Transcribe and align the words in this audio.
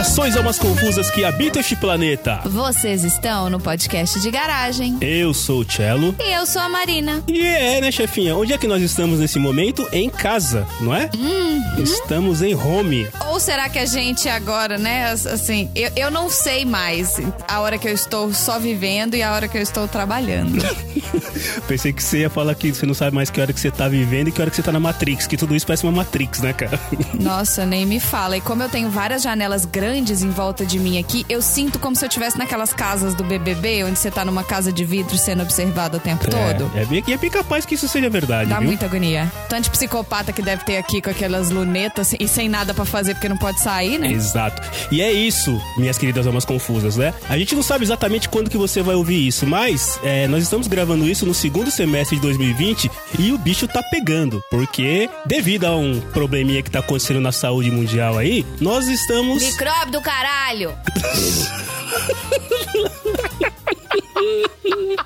Saudações 0.00 0.34
almas 0.34 0.58
confusas 0.58 1.10
que 1.10 1.26
habitam 1.26 1.60
este 1.60 1.76
planeta. 1.76 2.40
Vocês 2.46 3.04
estão 3.04 3.50
no 3.50 3.60
podcast 3.60 4.18
de 4.18 4.30
garagem. 4.30 4.96
Eu 4.98 5.34
sou 5.34 5.60
o 5.60 5.70
Cello. 5.70 6.14
E 6.18 6.32
eu 6.32 6.46
sou 6.46 6.62
a 6.62 6.70
Marina. 6.70 7.22
E 7.28 7.42
é, 7.42 7.82
né, 7.82 7.92
chefinha? 7.92 8.34
Onde 8.34 8.54
é 8.54 8.58
que 8.58 8.66
nós 8.66 8.82
estamos 8.82 9.18
nesse 9.20 9.38
momento? 9.38 9.86
Em 9.92 10.08
casa, 10.08 10.66
não 10.80 10.94
é? 10.94 11.10
Uhum. 11.14 11.82
Estamos 11.82 12.40
em 12.40 12.54
home. 12.54 13.06
Ou 13.28 13.38
será 13.38 13.68
que 13.68 13.78
a 13.78 13.84
gente 13.84 14.26
agora, 14.26 14.78
né, 14.78 15.10
assim, 15.10 15.70
eu, 15.74 15.90
eu 15.94 16.10
não 16.10 16.30
sei 16.30 16.64
mais 16.64 17.20
a 17.46 17.60
hora 17.60 17.76
que 17.76 17.86
eu 17.86 17.92
estou 17.92 18.32
só 18.32 18.58
vivendo 18.58 19.16
e 19.16 19.22
a 19.22 19.34
hora 19.34 19.48
que 19.48 19.58
eu 19.58 19.62
estou 19.62 19.86
trabalhando. 19.86 20.64
Pensei 21.68 21.92
que 21.92 22.02
você 22.02 22.20
ia 22.20 22.30
falar 22.30 22.54
que 22.54 22.72
você 22.72 22.86
não 22.86 22.94
sabe 22.94 23.14
mais 23.14 23.28
que 23.28 23.38
hora 23.38 23.52
que 23.52 23.60
você 23.60 23.70
tá 23.70 23.86
vivendo 23.86 24.28
e 24.28 24.32
que 24.32 24.40
hora 24.40 24.50
que 24.50 24.56
você 24.56 24.62
tá 24.62 24.72
na 24.72 24.80
Matrix, 24.80 25.26
que 25.26 25.36
tudo 25.36 25.54
isso 25.54 25.66
parece 25.66 25.84
uma 25.84 25.92
Matrix, 25.92 26.40
né, 26.40 26.54
cara? 26.54 26.80
Nossa, 27.20 27.66
nem 27.66 27.84
me 27.84 28.00
fala. 28.00 28.38
E 28.38 28.40
como 28.40 28.62
eu 28.62 28.68
tenho 28.68 28.88
várias 28.88 29.22
janelas 29.22 29.66
grandes 29.66 29.89
em 29.94 30.30
volta 30.30 30.64
de 30.64 30.78
mim 30.78 30.98
aqui, 30.98 31.24
eu 31.28 31.42
sinto 31.42 31.78
como 31.78 31.96
se 31.96 32.04
eu 32.04 32.08
estivesse 32.08 32.38
naquelas 32.38 32.72
casas 32.72 33.14
do 33.14 33.24
BBB, 33.24 33.84
onde 33.84 33.98
você 33.98 34.10
tá 34.10 34.24
numa 34.24 34.44
casa 34.44 34.72
de 34.72 34.84
vidro 34.84 35.16
sendo 35.16 35.42
observado 35.42 35.96
o 35.96 36.00
tempo 36.00 36.28
todo. 36.30 36.70
É, 36.74 36.82
é 36.82 36.84
bem, 36.84 37.02
é 37.08 37.16
bem 37.16 37.30
capaz 37.30 37.64
que 37.64 37.74
isso 37.74 37.88
seja 37.88 38.08
verdade, 38.08 38.50
Dá 38.50 38.58
viu? 38.58 38.66
muita 38.68 38.86
agonia. 38.86 39.30
Tanto 39.48 39.64
de 39.64 39.70
psicopata 39.70 40.32
que 40.32 40.42
deve 40.42 40.64
ter 40.64 40.76
aqui 40.76 41.00
com 41.00 41.10
aquelas 41.10 41.50
lunetas 41.50 42.14
e 42.18 42.28
sem 42.28 42.48
nada 42.48 42.72
pra 42.74 42.84
fazer 42.84 43.14
porque 43.14 43.28
não 43.28 43.36
pode 43.36 43.60
sair, 43.60 43.98
né? 43.98 44.10
Exato. 44.12 44.62
E 44.90 45.00
é 45.00 45.12
isso, 45.12 45.60
minhas 45.76 45.98
queridas 45.98 46.26
almas 46.26 46.44
confusas, 46.44 46.96
né? 46.96 47.12
A 47.28 47.36
gente 47.38 47.54
não 47.54 47.62
sabe 47.62 47.84
exatamente 47.84 48.28
quando 48.28 48.50
que 48.50 48.56
você 48.56 48.82
vai 48.82 48.94
ouvir 48.94 49.26
isso, 49.26 49.46
mas 49.46 49.98
é, 50.02 50.26
nós 50.28 50.42
estamos 50.42 50.66
gravando 50.66 51.08
isso 51.08 51.26
no 51.26 51.34
segundo 51.34 51.70
semestre 51.70 52.16
de 52.16 52.22
2020 52.22 52.90
e 53.18 53.32
o 53.32 53.38
bicho 53.38 53.66
tá 53.66 53.82
pegando, 53.82 54.42
porque 54.50 55.08
devido 55.26 55.64
a 55.64 55.76
um 55.76 56.00
probleminha 56.00 56.62
que 56.62 56.70
tá 56.70 56.80
acontecendo 56.80 57.20
na 57.20 57.32
saúde 57.32 57.70
mundial 57.70 58.18
aí, 58.18 58.44
nós 58.60 58.86
estamos... 58.88 59.42
Micróbio 59.80 59.92
do 59.92 60.00
caralho! 60.02 60.76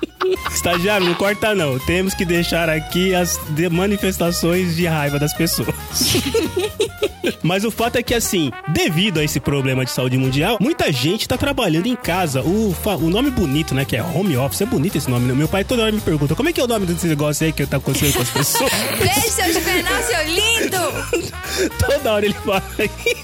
Estagiário, 0.53 1.07
não 1.07 1.13
corta 1.15 1.53
não. 1.53 1.77
Temos 1.79 2.13
que 2.13 2.25
deixar 2.25 2.69
aqui 2.69 3.13
as 3.13 3.39
manifestações 3.71 4.75
de 4.75 4.85
raiva 4.85 5.19
das 5.19 5.33
pessoas. 5.33 5.75
Mas 7.41 7.63
o 7.63 7.71
fato 7.71 7.97
é 7.97 8.03
que, 8.03 8.13
assim, 8.13 8.51
devido 8.69 9.19
a 9.19 9.23
esse 9.23 9.39
problema 9.39 9.85
de 9.85 9.91
saúde 9.91 10.17
mundial, 10.17 10.57
muita 10.59 10.91
gente 10.91 11.27
tá 11.27 11.37
trabalhando 11.37 11.87
em 11.87 11.95
casa. 11.95 12.41
O, 12.41 12.75
o 13.01 13.09
nome 13.09 13.29
bonito, 13.29 13.73
né? 13.73 13.85
Que 13.85 13.95
é 13.95 14.03
home 14.03 14.37
office. 14.37 14.61
É 14.61 14.65
bonito 14.65 14.97
esse 14.97 15.09
nome. 15.09 15.27
né? 15.27 15.33
Meu 15.33 15.47
pai 15.47 15.63
toda 15.63 15.83
hora 15.83 15.91
me 15.91 16.01
pergunta 16.01 16.35
como 16.35 16.49
é 16.49 16.53
que 16.53 16.59
é 16.59 16.63
o 16.63 16.67
nome 16.67 16.85
desse 16.85 17.07
negócio 17.07 17.45
aí 17.45 17.51
que 17.51 17.65
tá 17.65 17.77
acontecendo 17.77 18.13
com 18.13 18.21
as 18.21 18.29
pessoas. 18.29 18.71
Beijo, 18.97 19.29
seu 19.29 19.53
Juvenal, 19.53 20.03
seu 20.03 20.23
lindo! 20.27 21.35
toda 21.79 22.13
hora 22.13 22.25
ele 22.25 22.35
fala 22.45 22.63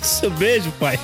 isso. 0.01 0.29
Beijo, 0.31 0.71
pai. 0.79 0.99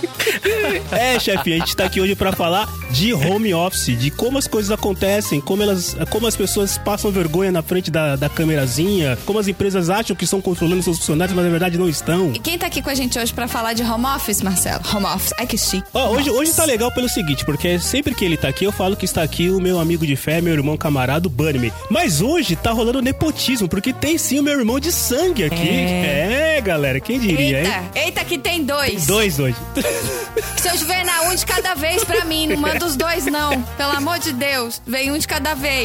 É, 0.91 1.19
chefe, 1.19 1.53
a 1.53 1.57
gente 1.57 1.75
tá 1.75 1.85
aqui 1.85 1.99
hoje 2.01 2.15
pra 2.15 2.31
falar 2.31 2.67
de 2.91 3.13
home 3.13 3.53
office, 3.53 3.97
de 3.97 4.09
como 4.11 4.37
as 4.37 4.47
coisas 4.47 4.71
acontecem, 4.71 5.41
como 5.41 5.63
elas, 5.63 5.86
como 6.09 6.27
as 6.27 6.35
pessoas 6.35 6.77
passam 6.77 7.11
vergonha 7.11 7.52
na 7.52 7.61
frente 7.61 7.91
da, 7.91 8.16
da 8.16 8.30
câmerazinha, 8.30 9.17
como 9.25 9.39
as 9.39 9.47
empresas 9.47 9.89
acham 9.89 10.16
que 10.16 10.23
estão 10.23 10.41
controlando 10.41 10.81
seus 10.83 10.97
funcionários, 10.97 11.35
mas 11.35 11.45
na 11.45 11.52
verdade 11.52 11.77
não 11.77 11.89
estão. 11.89 12.31
E 12.33 12.39
quem 12.39 12.57
tá 12.57 12.67
aqui 12.67 12.81
com 12.81 12.89
a 12.89 12.95
gente 12.95 13.17
hoje 13.17 13.33
pra 13.33 13.47
falar 13.47 13.73
de 13.73 13.83
home 13.83 14.05
office, 14.05 14.41
Marcelo? 14.41 14.81
Home 14.93 15.05
office. 15.05 15.33
Ai, 15.38 15.47
que 15.47 15.58
chique. 15.58 15.88
Ó, 15.93 16.09
hoje, 16.09 16.30
hoje 16.30 16.53
tá 16.53 16.65
legal 16.65 16.91
pelo 16.91 17.09
seguinte, 17.09 17.45
porque 17.45 17.80
sempre 17.80 18.13
que 18.13 18.25
ele 18.25 18.38
tá 18.38 18.47
aqui, 18.47 18.65
eu 18.65 18.71
falo 18.71 18.95
que 18.95 19.05
está 19.05 19.21
aqui 19.23 19.49
o 19.49 19.59
meu 19.59 19.80
amigo 19.80 20.05
de 20.05 20.15
fé, 20.15 20.41
meu 20.41 20.53
irmão 20.53 20.77
camarada, 20.77 21.27
o 21.27 21.30
Bunnyman. 21.30 21.71
Mas 21.89 22.21
hoje 22.21 22.55
tá 22.55 22.71
rolando 22.71 23.02
nepotismo, 23.02 23.67
porque 23.67 23.93
tem 23.93 24.17
sim 24.17 24.39
o 24.39 24.43
meu 24.43 24.58
irmão 24.59 24.80
de 24.80 24.91
sangue 24.91 25.45
aqui. 25.45 25.69
É, 25.69 26.61
galera, 26.61 26.99
quem 26.99 27.19
diria, 27.19 27.63
hein? 27.63 27.67
Eita, 27.67 27.99
eita, 27.99 28.25
que 28.25 28.38
tem 28.38 28.63
dois. 28.63 29.05
Dois 29.05 29.39
hoje. 29.39 29.55
Seu 30.58 30.77
Juvenal, 30.77 31.27
um 31.27 31.35
de 31.35 31.45
cada 31.45 31.73
vez 31.75 32.03
pra 32.03 32.25
mim. 32.25 32.48
Não 32.48 32.58
manda 32.58 32.86
os 32.86 32.95
dois, 32.95 33.25
não. 33.25 33.61
Pelo 33.77 33.92
amor 33.92 34.19
de 34.19 34.33
Deus. 34.33 34.81
Vem 34.86 35.11
um 35.11 35.17
de 35.17 35.27
cada 35.27 35.54
vez. 35.54 35.77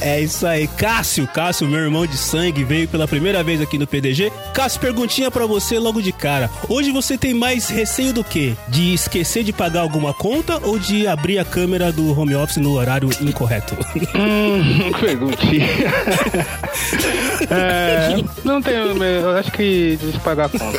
É 0.00 0.20
isso 0.20 0.46
aí, 0.46 0.66
Cássio, 0.66 1.26
Cássio, 1.28 1.68
meu 1.68 1.80
irmão 1.80 2.04
de 2.06 2.16
sangue, 2.16 2.64
veio 2.64 2.88
pela 2.88 3.06
primeira 3.06 3.42
vez 3.44 3.60
aqui 3.60 3.78
no 3.78 3.86
PDG. 3.86 4.32
Cássio, 4.52 4.80
perguntinha 4.80 5.30
pra 5.30 5.46
você 5.46 5.78
logo 5.78 6.02
de 6.02 6.10
cara. 6.10 6.50
Hoje 6.68 6.90
você 6.90 7.16
tem 7.16 7.32
mais 7.32 7.68
receio 7.68 8.12
do 8.12 8.24
quê? 8.24 8.54
De 8.68 8.92
esquecer 8.92 9.44
de 9.44 9.52
pagar 9.52 9.82
alguma 9.82 10.12
conta 10.12 10.58
ou 10.64 10.78
de 10.78 11.06
abrir 11.06 11.38
a 11.38 11.44
câmera 11.44 11.92
do 11.92 12.18
home 12.18 12.34
office 12.34 12.56
no 12.56 12.72
horário 12.72 13.08
incorreto? 13.20 13.76
Hum, 14.14 14.90
perguntinha. 15.00 15.66
é, 17.48 18.24
não 18.44 18.60
tenho, 18.60 19.02
eu 19.02 19.36
acho 19.36 19.52
que 19.52 19.96
de 19.96 20.18
pagar 20.20 20.46
a 20.46 20.48
conta. 20.48 20.78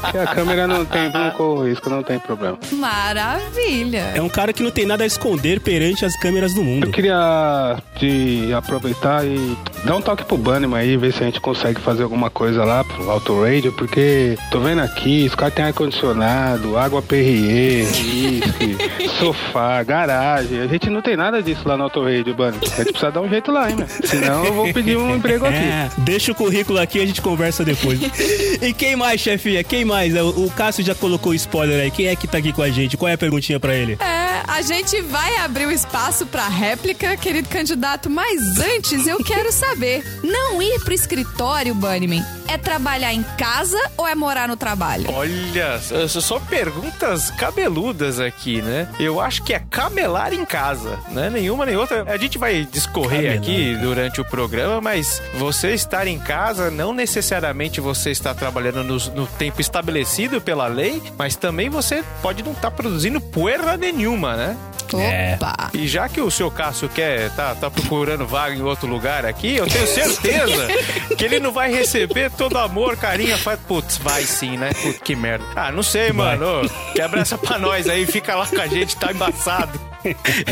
Porque 0.00 0.18
a 0.18 0.26
câmera 0.26 0.66
não 0.66 0.84
tem, 0.84 1.10
não 1.10 1.30
corro 1.30 1.66
risco, 1.66 1.88
não 1.88 2.02
tem 2.02 2.18
problema. 2.18 2.58
Maravilha. 2.72 4.12
É 4.14 4.20
um 4.20 4.28
cara 4.28 4.52
que 4.52 4.62
não 4.62 4.70
tem 4.70 4.84
nada 4.86 5.04
a 5.04 5.06
esconder 5.06 5.60
perante 5.60 6.04
as 6.04 6.16
câmeras 6.18 6.52
do 6.52 6.60
Eu 6.60 6.66
mundo. 6.66 6.90
De 7.96 8.52
aproveitar 8.52 9.24
e 9.26 9.56
dar 9.84 9.96
um 9.96 10.02
toque 10.02 10.24
pro 10.24 10.36
Bunnyman 10.36 10.78
aí, 10.78 10.96
ver 10.96 11.12
se 11.12 11.22
a 11.22 11.26
gente 11.26 11.40
consegue 11.40 11.80
fazer 11.80 12.02
alguma 12.02 12.30
coisa 12.30 12.64
lá 12.64 12.84
pro 12.84 13.10
Auto 13.10 13.42
Radio, 13.42 13.72
porque 13.72 14.36
tô 14.50 14.60
vendo 14.60 14.80
aqui, 14.80 15.26
os 15.26 15.34
caras 15.34 15.54
têm 15.54 15.64
ar-condicionado, 15.64 16.76
água 16.76 17.02
Perrier, 17.02 17.86
uísque, 17.86 18.76
sofá, 19.18 19.82
garagem. 19.82 20.60
A 20.60 20.66
gente 20.66 20.88
não 20.90 21.02
tem 21.02 21.16
nada 21.16 21.42
disso 21.42 21.62
lá 21.66 21.76
no 21.76 21.84
Auto 21.84 22.02
Radio, 22.02 22.34
Bunny. 22.34 22.58
A 22.62 22.66
gente 22.66 22.92
precisa 22.92 23.10
dar 23.10 23.20
um 23.20 23.28
jeito 23.28 23.50
lá, 23.50 23.70
hein, 23.70 23.76
meu? 23.76 23.88
Senão 23.88 24.44
eu 24.44 24.52
vou 24.52 24.72
pedir 24.72 24.96
um 24.96 25.14
emprego 25.16 25.46
aqui. 25.46 25.56
É, 25.56 25.90
deixa 25.98 26.32
o 26.32 26.34
currículo 26.34 26.78
aqui 26.78 26.98
e 26.98 27.02
a 27.02 27.06
gente 27.06 27.20
conversa 27.20 27.64
depois. 27.64 27.98
e 28.62 28.72
quem 28.72 28.96
mais, 28.96 29.20
chefia? 29.20 29.62
Quem 29.64 29.84
mais? 29.84 30.14
O, 30.14 30.46
o 30.46 30.50
Cássio 30.50 30.84
já 30.84 30.94
colocou 30.94 31.32
o 31.32 31.34
spoiler 31.34 31.82
aí. 31.82 31.90
Quem 31.90 32.06
é 32.06 32.16
que 32.16 32.26
tá 32.26 32.38
aqui 32.38 32.52
com 32.52 32.62
a 32.62 32.70
gente? 32.70 32.96
Qual 32.96 33.08
é 33.08 33.14
a 33.14 33.18
perguntinha 33.18 33.58
pra 33.58 33.74
ele? 33.74 33.98
É, 34.00 34.42
a 34.46 34.62
gente 34.62 35.00
vai 35.02 35.36
abrir 35.38 35.66
o 35.66 35.72
espaço 35.72 36.26
pra 36.26 36.48
réplica, 36.48 37.16
querido 37.28 37.48
candidato, 37.50 38.08
mas 38.08 38.58
antes 38.58 39.06
eu 39.06 39.22
quero 39.22 39.52
saber: 39.52 40.02
não 40.24 40.62
ir 40.62 40.80
pro 40.80 40.94
escritório, 40.94 41.74
Bunnyman, 41.74 42.24
é 42.48 42.56
trabalhar 42.56 43.12
em 43.12 43.22
casa 43.36 43.78
ou 43.98 44.08
é 44.08 44.14
morar 44.14 44.48
no 44.48 44.56
trabalho? 44.56 45.10
Olha, 45.12 45.78
só 46.08 46.40
perguntas 46.40 47.30
cabeludas 47.32 48.18
aqui, 48.18 48.62
né? 48.62 48.88
Eu 48.98 49.20
acho 49.20 49.42
que 49.42 49.52
é 49.52 49.58
camelar 49.58 50.32
em 50.32 50.42
casa, 50.42 50.98
né? 51.10 51.28
Nenhuma 51.28 51.66
nem 51.66 51.76
outra. 51.76 52.02
A 52.10 52.16
gente 52.16 52.38
vai 52.38 52.64
discorrer 52.64 53.24
Camelar, 53.24 53.36
aqui 53.36 53.76
durante 53.76 54.20
o 54.22 54.24
programa, 54.24 54.80
mas 54.80 55.20
você 55.34 55.74
estar 55.74 56.06
em 56.06 56.18
casa 56.18 56.70
não 56.70 56.94
necessariamente 56.94 57.78
você 57.78 58.10
está 58.10 58.32
trabalhando 58.32 58.82
no, 58.82 58.96
no 59.14 59.26
tempo 59.26 59.60
estabelecido 59.60 60.40
pela 60.40 60.66
lei, 60.66 61.02
mas 61.18 61.36
também 61.36 61.68
você 61.68 62.02
pode 62.22 62.42
não 62.42 62.52
estar 62.52 62.70
produzindo 62.70 63.20
poeira 63.20 63.76
nenhuma, 63.76 64.34
né? 64.34 64.56
É. 64.96 65.34
Opa! 65.34 65.70
E 65.74 65.86
já 65.86 66.08
que 66.08 66.20
o 66.20 66.30
seu 66.30 66.50
Cássio 66.50 66.88
quer, 66.88 67.30
tá, 67.30 67.54
tá 67.54 67.70
procurando 67.70 68.26
vaga 68.26 68.54
em 68.54 68.62
outro 68.62 68.88
lugar 68.88 69.24
aqui, 69.26 69.56
eu 69.56 69.66
tenho 69.66 69.86
certeza 69.86 70.68
que 71.16 71.24
ele 71.24 71.40
não 71.40 71.52
vai 71.52 71.70
receber 71.72 72.30
todo 72.30 72.56
amor, 72.58 72.96
carinho. 72.96 73.36
Faz, 73.38 73.58
putz, 73.66 73.98
vai 73.98 74.22
sim, 74.22 74.56
né? 74.56 74.70
Putz, 74.82 74.98
que 75.02 75.14
merda. 75.16 75.44
Ah, 75.56 75.70
não 75.72 75.82
sei, 75.82 76.12
Vai. 76.12 76.36
mano. 76.36 76.68
Quebra 76.94 77.20
essa 77.20 77.36
pra 77.36 77.58
nós 77.58 77.88
aí, 77.88 78.06
fica 78.06 78.34
lá 78.34 78.46
com 78.46 78.60
a 78.60 78.66
gente, 78.66 78.96
tá 78.96 79.12
embaçado. 79.12 79.78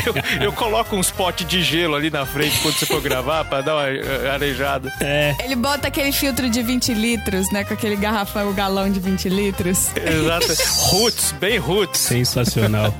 Eu, 0.06 0.44
eu 0.46 0.52
coloco 0.52 0.96
uns 0.96 1.10
potes 1.10 1.46
de 1.46 1.62
gelo 1.62 1.94
ali 1.94 2.10
na 2.10 2.24
frente 2.26 2.58
quando 2.60 2.74
você 2.74 2.86
for 2.86 3.00
gravar 3.00 3.44
pra 3.44 3.60
dar 3.60 3.74
uma 3.74 3.88
eh, 3.88 4.30
arejada. 4.32 4.92
É. 5.00 5.34
Ele 5.44 5.56
bota 5.56 5.88
aquele 5.88 6.12
filtro 6.12 6.48
de 6.48 6.62
20 6.62 6.94
litros, 6.94 7.50
né? 7.52 7.64
Com 7.64 7.74
aquele 7.74 7.96
garrafão, 7.96 8.50
o 8.50 8.54
galão 8.54 8.90
de 8.90 9.00
20 9.00 9.28
litros. 9.28 9.90
Exato. 9.96 10.46
Roots, 10.90 11.32
bem 11.32 11.58
roots. 11.58 12.00
Sensacional. 12.00 12.94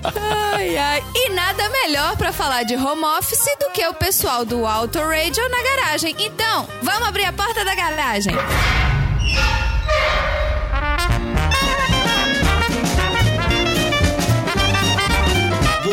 Ai, 0.53 0.77
ai. 0.77 1.03
E 1.15 1.31
nada 1.31 1.69
melhor 1.69 2.17
pra 2.17 2.33
falar 2.33 2.63
de 2.65 2.75
home 2.75 3.05
office 3.19 3.47
do 3.61 3.71
que 3.71 3.87
o 3.87 3.95
pessoal 3.95 4.45
do 4.45 4.67
Auto 4.67 4.99
Radio 4.99 5.43
na 5.49 5.63
garagem. 5.63 6.15
Então, 6.19 6.69
vamos 6.83 7.09
abrir 7.09 7.25
a 7.25 7.33
porta 7.33 7.65
da 7.65 7.75
garagem. 7.75 8.35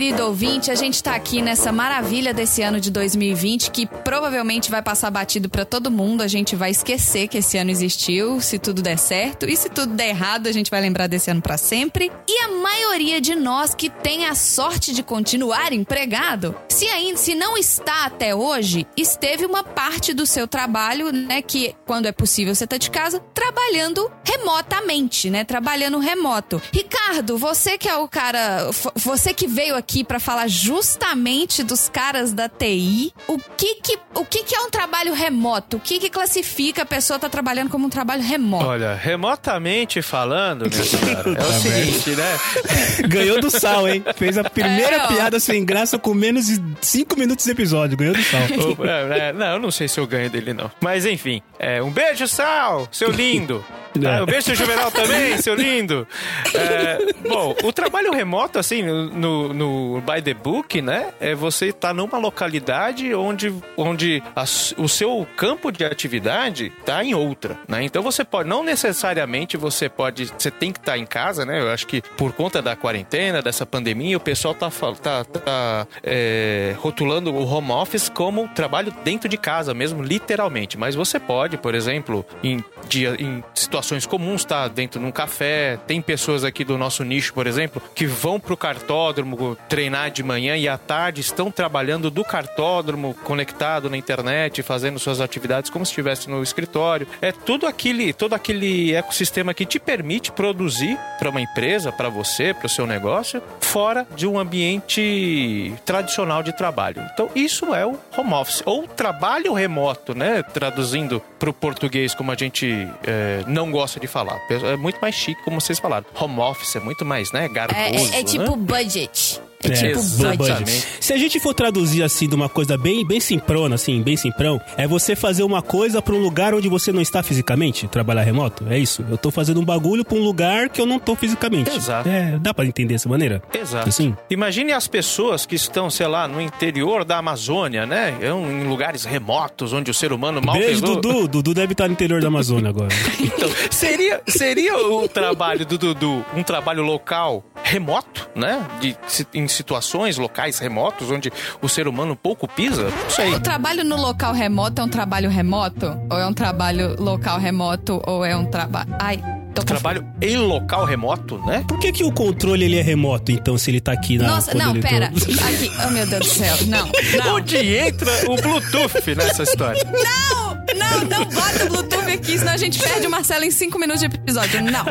Querido 0.00 0.24
ouvinte, 0.24 0.70
a 0.70 0.74
gente 0.74 1.02
tá 1.02 1.14
aqui 1.14 1.42
nessa 1.42 1.70
maravilha 1.70 2.32
desse 2.32 2.62
ano 2.62 2.80
de 2.80 2.90
2020 2.90 3.70
que 3.70 3.84
provavelmente 3.84 4.70
vai 4.70 4.80
passar 4.80 5.10
batido 5.10 5.50
pra 5.50 5.62
todo 5.62 5.90
mundo. 5.90 6.22
A 6.22 6.26
gente 6.26 6.56
vai 6.56 6.70
esquecer 6.70 7.28
que 7.28 7.36
esse 7.36 7.58
ano 7.58 7.70
existiu, 7.70 8.40
se 8.40 8.58
tudo 8.58 8.80
der 8.80 8.96
certo. 8.96 9.46
E 9.46 9.54
se 9.54 9.68
tudo 9.68 9.92
der 9.92 10.08
errado, 10.08 10.46
a 10.46 10.52
gente 10.52 10.70
vai 10.70 10.80
lembrar 10.80 11.06
desse 11.06 11.30
ano 11.30 11.42
pra 11.42 11.58
sempre. 11.58 12.10
E 12.26 12.44
a 12.44 12.48
maioria 12.48 13.20
de 13.20 13.34
nós 13.34 13.74
que 13.74 13.90
tem 13.90 14.24
a 14.24 14.34
sorte 14.34 14.94
de 14.94 15.02
continuar 15.02 15.70
empregado, 15.70 16.56
se 16.70 16.86
ainda 16.86 17.18
se 17.18 17.34
não 17.34 17.58
está 17.58 18.06
até 18.06 18.34
hoje, 18.34 18.86
esteve 18.96 19.44
uma 19.44 19.62
parte 19.62 20.14
do 20.14 20.24
seu 20.24 20.48
trabalho, 20.48 21.12
né, 21.12 21.42
que 21.42 21.74
quando 21.84 22.06
é 22.06 22.12
possível 22.12 22.54
você 22.54 22.66
tá 22.66 22.78
de 22.78 22.90
casa, 22.90 23.20
trabalhando 23.34 24.10
remotamente, 24.24 25.28
né? 25.28 25.44
Trabalhando 25.44 25.98
remoto. 25.98 26.62
Ricardo, 26.72 27.36
você 27.36 27.76
que 27.76 27.88
é 27.88 27.96
o 27.96 28.08
cara, 28.08 28.70
você 28.94 29.34
que 29.34 29.46
veio 29.46 29.76
aqui 29.76 29.89
pra 30.04 30.20
falar 30.20 30.48
justamente 30.48 31.62
dos 31.62 31.88
caras 31.88 32.32
da 32.32 32.48
TI, 32.48 33.12
o 33.26 33.38
que 33.38 33.74
que, 33.76 33.98
o 34.14 34.24
que 34.24 34.42
que 34.44 34.54
é 34.54 34.60
um 34.60 34.70
trabalho 34.70 35.12
remoto? 35.12 35.76
O 35.76 35.80
que 35.80 35.98
que 35.98 36.08
classifica 36.08 36.82
a 36.82 36.86
pessoa 36.86 37.18
tá 37.18 37.28
trabalhando 37.28 37.68
como 37.70 37.86
um 37.86 37.90
trabalho 37.90 38.22
remoto? 38.22 38.66
Olha, 38.66 38.94
remotamente 38.94 40.00
falando, 40.02 40.68
minha 40.70 40.82
senhora, 40.84 41.30
é 41.30 41.42
o 41.42 41.52
seguinte, 41.52 42.10
né? 42.10 42.38
Ganhou 43.08 43.40
do 43.40 43.50
sal, 43.50 43.88
hein? 43.88 44.04
Fez 44.16 44.38
a 44.38 44.44
primeira 44.44 44.96
É, 44.96 45.06
piada 45.08 45.40
sem 45.40 45.64
graça 45.64 45.98
com 45.98 46.14
menos 46.14 46.46
de 46.46 46.62
5 46.80 47.18
minutos 47.18 47.44
de 47.44 47.50
episódio. 47.50 47.96
Ganhou 47.96 48.14
do 48.14 48.22
sal. 48.22 48.40
É, 48.86 49.18
é, 49.28 49.32
não, 49.32 49.46
eu 49.54 49.58
não 49.58 49.70
sei 49.70 49.88
se 49.88 49.98
eu 49.98 50.06
ganho 50.06 50.30
dele, 50.30 50.52
não. 50.52 50.70
Mas 50.80 51.04
enfim, 51.04 51.42
é, 51.58 51.82
um 51.82 51.90
beijo, 51.90 52.26
Sal, 52.28 52.88
seu 52.92 53.10
lindo. 53.10 53.64
Ah, 54.06 54.22
um 54.22 54.26
beijo, 54.26 54.42
seu 54.42 54.54
Juvenal 54.54 54.90
também, 54.90 55.36
seu 55.42 55.54
lindo. 55.54 56.06
É, 56.54 56.98
bom, 57.28 57.56
o 57.64 57.72
trabalho 57.72 58.12
remoto, 58.12 58.58
assim, 58.58 58.82
no, 58.82 59.52
no 59.52 60.00
By 60.02 60.22
the 60.22 60.32
Book, 60.34 60.80
né? 60.80 61.08
É 61.20 61.34
você 61.34 61.66
estar 61.66 61.92
numa 61.92 62.16
localidade 62.18 63.12
onde, 63.14 63.52
onde 63.76 64.22
a 64.36 64.44
o 64.78 64.88
seu 64.88 65.26
campo 65.36 65.70
de 65.72 65.84
atividade 65.84 66.72
está 66.80 67.02
em 67.04 67.14
outra, 67.14 67.58
né? 67.68 67.82
Então 67.82 68.02
você 68.02 68.24
pode, 68.24 68.48
não 68.48 68.62
necessariamente 68.62 69.56
você 69.56 69.88
pode, 69.88 70.26
você 70.38 70.50
tem 70.50 70.72
que 70.72 70.78
estar 70.78 70.96
em 70.96 71.04
casa, 71.06 71.44
né? 71.44 71.60
Eu 71.60 71.70
acho 71.70 71.86
que 71.86 72.00
por 72.16 72.32
conta 72.32 72.62
da 72.62 72.76
quarentena, 72.76 73.42
dessa 73.42 73.66
pandemia, 73.66 74.16
o 74.16 74.20
pessoal 74.20 74.54
tá, 74.54 74.70
fal- 74.70 74.94
tá, 74.94 75.24
tá 75.24 75.86
é, 76.02 76.74
rotulando 76.78 77.34
o 77.34 77.44
home 77.44 77.70
office 77.72 78.08
como 78.08 78.46
trabalho 78.48 78.92
dentro 79.04 79.28
de 79.28 79.36
casa 79.36 79.74
mesmo, 79.74 80.02
literalmente. 80.02 80.78
Mas 80.78 80.94
você 80.94 81.18
pode, 81.18 81.56
por 81.56 81.74
exemplo, 81.74 82.24
em, 82.42 82.62
dia, 82.88 83.16
em 83.18 83.42
situações 83.54 83.79
comuns, 84.06 84.44
tá 84.44 84.68
dentro 84.68 85.00
de 85.00 85.06
um 85.06 85.10
café. 85.10 85.78
Tem 85.86 86.00
pessoas 86.00 86.44
aqui 86.44 86.64
do 86.64 86.76
nosso 86.76 87.04
nicho, 87.04 87.32
por 87.32 87.46
exemplo, 87.46 87.82
que 87.94 88.06
vão 88.06 88.38
pro 88.38 88.56
cartódromo 88.56 89.56
treinar 89.68 90.10
de 90.10 90.22
manhã 90.22 90.56
e 90.56 90.68
à 90.68 90.76
tarde 90.76 91.20
estão 91.20 91.50
trabalhando 91.50 92.10
do 92.10 92.24
cartódromo, 92.24 93.14
conectado 93.24 93.90
na 93.90 93.96
internet, 93.96 94.62
fazendo 94.62 94.98
suas 94.98 95.20
atividades 95.20 95.70
como 95.70 95.84
se 95.84 95.90
estivesse 95.90 96.28
no 96.28 96.42
escritório. 96.42 97.06
É 97.20 97.32
tudo 97.32 97.66
aquele, 97.66 98.12
todo 98.12 98.34
aquele 98.34 98.94
ecossistema 98.94 99.54
que 99.54 99.64
te 99.64 99.78
permite 99.78 100.32
produzir 100.32 100.98
para 101.18 101.30
uma 101.30 101.40
empresa, 101.40 101.92
para 101.92 102.08
você, 102.08 102.54
para 102.54 102.66
o 102.66 102.68
seu 102.68 102.86
negócio, 102.86 103.42
fora 103.60 104.06
de 104.14 104.26
um 104.26 104.38
ambiente 104.38 105.72
tradicional 105.84 106.42
de 106.42 106.52
trabalho. 106.52 107.02
Então, 107.12 107.30
isso 107.34 107.74
é 107.74 107.86
o 107.86 107.98
home 108.16 108.32
office, 108.32 108.62
ou 108.64 108.86
trabalho 108.86 109.52
remoto, 109.52 110.14
né? 110.14 110.42
Traduzindo 110.42 111.22
para 111.38 111.50
o 111.50 111.54
português 111.54 112.14
como 112.14 112.30
a 112.30 112.34
gente 112.34 112.88
é, 113.06 113.42
não 113.46 113.69
gosta 113.70 113.98
de 114.00 114.06
falar. 114.06 114.40
É 114.50 114.76
muito 114.76 114.98
mais 115.00 115.14
chique, 115.14 115.42
como 115.44 115.60
vocês 115.60 115.78
falaram. 115.78 116.06
Home 116.20 116.40
office 116.40 116.76
é 116.76 116.80
muito 116.80 117.04
mais, 117.04 117.32
né? 117.32 117.48
Garboso, 117.48 118.12
É, 118.12 118.16
é- 118.16 118.20
é 118.20 118.24
tipo 118.24 118.50
né? 118.50 118.56
budget. 118.56 119.40
É, 119.62 119.68
É, 119.68 119.72
tipo 119.72 120.02
budget. 120.02 120.86
Se 121.00 121.12
a 121.12 121.16
gente 121.16 121.38
for 121.40 121.52
traduzir 121.54 122.02
assim 122.02 122.28
de 122.28 122.34
uma 122.34 122.48
coisa 122.48 122.78
bem, 122.78 123.06
bem 123.06 123.20
simprona, 123.20 123.74
assim, 123.74 124.02
bem 124.02 124.16
simprão, 124.16 124.60
é 124.76 124.86
você 124.86 125.14
fazer 125.14 125.42
uma 125.42 125.60
coisa 125.62 126.00
pra 126.00 126.14
um 126.14 126.18
lugar 126.22 126.54
onde 126.54 126.68
você 126.68 126.92
não 126.92 127.00
está 127.02 127.22
fisicamente, 127.22 127.86
trabalhar 127.88 128.22
remoto. 128.22 128.64
É 128.68 128.78
isso. 128.78 129.04
Eu 129.10 129.18
tô 129.18 129.30
fazendo 129.30 129.60
um 129.60 129.64
bagulho 129.64 130.04
pra 130.04 130.16
um 130.16 130.22
lugar 130.22 130.68
que 130.68 130.80
eu 130.80 130.86
não 130.86 130.98
tô 130.98 131.14
fisicamente. 131.14 131.70
Exato. 131.76 132.08
É, 132.08 132.38
dá 132.38 132.54
pra 132.54 132.64
entender 132.64 132.94
dessa 132.94 133.08
maneira? 133.08 133.42
Exato. 133.52 133.88
Assim? 133.88 134.16
Imagine 134.30 134.72
as 134.72 134.86
pessoas 134.88 135.44
que 135.44 135.54
estão, 135.54 135.90
sei 135.90 136.06
lá, 136.06 136.26
no 136.26 136.40
interior 136.40 137.04
da 137.04 137.18
Amazônia, 137.18 137.84
né? 137.86 138.14
Em 138.22 138.64
lugares 138.66 139.04
remotos, 139.04 139.72
onde 139.72 139.90
o 139.90 139.94
ser 139.94 140.12
humano 140.12 140.40
mal 140.42 140.56
Beijo, 140.56 140.80
pesou. 140.80 141.00
Dudu. 141.00 141.28
Dudu 141.40 141.54
deve 141.54 141.72
estar 141.72 141.86
no 141.86 141.92
interior 141.92 142.20
da 142.20 142.28
Amazônia 142.28 142.70
agora. 142.70 142.88
Então, 143.20 143.48
seria, 143.70 144.20
seria 144.26 144.76
o 144.78 145.08
trabalho 145.08 145.64
do 145.64 145.76
Dudu 145.78 146.24
um 146.34 146.42
trabalho 146.42 146.82
local 146.82 147.44
remoto, 147.62 148.28
né? 148.34 148.66
De, 148.80 148.96
em 149.34 149.46
situações 149.52 150.16
locais 150.16 150.58
remotos, 150.58 151.10
onde 151.10 151.32
o 151.60 151.68
ser 151.68 151.88
humano 151.88 152.16
pouco 152.16 152.48
pisa? 152.48 152.84
Não 152.90 153.10
sei. 153.10 153.34
O 153.34 153.40
trabalho 153.40 153.84
no 153.84 153.96
local 153.96 154.32
remoto 154.32 154.80
é 154.80 154.84
um 154.84 154.88
trabalho 154.88 155.30
remoto? 155.30 155.86
Ou 156.10 156.18
é 156.18 156.26
um 156.26 156.32
trabalho 156.32 156.96
local 157.00 157.38
remoto? 157.38 158.02
Ou 158.06 158.24
é 158.24 158.36
um 158.36 158.44
trabalho. 158.46 158.94
Ai, 158.98 159.22
tô 159.54 159.62
Trabalho 159.62 160.04
em 160.20 160.36
local 160.36 160.84
remoto, 160.84 161.38
né? 161.46 161.64
Por 161.66 161.78
que, 161.78 161.92
que 161.92 162.04
o 162.04 162.12
controle 162.12 162.64
ele 162.64 162.78
é 162.78 162.82
remoto, 162.82 163.30
então, 163.32 163.56
se 163.58 163.70
ele 163.70 163.80
tá 163.80 163.92
aqui 163.92 164.18
na. 164.18 164.28
Nossa, 164.28 164.54
não, 164.54 164.70
ele 164.70 164.80
pera. 164.80 165.06
Aqui. 165.10 165.70
Oh, 165.86 165.90
meu 165.90 166.06
Deus 166.06 166.26
do 166.26 166.32
céu. 166.32 166.56
Não, 166.66 166.88
não. 167.24 167.36
Onde 167.36 167.56
entra 167.56 168.10
o 168.30 168.36
Bluetooth 168.36 169.14
nessa 169.16 169.42
história? 169.42 169.82
Não, 169.84 170.54
não, 170.76 171.04
não 171.08 171.24
bota 171.26 171.64
o 171.64 171.68
Bluetooth 171.68 171.99
aqui, 172.12 172.38
senão 172.38 172.52
a 172.52 172.56
gente 172.56 172.78
perde 172.78 173.06
o 173.06 173.10
Marcelo 173.10 173.44
em 173.44 173.50
cinco 173.50 173.78
minutos 173.78 174.00
de 174.00 174.06
episódio. 174.06 174.60
Não, 174.62 174.84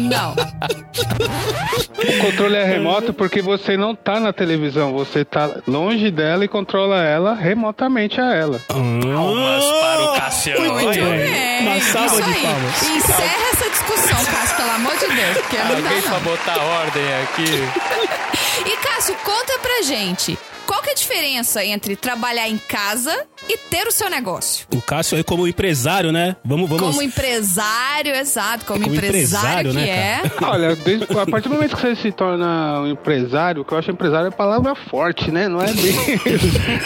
não. 0.00 0.32
O 0.32 2.18
controle 2.24 2.56
é 2.56 2.64
remoto 2.64 3.12
porque 3.12 3.40
você 3.42 3.76
não 3.76 3.94
tá 3.94 4.18
na 4.20 4.32
televisão, 4.32 4.92
você 4.92 5.24
tá 5.24 5.50
longe 5.66 6.10
dela 6.10 6.44
e 6.44 6.48
controla 6.48 7.02
ela 7.02 7.34
remotamente 7.34 8.20
a 8.20 8.32
ela. 8.34 8.60
Palmas 8.68 9.64
para 9.64 10.02
o 10.02 10.16
Cassiano. 10.16 10.72
Muito 10.74 10.94
bem. 10.94 11.60
Uma 11.62 11.80
salva 11.80 12.06
Isso 12.06 12.22
de 12.22 12.40
palmas. 12.40 12.82
Encerra 12.82 13.48
essa 13.52 13.70
discussão, 13.70 14.24
Cássio, 14.24 14.56
pelo 14.56 14.70
amor 14.70 14.92
de 14.92 15.06
Deus. 15.06 15.36
Porque 15.38 15.56
não 15.56 15.66
dá, 15.68 15.76
Alguém 15.76 16.02
pra 16.02 16.10
não. 16.12 16.20
botar 16.20 16.58
ordem 16.58 17.04
aqui. 17.22 18.68
E 18.70 18.76
Cássio, 18.76 19.14
conta 19.24 19.58
pra 19.60 19.82
gente. 19.82 20.38
Qual 20.66 20.82
que 20.82 20.88
é 20.90 20.92
a 20.92 20.96
diferença 20.96 21.64
entre 21.64 21.94
trabalhar 21.96 22.48
em 22.48 22.58
casa 22.58 23.24
e 23.48 23.56
ter 23.56 23.86
o 23.86 23.92
seu 23.92 24.10
negócio? 24.10 24.66
O 24.74 24.82
Cássio 24.82 25.16
aí 25.16 25.22
como 25.22 25.46
empresário, 25.46 26.10
né? 26.10 26.34
Vamos, 26.44 26.68
vamos. 26.68 26.84
Como 26.84 27.02
empresário, 27.02 28.12
exato, 28.14 28.64
como, 28.64 28.82
Como 28.82 28.94
empresário, 28.94 29.70
empresário, 29.70 29.70
que 29.70 29.76
né, 29.76 29.88
é. 29.88 30.22
Olha, 30.44 30.74
desde, 30.76 31.04
a 31.18 31.26
partir 31.26 31.48
do 31.48 31.54
momento 31.54 31.76
que 31.76 31.80
você 31.82 31.94
se 31.96 32.10
torna 32.12 32.80
um 32.80 32.88
empresário, 32.88 33.62
o 33.62 33.64
que 33.64 33.72
eu 33.72 33.78
acho 33.78 33.90
empresário 33.90 34.28
é 34.28 34.30
palavra 34.30 34.74
forte, 34.74 35.30
né? 35.30 35.46
Não 35.48 35.60
é 35.60 35.72
bem 35.72 35.94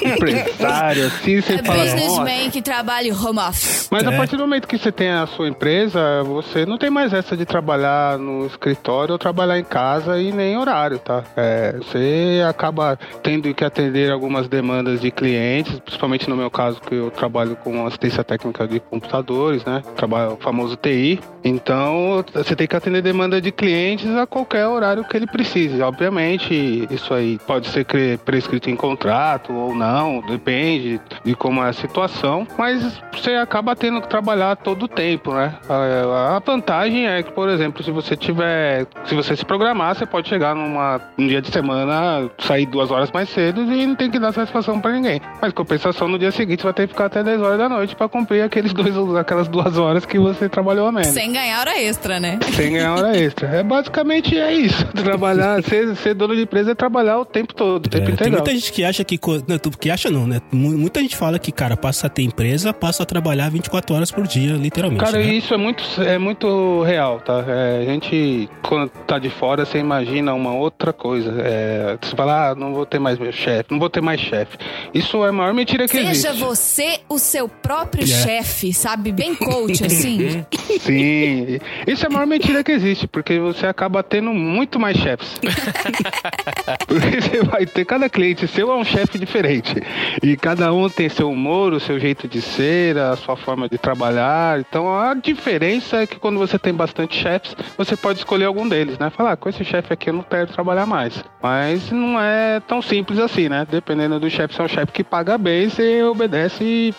empresário, 0.15 1.06
assim, 1.06 1.41
você 1.41 1.55
É 1.55 1.62
fala, 1.62 1.85
businessman 1.85 2.50
que 2.50 2.61
trabalha 2.62 3.15
home 3.15 3.38
office. 3.38 3.88
Mas 3.91 4.06
a 4.06 4.12
É. 4.12 4.17
partir 4.17 4.37
do 4.37 4.43
momento 4.43 4.69
que 4.69 4.77
você 4.79 4.93
tem 4.93 5.11
a 5.11 5.27
sua 5.27 5.49
empresa, 5.49 6.23
você 6.25 6.67
não 6.67 6.77
tem 6.77 6.91
mais 6.91 7.12
essa 7.12 7.37
de 7.37 7.47
trabalhar 7.47 8.19
no 8.19 8.47
escritório 8.47 9.12
ou 9.12 9.19
trabalhar 9.19 9.59
em 9.59 9.65
casa 9.65 10.19
e 10.21 10.32
nem 10.32 10.56
horário, 10.59 10.99
tá? 10.99 11.25
É, 11.37 11.77
você 11.79 12.43
acaba 12.49 12.99
tendo 13.23 13.53
que 13.55 13.65
atender 13.70 14.11
algumas 14.11 14.49
demandas 14.49 15.00
de 15.00 15.11
clientes, 15.11 15.78
principalmente 15.81 16.28
no 16.28 16.37
meu 16.37 16.50
caso, 16.50 16.81
que 16.81 16.94
eu 16.94 17.11
trabalho 17.11 17.56
com 17.56 17.87
assistência 17.87 18.25
técnica 18.25 18.67
de 18.67 18.81
computadores, 18.81 19.64
né? 19.64 19.82
Trabalho 19.96 20.32
o 20.32 20.37
famoso 20.37 20.76
TI. 20.76 21.20
Então, 21.43 22.22
você 22.34 22.55
tem 22.55 22.67
que 22.67 22.76
atender 22.76 23.00
demanda 23.00 23.41
de 23.41 23.50
clientes 23.50 24.15
a 24.15 24.27
qualquer 24.27 24.67
horário 24.67 25.05
que 25.05 25.17
ele 25.17 25.27
precise. 25.27 25.81
Obviamente, 25.81 26.86
isso 26.91 27.15
aí 27.15 27.39
pode 27.46 27.69
ser 27.69 27.86
prescrito 28.24 28.69
em 28.69 28.77
contrato 28.77 29.53
ou 29.53 29.74
não, 29.74 30.20
depende 30.20 31.00
de 31.24 31.34
como 31.34 31.62
é 31.62 31.69
a 31.69 31.72
situação, 31.72 32.46
mas 32.58 33.00
você 33.12 33.31
acaba 33.34 33.74
tendo 33.74 34.03
que 34.03 34.08
trabalhar 34.08 34.56
todo 34.56 34.82
o 34.82 34.89
tempo, 34.89 35.32
né? 35.32 35.55
A 35.69 36.43
vantagem 36.44 37.06
é 37.06 37.22
que, 37.22 37.32
por 37.32 37.48
exemplo, 37.48 37.82
se 37.82 37.91
você 37.91 38.17
tiver, 38.17 38.86
se 39.05 39.15
você 39.15 39.34
se 39.34 39.44
programar, 39.44 39.94
você 39.94 40.05
pode 40.05 40.29
chegar 40.29 40.55
numa 40.55 41.00
um 41.19 41.27
dia 41.27 41.41
de 41.41 41.50
semana, 41.50 42.31
sair 42.39 42.67
duas 42.67 42.91
horas 42.91 43.10
mais 43.12 43.29
cedo 43.31 43.59
e 43.69 43.86
não 43.86 43.94
tem 43.94 44.10
que 44.10 44.19
dar 44.19 44.32
satisfação 44.32 44.81
pra 44.81 44.93
ninguém. 44.93 45.20
Mas 45.40 45.52
compensação 45.52 46.08
no 46.08 46.19
dia 46.19 46.31
seguinte, 46.31 46.60
você 46.60 46.64
vai 46.64 46.72
ter 46.74 46.82
que 46.86 46.93
ficar 46.93 47.06
até 47.06 47.22
10 47.22 47.40
horas 47.43 47.58
da 47.58 47.69
noite 47.69 47.94
pra 47.96 48.08
cumprir 48.08 48.43
aqueles 48.43 48.72
dois, 48.72 48.94
aquelas 49.17 49.48
duas 49.48 49.76
horas 49.76 50.05
que 50.05 50.19
você 50.19 50.48
trabalhou 50.48 50.86
a 50.86 50.93
menos. 50.93 51.08
Sem 51.08 51.32
ganhar 51.32 51.60
hora 51.60 51.79
extra, 51.81 52.20
né? 52.20 52.38
Sem 52.55 52.72
ganhar 52.72 52.94
hora 52.94 53.17
extra. 53.17 53.48
É 53.48 53.62
basicamente 53.62 54.38
é 54.38 54.52
isso. 54.52 54.84
Trabalhar, 54.94 55.62
ser, 55.62 55.94
ser 55.96 56.14
dono 56.14 56.34
de 56.36 56.43
empresa 56.43 56.72
é 56.72 56.74
trabalhar 56.74 57.19
o 57.19 57.24
tempo 57.24 57.55
todo, 57.55 57.86
o 57.86 57.88
tempo 57.88 58.02
É, 58.05 58.06
tem 58.06 58.14
integral. 58.14 58.40
muita 58.43 58.52
gente 58.55 58.72
que 58.72 58.84
acha 58.84 59.02
que. 59.05 59.19
Não, 59.48 59.58
tu- 59.58 59.70
que 59.79 59.90
acha 59.90 60.10
não, 60.10 60.26
né? 60.26 60.40
Mu- 60.52 60.79
Muita 60.79 61.00
gente 61.00 61.17
fala 61.17 61.38
que, 61.38 61.50
cara, 61.52 61.76
passa 61.76 62.06
a 62.06 62.10
ter 62.10 62.22
empresa, 62.22 62.72
passa 62.72 63.02
a 63.02 63.06
trabalhar 63.06 63.50
24 63.50 63.94
horas 63.94 64.10
por 64.10 64.26
dia, 64.26 64.52
literalmente. 64.55 65.02
Cara, 65.05 65.19
né? 65.19 65.24
isso 65.34 65.52
é 65.52 65.56
muito, 65.56 65.82
é 66.02 66.19
muito 66.19 66.82
real, 66.82 67.20
tá? 67.20 67.44
É, 67.46 67.79
a 67.82 67.84
gente, 67.84 68.48
quando 68.62 68.88
tá 69.06 69.19
de 69.19 69.29
fora, 69.31 69.64
você 69.64 69.79
imagina 69.79 70.32
uma 70.34 70.52
outra 70.55 70.93
coisa. 70.93 71.34
É, 71.38 71.98
você 72.00 72.14
fala, 72.17 72.50
ah, 72.50 72.55
não 72.55 72.72
vou 72.74 72.86
ter 72.86 72.98
mais 72.98 73.19
meu 73.19 73.32
chefe, 73.32 73.50
chefe, 73.51 73.71
não 73.73 73.79
vou 73.79 73.91
ter 73.91 74.01
mais 74.01 74.21
chefe. 74.21 74.57
Isso 74.95 75.25
é 75.25 75.29
a 75.29 75.33
maior 75.33 75.53
mentira 75.53 75.87
que 75.87 75.93
Seja 75.97 76.11
existe. 76.31 76.39
você 76.45 77.01
o 77.09 77.19
seu 77.19 77.49
próprio 77.49 78.05
Yeah. 78.07 78.25
chefe, 78.27 78.73
sabe? 78.73 79.13
Bem 79.13 79.35
coach, 79.35 79.85
assim. 79.85 80.45
Sim, 80.81 81.59
isso 81.87 82.05
é 82.05 82.09
a 82.09 82.11
maior 82.11 82.27
mentira 82.27 82.63
que 82.65 82.73
existe, 82.73 83.07
porque 83.07 83.39
você 83.39 83.67
acaba 83.67 84.03
tendo 84.03 84.33
muito 84.33 84.79
mais 84.79 84.97
chefes. 84.97 85.35
porque 86.87 87.21
você 87.21 87.43
vai 87.43 87.67
ter, 87.67 87.85
cada 87.85 88.09
cliente 88.09 88.47
seu 88.47 88.71
é 88.73 88.77
um 88.77 88.85
chefe 88.85 89.19
diferente. 89.19 89.75
E 90.23 90.37
cada 90.37 90.73
um 90.73 90.89
tem 90.89 91.09
seu 91.09 91.31
humor, 91.31 91.73
o 91.73 91.81
seu 91.81 91.99
jeito 91.99 92.27
de 92.29 92.41
ser, 92.41 92.97
a 92.99 93.17
sua 93.17 93.37
forma 93.37 93.69
de 93.69 93.79
trabalhar. 93.79 94.61
Então 94.61 94.93
a 94.93 95.15
diferença 95.15 95.99
é 96.03 96.07
que 96.07 96.19
quando 96.19 96.39
você 96.39 96.59
tem 96.59 96.73
bastante 96.73 97.17
chefes, 97.17 97.55
você 97.77 97.97
pode 97.97 98.19
escolher 98.19 98.45
algum 98.45 98.69
deles, 98.69 98.99
né? 98.99 99.11
Falar, 99.11 99.33
ah, 99.33 99.37
com 99.37 99.49
esse 99.49 99.65
chefe 99.65 99.93
aqui 99.93 100.11
eu 100.11 100.15
não 100.15 100.23
quero 100.23 100.49
trabalhar 100.53 100.87
mais. 100.87 101.23
Mas 101.43 101.91
não 101.91 102.21
é 102.21 102.61
tão 102.61 102.81
simples 102.83 103.19
assim, 103.19 103.40
né? 103.49 103.67
Dependendo 103.70 104.19
do 104.20 104.29
chefe, 104.31 104.55
se 104.55 104.61
é 104.61 104.65
um 104.65 104.69
chefe 104.69 104.93
que 104.93 105.05
paga 105.05 105.37
bem, 105.39 105.69
você 105.69 106.03
obedece 106.03 106.63
e. 106.65 106.93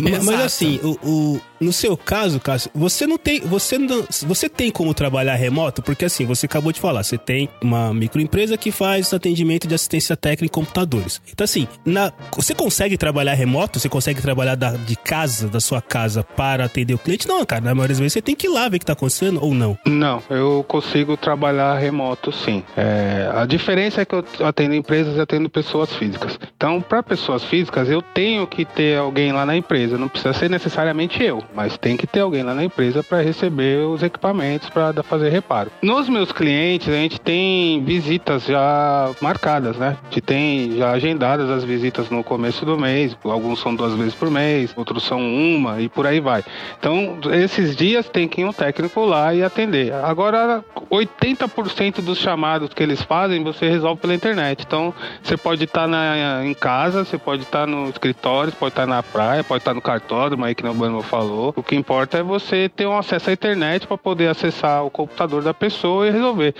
Ma- 0.00 0.10
Mas, 0.10 0.22
Exato. 0.28 0.42
assim, 0.44 0.80
o, 0.82 0.98
o- 1.02 1.40
no 1.62 1.72
seu 1.72 1.96
caso, 1.96 2.40
Cássio, 2.40 2.70
você 2.74 3.06
não 3.06 3.16
tem. 3.16 3.40
Você, 3.40 3.78
não, 3.78 4.04
você 4.26 4.48
tem 4.48 4.70
como 4.70 4.92
trabalhar 4.94 5.34
remoto? 5.34 5.82
Porque 5.82 6.04
assim, 6.04 6.24
você 6.26 6.46
acabou 6.46 6.72
de 6.72 6.80
falar, 6.80 7.02
você 7.02 7.16
tem 7.16 7.48
uma 7.62 7.92
microempresa 7.94 8.56
que 8.56 8.70
faz 8.70 9.12
atendimento 9.14 9.66
de 9.66 9.74
assistência 9.74 10.16
técnica 10.16 10.44
em 10.44 10.48
computadores. 10.48 11.20
Então, 11.30 11.44
assim, 11.44 11.66
na, 11.84 12.12
você 12.36 12.54
consegue 12.54 12.96
trabalhar 12.96 13.34
remoto? 13.34 13.78
Você 13.78 13.88
consegue 13.88 14.20
trabalhar 14.20 14.54
da- 14.54 14.72
de 14.76 14.96
casa, 14.96 15.48
da 15.48 15.60
sua 15.60 15.80
casa, 15.80 16.22
para 16.22 16.64
atender 16.64 16.94
o 16.94 16.98
cliente? 16.98 17.26
Não, 17.28 17.44
cara, 17.44 17.60
na 17.62 17.74
maioria 17.74 17.92
das 17.94 17.98
vezes 18.00 18.12
você 18.14 18.22
tem 18.22 18.34
que 18.34 18.46
ir 18.46 18.50
lá 18.50 18.68
ver 18.68 18.76
o 18.76 18.80
que 18.80 18.86
tá 18.86 18.92
acontecendo 18.94 19.42
ou 19.42 19.54
não. 19.54 19.78
Não, 19.86 20.22
eu 20.30 20.64
consigo 20.66 21.16
trabalhar 21.16 21.76
remoto 21.78 22.32
sim. 22.32 22.62
É, 22.76 23.30
a 23.34 23.46
diferença 23.46 24.00
é 24.00 24.04
que 24.04 24.14
eu 24.14 24.24
atendo 24.44 24.74
empresas 24.74 25.16
e 25.16 25.20
atendo 25.20 25.48
pessoas 25.48 25.92
físicas. 25.94 26.38
Então, 26.56 26.80
para 26.80 27.02
pessoas 27.02 27.44
físicas, 27.44 27.88
eu 27.88 28.02
tenho 28.02 28.46
que 28.46 28.64
ter 28.64 28.98
alguém 28.98 29.32
lá 29.32 29.44
na 29.46 29.56
empresa. 29.56 29.96
Não 29.98 30.08
precisa 30.08 30.32
ser 30.32 30.48
necessariamente 30.50 31.22
eu, 31.22 31.42
mas 31.54 31.76
tem 31.76 31.96
que 31.96 32.06
ter 32.06 32.20
alguém 32.20 32.42
lá 32.42 32.54
na 32.54 32.64
empresa 32.64 33.02
para 33.02 33.22
receber 33.22 33.86
os 33.86 34.02
equipamentos 34.02 34.68
para 34.70 35.02
fazer 35.02 35.28
reparo. 35.30 35.70
Nos 35.82 36.08
meus 36.08 36.32
clientes, 36.32 36.88
a 36.88 36.96
gente 36.96 37.20
tem 37.20 37.82
visitas 37.84 38.44
já 38.44 39.10
marcadas, 39.20 39.76
né? 39.76 39.96
A 40.00 40.04
gente 40.04 40.20
tem 40.20 40.76
já 40.76 40.90
agendadas 40.90 41.50
as 41.50 41.64
visitas 41.64 42.10
no 42.10 42.22
começo 42.22 42.64
do 42.64 42.78
mês. 42.78 43.16
Alguns 43.24 43.60
são 43.60 43.74
duas 43.74 43.94
vezes 43.94 44.14
por 44.14 44.30
mês, 44.30 44.72
outros 44.76 45.02
são 45.02 45.20
uma 45.20 45.80
e 45.80 45.88
por 45.88 46.06
aí 46.06 46.20
vai. 46.20 46.44
Então, 46.78 47.18
esses 47.32 47.76
dias 47.76 48.08
tem 48.08 48.28
que 48.28 48.40
ir 48.40 48.44
um 48.44 48.52
técnico 48.52 49.04
lá 49.04 49.34
e 49.34 49.42
atender. 49.42 49.92
Agora, 49.92 50.64
80% 50.90 52.00
dos 52.00 52.18
chamados 52.18 52.72
que 52.74 52.82
eles 52.82 53.02
fazem, 53.02 53.42
você 53.42 53.68
resolve 53.68 54.00
pela 54.00 54.14
internet. 54.14 54.64
Então, 54.66 54.94
você 55.22 55.36
pode 55.36 55.64
estar 55.64 55.86
na, 55.86 56.44
em 56.44 56.54
casa, 56.54 57.04
você 57.04 57.18
pode 57.18 57.42
estar 57.42 57.66
no 57.66 57.88
escritório, 57.88 58.52
pode 58.52 58.72
estar 58.72 58.86
na 58.86 59.02
praia, 59.02 59.42
pode 59.42 59.60
estar 59.60 59.74
no 59.74 59.80
cartódromo 59.80 60.44
aí 60.44 60.54
que 60.54 60.66
o 60.66 60.74
Bruno 60.74 61.02
falou. 61.02 61.41
O 61.56 61.62
que 61.62 61.74
importa 61.74 62.18
é 62.18 62.22
você 62.22 62.68
ter 62.68 62.86
um 62.86 62.96
acesso 62.96 63.30
à 63.30 63.32
internet 63.32 63.86
para 63.86 63.98
poder 63.98 64.28
acessar 64.28 64.84
o 64.84 64.90
computador 64.90 65.42
da 65.42 65.54
pessoa 65.54 66.06
e 66.06 66.10
resolver. 66.10 66.54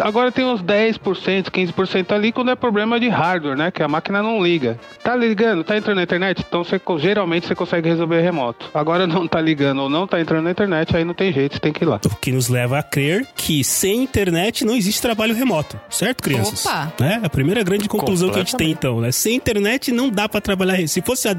Agora 0.00 0.32
tem 0.32 0.44
uns 0.44 0.62
10%, 0.62 1.50
15% 1.50 2.12
ali 2.12 2.32
quando 2.32 2.50
é 2.50 2.54
problema 2.54 2.98
de 2.98 3.08
hardware, 3.08 3.56
né? 3.56 3.70
Que 3.70 3.82
a 3.82 3.88
máquina 3.88 4.22
não 4.22 4.42
liga. 4.42 4.78
Tá 5.02 5.14
ligando, 5.14 5.64
tá 5.64 5.76
entrando 5.76 5.96
na 5.96 6.02
internet? 6.02 6.44
Então 6.46 6.64
você, 6.64 6.80
geralmente 6.98 7.46
você 7.46 7.54
consegue 7.54 7.88
resolver 7.88 8.20
remoto. 8.20 8.70
Agora 8.72 9.06
não 9.06 9.26
tá 9.28 9.40
ligando 9.40 9.82
ou 9.82 9.90
não 9.90 10.06
tá 10.06 10.20
entrando 10.20 10.44
na 10.44 10.50
internet, 10.50 10.96
aí 10.96 11.04
não 11.04 11.14
tem 11.14 11.32
jeito, 11.32 11.54
você 11.54 11.60
tem 11.60 11.72
que 11.72 11.84
ir 11.84 11.86
lá. 11.86 12.00
O 12.04 12.16
que 12.16 12.32
nos 12.32 12.48
leva 12.48 12.78
a 12.78 12.82
crer 12.82 13.26
que 13.34 13.62
sem 13.62 14.02
internet 14.02 14.64
não 14.64 14.74
existe 14.74 15.02
trabalho 15.02 15.34
remoto, 15.34 15.78
certo, 15.90 16.22
crianças? 16.22 16.64
Opa! 16.64 16.92
Né? 16.98 17.20
A 17.22 17.28
primeira 17.28 17.62
grande 17.62 17.88
conclusão 17.88 18.30
que 18.30 18.36
a 18.36 18.38
gente 18.38 18.56
tem, 18.56 18.70
então, 18.70 19.00
né? 19.00 19.12
Sem 19.12 19.36
internet 19.36 19.92
não 19.92 20.08
dá 20.08 20.28
pra 20.28 20.40
trabalhar. 20.40 20.86
Se 20.88 21.02
fosse 21.02 21.28
a. 21.28 21.36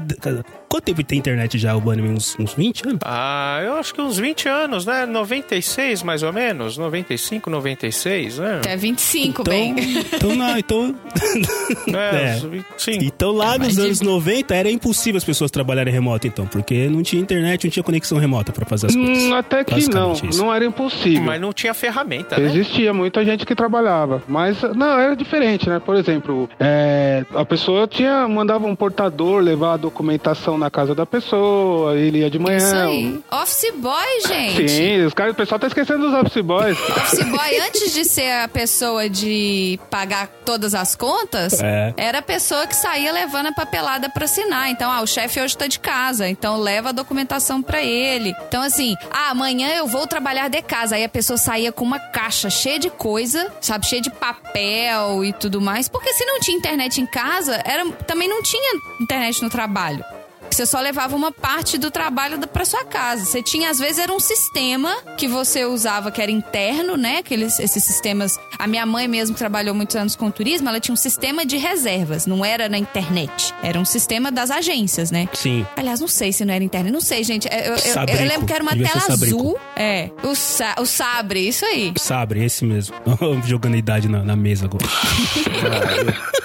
Quanto 0.68 0.84
tempo 0.84 1.02
tem 1.04 1.18
internet 1.18 1.56
já, 1.58 1.74
o 1.76 1.80
Bunnyman? 1.80 2.12
Uns, 2.14 2.36
uns 2.38 2.54
20 2.54 2.86
anos? 2.88 2.98
Ah, 3.04 3.60
eu 3.64 3.74
acho 3.76 3.94
que 3.94 4.00
uns 4.00 4.18
20 4.18 4.48
anos, 4.48 4.84
né? 4.86 5.06
96 5.06 6.02
mais 6.02 6.22
ou 6.22 6.32
menos, 6.32 6.76
95, 6.76 7.48
96, 7.50 8.38
né? 8.38 8.56
Até 8.58 8.76
25, 8.76 9.42
Então, 9.42 9.52
bem. 9.52 9.74
então, 10.12 10.34
não, 10.34 10.58
então, 10.58 10.94
É, 11.88 12.32
É. 12.32 12.34
uns 12.36 12.42
20 12.42 12.64
sim. 12.76 12.98
então 13.02 13.32
lá 13.32 13.56
mas 13.58 13.68
nos 13.68 13.76
de- 13.76 13.82
anos 13.82 14.00
90 14.00 14.54
era 14.54 14.70
impossível 14.70 15.18
as 15.18 15.24
pessoas 15.24 15.50
trabalharem 15.50 15.92
remoto, 15.92 16.26
então, 16.26 16.46
porque 16.46 16.88
não 16.88 17.02
tinha 17.02 17.20
internet, 17.22 17.64
não 17.64 17.70
tinha 17.70 17.82
conexão 17.82 18.18
remota 18.18 18.52
pra 18.52 18.64
fazer 18.66 18.88
as 18.88 18.94
coisas. 18.96 19.22
Hum, 19.24 19.34
até 19.34 19.62
que 19.64 19.88
não, 19.90 20.12
isso. 20.12 20.38
não 20.42 20.52
era 20.52 20.64
impossível. 20.64 21.22
Mas 21.22 21.40
não 21.40 21.52
tinha 21.52 21.72
ferramenta, 21.74 22.38
né? 22.38 22.46
Existia 22.46 22.92
muita 22.92 23.24
gente 23.24 23.44
que 23.46 23.54
trabalhava, 23.54 24.22
mas 24.28 24.60
não, 24.74 24.98
era 24.98 25.14
diferente, 25.14 25.68
né? 25.68 25.80
Por 25.84 25.96
exemplo, 25.96 26.48
é, 26.58 27.24
a 27.34 27.44
pessoa 27.44 27.86
tinha 27.86 28.26
mandava 28.28 28.66
um 28.66 28.74
portador 28.74 29.40
levar 29.42 29.74
a 29.74 29.76
documentação 29.76 30.53
na 30.58 30.70
casa 30.70 30.94
da 30.94 31.04
pessoa, 31.06 31.96
ele 31.96 32.18
ia 32.18 32.30
de 32.30 32.38
manhã. 32.38 32.58
Isso 32.58 32.76
aí. 32.76 33.20
Office 33.30 33.72
boy, 33.76 34.20
gente. 34.26 34.68
Sim, 34.68 35.04
os 35.04 35.14
caras, 35.14 35.32
o 35.32 35.36
pessoal 35.36 35.58
tá 35.58 35.66
esquecendo 35.66 36.10
dos 36.10 36.14
office 36.20 36.42
boys. 36.42 36.78
Office 36.90 37.24
boy, 37.28 37.58
antes 37.60 37.92
de 37.92 38.04
ser 38.04 38.30
a 38.42 38.48
pessoa 38.48 39.08
de 39.08 39.78
pagar 39.90 40.28
todas 40.44 40.74
as 40.74 40.94
contas, 40.94 41.60
É. 41.60 41.94
era 41.96 42.18
a 42.18 42.22
pessoa 42.22 42.66
que 42.66 42.76
saía 42.76 43.12
levando 43.12 43.46
a 43.46 43.52
papelada 43.52 44.08
pra 44.08 44.24
assinar. 44.24 44.70
Então, 44.70 44.90
ah, 44.90 45.00
o 45.02 45.06
chefe 45.06 45.40
hoje 45.40 45.56
tá 45.56 45.66
de 45.66 45.78
casa, 45.78 46.28
então 46.28 46.56
leva 46.60 46.90
a 46.90 46.92
documentação 46.92 47.62
pra 47.62 47.82
ele. 47.82 48.32
Então, 48.48 48.62
assim, 48.62 48.94
ah, 49.10 49.30
amanhã 49.30 49.68
eu 49.74 49.86
vou 49.86 50.06
trabalhar 50.06 50.48
de 50.48 50.60
casa. 50.62 50.96
Aí 50.96 51.04
a 51.04 51.08
pessoa 51.08 51.36
saía 51.36 51.72
com 51.72 51.84
uma 51.84 51.98
caixa 51.98 52.48
cheia 52.50 52.78
de 52.78 52.90
coisa, 52.90 53.50
sabe, 53.60 53.86
cheia 53.86 54.02
de 54.02 54.10
papel 54.10 55.24
e 55.24 55.32
tudo 55.32 55.60
mais. 55.60 55.88
Porque 55.88 56.12
se 56.12 56.24
não 56.24 56.40
tinha 56.40 56.56
internet 56.56 57.00
em 57.00 57.06
casa, 57.06 57.60
era, 57.64 57.84
também 58.06 58.28
não 58.28 58.42
tinha 58.42 58.80
internet 59.00 59.42
no 59.42 59.48
trabalho. 59.50 60.04
Você 60.50 60.66
só 60.66 60.80
levava 60.80 61.16
uma 61.16 61.32
parte 61.32 61.76
do 61.78 61.90
trabalho 61.90 62.38
pra 62.46 62.64
sua 62.64 62.84
casa. 62.84 63.24
Você 63.24 63.42
tinha, 63.42 63.70
às 63.70 63.78
vezes, 63.78 63.98
era 63.98 64.12
um 64.12 64.20
sistema 64.20 64.94
que 65.16 65.26
você 65.26 65.64
usava 65.64 66.10
que 66.12 66.22
era 66.22 66.30
interno, 66.30 66.96
né? 66.96 67.18
Aqueles, 67.18 67.58
esses 67.58 67.82
sistemas. 67.82 68.38
A 68.58 68.66
minha 68.68 68.86
mãe 68.86 69.08
mesmo 69.08 69.34
que 69.34 69.38
trabalhou 69.38 69.74
muitos 69.74 69.96
anos 69.96 70.14
com 70.14 70.30
turismo, 70.30 70.68
ela 70.68 70.78
tinha 70.78 70.92
um 70.92 70.96
sistema 70.96 71.44
de 71.44 71.56
reservas, 71.56 72.24
não 72.26 72.44
era 72.44 72.68
na 72.68 72.78
internet. 72.78 73.52
Era 73.62 73.78
um 73.80 73.84
sistema 73.84 74.30
das 74.30 74.50
agências, 74.50 75.10
né? 75.10 75.28
Sim. 75.32 75.66
Aliás, 75.76 75.98
não 76.00 76.06
sei 76.08 76.32
se 76.32 76.44
não 76.44 76.54
era 76.54 76.62
internet. 76.62 76.92
Não 76.92 77.00
sei, 77.00 77.24
gente. 77.24 77.48
Eu, 77.50 77.58
eu- 77.58 77.74
eu- 77.76 78.20
eu 78.20 78.26
lembro 78.28 78.46
que 78.46 78.52
era 78.52 78.62
uma 78.62 78.72
Devia 78.76 78.88
tela 78.92 79.04
azul. 79.12 79.58
É. 79.74 80.10
O, 80.22 80.34
sa- 80.36 80.76
o 80.78 80.86
sabre, 80.86 81.48
isso 81.48 81.64
aí. 81.64 81.92
Sabre, 81.98 82.44
esse 82.44 82.64
mesmo. 82.64 82.94
Jogando 83.44 83.74
a 83.74 83.78
idade 83.78 84.08
na, 84.08 84.22
na 84.22 84.36
mesa 84.36 84.66
agora. 84.66 84.84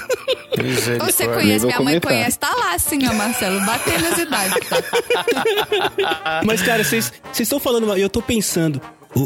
Você 0.99 1.27
conhece, 1.27 1.65
minha 1.65 1.77
mãe 1.79 1.99
comentar. 1.99 2.11
conhece. 2.11 2.39
Tá 2.39 2.53
lá, 2.55 2.73
ó, 3.07 3.13
Marcelo, 3.13 3.59
batendo 3.65 4.05
as 4.07 4.17
idades. 4.19 4.53
Mas, 6.45 6.61
cara, 6.61 6.83
vocês 6.83 7.11
vocês 7.31 7.45
estão 7.45 7.59
falando, 7.59 7.97
e 7.97 8.01
eu 8.01 8.09
tô 8.09 8.21
pensando. 8.21 8.81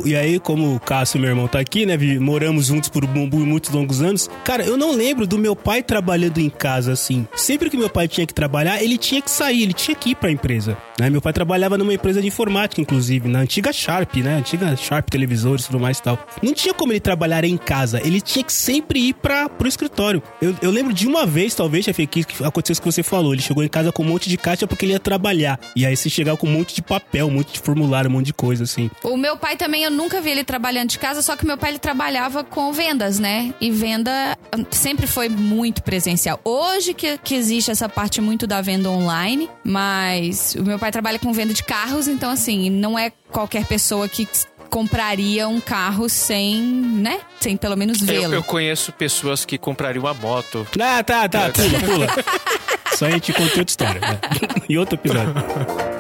E 0.06 0.16
aí, 0.16 0.40
como 0.40 0.76
o 0.76 0.80
Cássio, 0.80 1.20
meu 1.20 1.30
irmão, 1.30 1.48
tá 1.48 1.60
aqui, 1.60 1.86
né? 1.86 1.98
Moramos 2.20 2.68
juntos 2.68 2.90
por 2.90 3.08
mu- 3.08 3.28
mu- 3.28 3.46
muitos 3.46 3.70
longos 3.72 4.02
anos. 4.02 4.30
Cara, 4.44 4.64
eu 4.64 4.78
não 4.78 4.92
lembro 4.92 5.28
do 5.28 5.38
meu 5.38 5.56
pai 5.56 5.84
trabalhando 5.84 6.38
em 6.40 6.50
casa 6.50 6.94
assim. 6.94 7.28
Sempre 7.36 7.70
que 7.70 7.78
meu 7.78 7.90
pai 7.90 8.08
tinha 8.08 8.26
que 8.26 8.34
trabalhar, 8.34 8.82
ele 8.82 8.98
tinha 8.98 9.22
que 9.22 9.30
sair, 9.30 9.64
ele 9.64 9.74
tinha 9.74 9.96
que 9.96 10.12
ir 10.12 10.16
pra 10.16 10.32
empresa. 10.32 10.78
Né? 11.00 11.10
Meu 11.10 11.22
pai 11.22 11.34
trabalhava 11.34 11.78
numa 11.78 11.94
empresa 11.94 12.22
de 12.22 12.28
informática, 12.28 12.82
inclusive, 12.82 13.28
na 13.28 13.40
antiga 13.40 13.74
Sharp, 13.74 14.16
né? 14.18 14.36
Antiga 14.36 14.76
Sharp 14.76 15.10
televisores 15.10 15.64
e 15.64 15.68
tudo 15.68 15.80
mais 15.80 15.98
e 16.00 16.04
tal. 16.04 16.18
Não 16.42 16.54
tinha 16.54 16.74
como 16.74 16.92
ele 16.94 17.00
trabalhar 17.00 17.44
em 17.44 17.58
casa, 17.58 18.00
ele 18.06 18.22
tinha 18.22 18.44
que 18.44 18.54
sempre 18.54 19.00
ir 19.10 19.14
pra, 19.16 19.50
pro 19.50 19.68
escritório. 19.68 20.22
Eu, 20.42 20.56
eu 20.62 20.72
lembro 20.72 20.94
de 20.94 21.08
uma 21.08 21.26
vez, 21.26 21.54
talvez, 21.56 21.86
chefe, 21.86 22.08
que 22.08 22.22
aconteceu 22.44 22.74
isso 22.74 22.82
que 22.82 22.92
você 22.92 23.04
falou. 23.04 23.34
Ele 23.34 23.42
chegou 23.42 23.64
em 23.64 23.68
casa 23.68 23.92
com 23.92 24.04
um 24.04 24.08
monte 24.08 24.30
de 24.30 24.38
caixa 24.38 24.66
porque 24.68 24.86
ele 24.86 24.94
ia 24.94 25.00
trabalhar. 25.00 25.60
E 25.76 25.86
aí 25.86 25.96
você 25.96 26.10
chegava 26.10 26.38
com 26.38 26.48
um 26.48 26.52
monte 26.52 26.74
de 26.76 26.82
papel, 26.82 27.28
um 27.28 27.32
monte 27.32 27.54
de 27.54 27.60
formulário, 27.60 28.10
um 28.10 28.14
monte 28.14 28.28
de 28.28 28.34
coisa, 28.34 28.64
assim. 28.64 28.90
O 29.04 29.18
meu 29.18 29.36
pai 29.38 29.56
também, 29.58 29.73
eu 29.82 29.90
nunca 29.90 30.22
vi 30.22 30.30
ele 30.30 30.44
trabalhando 30.44 30.90
de 30.90 31.00
casa, 31.00 31.22
só 31.22 31.36
que 31.36 31.46
meu 31.46 31.58
pai 31.58 31.72
ele 31.72 31.80
trabalhava 31.80 32.44
com 32.44 32.72
vendas, 32.72 33.18
né? 33.18 33.54
E 33.60 33.72
venda 33.72 34.38
hum, 34.56 34.66
sempre 34.70 35.08
foi 35.08 35.30
muito 35.30 35.82
presencial. 35.82 36.40
Hoje 36.44 36.94
que, 36.94 37.18
que 37.18 37.34
existe 37.34 37.72
essa 37.72 37.90
parte 37.90 38.22
muito 38.22 38.46
da 38.46 38.62
venda 38.62 38.90
online, 38.90 39.50
mas 39.64 40.56
o 40.56 40.64
meu 40.64 40.78
pai 40.78 40.92
trabalha 40.92 41.18
com 41.18 41.34
venda 41.34 41.54
de 41.54 41.64
carros, 41.64 42.08
então 42.08 42.30
assim, 42.30 42.70
não 42.70 43.00
é 43.00 43.12
qualquer 43.32 43.66
pessoa 43.66 44.08
que 44.08 44.28
compraria 44.70 45.48
um 45.48 45.62
carro 45.62 46.10
sem, 46.10 46.60
né? 46.60 47.20
Sem 47.40 47.56
pelo 47.56 47.78
menos 47.78 48.02
Eu, 48.02 48.08
vê-lo. 48.08 48.34
eu 48.34 48.44
conheço 48.44 48.92
pessoas 48.92 49.46
que 49.46 49.58
comprariam 49.58 50.04
uma 50.04 50.14
moto. 50.16 50.66
Ah, 50.80 51.04
tá, 51.04 51.30
tá, 51.30 51.52
pula, 51.52 51.80
pula. 51.80 52.08
Só 52.98 53.06
a 53.06 53.12
gente 53.12 53.32
contou 53.34 53.60
outra 53.60 53.64
história. 53.68 54.02
Né? 54.02 54.20
E 54.68 54.78
outro 54.78 54.96
episódio. 54.96 55.34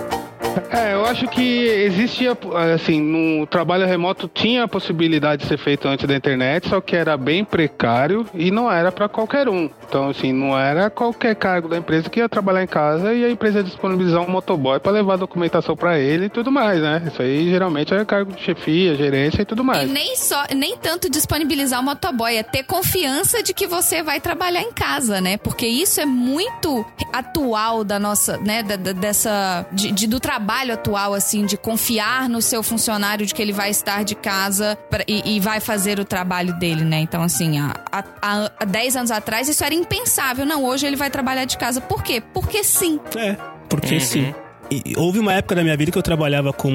É, 0.72 0.93
eu 0.93 1.05
acho 1.05 1.27
que 1.27 1.65
existia, 1.67 2.38
assim, 2.74 3.01
no 3.01 3.45
trabalho 3.48 3.86
remoto 3.86 4.27
tinha 4.27 4.63
a 4.63 4.67
possibilidade 4.67 5.43
de 5.43 5.48
ser 5.48 5.57
feito 5.57 5.88
antes 5.88 6.07
da 6.07 6.15
internet, 6.15 6.67
só 6.67 6.81
que 6.81 6.95
era 6.95 7.15
bem 7.17 7.43
precário 7.43 8.25
e 8.33 8.51
não 8.51 8.72
era 8.72 8.91
para 8.91 9.07
qualquer 9.07 9.48
um. 9.50 9.69
Então, 9.93 10.09
assim, 10.09 10.33
não 10.33 10.57
era 10.57 10.89
qualquer 10.89 11.35
cargo 11.35 11.67
da 11.69 11.77
empresa 11.77 12.09
que 12.09 12.19
ia 12.19 12.27
trabalhar 12.27 12.63
em 12.63 12.67
casa 12.67 13.13
e 13.13 13.23
a 13.23 13.29
empresa 13.29 13.59
ia 13.59 13.63
disponibilizar 13.63 14.21
um 14.23 14.27
motoboy 14.27 14.79
para 14.79 14.91
levar 14.91 15.13
a 15.13 15.17
documentação 15.17 15.77
para 15.77 16.00
ele 16.00 16.25
e 16.25 16.29
tudo 16.29 16.51
mais, 16.51 16.81
né? 16.81 17.03
Isso 17.05 17.21
aí 17.21 17.47
geralmente 17.47 17.93
é 17.93 18.03
cargo 18.03 18.33
de 18.33 18.41
chefia, 18.41 18.95
gerência 18.95 19.43
e 19.43 19.45
tudo 19.45 19.62
E 19.62 19.65
mais. 19.65 19.88
nem 19.88 20.15
só, 20.15 20.45
nem 20.55 20.75
tanto 20.77 21.07
disponibilizar 21.12 21.79
o 21.79 21.83
motoboy, 21.83 22.35
é 22.35 22.41
ter 22.41 22.63
confiança 22.63 23.43
de 23.43 23.53
que 23.53 23.67
você 23.67 24.01
vai 24.01 24.19
trabalhar 24.19 24.63
em 24.63 24.71
casa, 24.71 25.21
né? 25.21 25.38
Porque 25.38 25.67
isso 25.67 26.01
é 26.01 26.05
muito 26.07 26.83
atual 27.13 27.83
da 27.83 28.00
nossa, 28.00 28.38
né, 28.38 28.63
da- 28.63 28.75
da- 28.75 28.93
dessa 28.93 29.63
de, 29.71 29.91
de- 29.91 30.07
do 30.07 30.19
trabalho 30.19 30.73
atual 30.73 31.13
assim, 31.13 31.45
de 31.45 31.55
confiar 31.55 32.27
no 32.27 32.41
seu 32.41 32.63
funcionário 32.63 33.27
de 33.27 33.33
que 33.35 33.41
ele 33.43 33.53
vai 33.53 33.69
estar 33.69 34.03
de 34.03 34.15
casa 34.15 34.75
pra- 34.89 35.03
e, 35.07 35.35
e 35.35 35.39
vai 35.39 35.59
fazer 35.59 36.00
o 36.00 36.05
trabalho 36.05 36.57
dele, 36.57 36.83
né? 36.83 36.97
Então 37.00 37.21
assim, 37.21 37.59
há- 37.59 37.75
há 38.59 38.65
10 38.65 38.95
anos 38.95 39.12
atrás 39.12 39.47
isso 39.47 39.63
era 39.63 39.82
impensável. 39.83 40.45
Não, 40.45 40.63
hoje 40.63 40.85
ele 40.87 40.95
vai 40.95 41.09
trabalhar 41.09 41.45
de 41.45 41.57
casa. 41.57 41.79
Por 41.81 42.03
quê? 42.03 42.21
Porque 42.33 42.63
sim. 42.63 42.99
É, 43.15 43.35
porque 43.69 43.99
sim. 43.99 44.33
Houve 44.98 45.20
uma 45.20 45.34
época 45.34 45.56
da 45.56 45.63
minha 45.63 45.75
vida 45.77 45.92
que 45.92 45.98
eu 45.98 46.01
trabalhava 46.01 46.53
com. 46.53 46.72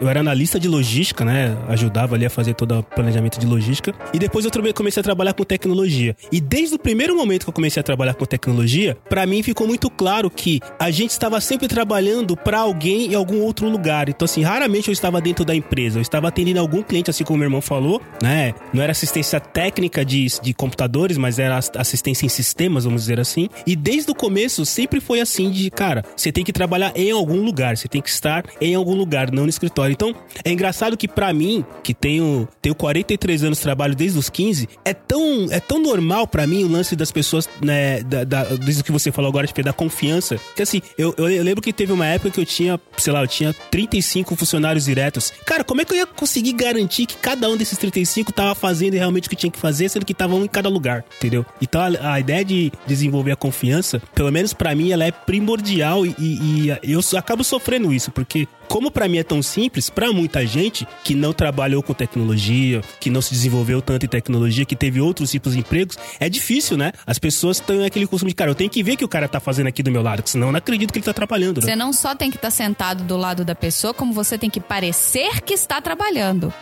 Eu 0.00 0.08
era 0.08 0.20
analista 0.20 0.58
de 0.58 0.68
logística, 0.68 1.24
né? 1.24 1.56
Ajudava 1.68 2.14
ali 2.14 2.26
a 2.26 2.30
fazer 2.30 2.54
todo 2.54 2.78
o 2.78 2.82
planejamento 2.82 3.38
de 3.38 3.46
logística. 3.46 3.94
E 4.12 4.18
depois 4.18 4.44
eu 4.44 4.50
comecei 4.74 5.00
a 5.00 5.04
trabalhar 5.04 5.32
com 5.32 5.44
tecnologia. 5.44 6.16
E 6.32 6.40
desde 6.40 6.74
o 6.74 6.78
primeiro 6.78 7.16
momento 7.16 7.44
que 7.44 7.48
eu 7.50 7.52
comecei 7.54 7.80
a 7.80 7.84
trabalhar 7.84 8.14
com 8.14 8.24
tecnologia, 8.24 8.96
pra 9.08 9.26
mim 9.26 9.42
ficou 9.42 9.66
muito 9.66 9.88
claro 9.90 10.30
que 10.30 10.60
a 10.78 10.90
gente 10.90 11.10
estava 11.10 11.40
sempre 11.40 11.68
trabalhando 11.68 12.36
pra 12.36 12.60
alguém 12.60 13.12
em 13.12 13.14
algum 13.14 13.40
outro 13.42 13.68
lugar. 13.68 14.08
Então, 14.08 14.24
assim, 14.24 14.42
raramente 14.42 14.88
eu 14.88 14.92
estava 14.92 15.20
dentro 15.20 15.44
da 15.44 15.54
empresa. 15.54 15.98
Eu 15.98 16.02
estava 16.02 16.28
atendendo 16.28 16.60
algum 16.60 16.82
cliente, 16.82 17.10
assim 17.10 17.24
como 17.24 17.38
meu 17.38 17.46
irmão 17.46 17.60
falou, 17.60 18.00
né? 18.22 18.54
Não 18.72 18.82
era 18.82 18.92
assistência 18.92 19.38
técnica 19.40 20.04
de, 20.04 20.26
de 20.42 20.54
computadores, 20.54 21.16
mas 21.16 21.38
era 21.38 21.56
ass- 21.56 21.70
assistência 21.76 22.26
em 22.26 22.28
sistemas, 22.28 22.84
vamos 22.84 23.02
dizer 23.02 23.20
assim. 23.20 23.48
E 23.66 23.76
desde 23.76 24.10
o 24.10 24.14
começo 24.14 24.64
sempre 24.64 25.00
foi 25.00 25.20
assim 25.20 25.50
de, 25.50 25.70
cara, 25.70 26.04
você 26.16 26.32
tem 26.32 26.44
que 26.44 26.52
trabalhar 26.52 26.92
em 26.96 27.10
algum 27.10 27.35
lugar, 27.40 27.76
você 27.76 27.88
tem 27.88 28.00
que 28.00 28.08
estar 28.10 28.44
em 28.60 28.74
algum 28.74 28.94
lugar, 28.94 29.30
não 29.30 29.44
no 29.44 29.48
escritório. 29.48 29.92
Então, 29.92 30.14
é 30.44 30.52
engraçado 30.52 30.96
que 30.96 31.08
pra 31.08 31.32
mim, 31.32 31.64
que 31.82 31.94
tenho, 31.94 32.48
tenho 32.60 32.74
43 32.74 33.44
anos, 33.44 33.60
trabalho 33.60 33.94
desde 33.94 34.18
os 34.18 34.28
15, 34.30 34.68
é 34.84 34.92
tão, 34.94 35.46
é 35.50 35.60
tão 35.60 35.80
normal 35.82 36.26
pra 36.26 36.46
mim 36.46 36.64
o 36.64 36.68
lance 36.68 36.94
das 36.96 37.10
pessoas, 37.12 37.48
né, 37.62 38.02
da, 38.02 38.24
da, 38.24 38.44
desde 38.44 38.80
o 38.80 38.84
que 38.84 38.92
você 38.92 39.10
falou 39.12 39.28
agora, 39.28 39.46
tipo, 39.46 39.62
da 39.62 39.72
confiança. 39.72 40.38
Que 40.54 40.62
assim, 40.62 40.80
eu, 40.96 41.14
eu, 41.16 41.42
lembro 41.42 41.62
que 41.62 41.72
teve 41.72 41.92
uma 41.92 42.06
época 42.06 42.30
que 42.30 42.40
eu 42.40 42.44
tinha, 42.46 42.80
sei 42.96 43.12
lá, 43.12 43.22
eu 43.22 43.26
tinha 43.28 43.52
35 43.70 44.36
funcionários 44.36 44.84
diretos. 44.84 45.32
Cara, 45.44 45.64
como 45.64 45.80
é 45.80 45.84
que 45.84 45.92
eu 45.92 45.96
ia 45.98 46.06
conseguir 46.06 46.52
garantir 46.52 47.06
que 47.06 47.16
cada 47.16 47.48
um 47.48 47.56
desses 47.56 47.78
35 47.78 48.32
tava 48.32 48.54
fazendo 48.54 48.94
realmente 48.94 49.26
o 49.26 49.30
que 49.30 49.36
tinha 49.36 49.50
que 49.50 49.58
fazer, 49.58 49.88
sendo 49.88 50.04
que 50.04 50.14
tava 50.14 50.34
um 50.34 50.44
em 50.44 50.48
cada 50.48 50.68
lugar, 50.68 51.04
entendeu? 51.18 51.44
Então 51.60 51.80
a, 51.80 52.12
a 52.14 52.20
ideia 52.20 52.44
de 52.44 52.72
desenvolver 52.86 53.32
a 53.32 53.36
confiança, 53.36 54.00
pelo 54.14 54.30
menos 54.30 54.52
pra 54.52 54.74
mim, 54.74 54.90
ela 54.90 55.04
é 55.04 55.10
primordial 55.10 56.04
e, 56.04 56.14
e- 56.18 56.72
e 56.82 56.92
eu 56.92 57.02
acabo 57.16 57.42
sofrendo 57.44 57.92
isso, 57.92 58.10
porque 58.10 58.46
como 58.68 58.90
pra 58.90 59.08
mim 59.08 59.18
é 59.18 59.22
tão 59.22 59.42
simples, 59.42 59.88
pra 59.88 60.12
muita 60.12 60.46
gente 60.46 60.86
que 61.04 61.14
não 61.14 61.32
trabalhou 61.32 61.82
com 61.82 61.94
tecnologia, 61.94 62.82
que 63.00 63.10
não 63.10 63.22
se 63.22 63.32
desenvolveu 63.32 63.80
tanto 63.80 64.04
em 64.04 64.08
tecnologia, 64.08 64.64
que 64.64 64.76
teve 64.76 65.00
outros 65.00 65.30
tipos 65.30 65.52
de 65.52 65.60
empregos, 65.60 65.96
é 66.18 66.28
difícil, 66.28 66.76
né? 66.76 66.92
As 67.06 67.18
pessoas 67.18 67.60
têm 67.60 67.84
aquele 67.84 68.06
costume 68.06 68.32
de, 68.32 68.34
cara, 68.34 68.50
eu 68.50 68.54
tenho 68.54 68.70
que 68.70 68.82
ver 68.82 68.92
o 68.92 68.96
que 68.96 69.04
o 69.04 69.08
cara 69.08 69.28
tá 69.28 69.40
fazendo 69.40 69.68
aqui 69.68 69.82
do 69.82 69.90
meu 69.90 70.02
lado, 70.02 70.22
senão 70.26 70.48
eu 70.48 70.52
não 70.52 70.58
acredito 70.58 70.92
que 70.92 70.98
ele 70.98 71.04
tá 71.04 71.12
atrapalhando, 71.12 71.60
né? 71.60 71.66
Você 71.66 71.76
não 71.76 71.92
só 71.92 72.14
tem 72.14 72.30
que 72.30 72.36
estar 72.36 72.50
sentado 72.50 73.04
do 73.04 73.16
lado 73.16 73.44
da 73.44 73.54
pessoa, 73.54 73.94
como 73.94 74.12
você 74.12 74.36
tem 74.36 74.50
que 74.50 74.60
parecer 74.60 75.40
que 75.42 75.54
está 75.54 75.80
trabalhando. 75.80 76.52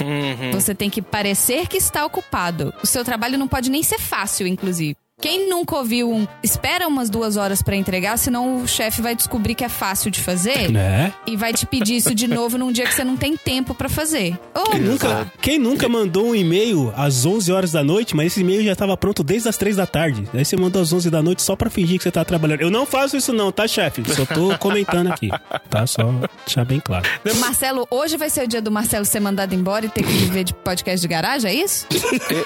Você 0.52 0.75
tem 0.75 0.90
que 0.90 1.00
parecer 1.02 1.66
que 1.68 1.76
está 1.76 2.04
ocupado. 2.04 2.73
O 2.82 2.87
seu 2.87 3.04
trabalho 3.04 3.38
não 3.38 3.49
pode 3.49 3.70
nem 3.70 3.82
ser 3.82 3.99
fácil, 3.99 4.46
inclusive. 4.46 4.96
Quem 5.21 5.49
nunca 5.49 5.76
ouviu 5.76 6.12
um 6.12 6.26
espera 6.42 6.88
umas 6.88 7.09
duas 7.09 7.37
horas 7.37 7.62
pra 7.62 7.76
entregar, 7.76 8.16
senão 8.18 8.56
o 8.62 8.68
chefe 8.68 9.00
vai 9.00 9.14
descobrir 9.14 9.54
que 9.54 9.64
é 9.64 9.68
fácil 9.68 10.11
de 10.11 10.21
fazer 10.21 10.71
Né? 10.71 11.12
e 11.26 11.37
vai 11.37 11.52
te 11.52 11.64
pedir 11.64 11.94
isso 11.97 12.14
de 12.14 12.26
novo 12.26 12.59
num 12.59 12.73
dia 12.73 12.85
que 12.85 12.92
você 12.94 13.04
não 13.04 13.16
tem 13.16 13.37
tempo 13.37 13.75
pra 13.75 13.88
fazer. 13.88 14.37
Ou 14.54 14.73
Quem 14.73 14.80
nunca, 14.80 15.33
quem 15.40 15.59
nunca 15.59 15.88
mandou 15.88 16.26
um 16.30 16.35
e-mail 16.35 16.92
às 16.97 17.25
11 17.25 17.52
horas 17.52 17.71
da 17.73 17.83
noite, 17.85 18.14
mas 18.14 18.26
esse 18.33 18.40
e-mail 18.40 18.62
já 18.64 18.73
estava 18.73 18.97
pronto 18.97 19.23
desde 19.23 19.49
as 19.49 19.56
3 19.56 19.76
da 19.76 19.87
tarde. 19.87 20.28
Aí 20.35 20.44
você 20.44 20.56
mandou 20.56 20.83
às 20.83 20.92
11 20.92 21.09
da 21.11 21.23
noite 21.23 21.42
só 21.42 21.54
pra 21.54 21.71
fingir 21.71 21.97
que 21.99 22.02
você 22.04 22.11
tá 22.11 22.25
trabalhando. 22.25 22.61
Eu 22.61 22.71
não 22.71 22.85
faço 22.85 23.16
isso 23.16 23.33
não, 23.33 23.52
tá, 23.52 23.68
chefe? 23.68 24.02
Só 24.12 24.26
tô 24.26 24.59
comentando 24.59 25.12
aqui, 25.12 25.30
tá? 25.71 25.87
Só 25.87 26.02
deixar 26.44 26.64
bem 26.64 26.80
claro. 26.80 27.09
Marcelo, 27.37 27.87
hoje 27.88 28.16
vai 28.16 28.28
ser 28.28 28.44
o 28.44 28.49
dia 28.49 28.61
do 28.61 28.71
Marcelo 28.71 29.04
ser 29.04 29.21
mandado 29.21 29.54
embora 29.54 29.87
e 29.87 29.88
ter 29.88 30.02
que 30.02 30.12
viver 30.12 30.42
de 30.44 30.52
podcast 30.52 31.00
de 31.00 31.09
garagem, 31.09 31.50
é 31.50 31.54
isso? 31.54 31.87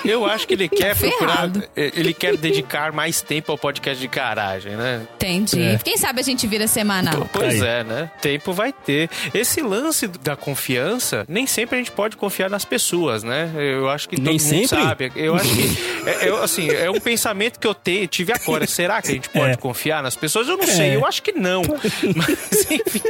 Eu- 0.05 0.29
acho 0.29 0.47
que 0.47 0.53
ele 0.55 0.69
quer 0.69 0.95
procurar. 0.95 1.33
Ferrado. 1.37 1.65
Ele 1.75 2.13
quer 2.13 2.37
dedicar 2.37 2.58
mais 2.93 3.21
tempo 3.23 3.53
ao 3.53 3.59
podcast 3.59 4.01
de 4.01 4.09
garagem, 4.09 4.73
né? 4.77 5.07
Entendi. 5.17 5.61
É. 5.63 5.79
Quem 5.79 5.97
sabe 5.97 6.21
a 6.21 6.25
gente 6.25 6.47
vira 6.47 6.67
semanal. 6.67 7.29
Pois 7.33 7.63
Aí. 7.63 7.69
é, 7.69 7.85
né? 7.85 8.11
Tempo 8.21 8.53
vai 8.53 8.73
ter. 8.73 9.09
Esse 9.35 9.61
lance 9.63 10.07
da 10.07 10.37
confiança, 10.37 11.25
nem 11.29 11.47
sempre 11.47 11.77
a 11.77 11.79
gente 11.79 11.91
pode 11.93 12.17
confiar 12.17 12.49
nas 12.51 12.65
pessoas, 12.65 13.23
né? 13.23 13.51
Eu 13.57 13.89
acho 13.89 14.09
que 14.09 14.17
todo 14.17 14.25
Nem 14.27 14.35
mundo 14.35 14.41
sempre? 14.49 14.69
sabe. 14.69 15.13
Eu 15.17 15.35
acho 15.35 15.49
que, 15.55 15.79
é, 16.09 16.29
eu, 16.29 16.43
assim, 16.43 16.71
é 16.71 16.91
um 16.91 17.01
pensamento 17.01 17.59
que 17.59 17.67
eu 17.67 17.75
te, 17.75 18.07
tive 18.07 18.33
agora. 18.33 18.67
Será 18.67 19.01
que 19.03 19.09
a 19.11 19.15
gente 19.15 19.29
pode 19.31 19.53
É. 19.53 19.57
confiar 19.57 20.03
nas 20.03 20.15
pessoas? 20.17 20.49
Eu 20.49 20.57
não 20.57 20.65
É. 20.65 20.67
sei, 20.69 20.97
eu 20.97 21.07
acho 21.07 21.23
que 21.23 21.33
não. 21.33 21.63
Mas, 22.17 22.71
enfim. 22.71 23.01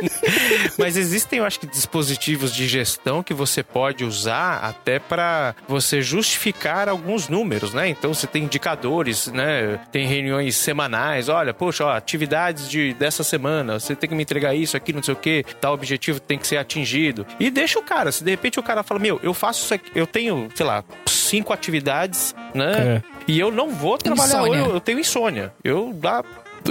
Mas 0.78 0.97
existem, 0.97 1.38
eu 1.38 1.45
acho 1.45 1.61
que, 1.61 1.67
dispositivos 1.67 2.52
de 2.55 2.67
gestão 2.67 3.23
que 3.23 3.35
você 3.35 3.62
pode 3.62 4.05
usar 4.05 4.59
até 4.62 4.99
para 4.99 5.55
você 5.69 6.00
justificar 6.02 6.88
alguns 6.88 7.28
números, 7.28 7.73
né? 7.75 7.88
Então 7.88 8.12
você 8.12 8.27
tem 8.27 8.44
indicadores, 8.44 9.29
né? 9.38 9.79
Tem 9.92 10.05
reuniões 10.07 10.57
semanais. 10.57 11.29
Olha, 11.29 11.55
poxa, 11.55 11.85
ó, 11.85 11.90
atividades 11.90 12.68
de, 12.68 12.92
dessa 12.94 13.22
semana, 13.22 13.79
você 13.79 13.94
tem 13.94 14.11
que 14.11 14.16
me 14.16 14.22
entregar 14.22 14.55
isso 14.55 14.77
aqui, 14.77 14.92
não 14.92 15.03
sei 15.03 15.14
o 15.14 15.16
que, 15.16 15.44
tal 15.61 15.74
objetivo 15.74 16.18
tem 16.18 16.37
que 16.37 16.46
ser 16.46 16.57
atingido. 16.57 17.24
E 17.38 17.48
deixa 17.51 17.79
o 17.79 17.83
cara, 17.83 18.11
se 18.11 18.24
de 18.24 18.31
repente 18.31 18.59
o 18.59 18.62
cara 18.62 18.83
fala, 18.83 18.98
meu, 18.98 19.20
eu 19.22 19.33
faço 19.33 19.64
isso 19.64 19.74
aqui, 19.74 19.90
eu 19.94 20.07
tenho, 20.07 20.48
sei 20.55 20.66
lá, 20.66 20.83
cinco 21.07 21.53
atividades, 21.53 22.35
né? 22.53 23.03
É. 23.05 23.18
E 23.29 23.38
eu 23.38 23.53
não 23.53 23.70
vou 23.70 23.96
trabalhar 23.96 24.42
hoje, 24.42 24.61
eu 24.61 24.81
tenho 24.81 24.98
insônia. 24.98 25.53
Eu 25.62 25.96
lá 26.03 26.24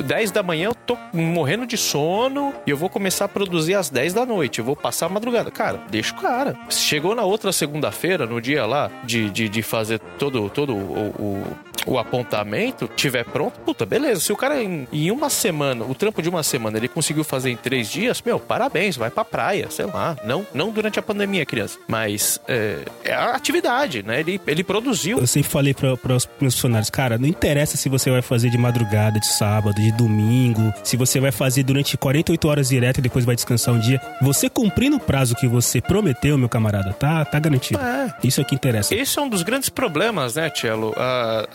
10 0.03 0.31
da 0.31 0.43
manhã 0.43 0.67
eu 0.67 0.75
tô 0.75 0.97
morrendo 1.13 1.65
de 1.65 1.77
sono 1.77 2.53
e 2.65 2.71
eu 2.71 2.77
vou 2.77 2.89
começar 2.89 3.25
a 3.25 3.27
produzir 3.27 3.75
às 3.75 3.89
10 3.89 4.13
da 4.13 4.25
noite. 4.25 4.59
Eu 4.59 4.65
vou 4.65 4.75
passar 4.75 5.07
a 5.07 5.09
madrugada. 5.09 5.51
Cara, 5.51 5.81
deixa 5.89 6.13
o 6.13 6.17
cara. 6.17 6.57
Chegou 6.69 7.15
na 7.15 7.23
outra 7.23 7.51
segunda-feira, 7.51 8.25
no 8.25 8.41
dia 8.41 8.65
lá 8.65 8.89
de, 9.03 9.29
de, 9.29 9.49
de 9.49 9.61
fazer 9.61 9.99
todo, 10.17 10.49
todo 10.49 10.75
o, 10.75 11.09
o, 11.19 11.57
o 11.85 11.97
apontamento, 11.97 12.89
tiver 12.95 13.23
pronto, 13.23 13.59
puta, 13.61 13.85
beleza. 13.85 14.21
Se 14.21 14.31
o 14.31 14.35
cara 14.35 14.61
em, 14.61 14.87
em 14.91 15.11
uma 15.11 15.29
semana, 15.29 15.85
o 15.85 15.95
trampo 15.95 16.21
de 16.21 16.29
uma 16.29 16.43
semana, 16.43 16.77
ele 16.77 16.87
conseguiu 16.87 17.23
fazer 17.23 17.49
em 17.49 17.55
três 17.55 17.89
dias, 17.89 18.21
meu, 18.23 18.39
parabéns, 18.39 18.97
vai 18.97 19.09
pra 19.09 19.23
praia, 19.23 19.69
sei 19.69 19.85
lá. 19.85 20.17
Não, 20.23 20.45
não 20.53 20.71
durante 20.71 20.99
a 20.99 21.01
pandemia, 21.01 21.45
criança. 21.45 21.79
Mas 21.87 22.39
é, 22.47 22.79
é 23.03 23.13
a 23.13 23.31
atividade, 23.31 24.03
né? 24.03 24.19
Ele, 24.19 24.39
ele 24.45 24.63
produziu. 24.63 25.19
Eu 25.19 25.27
sempre 25.27 25.49
falei 25.49 25.73
para 25.73 25.93
os 26.15 26.29
meus 26.39 26.55
funcionários, 26.55 26.89
cara, 26.89 27.17
não 27.17 27.27
interessa 27.27 27.77
se 27.77 27.87
você 27.89 28.11
vai 28.11 28.21
fazer 28.21 28.49
de 28.49 28.57
madrugada, 28.57 29.19
de 29.19 29.27
sábado, 29.27 29.75
de 29.75 29.86
domingo, 29.91 30.73
se 30.83 30.95
você 30.97 31.19
vai 31.19 31.31
fazer 31.31 31.63
durante 31.63 31.97
48 31.97 32.47
horas 32.47 32.69
direto 32.69 32.97
e 32.99 33.01
depois 33.01 33.25
vai 33.25 33.35
descansar 33.35 33.73
um 33.73 33.79
dia. 33.79 34.01
Você 34.21 34.49
cumprindo 34.49 34.97
o 34.97 34.99
prazo 34.99 35.35
que 35.35 35.47
você 35.47 35.81
prometeu, 35.81 36.37
meu 36.37 36.49
camarada, 36.49 36.93
tá, 36.93 37.23
tá 37.25 37.39
garantido. 37.39 37.79
É. 37.79 38.13
Isso 38.23 38.41
é 38.41 38.43
que 38.43 38.55
interessa. 38.55 38.93
Esse 38.95 39.19
é 39.19 39.21
um 39.21 39.29
dos 39.29 39.43
grandes 39.43 39.69
problemas, 39.69 40.35
né, 40.35 40.49
Tchelo? 40.49 40.93
A- 40.97 41.47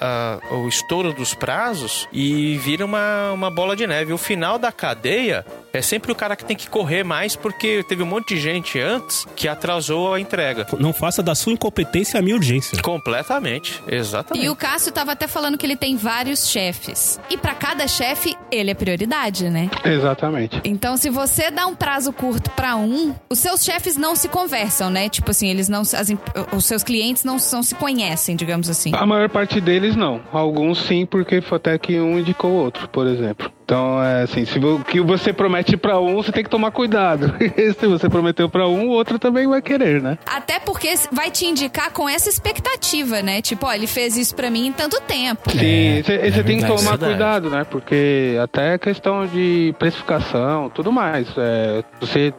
a- 0.51 0.55
o 0.55 0.69
estouro 0.69 1.13
dos 1.13 1.35
prazos 1.35 2.07
e 2.13 2.57
vira 2.59 2.85
uma, 2.85 3.33
uma 3.33 3.51
bola 3.51 3.75
de 3.77 3.87
neve. 3.87 4.13
O 4.13 4.19
final 4.19 4.59
da 4.59 4.71
cadeia 4.71 5.45
é 5.73 5.81
sempre 5.83 6.13
o 6.13 6.15
cara 6.15 6.37
que 6.37 6.45
tem 6.45 6.57
que 6.57 6.69
correr 6.69 7.03
mais 7.05 7.35
porque 7.35 7.83
teve 7.89 8.03
um 8.03 8.07
monte 8.07 8.35
de 8.35 8.41
gente 8.41 8.79
antes 8.79 9.27
que 9.35 9.49
atrasou 9.49 10.15
a 10.15 10.21
entrega. 10.21 10.67
Não 10.79 10.93
faça 10.93 11.23
da 11.23 11.35
sua 11.35 11.53
incompetência 11.53 12.19
a 12.19 12.23
minha 12.23 12.37
urgência. 12.37 12.81
Completamente, 12.83 13.83
exatamente. 13.87 14.45
E 14.45 14.49
o 14.49 14.57
Cássio 14.57 14.93
tava 14.93 15.13
até 15.13 15.27
falando 15.27 15.57
que 15.59 15.67
ele 15.67 15.77
tem 15.77 15.97
vários 15.97 16.47
chefes. 16.49 17.19
E 17.31 17.37
pra 17.37 17.55
cada 17.55 17.87
chefe, 17.89 18.22
ele 18.51 18.71
é 18.71 18.75
prioridade, 18.75 19.51
né? 19.51 19.71
Exatamente. 19.85 20.61
Então, 20.65 20.97
se 20.97 21.11
você 21.11 21.51
dá 21.51 21.67
um 21.67 21.75
prazo 21.75 22.13
curto 22.13 22.51
pra 22.51 22.77
um, 22.77 23.15
os 23.29 23.39
seus 23.39 23.65
chefes 23.65 23.97
não 23.97 24.15
se 24.15 24.29
conversam, 24.29 24.91
né? 24.91 25.09
Tipo 25.09 25.31
assim, 25.31 25.49
eles 25.49 25.69
não. 25.69 25.81
as 25.81 26.13
os 26.53 26.65
seus 26.65 26.83
clientes 26.83 27.25
não, 27.25 27.37
não 27.53 27.63
se 27.63 27.75
conhecem, 27.75 28.37
digamos 28.37 28.69
assim. 28.69 28.93
A 28.95 29.07
maior 29.07 29.29
parte 29.29 29.61
deles 29.61 29.97
não. 29.97 30.13
Não, 30.13 30.23
alguns 30.33 30.79
sim, 30.83 31.07
porque 31.07 31.41
foi 31.41 31.57
até 31.57 31.79
que 31.79 31.99
um 31.99 32.19
indicou 32.19 32.51
o 32.51 32.55
outro, 32.55 32.89
por 32.89 33.07
exemplo. 33.07 33.51
Então, 33.73 34.05
é 34.05 34.25
assim, 34.25 34.45
se 34.45 34.59
o 34.59 34.81
que 34.81 35.01
você 35.01 35.33
promete 35.33 35.79
pra 35.79 35.99
um, 35.99 36.17
você 36.17 36.31
tem 36.31 36.45
que 36.45 36.51
tomar 36.51 36.71
cuidado. 36.71 37.33
se 37.81 37.87
você 37.87 38.07
prometeu 38.07 38.47
pra 38.47 38.69
um, 38.69 38.89
o 38.89 38.91
outro 38.91 39.19
também 39.19 39.47
vai 39.49 39.63
querer, 39.63 40.03
né? 40.03 40.19
Até 40.27 40.61
porque 40.61 40.93
vai 41.11 41.31
te 41.31 41.47
indicar 41.47 41.91
com 41.91 42.07
essa 42.07 42.29
expectativa, 42.29 43.23
né? 43.23 43.41
Tipo, 43.41 43.65
ó, 43.65 43.73
ele 43.73 43.87
fez 43.87 44.19
isso 44.19 44.35
pra 44.35 44.51
mim 44.51 44.67
em 44.67 44.73
tanto 44.73 45.01
tempo. 45.01 45.51
Sim, 45.51 46.03
você 46.05 46.13
é 46.13 46.43
tem 46.43 46.59
que 46.59 46.67
tomar 46.67 46.99
verdade. 46.99 47.05
cuidado, 47.05 47.49
né? 47.49 47.65
Porque 47.65 48.37
até 48.43 48.77
questão 48.77 49.27
de 49.27 49.75
precificação, 49.79 50.69
tudo 50.69 50.93
mais. 50.93 51.27
É, 51.39 51.83
você 51.99 52.35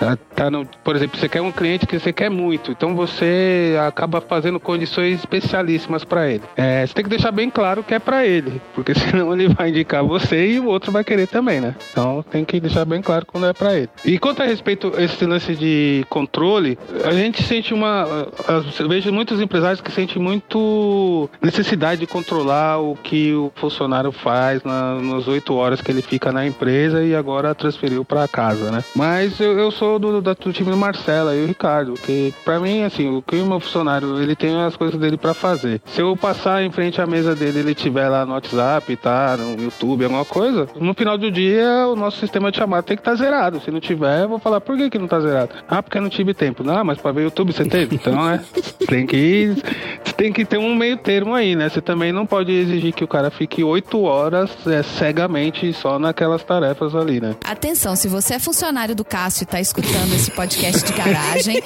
tá, 0.00 0.18
tá 0.34 0.50
no, 0.50 0.66
por 0.82 0.96
exemplo, 0.96 1.20
você 1.20 1.28
quer 1.28 1.42
um 1.42 1.52
cliente 1.52 1.86
que 1.86 1.98
você 1.98 2.12
quer 2.12 2.30
muito, 2.30 2.72
então 2.72 2.96
você 2.96 3.76
acaba 3.86 4.20
fazendo 4.20 4.58
condições 4.58 5.18
especialíssimas 5.18 6.02
pra 6.04 6.28
ele. 6.28 6.42
É, 6.56 6.86
você 6.86 6.94
tem 6.94 7.04
que 7.04 7.10
deixar 7.10 7.30
bem 7.30 7.50
claro 7.50 7.84
que 7.84 7.94
é 7.94 7.98
pra 7.98 8.26
ele, 8.26 8.60
porque 8.74 8.94
senão 8.98 9.32
ele 9.34 9.48
vai 9.48 9.68
indicar 9.68 10.02
você 10.02 10.52
e 10.52 10.58
o 10.58 10.66
outro 10.66 10.90
vai 10.90 11.04
querer 11.04 11.28
também, 11.28 11.60
né? 11.60 11.76
Então 11.92 12.24
tem 12.30 12.44
que 12.44 12.58
deixar 12.58 12.86
bem 12.86 13.02
claro 13.02 13.26
quando 13.26 13.46
é 13.46 13.52
pra 13.52 13.76
ele. 13.76 13.90
E 14.04 14.18
quanto 14.18 14.42
a 14.42 14.46
respeito 14.46 14.92
esse 14.96 15.26
lance 15.26 15.54
de 15.54 16.04
controle, 16.08 16.78
a 17.04 17.12
gente 17.12 17.42
sente 17.42 17.74
uma, 17.74 18.06
eu 18.78 18.88
vejo 18.88 19.12
muitos 19.12 19.40
empresários 19.40 19.82
que 19.82 19.92
sentem 19.92 20.20
muito 20.20 21.28
necessidade 21.42 22.00
de 22.00 22.06
controlar 22.06 22.78
o 22.78 22.96
que 22.96 23.34
o 23.34 23.52
funcionário 23.56 24.12
faz 24.12 24.64
na, 24.64 24.94
nas 24.94 25.28
oito 25.28 25.54
horas 25.54 25.82
que 25.82 25.90
ele 25.90 26.00
fica 26.00 26.32
na 26.32 26.46
empresa 26.46 27.02
e 27.02 27.14
agora 27.14 27.54
transferiu 27.54 28.04
pra 28.04 28.26
casa, 28.26 28.70
né? 28.70 28.82
Mas 28.94 29.38
eu, 29.40 29.58
eu 29.58 29.70
sou 29.70 29.89
do, 29.98 30.20
da- 30.20 30.34
do 30.34 30.52
time 30.52 30.70
do 30.70 30.76
Marcela 30.76 31.34
e 31.34 31.44
o 31.44 31.46
Ricardo, 31.46 31.94
que 31.94 32.32
pra 32.44 32.58
mim, 32.60 32.82
assim, 32.84 33.08
o 33.08 33.22
que 33.22 33.36
o 33.36 33.46
meu 33.46 33.60
funcionário, 33.60 34.20
ele 34.20 34.34
tem 34.36 34.60
as 34.62 34.76
coisas 34.76 34.98
dele 34.98 35.16
pra 35.16 35.34
fazer. 35.34 35.80
Se 35.86 36.00
eu 36.00 36.16
passar 36.16 36.62
em 36.62 36.70
frente 36.70 37.00
à 37.00 37.06
mesa 37.06 37.34
dele, 37.34 37.60
ele 37.60 37.74
tiver 37.74 38.08
lá 38.08 38.24
no 38.26 38.32
WhatsApp, 38.32 38.94
tá, 38.96 39.36
no 39.36 39.62
YouTube, 39.62 40.04
alguma 40.04 40.24
coisa, 40.24 40.68
no 40.78 40.94
final 40.94 41.16
do 41.18 41.30
dia, 41.30 41.86
o 41.88 41.96
nosso 41.96 42.18
sistema 42.18 42.50
de 42.50 42.58
chamada 42.58 42.82
tem 42.82 42.96
que 42.96 43.00
estar 43.00 43.14
zerado. 43.14 43.60
Se 43.60 43.70
não 43.70 43.80
tiver, 43.80 44.22
eu 44.22 44.28
vou 44.28 44.38
falar, 44.38 44.60
por 44.60 44.76
que 44.76 44.90
que 44.90 44.98
não 44.98 45.08
tá 45.08 45.20
zerado? 45.20 45.50
Ah, 45.68 45.82
porque 45.82 45.98
eu 45.98 46.02
não 46.02 46.08
tive 46.10 46.32
tempo. 46.34 46.62
Não, 46.62 46.84
mas 46.84 46.98
pra 46.98 47.12
ver 47.12 47.22
YouTube 47.24 47.52
você 47.52 47.64
teve? 47.64 47.96
Então, 47.96 48.14
né, 48.24 48.40
tem 48.88 49.06
que, 49.06 49.54
tem 50.16 50.32
que 50.32 50.44
ter 50.44 50.58
um 50.58 50.74
meio 50.74 50.96
termo 50.96 51.34
aí, 51.34 51.54
né? 51.56 51.68
Você 51.68 51.80
também 51.80 52.12
não 52.12 52.26
pode 52.26 52.52
exigir 52.52 52.92
que 52.92 53.04
o 53.04 53.08
cara 53.08 53.30
fique 53.30 53.62
oito 53.64 54.02
horas 54.02 54.50
é, 54.66 54.82
cegamente 54.82 55.72
só 55.72 55.98
naquelas 55.98 56.42
tarefas 56.42 56.94
ali, 56.94 57.20
né? 57.20 57.36
Atenção, 57.44 57.96
se 57.96 58.08
você 58.08 58.34
é 58.34 58.38
funcionário 58.38 58.94
do 58.94 59.04
Cássio 59.04 59.44
e 59.44 59.46
tá 59.46 59.60
escutando 59.60 59.79
esse 60.14 60.30
podcast 60.30 60.84
de 60.84 60.92
garagem, 60.92 61.62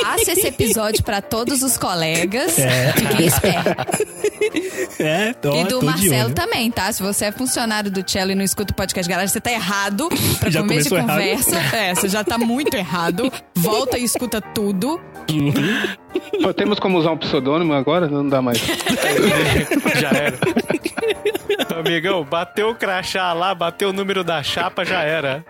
passe 0.00 0.30
esse 0.30 0.46
episódio 0.46 1.02
pra 1.04 1.20
todos 1.20 1.62
os 1.62 1.76
colegas. 1.76 2.56
Fiquem 2.96 3.26
espertos. 3.26 4.06
É, 4.98 5.30
E 5.30 5.64
do 5.64 5.82
Marcelo 5.82 6.32
também, 6.32 6.70
tá? 6.70 6.90
Se 6.92 7.02
você 7.02 7.26
é 7.26 7.32
funcionário 7.32 7.90
do 7.90 8.08
Cello 8.08 8.32
e 8.32 8.34
não 8.34 8.42
escuta 8.44 8.72
o 8.72 8.76
podcast 8.76 9.06
de 9.06 9.10
garagem, 9.10 9.32
você 9.32 9.40
tá 9.40 9.52
errado. 9.52 10.08
Pra 10.40 10.50
Já 10.50 10.60
começo 10.60 10.88
de 10.88 10.94
errado. 10.94 11.08
conversa. 11.10 11.56
É, 11.76 11.94
você 11.94 12.08
já 12.08 12.24
tá 12.24 12.38
muito 12.38 12.74
errado. 12.74 13.30
Volta 13.54 13.98
e 13.98 14.04
escuta 14.04 14.40
tudo. 14.40 15.00
Pô, 16.42 16.54
Temos 16.54 16.78
como 16.80 16.98
usar 16.98 17.10
um 17.12 17.18
pseudônimo 17.18 17.74
agora? 17.74 18.08
Não 18.08 18.26
dá 18.28 18.40
mais. 18.40 18.58
Já 20.00 20.08
era. 20.10 20.38
Amigão, 21.78 22.24
bateu 22.24 22.70
o 22.70 22.74
crachá 22.74 23.32
lá, 23.32 23.54
bateu 23.54 23.90
o 23.90 23.92
número 23.92 24.22
da 24.22 24.42
chapa, 24.42 24.84
já 24.84 25.02
era. 25.02 25.44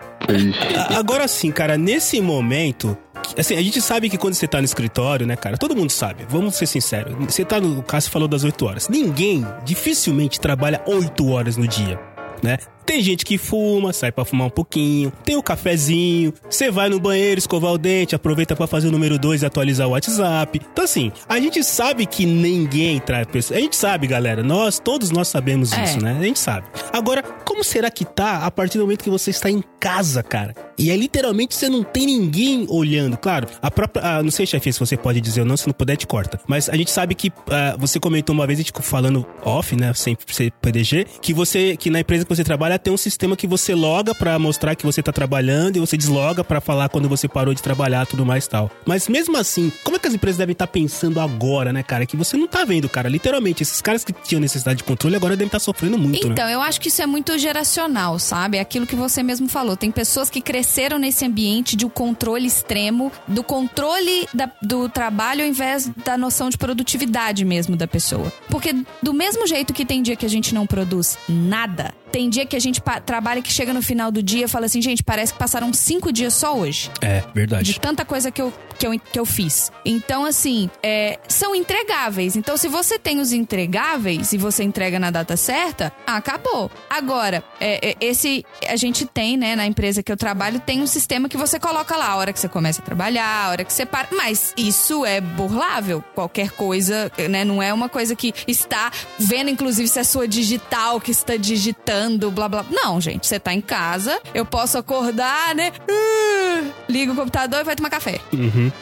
Agora 0.97 1.27
sim, 1.27 1.51
cara, 1.51 1.77
nesse 1.77 2.21
momento. 2.21 2.97
Assim, 3.37 3.55
a 3.55 3.61
gente 3.61 3.81
sabe 3.81 4.09
que 4.09 4.17
quando 4.17 4.33
você 4.33 4.47
tá 4.47 4.57
no 4.57 4.65
escritório, 4.65 5.25
né, 5.25 5.35
cara? 5.35 5.57
Todo 5.57 5.75
mundo 5.75 5.91
sabe. 5.91 6.25
Vamos 6.27 6.55
ser 6.55 6.65
sinceros. 6.65 7.13
Você 7.25 7.45
tá 7.45 7.59
no. 7.59 7.79
O 7.79 7.83
Cássio 7.83 8.11
falou 8.11 8.27
das 8.27 8.43
8 8.43 8.65
horas. 8.65 8.89
Ninguém 8.89 9.45
dificilmente 9.63 10.39
trabalha 10.39 10.81
8 10.85 11.29
horas 11.29 11.55
no 11.55 11.67
dia, 11.67 11.99
né? 12.41 12.57
Tem 12.89 13.03
gente 13.03 13.23
que 13.23 13.37
fuma, 13.37 13.93
sai 13.93 14.11
pra 14.11 14.25
fumar 14.25 14.47
um 14.47 14.49
pouquinho, 14.49 15.11
tem 15.23 15.35
o 15.37 15.43
cafezinho, 15.43 16.33
você 16.49 16.71
vai 16.71 16.89
no 16.89 16.99
banheiro 16.99 17.37
escovar 17.37 17.71
o 17.71 17.77
dente, 17.77 18.15
aproveita 18.15 18.55
pra 18.55 18.65
fazer 18.65 18.87
o 18.87 18.91
número 18.91 19.19
2 19.19 19.43
e 19.43 19.45
atualizar 19.45 19.87
o 19.87 19.91
WhatsApp. 19.91 20.59
Então, 20.73 20.83
assim, 20.85 21.11
a 21.27 21.39
gente 21.39 21.63
sabe 21.63 22.07
que 22.07 22.25
ninguém 22.25 22.99
traz 22.99 23.27
pessoas. 23.27 23.59
A 23.59 23.61
gente 23.61 23.75
sabe, 23.75 24.07
galera. 24.07 24.41
Nós, 24.41 24.79
todos 24.79 25.11
nós 25.11 25.27
sabemos 25.27 25.71
É. 25.71 25.83
isso, 25.83 26.01
né? 26.01 26.17
A 26.19 26.23
gente 26.23 26.39
sabe. 26.39 26.65
Agora, 26.91 27.21
como 27.21 27.63
será 27.63 27.91
que 27.91 28.03
tá 28.03 28.45
a 28.45 28.49
partir 28.49 28.79
do 28.79 28.85
momento 28.85 29.03
que 29.03 29.09
você 29.09 29.29
está 29.29 29.51
em 29.51 29.63
casa, 29.79 30.23
cara? 30.23 30.55
E 30.75 30.89
é 30.89 30.95
literalmente 30.95 31.53
você 31.53 31.69
não 31.69 31.83
tem 31.83 32.07
ninguém 32.07 32.65
olhando. 32.69 33.17
Claro, 33.17 33.47
a 33.61 33.69
própria. 33.69 34.01
ah, 34.17 34.23
não 34.23 34.31
sei, 34.31 34.47
chefe, 34.47 34.73
se 34.73 34.79
você 34.79 34.97
pode 34.97 35.21
dizer 35.21 35.41
ou 35.41 35.45
não, 35.45 35.55
se 35.57 35.67
não 35.67 35.73
puder, 35.73 35.95
te 35.95 36.07
corta. 36.07 36.39
Mas 36.47 36.69
a 36.69 36.75
gente 36.75 36.89
sabe 36.89 37.13
que 37.13 37.31
ah, 37.51 37.75
você 37.77 37.99
comentou 37.99 38.33
uma 38.33 38.47
vez, 38.47 38.57
a 38.57 38.63
gente 38.63 38.71
falando 38.81 39.25
off, 39.43 39.75
né? 39.75 39.93
Sem 39.93 40.17
ser 40.27 40.51
PDG, 40.61 41.05
que 41.21 41.33
você. 41.35 41.77
que 41.77 41.89
na 41.91 41.99
empresa 41.99 42.23
que 42.25 42.33
você 42.35 42.43
trabalha 42.43 42.78
tem 42.79 42.91
um 42.93 42.97
sistema 42.97 43.35
que 43.35 43.45
você 43.47 43.75
loga 43.75 44.15
pra 44.15 44.37
mostrar 44.39 44.75
que 44.75 44.85
você 44.85 45.03
tá 45.03 45.11
trabalhando 45.11 45.77
e 45.77 45.79
você 45.79 45.95
desloga 45.97 46.43
pra 46.43 46.59
falar 46.61 46.89
quando 46.89 47.07
você 47.09 47.27
parou 47.27 47.53
de 47.53 47.61
trabalhar 47.61 48.05
tudo 48.07 48.25
mais 48.25 48.47
tal. 48.47 48.71
Mas 48.85 49.07
mesmo 49.07 49.37
assim, 49.37 49.71
como 49.83 49.97
é 49.97 49.99
que 49.99 50.07
as 50.07 50.13
empresas 50.13 50.37
devem 50.37 50.53
estar 50.53 50.67
pensando 50.67 51.19
agora, 51.19 51.71
né, 51.73 51.83
cara? 51.83 52.05
Que 52.05 52.15
você 52.17 52.37
não 52.37 52.47
tá 52.47 52.63
vendo, 52.65 52.87
cara. 52.89 53.09
Literalmente, 53.09 53.63
esses 53.63 53.81
caras 53.81 54.03
que 54.03 54.13
tinham 54.13 54.39
necessidade 54.41 54.77
de 54.77 54.83
controle 54.83 55.15
agora 55.15 55.35
devem 55.35 55.47
estar 55.47 55.59
sofrendo 55.59 55.97
muito, 55.97 56.27
né? 56.27 56.33
Então, 56.33 56.49
eu 56.49 56.61
acho 56.61 56.79
que 56.81 56.87
isso 56.87 57.01
é 57.01 57.05
muito 57.05 57.37
geracional, 57.37 58.17
sabe? 58.19 58.57
É 58.57 58.61
aquilo 58.61 58.87
que 58.87 58.95
você 58.95 59.21
mesmo 59.21 59.47
falou. 59.49 59.75
Tem 59.75 59.91
pessoas 59.91 60.29
que 60.29 60.41
cresceram 60.41 60.97
nesse 60.97 61.25
ambiente 61.25 61.75
de 61.75 61.85
um 61.85 61.89
controle 61.89 62.47
extremo, 62.47 63.11
do 63.27 63.43
controle 63.43 64.27
da- 64.33 64.49
do 64.61 64.87
trabalho 64.89 65.41
ao 65.43 65.47
invés 65.47 65.89
da 66.05 66.17
noção 66.17 66.49
de 66.49 66.57
produtividade 66.57 67.43
mesmo 67.43 67.75
da 67.75 67.87
pessoa. 67.87 68.31
Porque 68.49 68.73
do 69.03 69.13
mesmo 69.13 69.45
jeito 69.47 69.73
que 69.73 69.85
tem 69.85 70.01
dia 70.01 70.15
que 70.15 70.25
a 70.25 70.29
gente 70.29 70.53
não 70.53 70.65
produz 70.65 71.17
nada, 71.27 71.93
tem 72.11 72.29
dia 72.29 72.45
que 72.45 72.55
a 72.55 72.59
gente 72.59 72.81
trabalha 73.05 73.41
que 73.41 73.51
chega 73.51 73.73
no 73.73 73.81
final 73.81 74.11
do 74.11 74.21
dia 74.21 74.45
e 74.45 74.47
fala 74.47 74.65
assim, 74.65 74.81
gente, 74.81 75.03
parece 75.03 75.33
que 75.33 75.39
passaram 75.39 75.71
cinco 75.73 76.11
dias 76.11 76.33
só 76.33 76.55
hoje 76.57 76.89
É, 77.01 77.23
verdade. 77.33 77.73
de 77.73 77.79
tanta 77.79 78.03
coisa 78.05 78.31
que 78.31 78.41
eu, 78.41 78.53
que 78.77 78.87
eu, 78.87 78.99
que 78.99 79.19
eu 79.19 79.25
fiz. 79.25 79.71
Então, 79.85 80.25
assim, 80.25 80.69
é, 80.81 81.19
são 81.27 81.53
entregáveis. 81.55 82.35
Então, 82.35 82.57
se 82.57 82.67
você 82.67 82.97
tem 82.97 83.19
os 83.19 83.31
entregáveis 83.31 84.33
e 84.33 84.37
você 84.37 84.63
entrega 84.63 84.99
na 84.99 85.11
data 85.11 85.35
certa, 85.37 85.91
ah, 86.07 86.17
acabou. 86.17 86.71
Agora, 86.89 87.43
é, 87.59 87.89
é, 87.91 87.95
esse 87.99 88.45
a 88.67 88.75
gente 88.75 89.05
tem, 89.05 89.37
né, 89.37 89.55
na 89.55 89.65
empresa 89.65 90.01
que 90.01 90.11
eu 90.11 90.17
trabalho, 90.17 90.59
tem 90.59 90.81
um 90.81 90.87
sistema 90.87 91.27
que 91.29 91.37
você 91.37 91.59
coloca 91.59 91.95
lá 91.95 92.09
a 92.09 92.15
hora 92.15 92.33
que 92.33 92.39
você 92.39 92.49
começa 92.49 92.81
a 92.81 92.85
trabalhar, 92.85 93.45
a 93.45 93.49
hora 93.49 93.63
que 93.63 93.71
você 93.73 93.85
para. 93.85 94.07
Mas 94.11 94.53
isso 94.57 95.05
é 95.05 95.19
burlável. 95.21 96.03
Qualquer 96.15 96.51
coisa, 96.51 97.11
né, 97.29 97.43
não 97.43 97.61
é 97.61 97.73
uma 97.73 97.89
coisa 97.89 98.15
que 98.15 98.33
está 98.47 98.91
vendo, 99.17 99.49
inclusive, 99.49 99.87
se 99.87 99.99
é 99.99 100.03
sua 100.03 100.27
digital 100.27 100.99
que 100.99 101.11
está 101.11 101.35
digitando, 101.35 101.98
blá 102.31 102.47
blá. 102.47 102.65
Não, 102.69 102.99
gente, 103.01 103.27
você 103.27 103.39
tá 103.39 103.53
em 103.53 103.61
casa, 103.61 104.19
eu 104.33 104.45
posso 104.45 104.77
acordar, 104.77 105.53
né? 105.55 105.71
Ah, 105.89 106.48
Liga 106.89 107.11
o 107.11 107.15
computador 107.15 107.61
e 107.61 107.63
vai 107.63 107.75
tomar 107.75 107.89
café. 107.89 108.19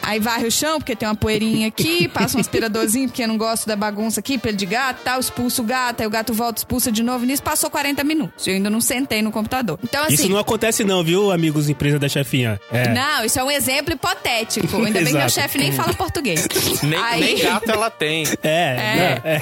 Aí 0.02 0.20
varre 0.20 0.48
o 0.48 0.52
chão, 0.52 0.80
porque 0.80 0.96
tem 0.96 1.08
uma 1.08 1.15
poeirinha 1.15 1.67
aqui, 1.67 2.08
passa 2.10 2.38
um 2.38 2.41
aspiradorzinho, 2.41 3.10
porque 3.10 3.22
eu 3.24 3.28
não 3.28 3.38
gosto 3.38 3.67
da 3.67 3.76
bagunça 3.76 4.20
aqui, 4.22 4.38
pelo 4.38 4.56
de 4.56 4.65
gato, 4.65 5.02
tal, 5.04 5.20
expulso 5.20 5.62
o 5.62 5.65
gato, 5.65 6.02
aí 6.02 6.08
o 6.08 6.10
gato 6.10 6.34
volta, 6.34 6.60
expulsa 6.60 6.91
de 6.91 7.04
novo. 7.04 7.26
Nisso 7.26 7.43
passou 7.43 7.70
40 7.70 8.04
minutos. 8.04 8.48
Eu 8.48 8.54
ainda 8.56 8.70
não 8.70 8.80
sentei 8.82 9.22
no 9.22 9.32
computador. 9.32 9.78
Então, 9.84 10.04
assim. 10.04 10.13
Isso 10.13 10.30
não 10.30 10.38
acontece 10.39 10.84
não, 10.84 11.04
viu, 11.04 11.32
amigos 11.32 11.70
empresa 11.70 12.00
da 12.00 12.08
chefinha? 12.08 12.60
É. 12.72 12.89
Não, 12.89 13.26
isso 13.26 13.39
é 13.39 13.43
um 13.43 13.52
exemplo 13.52 13.93
hipotético. 13.93 14.67
Ainda 14.78 15.00
bem 15.00 15.06
que 15.08 15.12
meu 15.13 15.22
Exato. 15.26 15.34
chefe 15.34 15.58
nem 15.58 15.72
fala 15.74 15.93
português. 15.93 16.48
Nem, 16.84 17.00
Aí- 17.00 17.20
nem 17.20 17.39
gato 17.43 17.70
ela 17.70 17.89
tem. 17.89 18.24
É, 18.43 18.50
É. 18.50 19.22
é. 19.26 19.41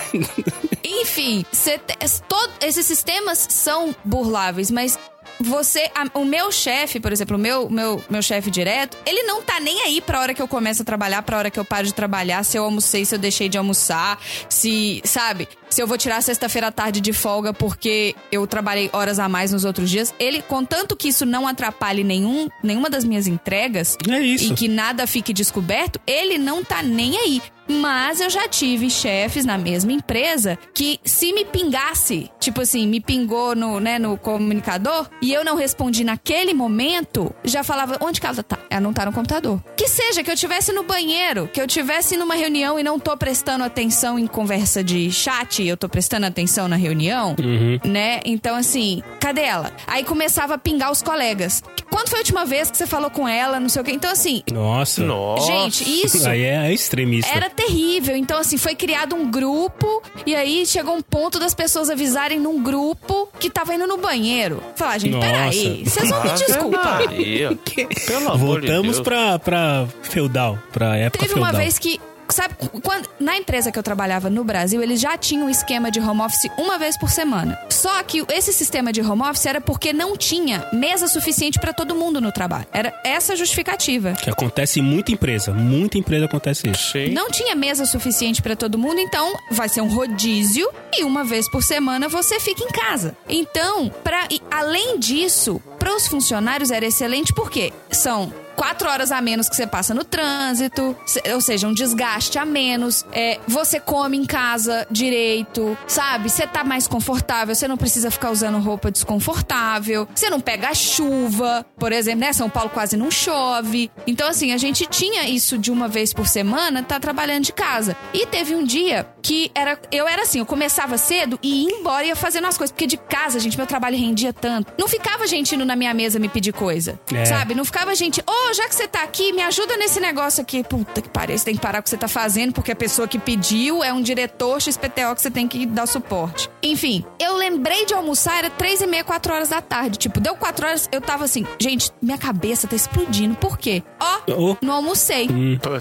Enfim, 1.02 1.46
cê 1.52 1.80
es- 2.04 2.24
todo- 2.28 2.52
esses 2.62 2.86
sistemas 2.86 3.46
são 3.50 3.96
burláveis, 4.04 4.72
mas 4.72 4.98
você. 5.40 5.90
a- 5.96 6.20
o 6.20 6.26
meu 6.26 6.52
chefe, 6.52 7.00
por 7.00 7.12
exemplo, 7.12 7.36
o 7.38 7.40
meu, 7.40 7.70
meu, 7.70 8.04
meu 8.10 8.22
chefe 8.22 8.50
direto, 8.52 8.98
ele 9.06 9.24
não 9.24 9.42
tá 9.42 9.60
nem 9.60 9.82
aí 9.84 10.02
pra 10.02 10.20
hora 10.22 10.34
que 10.34 10.42
eu 10.42 10.48
começo 10.48 10.82
a 10.82 10.86
trabalhar, 10.86 11.22
pra 11.24 11.38
hora 11.38 11.52
que 11.52 11.60
eu 11.60 11.66
paro 11.66 11.86
de 11.86 11.94
trabalhar, 11.94 12.44
se 12.44 12.58
eu 12.58 12.64
almocei, 12.64 13.06
se 13.06 13.16
eu 13.16 13.20
deixei 13.20 13.50
de 13.50 13.58
almoçar, 13.58 14.20
se. 14.50 15.02
Sabe? 15.04 15.48
Se 15.70 15.82
eu 15.82 15.88
vou 15.88 15.98
tirar 15.98 16.22
sexta-feira 16.22 16.68
à 16.68 16.72
tarde 16.72 17.02
de 17.02 17.12
folga 17.12 17.54
porque 17.54 18.16
eu 18.32 18.46
trabalhei 18.48 18.90
horas 18.94 19.20
a 19.20 19.28
mais 19.28 19.52
nos 19.52 19.66
outros 19.66 19.90
dias. 19.90 20.14
Ele, 20.20 20.42
contanto 20.42 20.96
que 20.96 21.08
isso 21.08 21.26
não 21.26 21.48
atrapalhe 21.48 22.04
nenhum, 22.04 22.48
nenhuma 22.64 22.90
das 22.90 23.04
minhas 23.04 23.28
entregas, 23.28 23.98
É 24.10 24.22
e 24.22 24.54
que 24.54 24.68
nada 24.68 25.06
fique 25.08 25.34
descoberto, 25.34 26.00
ele 26.06 26.38
não 26.38 26.64
tá 26.64 26.82
nem 26.82 27.18
aí. 27.18 27.42
Mas 27.68 28.22
eu 28.22 28.30
já 28.30 28.48
tive 28.48 28.90
chefes 28.90 29.44
na 29.44 29.58
mesma 29.58 29.92
empresa 29.92 30.58
que 30.74 31.00
se 31.04 31.34
me 31.34 31.44
pingasse, 31.46 32.30
tipo 32.40 32.62
assim, 32.62 32.88
me 32.88 33.00
pingou 33.00 33.56
no, 33.56 33.80
né, 33.80 33.98
no 33.98 34.18
comunicador, 34.18 35.10
e 35.22 35.34
eu 35.34 35.44
não 35.44 35.56
respondi 35.56 36.04
naquele 36.04 36.54
momento, 36.54 37.34
já 37.44 37.64
falava, 37.64 37.98
onde 38.02 38.22
que 38.22 38.28
ela 38.28 38.44
tá? 38.44 38.60
Ela 38.70 38.82
não 38.82 38.94
tá 38.94 39.06
no 39.06 39.12
computador. 39.12 39.60
Que 39.76 39.88
seja, 39.88 40.24
que 40.24 40.30
eu 40.30 40.36
tivesse 40.36 40.72
no 40.72 40.84
banheiro, 40.84 41.50
que 41.52 41.60
eu 41.60 41.66
tivesse 41.68 42.16
numa 42.16 42.36
reunião 42.36 42.80
e 42.80 42.84
não 42.84 43.00
tô 43.00 43.18
prestando 43.18 43.64
atenção 43.64 44.20
em 44.20 44.28
conversa 44.28 44.84
de 44.84 45.12
chat, 45.12 45.55
eu 45.64 45.78
tô 45.78 45.88
prestando 45.90 46.26
atenção 46.26 46.68
na 46.68 46.76
reunião, 46.76 47.36
né? 47.84 48.20
Então, 48.26 48.56
assim, 48.56 49.02
cadê 49.20 49.42
ela? 49.42 49.72
Aí 49.88 50.04
começava 50.04 50.56
a 50.56 50.58
pingar 50.58 50.92
os 50.92 51.02
colegas. 51.02 51.64
Quando 51.90 52.10
foi 52.10 52.20
a 52.20 52.22
última 52.22 52.46
vez 52.46 52.70
que 52.72 52.78
você 52.78 52.86
falou 52.88 53.10
com 53.10 53.28
ela, 53.28 53.60
não 53.60 53.70
sei 53.70 53.82
o 53.82 53.86
quê? 53.86 53.92
Então, 53.92 54.12
assim, 54.12 54.44
Nossa. 54.52 55.04
Nossa. 55.04 55.46
gente, 55.46 55.84
isso 56.06 56.28
Aí 56.28 56.44
é 56.44 56.74
extremista. 56.74 57.32
era 57.34 57.50
terrível. 57.50 58.16
Então, 58.16 58.38
assim, 58.40 58.58
foi 58.58 58.76
criado 58.76 59.16
um 59.16 59.30
grupo 59.30 60.02
e 60.26 60.36
aí 60.36 60.66
chegou 60.66 60.96
um 60.96 61.02
ponto 61.02 61.40
das 61.40 61.54
pessoas 61.54 61.90
avisarem 61.90 62.40
num 62.40 62.62
grupo 62.62 63.30
que 63.40 63.50
tava 63.50 63.74
indo 63.76 63.88
no 63.88 63.98
banheiro. 63.98 64.62
Falar, 64.76 64.98
gente, 64.98 65.14
Nossa. 65.14 65.28
peraí, 65.28 65.84
vocês 65.86 66.10
vão 66.10 66.24
me 66.24 66.30
desculpar. 66.32 67.02
Pelo 68.08 68.32
amor 68.32 68.62
de 68.62 68.68
Voltamos 68.68 68.96
Deus. 68.98 69.00
pra, 69.02 69.40
pra 69.40 69.86
feudal, 70.02 70.58
pra 70.72 70.98
época 70.98 71.20
Teve 71.20 71.34
feudal. 71.34 71.52
uma 71.52 71.58
vez 71.58 71.78
que. 71.80 72.00
Sabe, 72.30 72.56
quando, 72.84 73.08
na 73.20 73.38
empresa 73.38 73.72
que 73.72 73.80
eu 73.80 73.84
trabalhava 73.84 74.30
no 74.30 74.44
Brasil, 74.44 74.82
eles 74.82 75.00
já 75.00 75.18
tinham 75.18 75.48
um 75.48 75.50
esquema 75.50 75.92
de 75.92 76.00
home 76.00 76.22
office 76.22 76.50
uma 76.58 76.78
vez 76.78 76.98
por 76.98 77.10
semana. 77.10 77.60
Só 77.70 78.02
que 78.04 78.26
esse 78.30 78.52
sistema 78.52 78.92
de 78.92 79.02
home 79.02 79.22
office 79.22 79.46
era 79.46 79.62
porque 79.62 79.94
não 79.94 80.18
tinha 80.18 80.68
mesa 80.74 81.08
suficiente 81.08 81.60
pra 81.60 81.74
todo 81.74 81.96
mundo 81.96 82.20
no 82.20 82.32
trabalho. 82.32 82.66
Era 82.74 82.94
essa 83.04 83.34
a 83.34 83.36
justificativa. 83.36 84.14
Que 84.14 84.30
acontece 84.30 84.80
em 84.80 84.84
muita 84.84 85.12
empresa. 85.12 85.54
Muita 85.54 85.98
empresa 85.98 86.26
acontece 86.26 86.70
isso. 86.70 86.92
Sim. 86.92 87.10
Não 87.10 87.30
tinha 87.30 87.56
mesa 87.56 87.86
suficiente 87.86 88.42
pra 88.42 88.56
todo 88.56 88.78
mundo, 88.78 89.00
então 89.00 89.34
vai 89.52 89.70
ser 89.70 89.82
um 89.82 89.94
rodízio 89.94 90.70
e 90.94 91.04
uma 91.04 91.24
vez 91.24 91.50
por 91.50 91.62
semana 91.62 92.08
você 92.08 92.40
fica 92.40 92.64
em 92.64 92.70
casa. 92.70 93.16
Então, 93.30 93.92
para 94.04 94.28
além 94.50 94.98
disso, 95.00 95.62
para 95.78 95.96
os 95.96 96.08
funcionários 96.08 96.72
era 96.72 96.86
excelente 96.86 97.34
porque 97.34 97.72
são 97.92 98.34
Quatro 98.56 98.90
horas 98.90 99.12
a 99.12 99.22
menos 99.22 99.50
que 99.50 99.56
você 99.56 99.68
passa 99.68 99.94
no 99.94 100.04
trânsito, 100.04 100.96
ou 101.34 101.42
seja, 101.42 101.68
um 101.68 101.74
desgaste 101.74 102.38
a 102.40 102.46
menos. 102.46 103.06
É, 103.12 103.40
você 103.48 103.80
come 103.80 104.18
em 104.18 104.26
casa 104.26 104.88
direito, 104.90 105.78
sabe? 105.88 106.30
Você 106.30 106.48
tá 106.48 106.64
mais 106.64 106.88
confortável, 106.88 107.54
você 107.54 107.68
não 107.68 107.78
precisa 107.78 108.10
ficar 108.10 108.32
usando 108.32 108.58
roupa 108.60 108.92
desconfortável, 108.92 110.08
você 110.14 110.30
não 110.30 110.40
pega 110.40 110.74
chuva, 110.74 111.66
por 111.78 111.92
exemplo, 111.92 112.22
né? 112.22 112.34
São 112.34 112.50
Paulo 112.50 112.70
quase 112.70 112.96
não 112.98 113.12
chove. 113.12 113.92
Então, 114.08 114.28
assim, 114.28 114.52
a 114.52 114.58
gente 114.58 114.86
tinha 114.86 115.28
isso 115.28 115.58
de 115.58 115.72
uma 115.72 115.88
vez 115.88 116.14
por 116.14 116.28
semana, 116.28 116.84
tá 116.84 117.00
trabalhando 117.00 117.44
de 117.44 117.54
casa. 117.54 117.96
E 118.14 118.26
teve 118.26 118.56
um 118.56 118.64
dia 118.64 119.08
que 119.22 119.52
era. 119.56 119.78
Eu 119.92 120.08
era 120.08 120.22
assim, 120.22 120.40
eu 120.40 120.46
começava 120.46 120.98
cedo 120.98 121.40
e 121.42 121.64
ia 121.64 121.80
embora 121.80 122.06
e 122.06 122.10
ia 122.10 122.16
fazendo 122.16 122.48
as 122.48 122.58
coisas. 122.58 122.72
Porque 122.72 122.88
de 122.88 122.98
casa, 122.98 123.40
gente, 123.40 123.58
meu 123.58 123.68
trabalho 123.68 123.98
rendia 123.98 124.32
tanto. 124.32 124.74
Não 124.78 124.88
ficava 124.88 125.28
gente 125.28 125.56
indo 125.56 125.66
na 125.66 125.76
minha 125.76 125.94
mesa 125.94 126.20
me 126.20 126.30
pedir 126.30 126.54
coisa. 126.54 127.00
É. 127.14 127.26
Sabe? 127.26 127.56
Não 127.56 127.66
ficava 127.66 127.96
gente, 127.96 128.22
ô, 128.50 128.54
já 128.54 128.68
que 128.68 128.76
você 128.76 128.88
tá 128.88 129.04
aqui, 129.04 129.32
me 129.34 129.42
ajuda 129.42 129.78
nesse 129.78 130.00
negócio 130.00 130.42
aqui. 130.42 130.64
Puta 130.64 131.02
que 131.02 131.10
pariu, 131.10 131.38
você 131.38 131.46
tem 131.46 131.56
que 131.56 131.62
parar 131.62 131.80
o 131.80 131.84
que 131.84 131.90
você 131.90 131.98
tá 131.98 132.08
fazendo, 132.08 132.54
porque 132.54 132.72
a 132.72 132.76
pessoa 132.76 133.08
que 133.08 133.18
pediu 133.20 133.84
é 133.84 133.92
um 133.94 134.02
diretor 134.02 134.62
XPTO 134.62 135.16
que 135.16 135.22
você 135.22 135.32
tem 135.32 135.48
que 135.48 135.66
dar 135.66 135.86
suporte. 135.88 136.50
Enfim, 136.62 137.06
eu 137.20 137.36
lembrei 137.36 137.86
de 137.86 137.94
almoçar, 137.94 138.38
era 138.40 138.50
três 138.50 138.82
e 138.82 138.88
meia, 138.88 139.04
quatro 139.04 139.34
horas 139.34 139.50
da 139.50 139.62
tarde. 139.62 139.98
Tipo, 139.98 140.20
deu 140.20 140.36
quatro 140.36 140.66
horas, 140.66 140.90
eu 140.92 141.02
tava 141.02 141.26
assim, 141.26 141.46
gente, 141.60 141.92
minha 142.02 142.18
cabeça 142.18 142.68
tá 142.68 142.76
explodindo. 142.76 143.36
Por 143.36 143.58
quê? 143.58 143.84
Ó, 144.00 144.16
Oh. 144.38 144.58
não 144.62 144.74
almocei. 144.76 145.28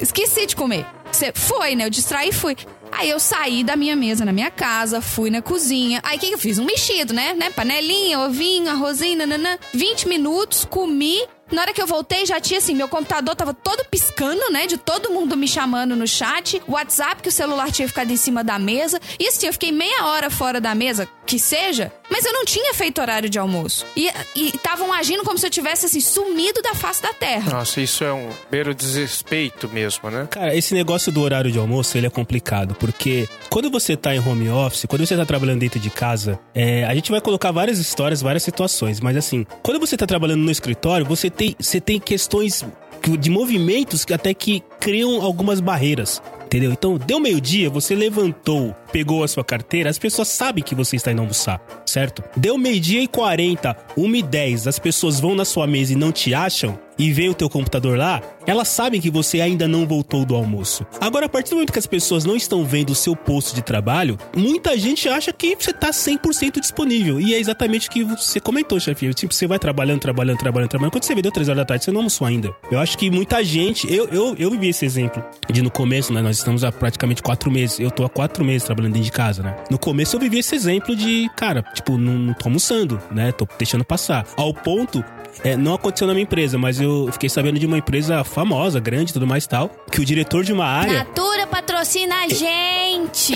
Esqueci 0.01 0.47
de 0.47 0.55
comer. 0.57 0.87
Você 1.11 1.33
foi, 1.35 1.75
né? 1.77 1.87
Eu 1.87 1.91
distraí 1.91 2.29
e 2.31 2.33
fui. 2.33 2.57
Aí 2.91 3.11
eu 3.11 3.19
saí 3.19 3.65
da 3.65 3.75
minha 3.77 3.97
mesa 3.97 4.25
na 4.25 4.33
minha 4.33 4.51
casa, 4.51 5.01
fui 5.01 5.29
na 5.31 5.43
cozinha. 5.43 6.01
Aí 6.05 6.17
o 6.17 6.21
que, 6.21 6.29
que 6.29 6.35
eu 6.35 6.39
fiz? 6.39 6.59
Um 6.59 6.65
mexido, 6.65 7.13
né? 7.13 7.35
né? 7.35 7.51
Panelinha, 7.51 8.21
ovinho, 8.21 8.71
arrozinho, 8.71 9.19
nananã. 9.19 9.59
20 9.73 10.09
minutos, 10.09 10.65
comi. 10.65 11.19
Na 11.53 11.63
hora 11.63 11.73
que 11.73 11.81
eu 11.81 11.87
voltei, 11.87 12.25
já 12.27 12.41
tinha 12.41 12.59
assim, 12.59 12.75
meu 12.75 12.89
computador 12.89 13.35
tava 13.37 13.53
todo 13.53 13.85
piscando, 13.91 14.51
né? 14.51 14.67
De 14.67 14.77
todo 14.77 15.11
mundo 15.11 15.37
me 15.37 15.47
chamando 15.47 15.95
no 15.95 16.07
chat. 16.07 16.63
WhatsApp, 16.67 17.23
que 17.23 17.29
o 17.29 17.33
celular 17.33 17.71
tinha 17.71 17.87
ficado 17.87 18.11
em 18.11 18.17
cima 18.17 18.43
da 18.43 18.59
mesa. 18.59 19.01
E 19.19 19.29
assim, 19.29 19.47
eu 19.47 19.53
fiquei 19.53 19.71
meia 19.71 20.07
hora 20.07 20.31
fora 20.31 20.61
da 20.61 20.75
mesa, 20.75 21.09
que 21.27 21.39
seja. 21.39 21.93
Mas 22.11 22.25
eu 22.25 22.33
não 22.33 22.45
tinha 22.45 22.75
feito 22.75 23.01
horário 23.01 23.29
de 23.29 23.39
almoço. 23.39 23.87
E 23.97 24.11
estavam 24.35 24.93
agindo 24.93 25.23
como 25.25 25.39
se 25.39 25.47
eu 25.47 25.51
tivesse, 25.51 25.87
assim, 25.87 26.01
sumido 26.01 26.61
da 26.63 26.75
face 26.75 27.03
da 27.03 27.13
terra. 27.13 27.51
Nossa, 27.51 27.81
isso 27.81 28.05
é 28.05 28.13
um 28.13 28.31
beiro 28.51 28.75
desrespeito 28.75 29.69
mesmo, 29.69 30.11
né? 30.11 30.27
Cara, 30.31 30.55
esse 30.55 30.75
negócio 30.75 31.11
do 31.11 31.21
horário 31.23 31.51
de 31.51 31.59
almoço, 31.59 31.97
ele 31.97 32.07
é 32.07 32.11
complicado, 32.11 32.75
porque 32.75 33.29
quando 33.51 33.71
você 33.71 33.97
tá 33.97 34.15
em 34.15 34.19
home 34.19 34.49
office, 34.51 34.85
quando 34.87 35.07
você 35.07 35.17
tá 35.17 35.25
trabalhando 35.25 35.61
dentro 35.61 35.81
de 35.81 35.91
casa, 35.91 36.39
é, 36.55 36.85
a 36.85 36.95
gente 36.95 37.11
vai 37.11 37.21
colocar 37.21 37.51
várias 37.51 37.79
histórias, 37.79 38.21
várias 38.21 38.43
situações, 38.43 39.01
mas 39.01 39.17
assim, 39.17 39.47
quando 39.63 39.81
você 39.81 39.97
tá 39.97 40.07
trabalhando 40.07 40.41
no 40.43 40.51
escritório, 40.51 41.05
você 41.07 41.31
tem, 41.37 41.57
você 41.59 41.81
tem 41.81 41.99
questões 42.01 42.65
que- 43.03 43.17
de 43.17 43.31
movimentos 43.31 44.05
que 44.05 44.15
até 44.15 44.33
que 44.33 44.63
criam 44.85 45.23
algumas 45.23 45.61
barreiras. 45.61 46.21
Entendeu? 46.45 46.71
Então, 46.71 46.99
deu 46.99 47.19
meio-dia, 47.19 47.71
você 47.71 47.97
levantou, 47.97 48.77
pegou 48.93 49.25
a 49.25 49.29
sua 49.29 49.43
carteira, 49.43 49.91
as 49.91 49.99
pessoas 49.99 50.29
sabem 50.29 50.63
que 50.63 50.75
você 50.75 50.95
está 50.95 51.11
indo 51.11 51.23
almoçar, 51.23 51.61
certo? 51.85 52.23
Deu 52.37 52.57
meio-dia 52.57 53.03
e 53.03 53.09
40, 53.09 53.77
1 53.97 54.15
e 54.15 54.23
10, 54.23 54.69
as 54.69 54.79
pessoas 54.79 55.19
vão 55.19 55.35
na 55.35 55.45
sua 55.45 55.67
mesa 55.67 55.95
e 55.95 55.97
não 55.97 56.13
te 56.13 56.33
acham, 56.33 56.79
e 56.99 57.13
vem 57.13 57.29
o 57.29 57.35
teu 57.35 57.49
computador 57.49 57.99
lá, 57.99 58.23
elas 58.47 58.69
sabem 58.69 59.01
que 59.01 59.11
você 59.11 59.41
ainda 59.41 59.67
não 59.67 59.87
voltou 59.87 60.25
do 60.25 60.35
almoço. 60.35 60.87
Agora, 61.01 61.27
a 61.27 61.29
partir 61.29 61.51
do 61.51 61.57
momento 61.57 61.73
que 61.73 61.79
as 61.79 61.87
pessoas 61.87 62.25
não 62.25 62.37
estão 62.37 62.65
vendo 62.65 62.91
o 62.91 62.95
seu 62.95 63.17
posto 63.17 63.55
de 63.55 63.63
trabalho, 63.63 64.19
muita 64.37 64.77
gente 64.79 65.09
acha 65.09 65.33
que 65.33 65.57
você 65.59 65.73
tá 65.73 65.91
100% 65.91 66.61
disponível. 66.61 67.21
E 67.21 67.35
é 67.35 67.39
exatamente 67.39 67.89
o 67.89 67.91
que 67.91 68.05
você 68.05 68.39
comentou, 68.39 68.79
chefe. 68.79 69.13
Tipo, 69.15 69.33
você 69.33 69.47
vai 69.47 69.59
trabalhando, 69.59 70.01
trabalhando, 70.01 70.39
trabalhando, 70.39 70.69
trabalhando. 70.69 70.93
Quando 70.93 71.05
você 71.05 71.15
vê 71.15 71.23
deu 71.23 71.33
3 71.33 71.49
horas 71.49 71.59
da 71.59 71.65
tarde, 71.65 71.85
você 71.85 71.91
não 71.91 72.01
almoçou 72.01 72.27
ainda. 72.27 72.55
Eu 72.71 72.79
acho 72.79 72.99
que 72.99 73.11
muita 73.11 73.43
gente... 73.43 73.93
Eu, 73.93 74.09
eu, 74.09 74.37
eu 74.39 74.51
vivi 74.51 74.69
esse 74.75 74.85
exemplo 74.85 75.25
de 75.51 75.63
no 75.63 75.71
começo, 75.71 76.13
né? 76.13 76.21
Nós 76.21 76.39
estamos 76.39 76.65
há 76.65 76.73
praticamente 76.73 77.23
4 77.23 77.51
meses. 77.51 77.81
Eu 77.81 77.91
tô 77.91 78.05
há 78.05 78.11
4 78.11 78.45
meses 78.45 78.65
trabalhando 78.65 78.93
dentro 78.93 79.07
de 79.07 79.13
casa, 79.13 79.43
né? 79.43 79.57
No 79.71 79.79
começo 79.79 80.17
eu 80.17 80.21
vivi 80.21 80.39
esse 80.39 80.55
exemplo 80.55 80.95
de, 80.95 81.31
cara, 81.37 81.63
tipo, 81.75 81.97
não, 81.97 82.15
não 82.15 82.35
tô 82.35 82.49
almoçando, 82.49 83.01
né? 83.11 83.33
Tô 83.33 83.47
deixando 83.59 83.85
passar. 83.85 84.27
Ao 84.37 84.53
ponto 84.53 85.05
é, 85.43 85.57
não 85.57 85.75
aconteceu 85.75 86.07
na 86.07 86.13
minha 86.13 86.23
empresa, 86.23 86.59
mas 86.59 86.81
eu 86.81 87.09
fiquei 87.13 87.29
sabendo 87.29 87.59
de 87.59 87.67
uma 87.67 87.79
empresa 87.79 88.23
famosa, 88.23 88.79
grande 88.79 89.11
e 89.11 89.15
tudo 89.15 89.27
mais 89.27 89.45
e 89.45 89.49
tal, 89.49 89.71
que 89.91 90.01
o 90.01 90.05
diretor 90.05 90.45
de 90.45 90.53
uma 90.53 90.67
área, 90.67 90.93
Natura 90.93 91.47
patrocina 91.47 92.15
a 92.25 92.29
gente! 92.29 93.35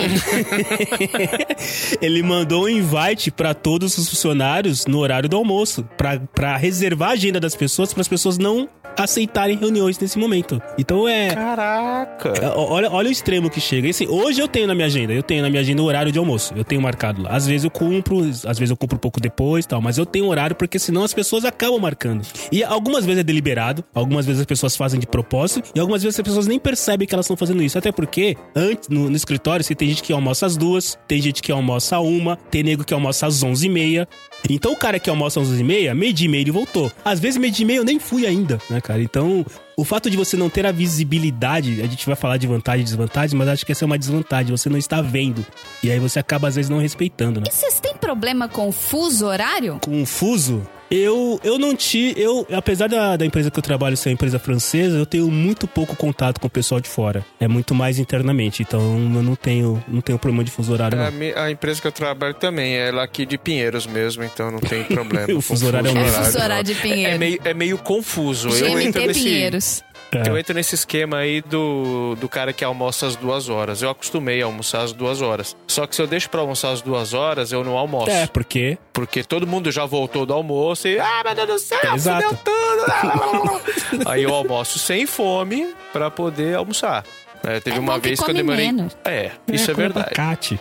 ele 2.00 2.22
mandou 2.22 2.64
um 2.64 2.68
invite 2.68 3.30
pra 3.30 3.54
todos 3.54 3.96
os 3.98 4.08
funcionários 4.08 4.86
no 4.86 4.98
horário 4.98 5.28
do 5.28 5.36
almoço, 5.36 5.84
pra 5.96 6.18
pra 6.18 6.56
reservar 6.56 7.10
a 7.10 7.12
agenda 7.12 7.40
das 7.40 7.54
pessoas, 7.54 7.92
para 7.92 8.00
as 8.00 8.08
pessoas 8.08 8.38
não 8.38 8.68
aceitarem 8.98 9.56
reuniões 9.56 9.98
nesse 9.98 10.18
momento. 10.18 10.60
Então 10.76 11.08
é, 11.08 11.34
Caraca. 11.34 12.28
É, 12.30 12.48
Olha, 12.48 12.90
olha 12.90 13.08
o 13.08 13.12
extremo 13.12 13.48
que 13.48 13.60
chega. 13.60 13.88
Assim, 13.88 14.06
hoje 14.06 14.40
eu 14.40 14.48
tenho 14.48 14.66
na 14.66 14.74
minha 14.74 14.86
agenda, 14.86 15.12
eu 15.12 15.22
tenho 15.22 15.42
na 15.42 15.48
minha 15.48 15.60
agenda 15.60 15.82
o 15.82 15.84
horário 15.84 16.10
de 16.12 16.18
almoço. 16.18 16.52
Eu 16.56 16.64
tenho 16.64 16.80
marcado 16.80 17.22
lá. 17.22 17.30
Às 17.30 17.46
vezes 17.46 17.64
eu 17.64 17.70
cumpro, 17.70 18.18
às 18.20 18.58
vezes 18.58 18.70
eu 18.70 18.76
cumpro 18.76 18.96
um 18.96 19.00
pouco 19.00 19.20
depois 19.20 19.64
e 19.64 19.68
tal, 19.68 19.80
mas 19.80 19.98
eu 19.98 20.04
tenho 20.04 20.26
horário 20.26 20.56
porque 20.56 20.78
senão 20.78 21.04
as 21.04 21.14
pessoas 21.14 21.44
acabam 21.44 21.80
marcando. 21.80 22.26
E 22.50 22.62
algumas 22.64 23.04
vezes 23.04 23.20
é 23.20 23.24
deliberado, 23.24 23.84
algumas 23.94 24.26
vezes 24.26 24.40
as 24.40 24.46
pessoas 24.46 24.76
fazem 24.76 24.98
de 24.98 25.06
propósito 25.06 25.70
e 25.74 25.80
algumas 25.80 26.02
vezes 26.02 26.18
as 26.18 26.24
pessoas 26.24 26.46
nem 26.46 26.58
percebem 26.58 27.06
que 27.06 27.14
elas 27.14 27.26
estão 27.26 27.36
fazendo 27.36 27.62
isso. 27.62 27.78
Até 27.78 27.92
porque, 27.92 28.36
antes, 28.54 28.88
no, 28.88 29.08
no 29.08 29.16
escritório, 29.16 29.64
você 29.64 29.74
tem 29.74 29.88
gente 29.88 30.02
que 30.02 30.12
almoça 30.12 30.46
às 30.46 30.56
duas, 30.56 30.98
tem 31.06 31.20
gente 31.20 31.42
que 31.42 31.52
almoça 31.52 31.96
à 31.96 32.00
uma, 32.00 32.36
tem 32.50 32.62
nego 32.62 32.84
que 32.84 32.94
almoça 32.94 33.26
às 33.26 33.42
onze 33.42 33.66
e 33.66 33.70
meia. 33.70 34.08
Então 34.48 34.72
o 34.72 34.76
cara 34.76 34.98
que 34.98 35.10
almoça 35.10 35.40
às 35.40 35.48
onze 35.48 35.60
e 35.60 35.64
meia, 35.64 35.94
meio 35.94 36.12
dia 36.12 36.26
e 36.26 36.30
meia 36.30 36.40
ele 36.42 36.50
voltou. 36.50 36.90
Às 37.04 37.20
vezes 37.20 37.38
meio 37.38 37.52
dia 37.52 37.64
e 37.64 37.66
meia 37.66 37.78
eu 37.78 37.84
nem 37.84 37.98
fui 37.98 38.26
ainda, 38.26 38.58
né, 38.70 38.80
cara? 38.80 39.02
Então 39.02 39.44
o 39.76 39.84
fato 39.84 40.10
de 40.10 40.16
você 40.16 40.36
não 40.36 40.50
ter 40.50 40.66
a 40.66 40.72
visibilidade, 40.72 41.80
a 41.82 41.86
gente 41.86 42.04
vai 42.06 42.16
falar 42.16 42.36
de 42.36 42.46
vantagem 42.46 42.80
e 42.80 42.84
desvantagem, 42.84 43.38
mas 43.38 43.48
acho 43.48 43.64
que 43.64 43.72
essa 43.72 43.84
é 43.84 43.86
uma 43.86 43.98
desvantagem, 43.98 44.50
você 44.50 44.68
não 44.68 44.78
está 44.78 45.00
vendo. 45.00 45.46
E 45.82 45.90
aí 45.90 45.98
você 45.98 46.18
acaba 46.18 46.48
às 46.48 46.56
vezes 46.56 46.68
não 46.68 46.78
respeitando, 46.78 47.40
né? 47.40 47.46
E 47.48 47.52
vocês 47.52 47.78
têm 47.78 47.94
problema 47.94 48.48
com 48.48 48.68
o 48.68 48.72
fuso 48.72 49.26
horário? 49.26 49.78
Com 49.82 50.02
o 50.02 50.06
fuso, 50.06 50.66
eu, 50.90 51.40
eu 51.44 51.58
não 51.58 51.74
te. 51.76 52.14
Eu, 52.16 52.46
apesar 52.52 52.88
da, 52.88 53.16
da 53.16 53.24
empresa 53.26 53.50
que 53.50 53.58
eu 53.58 53.62
trabalho 53.62 53.96
ser 53.96 54.08
uma 54.08 54.14
empresa 54.14 54.38
francesa, 54.38 54.96
eu 54.96 55.06
tenho 55.06 55.30
muito 55.30 55.66
pouco 55.66 55.94
contato 55.96 56.40
com 56.40 56.46
o 56.46 56.50
pessoal 56.50 56.80
de 56.80 56.88
fora. 56.88 57.24
É 57.40 57.46
muito 57.48 57.74
mais 57.74 57.98
internamente. 57.98 58.62
Então 58.62 58.80
eu 58.80 59.22
não 59.22 59.34
tenho, 59.34 59.82
não 59.88 60.00
tenho 60.00 60.18
problema 60.18 60.44
de 60.44 60.50
fuso 60.50 60.72
horário, 60.72 60.98
A, 60.98 61.42
a 61.44 61.50
empresa 61.50 61.80
que 61.80 61.86
eu 61.86 61.92
trabalho 61.92 62.34
também 62.34 62.74
é 62.76 62.90
lá 62.90 63.02
aqui 63.02 63.26
de 63.26 63.36
Pinheiros 63.38 63.86
mesmo, 63.86 64.24
então 64.24 64.50
não 64.50 64.60
tem 64.60 64.84
problema. 64.88 65.32
O 65.34 65.40
fuso 65.40 65.66
horário 65.66 65.88
é 65.88 65.92
o 65.92 65.96
É 65.98 66.02
mesmo. 66.02 66.24
fuso 66.24 66.38
horário 66.38 66.64
de 66.64 66.72
É 66.72 66.74
Pinheiro. 66.76 67.18
meio, 67.18 67.40
é 67.44 67.54
meio 67.54 67.78
confuso. 67.78 68.48
Eu 68.48 68.78
entro 68.80 69.00
GMT 69.02 69.06
nesse, 69.08 69.20
Pinheiros. 69.20 69.84
É. 70.10 70.28
eu 70.28 70.38
entro 70.38 70.54
nesse 70.54 70.74
esquema 70.74 71.18
aí 71.18 71.42
do, 71.42 72.16
do 72.20 72.28
cara 72.28 72.52
que 72.52 72.64
almoça 72.64 73.06
às 73.06 73.14
duas 73.16 73.48
horas. 73.48 73.82
Eu 73.82 73.90
acostumei 73.90 74.40
a 74.42 74.46
almoçar 74.46 74.82
às 74.82 74.92
duas 74.92 75.20
horas. 75.20 75.54
Só 75.66 75.86
que 75.86 75.94
se 75.94 76.00
eu 76.00 76.06
deixo 76.06 76.30
pra 76.30 76.40
almoçar 76.40 76.70
às 76.72 76.80
duas 76.80 77.12
horas, 77.12 77.52
eu 77.52 77.62
não 77.62 77.76
almoço. 77.76 78.10
É, 78.10 78.26
porque. 78.26 78.78
Porque 78.92 79.22
todo 79.22 79.46
mundo 79.46 79.70
já 79.70 79.84
voltou 79.84 80.24
do 80.24 80.32
almoço 80.32 80.88
e. 80.88 80.98
Ah, 80.98 81.22
meu 81.24 81.34
Deus 81.34 81.48
do 81.48 81.58
céu, 81.58 81.94
Exato. 81.94 82.22
fudeu 82.28 82.38
tudo. 82.44 84.02
aí 84.08 84.22
eu 84.22 84.34
almoço 84.34 84.78
sem 84.78 85.06
fome 85.06 85.74
pra 85.92 86.10
poder 86.10 86.56
almoçar. 86.56 87.04
É, 87.44 87.60
teve 87.60 87.76
É 87.76 87.80
uma 87.80 87.94
que 88.00 88.08
vez 88.08 88.20
que 88.20 88.30
eu 88.30 88.34
demorei. 88.34 88.66
menos. 88.66 88.96
É, 89.04 89.30
isso 89.52 89.70
é, 89.70 89.74
como 89.74 89.86
verdade. 89.86 90.06
abacate. 90.08 90.60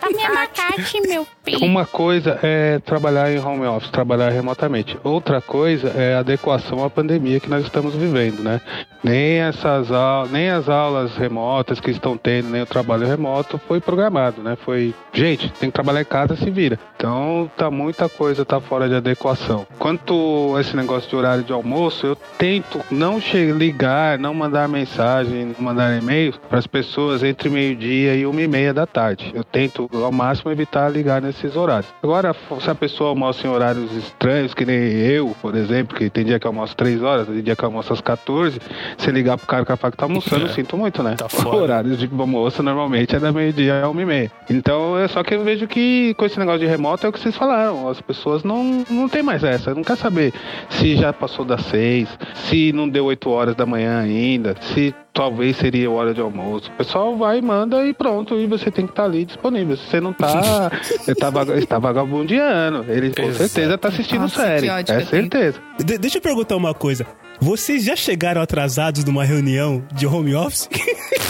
Come 0.00 0.24
abacate, 0.24 1.00
meu. 1.02 1.26
Uma 1.56 1.86
coisa 1.86 2.38
é 2.42 2.78
trabalhar 2.80 3.32
em 3.32 3.38
home 3.38 3.66
office, 3.66 3.90
trabalhar 3.90 4.30
remotamente. 4.30 4.98
Outra 5.02 5.40
coisa 5.40 5.88
é 5.88 6.14
adequação 6.14 6.84
à 6.84 6.90
pandemia 6.90 7.40
que 7.40 7.48
nós 7.48 7.64
estamos 7.64 7.94
vivendo, 7.94 8.42
né? 8.42 8.60
Nem 9.02 9.38
essas 9.38 9.90
aulas, 9.92 10.30
nem 10.30 10.50
as 10.50 10.68
aulas 10.68 11.16
remotas 11.16 11.80
que 11.80 11.90
estão 11.90 12.16
tendo, 12.16 12.50
nem 12.50 12.62
o 12.62 12.66
trabalho 12.66 13.06
remoto 13.06 13.58
foi 13.66 13.80
programado, 13.80 14.42
né? 14.42 14.56
Foi, 14.64 14.94
gente, 15.12 15.50
tem 15.52 15.70
que 15.70 15.74
trabalhar 15.74 16.02
em 16.02 16.04
casa, 16.04 16.36
se 16.36 16.50
vira. 16.50 16.78
Então, 16.96 17.48
tá 17.56 17.70
muita 17.70 18.08
coisa 18.08 18.44
tá 18.44 18.60
fora 18.60 18.88
de 18.88 18.96
adequação. 18.96 19.66
Quanto 19.78 20.54
a 20.56 20.60
esse 20.60 20.76
negócio 20.76 21.08
de 21.08 21.14
horário 21.14 21.44
de 21.44 21.52
almoço, 21.52 22.06
eu 22.06 22.16
tento 22.36 22.80
não 22.90 23.20
ligar, 23.56 24.18
não 24.18 24.34
mandar 24.34 24.68
mensagem, 24.68 25.44
não 25.46 25.54
mandar 25.64 25.96
e-mail 25.96 26.34
para 26.48 26.58
as 26.58 26.66
pessoas 26.66 27.22
entre 27.22 27.48
meio-dia 27.48 28.16
e 28.16 28.26
uma 28.26 28.42
e 28.42 28.48
meia 28.48 28.74
da 28.74 28.84
tarde. 28.84 29.30
Eu 29.32 29.44
tento 29.44 29.88
ao 29.92 30.10
máximo 30.10 30.50
evitar 30.50 30.88
ligar 30.88 31.22
nesses 31.38 31.56
horários. 31.56 31.92
Agora, 32.02 32.34
se 32.60 32.70
a 32.70 32.74
pessoa 32.74 33.10
almoça 33.10 33.46
em 33.46 33.50
horários 33.50 33.94
estranhos, 33.94 34.52
que 34.54 34.64
nem 34.64 34.76
eu, 34.76 35.34
por 35.40 35.54
exemplo, 35.54 35.96
que 35.96 36.10
tem 36.10 36.24
dia 36.24 36.38
que 36.38 36.46
almoço 36.46 36.76
3 36.76 37.02
horas, 37.02 37.26
tem 37.26 37.42
dia 37.42 37.54
que 37.54 37.64
almoço 37.64 37.92
às 37.92 38.00
14, 38.00 38.60
se 38.96 39.10
ligar 39.10 39.36
pro 39.38 39.46
cara 39.46 39.64
que 39.64 39.78
que 39.78 39.96
tá 39.96 40.06
almoçando, 40.06 40.46
eu 40.46 40.48
sinto 40.48 40.76
muito, 40.76 41.02
né? 41.02 41.14
Tá 41.16 41.28
foda. 41.28 41.56
Horários 41.68 41.98
de 41.98 42.10
almoço 42.18 42.62
normalmente 42.62 43.14
é 43.14 43.20
da 43.20 43.32
meio-dia 43.32 43.82
a 43.82 43.88
uma 43.88 44.02
e 44.02 44.04
meia. 44.04 44.32
Então, 44.50 44.98
é 44.98 45.06
só 45.08 45.22
que 45.22 45.34
eu 45.34 45.44
vejo 45.44 45.66
que 45.66 46.14
com 46.14 46.24
esse 46.24 46.38
negócio 46.38 46.60
de 46.60 46.66
remoto 46.66 47.06
é 47.06 47.08
o 47.08 47.12
que 47.12 47.20
vocês 47.20 47.36
falaram. 47.36 47.88
As 47.88 48.00
pessoas 48.00 48.42
não, 48.42 48.84
não 48.90 49.08
tem 49.08 49.22
mais 49.22 49.44
essa. 49.44 49.74
Não 49.74 49.82
quer 49.82 49.96
saber 49.96 50.32
se 50.68 50.96
já 50.96 51.12
passou 51.12 51.44
das 51.44 51.62
seis, 51.66 52.08
se 52.34 52.72
não 52.72 52.88
deu 52.88 53.04
8 53.06 53.30
horas 53.30 53.54
da 53.54 53.64
manhã 53.64 54.00
ainda, 54.00 54.56
se 54.60 54.94
talvez 55.18 55.56
seria 55.56 55.90
hora 55.90 56.14
de 56.14 56.20
almoço. 56.20 56.70
O 56.70 56.74
pessoal 56.74 57.16
vai, 57.16 57.40
manda 57.40 57.84
e 57.84 57.92
pronto. 57.92 58.36
E 58.36 58.46
você 58.46 58.70
tem 58.70 58.86
que 58.86 58.92
estar 58.92 59.04
ali 59.04 59.24
disponível. 59.24 59.76
Se 59.76 59.84
você 59.90 60.00
não 60.00 60.12
tá, 60.12 60.70
ele 61.08 61.16
tá, 61.16 61.28
vaga- 61.28 61.54
ele 61.56 61.66
tá 61.66 61.78
vagabundeando. 61.80 62.84
Ele 62.88 63.12
com 63.12 63.22
Exato. 63.22 63.36
certeza 63.48 63.76
tá 63.76 63.88
assistindo 63.88 64.20
Nossa, 64.22 64.40
série. 64.42 64.68
É 64.68 65.00
certeza. 65.04 65.58
De- 65.84 65.98
deixa 65.98 66.18
eu 66.18 66.22
perguntar 66.22 66.54
uma 66.56 66.72
coisa. 66.72 67.04
Vocês 67.40 67.84
já 67.84 67.96
chegaram 67.96 68.40
atrasados 68.40 69.04
numa 69.04 69.24
reunião 69.24 69.84
de 69.92 70.06
home 70.06 70.34
office? 70.36 70.68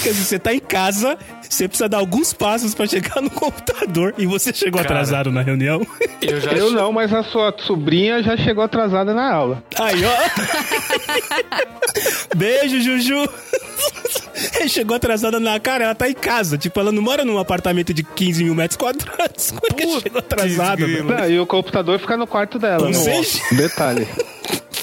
Quer 0.00 0.10
dizer, 0.10 0.24
você 0.24 0.38
tá 0.38 0.54
em 0.54 0.58
casa, 0.60 1.16
você 1.48 1.68
precisa 1.68 1.88
dar 1.88 1.98
alguns 1.98 2.32
passos 2.32 2.74
pra 2.74 2.86
chegar 2.86 3.20
no 3.20 3.30
computador 3.30 4.14
e 4.18 4.26
você 4.26 4.52
chegou 4.52 4.80
Cara. 4.82 4.94
atrasado 4.94 5.30
na 5.30 5.42
reunião? 5.42 5.86
Eu 6.20 6.40
já 6.40 6.52
Eu 6.52 6.70
não, 6.70 6.92
mas 6.92 7.12
a 7.12 7.22
sua 7.22 7.54
sobrinha 7.58 8.22
já 8.22 8.36
chegou 8.36 8.62
atrasada 8.64 9.12
na 9.14 9.32
aula. 9.32 9.62
Aí, 9.78 10.02
ó. 10.04 10.12
Beijo, 12.36 12.80
Juju. 12.80 13.28
Chegou 14.68 14.96
atrasada 14.96 15.38
na 15.40 15.58
cara, 15.60 15.84
ela 15.84 15.94
tá 15.94 16.08
em 16.08 16.14
casa. 16.14 16.56
Tipo, 16.56 16.80
ela 16.80 16.90
não 16.92 17.02
mora 17.02 17.24
num 17.24 17.38
apartamento 17.38 17.92
de 17.92 18.02
15 18.02 18.44
mil 18.44 18.54
metros 18.54 18.76
quadrados. 18.76 19.50
Como 19.50 19.62
é 19.70 19.74
que 19.74 20.00
chegou 20.00 20.18
atrasada? 20.18 20.86
Não, 20.86 21.28
e 21.30 21.38
o 21.40 21.46
computador 21.46 21.98
fica 21.98 22.16
no 22.16 22.26
quarto 22.26 22.58
dela. 22.58 22.86
Né? 22.86 22.92
seja- 22.94 23.40
Detalhe. 23.52 24.08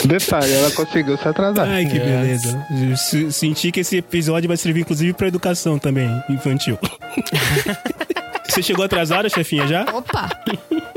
Detalhe, 0.10 0.54
ela 0.54 0.72
conseguiu 0.72 1.18
se 1.18 1.28
atrasar. 1.28 1.68
Ai, 1.68 1.86
que 1.86 2.00
beleza. 2.00 2.66
Eu 2.90 2.98
se- 2.98 3.32
Senti 3.32 3.72
que 3.72 3.82
esse 3.82 3.98
episódio 3.98 4.48
vai 4.48 4.58
servir, 4.58 4.82
inclusive, 4.82 5.14
pra 5.14 5.28
educação 5.28 5.78
também, 5.80 6.10
infantil. 6.30 6.78
Você 8.50 8.64
chegou 8.64 8.84
atrasada, 8.84 9.30
chefinha, 9.30 9.68
já? 9.68 9.84
Opa! 9.94 10.28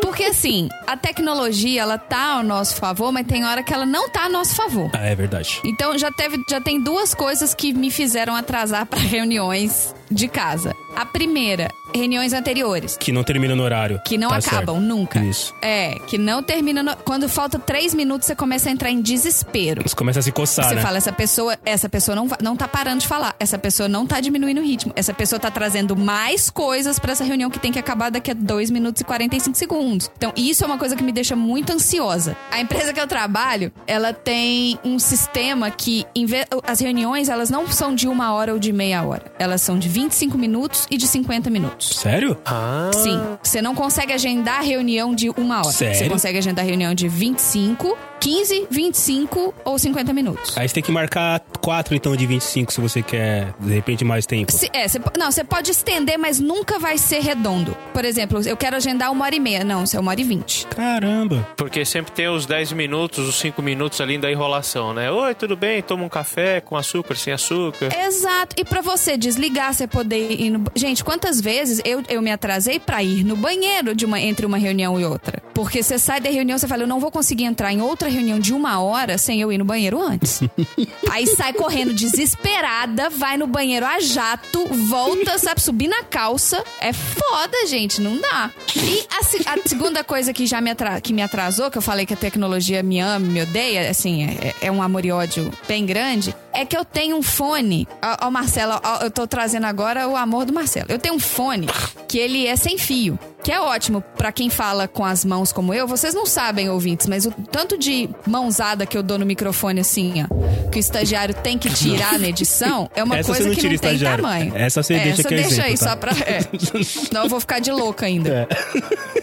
Porque 0.01 0.25
assim, 0.25 0.69
a 0.87 0.97
tecnologia, 0.97 1.83
ela 1.83 1.99
tá 1.99 2.37
ao 2.37 2.43
nosso 2.43 2.77
favor, 2.77 3.13
mas 3.13 3.27
tem 3.27 3.45
hora 3.45 3.63
que 3.63 3.73
ela 3.73 3.87
não 3.87 4.09
tá 4.09 4.25
a 4.25 4.29
nosso 4.29 4.55
favor. 4.55 4.91
Ah, 4.95 5.07
é 5.07 5.15
verdade. 5.15 5.61
Então 5.65 5.97
já 5.99 6.11
teve, 6.11 6.39
já 6.51 6.61
tem 6.61 6.83
duas 6.83 7.15
coisas 7.15 7.55
que 7.55 7.73
me 7.73 7.91
fizeram 7.91 8.35
atrasar 8.35 8.87
para 8.87 8.99
reuniões 8.99 9.95
de 10.11 10.29
casa. 10.29 10.75
A 10.95 11.07
primeira, 11.07 11.71
reuniões 11.95 12.33
anteriores. 12.33 12.97
Que 12.99 13.13
não 13.13 13.25
termina 13.25 13.55
no 13.57 13.63
horário. 13.63 14.01
Que 14.05 14.17
não 14.19 14.29
Tá 14.31 14.37
acabam 14.37 14.77
certo. 14.77 14.81
nunca. 14.89 15.19
Isso. 15.21 15.55
É, 15.63 15.99
que 16.07 16.19
não 16.19 16.43
termina. 16.43 16.83
no- 16.83 16.97
Quando 16.97 17.29
falta 17.29 17.59
três 17.59 17.95
minutos, 17.95 18.27
você 18.27 18.35
começa 18.35 18.69
a 18.69 18.73
entrar 18.73 18.91
em 18.91 19.01
desespero. 19.01 19.83
Você 19.83 19.95
começa 19.97 20.19
a 20.19 20.23
se 20.23 20.33
coçar, 20.33 20.69
Você 20.69 20.75
né? 20.77 20.83
fala, 20.83 20.99
essa 20.99 21.13
pessoa, 21.13 21.59
essa 21.65 21.89
pessoa 21.89 22.15
não, 22.15 22.29
não 22.43 22.57
tá 22.57 22.67
parando 22.69 23.01
de 23.01 23.07
falar. 23.09 23.35
Essa 23.41 23.59
pessoa 23.59 23.89
não 23.89 24.07
tá 24.07 24.21
diminuindo 24.21 24.61
o 24.61 24.65
ritmo. 24.65 24.93
Essa 24.97 25.13
pessoa 25.15 25.39
tá 25.41 25.51
trazendo 25.51 25.97
mais 25.97 26.51
coisas 26.51 26.99
pra 26.99 27.13
essa 27.13 27.25
reunião 27.25 27.51
que 27.51 27.59
tem 27.59 27.73
que 27.73 27.79
acabar 27.79 28.11
daqui 28.11 28.31
a 28.31 28.35
2 28.35 28.71
minutos 28.71 29.01
e 29.01 29.05
45 29.05 29.57
segundos. 29.57 30.11
Então, 30.17 30.33
isso 30.37 30.63
é 30.65 30.67
uma 30.67 30.79
coisa 30.79 30.95
que 30.97 31.03
me 31.03 31.13
deixa 31.13 31.35
muito 31.37 31.73
ansiosa. 31.73 32.37
A 32.51 32.61
empresa 32.61 32.93
que 32.93 33.01
eu 33.01 33.07
trabalho, 33.07 33.73
ela 33.87 34.13
tem 34.13 34.79
um 34.85 34.99
sistema 34.99 35.71
que 35.71 36.05
em 36.15 36.27
ve- 36.27 36.47
as 36.67 36.81
reuniões, 36.81 37.29
elas 37.29 37.51
não 37.51 37.67
são 37.71 37.95
de 37.95 38.07
uma 38.09 38.33
hora 38.35 38.53
ou 38.53 38.59
de 38.59 38.73
meia 38.73 39.03
hora. 39.03 39.25
Elas 39.39 39.63
são 39.63 39.79
de 39.79 39.89
25 39.89 40.37
minutos 40.39 40.82
e 40.91 40.97
de 40.97 41.07
50 41.07 41.51
minutos. 41.51 41.97
Sério? 41.97 42.37
Ah, 42.45 42.91
Sim. 42.95 43.21
Você 43.43 43.61
não 43.63 43.75
consegue 43.75 44.13
agendar 44.13 44.59
a 44.59 44.63
reunião 44.63 45.15
de 45.15 45.31
uma 45.31 45.59
hora. 45.59 45.71
Sério? 45.73 45.97
Você 45.97 46.09
consegue 46.09 46.39
agendar 46.39 46.65
a 46.65 46.69
reunião 46.69 46.95
de 46.95 47.09
25, 47.09 47.97
15, 48.21 48.67
25 48.71 49.55
ou 49.65 49.79
50 49.79 50.13
minutos. 50.13 50.57
Aí 50.57 50.69
você 50.69 50.75
tem 50.75 50.83
que 50.83 50.93
marcar 50.93 51.41
quatro, 51.61 51.95
então, 51.95 52.15
de 52.15 52.27
25, 52.27 52.73
se 52.73 52.81
você 52.81 53.03
quer, 53.03 53.53
de 53.59 53.73
repente, 53.73 54.05
mais 54.05 54.27
tempo. 54.27 54.53
Se- 54.53 54.71
é, 54.73 54.87
você 54.87 55.01
po- 55.01 55.11
não, 55.19 55.31
você 55.31 55.43
pode 55.43 55.71
estender, 55.71 56.19
mas 56.19 56.39
nunca 56.39 56.79
vai 56.79 56.99
ser 56.99 57.21
redondo. 57.21 57.77
Por 57.93 58.05
exemplo, 58.05 58.41
eu 58.47 58.57
quero 58.57 58.77
agendar 58.77 59.11
uma 59.11 59.25
hora 59.25 59.35
e 59.35 59.41
meia. 59.41 59.65
Não, 59.65 59.85
isso 59.85 59.97
é 59.97 60.01
uma 60.01 60.11
hora 60.13 60.21
e 60.21 60.25
vinte. 60.25 60.67
Caramba. 60.69 61.47
porque 61.57 61.85
sempre 61.85 62.13
tem 62.13 62.29
os 62.29 62.45
10 62.47 62.73
minutos, 62.73 63.29
os 63.29 63.37
5 63.37 63.61
minutos 63.63 64.01
ali 64.01 64.19
da 64.19 64.31
enrolação, 64.31 64.93
né? 64.95 65.11
Oi, 65.11 65.35
tudo 65.35 65.57
bem? 65.57 65.81
Toma 65.83 66.05
um 66.05 66.09
café 66.09 66.61
com 66.61 66.77
açúcar, 66.77 67.15
sem 67.17 67.33
açúcar. 67.33 67.89
Exato. 68.07 68.55
E 68.59 68.65
pra 68.65 68.81
você 68.81 69.17
desligar, 69.17 69.73
você 69.75 69.87
poder 69.87 70.31
ir 70.41 70.51
no... 70.51 70.65
Gente, 70.75 71.05
quantas 71.05 71.41
vezes 71.41 71.81
eu, 71.85 72.03
eu 72.09 72.23
me 72.23 72.31
atrasei 72.31 72.79
pra 72.81 73.03
ir 73.03 73.25
no 73.25 73.37
banheiro 73.37 73.95
de 73.95 74.05
uma, 74.07 74.21
entre 74.21 74.47
uma 74.47 74.57
reunião 74.59 74.99
e 75.01 75.05
outra? 75.05 75.43
Porque 75.55 75.83
você 75.83 75.99
sai 75.99 76.21
da 76.21 76.31
reunião, 76.31 76.59
você 76.59 76.67
fala, 76.67 76.83
eu 76.85 76.87
não 76.87 76.99
vou 76.99 77.11
conseguir 77.11 77.45
entrar 77.45 77.73
em 77.73 77.81
outra 77.83 78.09
reunião 78.09 78.39
de 78.39 78.55
uma 78.55 78.81
hora 78.81 79.19
sem 79.19 79.41
eu 79.41 79.53
ir 79.53 79.59
no 79.59 79.65
banheiro 79.65 80.01
antes. 80.01 80.41
Aí 81.11 81.27
sai 81.27 81.53
correndo 81.53 81.93
desesperada, 81.93 83.11
vai 83.11 83.37
no 83.37 83.47
banheiro 83.47 83.85
a 83.87 84.01
jato, 84.01 84.67
volta, 84.89 85.39
sabe, 85.39 85.61
subir 85.61 85.89
na 85.89 86.03
calça. 86.05 86.65
É 86.81 86.93
foda, 86.93 87.67
gente, 87.67 88.01
não 88.01 88.19
dá. 88.19 88.51
E 88.77 89.07
a, 89.11 89.53
a 89.55 89.69
segunda 89.69 90.03
coisa 90.03 90.33
que 90.33 90.47
já 90.47 90.61
me, 90.61 90.71
atra- 90.71 91.01
que 91.01 91.13
me 91.13 91.23
atrasou, 91.23 91.71
que 91.71 91.79
eu 91.79 91.83
falei 91.83 92.07
que 92.07 92.15
a 92.15 92.17
tecnologia 92.17 92.83
me 92.83 92.99
ama, 92.99 93.19
me 93.27 93.43
odeia, 93.43 93.91
assim, 93.91 94.25
é, 94.25 94.55
é 94.63 94.73
um 94.73 94.83
amor 94.83 95.05
e 95.05 95.13
ódio 95.13 95.51
bem 95.69 95.85
grande, 95.85 96.35
é 96.55 96.65
que 96.65 96.77
eu 96.77 96.85
tenho 96.85 97.17
um 97.17 97.23
fone. 97.23 97.89
Ó, 98.03 98.27
ó, 98.27 98.31
Marcelo, 98.31 98.81
ó, 98.83 98.99
eu 99.03 99.11
tô 99.11 99.27
trazendo 99.27 99.67
agora 99.67 100.09
o 100.09 100.17
amor 100.17 100.45
do 100.45 100.53
Marcelo. 100.53 100.87
Eu 100.89 100.99
tenho 100.99 101.15
um 101.15 101.21
fone 101.21 101.67
que 102.09 102.19
ele 102.19 102.47
é 102.47 102.57
sem 102.57 102.79
fio. 102.79 103.19
Que 103.43 103.51
é 103.51 103.61
ótimo 103.61 104.01
pra 104.17 104.31
quem 104.31 104.49
fala 104.49 104.87
com 104.87 105.05
as 105.05 105.25
mãos 105.25 105.51
como 105.53 105.75
eu. 105.75 105.85
Vocês 105.89 106.15
não 106.15 106.25
sabem, 106.25 106.71
ouvintes, 106.71 107.09
mas 107.09 107.27
o 107.27 107.33
tanto 107.33 107.77
de 107.77 108.09
mãozada 108.25 108.87
que 108.87 108.97
eu 108.97 109.03
dou 109.03 109.19
no 109.19 109.27
microfone 109.27 109.81
assim, 109.81 110.23
ó, 110.23 110.71
que 110.71 110.79
o 110.79 110.81
estagiário 110.81 111.35
tem 111.35 111.59
que 111.59 111.69
tirar 111.69 112.21
na 112.21 112.29
edição, 112.29 112.89
é 112.95 113.03
uma 113.03 113.19
Essa 113.19 113.33
coisa 113.33 113.49
não 113.49 113.55
que 113.57 113.69
não 113.69 113.79
tem 113.79 113.99
tamanho. 113.99 114.53
Essa 114.55 114.81
você 114.81 114.95
deixa 114.95 115.23
Essa 115.23 115.29
que 115.29 115.35
é 115.35 115.37
deixa 115.39 115.63
aí 115.65 115.73
exemplo, 115.73 115.79
tá? 115.79 115.91
só 115.91 115.97
pra. 115.97 116.13
É. 116.25 116.85
Senão 116.85 117.25
eu 117.25 117.29
vou 117.29 117.41
ficar 117.41 117.59
de 117.59 117.73
louca 117.73 118.07
ainda. 118.07 118.47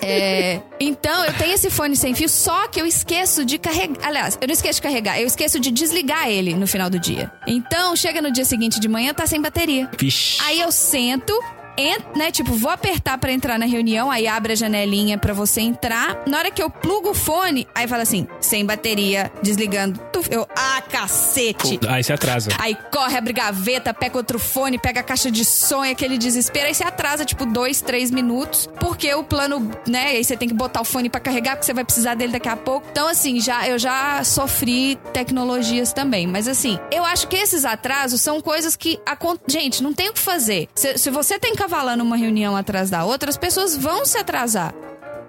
É, 0.02 0.60
então, 0.80 1.26
eu 1.26 1.34
tenho 1.34 1.54
esse 1.54 1.70
fone 1.70 1.96
sem 1.96 2.14
fio, 2.14 2.30
só 2.30 2.68
que 2.68 2.80
eu 2.80 2.86
esqueço 2.86 3.44
de 3.46 3.58
carregar. 3.58 3.98
Aliás, 4.02 4.38
eu 4.40 4.48
não 4.48 4.54
esqueço 4.54 4.76
de 4.76 4.82
carregar, 4.82 5.20
eu 5.20 5.28
esqueço 5.28 5.60
de 5.60 5.72
desligar 5.72 6.30
ele 6.30 6.54
no 6.56 6.68
final 6.68 6.90
do 6.90 7.00
dia. 7.00 7.19
Então, 7.48 7.96
chega 7.96 8.22
no 8.22 8.32
dia 8.32 8.46
seguinte 8.46 8.80
de 8.80 8.88
manhã, 8.88 9.14
tá 9.14 9.26
sem 9.26 9.42
bateria. 9.42 9.90
Vixe. 9.98 10.38
Aí 10.44 10.60
eu 10.62 10.72
sento, 10.72 11.34
ent, 11.80 12.04
né? 12.16 12.32
Tipo, 12.32 12.54
vou 12.54 12.70
apertar 12.70 13.18
pra 13.18 13.32
entrar 13.32 13.58
na 13.58 13.66
reunião, 13.66 14.12
aí 14.12 14.28
abre 14.28 14.54
a 14.54 14.56
janelinha 14.56 15.18
pra 15.18 15.34
você 15.34 15.62
entrar. 15.62 16.24
Na 16.28 16.38
hora 16.38 16.52
que 16.52 16.62
eu 16.62 16.70
plugo 16.70 17.12
o 17.12 17.14
fone, 17.14 17.68
aí 17.74 17.88
fala 17.88 18.04
assim, 18.04 18.28
sem 18.42 18.66
bateria, 18.66 19.32
desligando. 19.42 20.00
Eu, 20.30 20.46
ah, 20.56 20.82
cacete! 20.82 21.80
Aí 21.88 22.04
você 22.04 22.14
atrasa. 22.14 22.52
Aí 22.60 22.76
corre, 22.92 23.18
abre 23.18 23.32
gaveta, 23.32 23.94
pega 23.94 24.18
outro 24.18 24.38
fone, 24.38 24.78
pega 24.78 25.00
a 25.00 25.04
caixa 25.04 25.32
de 25.32 25.46
som 25.46 25.86
e 25.86 25.92
aquele 25.92 26.18
desespero. 26.18 26.68
Aí 26.68 26.74
você 26.74 26.84
atrasa, 26.84 27.24
tipo, 27.24 27.46
dois, 27.46 27.80
três 27.82 28.12
minutos. 28.12 28.70
Porque 28.80 29.14
o 29.14 29.24
plano, 29.24 29.72
né? 29.88 30.08
Aí 30.08 30.24
você 30.24 30.36
tem 30.36 30.48
que 30.48 30.54
botar 30.54 30.82
o 30.82 30.86
fone 30.86 31.10
pra 31.10 31.22
carregar, 31.22 31.52
porque 31.52 31.66
você 31.66 31.74
vai 31.74 31.86
precisar 31.86 32.16
dele 32.16 32.34
daqui 32.34 32.50
a 32.50 32.58
pouco. 32.58 32.86
Então, 32.92 33.08
assim, 33.08 33.40
já, 33.40 33.68
eu 33.68 33.80
já 33.80 34.24
sofri 34.24 34.98
tecnologias 35.14 35.94
também. 35.94 36.28
Mas, 36.28 36.48
assim, 36.48 36.78
eu 36.92 37.06
acho 37.06 37.28
que 37.28 37.38
esses 37.38 37.64
atrasos 37.64 38.20
são 38.20 38.42
coisas 38.42 38.76
que. 38.76 39.00
Gente, 39.48 39.82
não 39.82 39.94
tem 39.94 40.10
o 40.10 40.14
que 40.14 40.20
fazer. 40.20 40.68
Se, 40.76 40.98
se 40.98 41.10
você 41.10 41.40
tá 41.40 41.48
encavalando 41.70 42.04
uma 42.04 42.18
reunião 42.18 42.56
atrás 42.56 42.90
da 42.90 43.06
outra, 43.06 43.30
as 43.30 43.38
pessoas 43.38 43.78
vão 43.78 44.04
se 44.04 44.18
atrasar. 44.18 44.74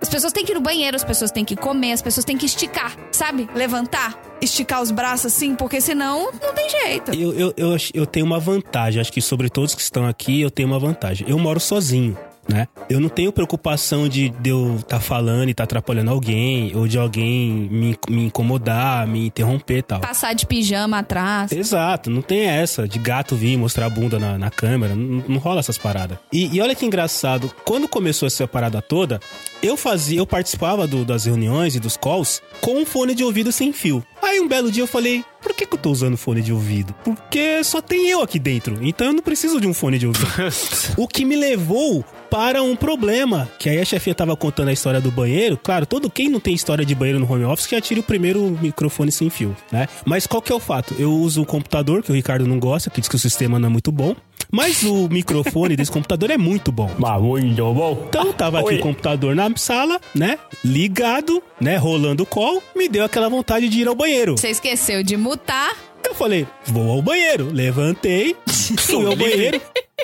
As 0.01 0.09
pessoas 0.09 0.33
têm 0.33 0.43
que 0.43 0.53
ir 0.53 0.55
no 0.55 0.63
banheiro, 0.63 0.97
as 0.97 1.05
pessoas 1.05 1.31
têm 1.31 1.45
que 1.45 1.55
comer, 1.55 1.93
as 1.93 2.01
pessoas 2.01 2.25
têm 2.25 2.39
que 2.39 2.47
esticar, 2.47 2.97
sabe? 3.13 3.47
Levantar, 3.55 4.19
esticar 4.41 4.81
os 4.81 4.91
braços 4.91 5.27
assim, 5.27 5.55
porque 5.55 5.79
senão 5.83 6.33
não 6.43 6.55
tem 6.55 6.71
jeito. 6.71 7.13
Eu, 7.13 7.35
eu, 7.35 7.55
eu, 7.55 7.77
eu 7.93 8.07
tenho 8.07 8.25
uma 8.25 8.41
vantagem, 8.41 8.99
acho 8.99 9.13
que 9.13 9.21
sobre 9.21 9.51
todos 9.51 9.75
que 9.75 9.83
estão 9.83 10.07
aqui, 10.07 10.41
eu 10.41 10.51
tenho 10.51 10.67
uma 10.69 10.79
vantagem. 10.79 11.29
Eu 11.29 11.39
moro 11.39 11.61
sozinho. 11.61 12.17
Né? 12.51 12.69
Eu 12.89 13.01
não 13.01 13.09
tenho 13.09 13.33
preocupação 13.33 14.09
de, 14.09 14.29
de 14.29 14.51
eu 14.51 14.77
estar 14.77 14.97
tá 14.97 15.01
falando 15.01 15.49
e 15.49 15.51
estar 15.53 15.63
tá 15.63 15.65
atrapalhando 15.65 16.11
alguém, 16.11 16.75
ou 16.75 16.87
de 16.89 16.99
alguém 16.99 17.69
me, 17.71 17.97
me 18.09 18.25
incomodar, 18.27 19.07
me 19.07 19.27
interromper 19.27 19.79
e 19.79 19.83
tal. 19.83 20.01
Passar 20.01 20.35
de 20.35 20.45
pijama 20.45 20.99
atrás. 20.99 21.53
Exato, 21.53 22.11
não 22.11 22.21
tem 22.21 22.43
essa 22.43 22.89
de 22.89 22.99
gato 22.99 23.37
vir 23.37 23.57
mostrar 23.57 23.87
a 23.87 23.91
bunda 23.91 24.19
na, 24.19 24.37
na 24.37 24.51
câmera, 24.51 24.95
não, 24.95 25.25
não 25.29 25.39
rola 25.39 25.61
essas 25.61 25.79
paradas. 25.79 26.19
E, 26.33 26.55
e 26.55 26.61
olha 26.61 26.75
que 26.75 26.85
engraçado, 26.85 27.51
quando 27.65 27.89
começou 27.89 28.27
essa 28.27 28.47
parada 28.47 28.83
toda, 28.83 29.21
eu 29.63 29.77
fazia, 29.77 30.19
eu 30.19 30.27
participava 30.27 30.87
do, 30.87 31.05
das 31.05 31.27
reuniões 31.27 31.77
e 31.77 31.81
dos 31.81 31.97
calls 31.97 32.43
com 32.61 32.81
um 32.81 32.87
fone 32.87 33.15
de 33.15 33.23
ouvido 33.23 33.53
sem 33.53 33.73
fio. 33.73 34.05
Aí 34.23 34.41
um 34.41 34.49
belo 34.49 34.71
dia 34.71 34.83
eu 34.83 34.87
falei, 34.87 35.25
por 35.41 35.55
que, 35.55 35.67
que 35.67 35.75
eu 35.75 35.79
tô 35.79 35.91
usando 35.91 36.17
fone 36.17 36.43
de 36.43 36.53
ouvido? 36.53 36.95
Porque 37.05 37.63
só 37.65 37.81
tem 37.81 38.09
eu 38.09 38.23
aqui 38.23 38.39
dentro, 38.39 38.79
então 38.83 39.07
eu 39.07 39.13
não 39.13 39.23
preciso 39.23 39.61
de 39.61 39.67
um 39.67 39.75
fone 39.75 39.99
de 39.99 40.07
ouvido. 40.07 40.27
o 40.97 41.07
que 41.07 41.25
me 41.25 41.37
levou 41.37 42.05
para 42.31 42.63
um 42.63 42.77
problema. 42.77 43.49
Que 43.59 43.69
aí 43.69 43.81
a 43.81 43.85
chefia 43.85 44.15
tava 44.15 44.37
contando 44.37 44.69
a 44.69 44.73
história 44.73 45.01
do 45.01 45.11
banheiro. 45.11 45.59
Claro, 45.63 45.85
todo 45.85 46.09
quem 46.09 46.29
não 46.29 46.41
tem 46.41 46.55
história 46.55 46.85
de 46.85 46.95
banheiro 46.95 47.19
no 47.19 47.31
home 47.31 47.45
office 47.45 47.67
que 47.67 47.75
atire 47.75 48.01
o 48.01 48.03
primeiro 48.03 48.57
microfone 48.63 49.11
sem 49.11 49.29
fio, 49.29 49.57
né? 49.71 49.89
Mas 50.05 50.27
qual 50.27 50.41
que 50.41 50.53
é 50.53 50.55
o 50.55 50.61
fato? 50.61 50.95
Eu 50.99 51.13
uso 51.13 51.43
um 51.43 51.45
computador 51.45 52.03
que 52.03 52.11
o 52.11 52.15
Ricardo 52.15 52.47
não 52.47 52.59
gosta, 52.59 52.89
que 52.89 53.01
diz 53.01 53.09
que 53.09 53.17
o 53.17 53.19
sistema 53.19 53.59
não 53.59 53.69
é 53.69 53.71
muito 53.71 53.91
bom. 53.91 54.15
Mas 54.53 54.83
o 54.83 55.09
microfone 55.09 55.77
desse 55.77 55.91
computador 55.93 56.31
é 56.31 56.37
muito 56.39 56.73
bom. 56.73 56.91
Muito 56.99 57.73
bom. 57.73 58.07
Então 58.09 58.33
tava 58.33 58.61
aqui 58.61 58.75
o 58.77 58.81
computador 58.81 59.35
na 59.35 59.51
sala, 59.57 60.01
né? 60.15 60.39
Ligado, 60.65 61.43
né? 61.61 61.77
Rolando 61.77 62.23
o 62.23 62.27
call. 62.27 62.63
Me 62.75 62.89
deu 62.89 63.05
aquela 63.05 63.29
vontade 63.29 63.69
de 63.69 63.81
ir 63.81 63.89
ao 63.89 63.95
banheiro. 63.95 64.37
Você 64.37 64.49
esqueceu 64.49 65.03
de 65.03 65.17
mutar. 65.17 65.90
Eu 66.11 66.15
falei, 66.17 66.47
vou 66.67 66.91
ao 66.91 67.01
banheiro. 67.01 67.51
Levantei, 67.53 68.37
fui 68.79 69.07
ao 69.07 69.15
banheiro. 69.15 69.61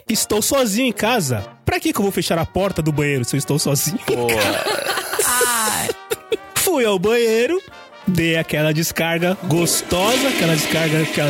Estou 0.09 0.41
sozinho 0.41 0.87
em 0.89 0.93
casa. 0.93 1.45
Pra 1.65 1.81
que, 1.81 1.93
que 1.93 1.99
eu 1.99 2.03
vou 2.05 2.13
fechar 2.13 2.39
a 2.39 2.47
porta 2.47 2.81
do 2.81 2.93
banheiro 2.93 3.25
se 3.25 3.35
eu 3.35 3.39
estou 3.39 3.59
sozinho? 3.59 3.99
Fui 6.55 6.85
ao 6.85 6.97
banheiro, 6.99 7.61
dei 8.07 8.37
aquela 8.37 8.73
descarga 8.73 9.37
gostosa, 9.45 10.29
aquela 10.29 10.55
descarga 10.55 11.05
que 11.07 11.21
a 11.21 11.27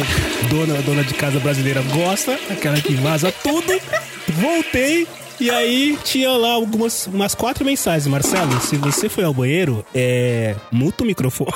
dona, 0.50 0.82
dona 0.82 1.02
de 1.04 1.14
casa 1.14 1.38
brasileira 1.40 1.80
gosta, 1.82 2.38
aquela 2.50 2.78
que 2.80 2.94
vaza 2.94 3.32
tudo. 3.42 3.80
Voltei, 4.28 5.06
e 5.40 5.50
aí 5.50 5.98
tinha 6.04 6.30
lá 6.30 6.52
algumas 6.52 7.06
umas 7.06 7.34
quatro 7.34 7.64
mensagens. 7.64 8.06
Marcelo, 8.06 8.60
se 8.60 8.76
você 8.76 9.08
foi 9.08 9.24
ao 9.24 9.34
banheiro, 9.34 9.84
é. 9.94 10.54
Muta 10.70 11.04
o 11.04 11.06
microfone. 11.06 11.50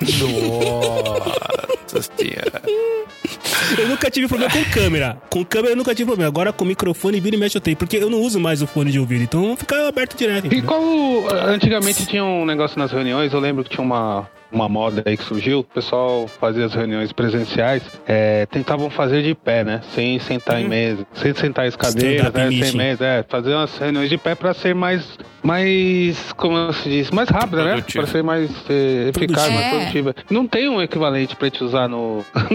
Nossa 1.92 2.10
senhora. 2.16 2.62
Eu 3.78 3.88
nunca 3.88 4.10
tive 4.10 4.28
problema 4.28 4.52
com 4.52 4.64
câmera. 4.64 5.16
Com 5.30 5.44
câmera 5.44 5.72
eu 5.72 5.76
nunca 5.76 5.94
tive 5.94 6.06
problema. 6.06 6.28
Agora 6.28 6.52
com 6.52 6.64
microfone, 6.64 7.20
vira 7.20 7.36
e 7.36 7.38
mexe 7.38 7.56
eu 7.56 7.60
tenho. 7.60 7.76
Porque 7.76 7.96
eu 7.96 8.10
não 8.10 8.20
uso 8.20 8.40
mais 8.40 8.62
o 8.62 8.66
fone 8.66 8.90
de 8.90 8.98
ouvido. 8.98 9.22
Então 9.22 9.56
fica 9.56 9.88
aberto 9.88 10.16
direto. 10.16 10.52
E 10.52 10.62
como 10.62 11.28
antigamente 11.30 12.06
tinha 12.06 12.24
um 12.24 12.44
negócio 12.44 12.78
nas 12.78 12.92
reuniões, 12.92 13.32
eu 13.32 13.40
lembro 13.40 13.64
que 13.64 13.70
tinha 13.70 13.84
uma, 13.84 14.28
uma 14.50 14.68
moda 14.68 15.02
aí 15.04 15.16
que 15.16 15.24
surgiu, 15.24 15.60
o 15.60 15.64
pessoal 15.64 16.26
fazia 16.26 16.64
as 16.64 16.74
reuniões 16.74 17.12
presenciais, 17.12 17.82
é, 18.06 18.46
tentavam 18.46 18.88
fazer 18.90 19.22
de 19.22 19.34
pé, 19.34 19.62
né? 19.62 19.80
Sem 19.94 20.18
sentar 20.18 20.56
uhum. 20.56 20.62
em 20.62 20.68
mesa, 20.68 21.06
sem 21.14 21.34
sentar 21.34 21.66
em 21.66 21.72
cadeiras, 21.72 22.32
né? 22.32 22.50
sem 22.50 22.76
mesa, 22.76 23.04
é, 23.04 23.22
fazer 23.22 23.54
umas 23.54 23.76
reuniões 23.76 24.08
de 24.08 24.16
pé 24.16 24.34
para 24.34 24.54
ser 24.54 24.74
mais, 24.74 25.18
mais, 25.42 26.32
como 26.32 26.72
se 26.72 26.88
diz, 26.88 27.10
mais 27.10 27.28
rápida, 27.28 27.64
né? 27.64 27.84
Para 27.92 28.06
ser 28.06 28.22
mais 28.22 28.50
é, 28.68 29.08
eficaz, 29.08 29.52
mais 29.52 29.68
produtiva. 29.68 30.14
Não 30.30 30.46
tem 30.46 30.68
um 30.68 30.80
equivalente 30.80 31.36
para 31.36 31.50
te 31.50 31.62
usar 31.62 31.88
no 31.88 32.24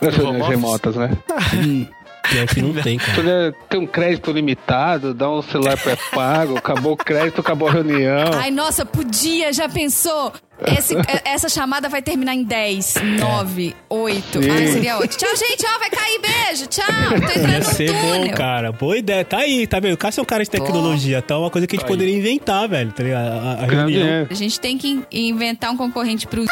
nas 0.00 0.14
reuniões 0.32 0.50
remotas, 0.50 0.96
né? 0.96 1.10
Pior 2.30 2.46
que 2.46 2.60
não 2.60 2.74
tem, 2.74 2.98
cara. 2.98 3.54
Tem 3.68 3.80
um 3.80 3.86
crédito 3.86 4.30
limitado, 4.30 5.14
dá 5.14 5.30
um 5.30 5.40
celular 5.40 5.78
pré-pago, 5.78 6.58
acabou 6.58 6.92
o 6.92 6.96
crédito, 6.96 7.40
acabou 7.40 7.68
a 7.68 7.72
reunião. 7.72 8.30
Ai, 8.34 8.50
nossa, 8.50 8.84
podia, 8.84 9.52
já 9.52 9.68
pensou? 9.68 10.32
Esse, 10.66 10.94
é, 10.96 11.22
essa 11.24 11.48
chamada 11.48 11.88
vai 11.88 12.02
terminar 12.02 12.34
em 12.34 12.42
10, 12.42 12.94
9, 13.20 13.76
8. 13.88 14.38
Ai, 14.50 14.66
seria 14.66 14.98
ótimo. 14.98 15.16
Tchau, 15.16 15.36
gente. 15.36 15.64
Ó, 15.64 15.78
vai 15.78 15.90
cair. 15.90 16.20
Beijo. 16.20 16.66
Tchau. 16.66 16.84
Tô 17.08 17.14
entrando 17.14 17.52
Ia 17.52 17.62
ser 17.62 17.92
no 17.92 18.00
túnel. 18.00 18.26
bom, 18.26 18.34
cara. 18.34 18.72
Boa 18.72 18.98
ideia. 18.98 19.24
Tá 19.24 19.38
aí, 19.38 19.66
tá 19.66 19.78
vendo? 19.78 19.94
O 19.94 19.96
Cássio 19.96 20.20
é 20.20 20.22
um 20.22 20.26
cara 20.26 20.42
de 20.42 20.50
tecnologia. 20.50 21.22
Tá 21.22 21.38
uma 21.38 21.50
coisa 21.50 21.66
que 21.66 21.76
a 21.76 21.78
gente 21.78 21.84
tá 21.84 21.88
poderia 21.88 22.16
inventar, 22.16 22.68
velho. 22.68 22.92
Tá 22.92 23.04
a, 23.04 23.06
a, 23.06 23.64
a 23.64 23.66
reunião. 23.66 24.26
A 24.28 24.34
gente 24.34 24.58
tem 24.58 24.76
que 24.76 25.02
inventar 25.12 25.70
um 25.70 25.76
concorrente 25.76 26.26
pro... 26.26 26.44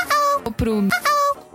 pro 0.57 0.89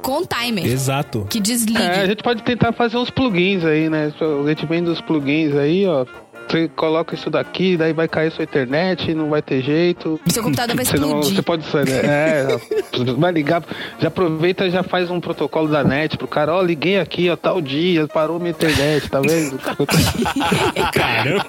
com 0.02 0.24
timer. 0.26 0.66
Exato. 0.66 1.26
Que 1.30 1.40
desligue. 1.40 1.82
É, 1.82 2.02
a 2.02 2.08
gente 2.08 2.24
pode 2.24 2.44
tentar 2.44 2.74
fazer 2.74 2.98
uns 2.98 3.10
plugins 3.10 3.64
aí, 3.64 3.90
né? 3.90 4.12
A 4.20 4.50
gente 4.50 4.66
vende 4.66 4.90
os 4.90 5.02
plugins 5.02 5.56
aí, 5.56 5.86
ó. 5.86 6.06
Você 6.52 6.68
coloca 6.68 7.16
isso 7.16 7.30
daqui, 7.30 7.78
daí 7.78 7.94
vai 7.94 8.10
cair 8.10 8.30
sua 8.30 8.44
internet, 8.44 9.14
não 9.14 9.30
vai 9.30 9.42
ter 9.42 9.62
jeito. 9.62 10.20
Seu 10.28 10.44
computador 10.44 10.76
vai 10.76 10.84
explodir. 10.84 11.08
Você, 11.16 11.16
não, 11.16 11.24
você 11.24 11.42
pode 11.42 11.64
sair, 11.66 11.88
é, 11.90 12.46
vai 13.18 13.32
ligar, 13.32 13.64
já 14.00 14.10
aproveita 14.10 14.66
e 14.66 14.70
já 14.70 14.84
faz 14.84 15.10
um 15.10 15.22
protocolo 15.22 15.70
da 15.70 15.82
net 15.82 16.18
pro 16.18 16.28
cara, 16.28 16.54
ó, 16.54 16.60
oh, 16.60 16.62
liguei 16.62 17.00
aqui, 17.00 17.30
ó, 17.30 17.38
tal 17.38 17.62
dia, 17.62 18.06
parou 18.08 18.38
minha 18.38 18.52
internet, 18.52 19.10
tá 19.10 19.22
vendo? 19.22 19.58
Caramba. 20.92 21.46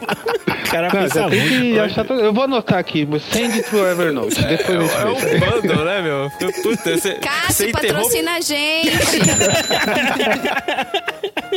Cara, 0.70 0.88
cara 0.88 1.08
tem 1.28 1.48
que 1.48 1.78
achar 1.78 2.06
Eu 2.08 2.32
vou 2.32 2.44
anotar 2.44 2.78
aqui, 2.78 3.06
send 3.20 3.54
it 3.54 3.68
to 3.68 3.78
Evernote. 3.78 4.40
Depois 4.40 4.90
é, 4.92 5.02
é 5.02 5.06
um 5.06 5.40
bando, 5.40 5.84
né, 5.84 6.02
meu? 6.02 6.30
Puta, 6.62 6.96
cê, 6.96 7.14
Cássio, 7.14 7.72
patrocina 7.72 8.36
a 8.36 8.40
gente. 8.40 9.20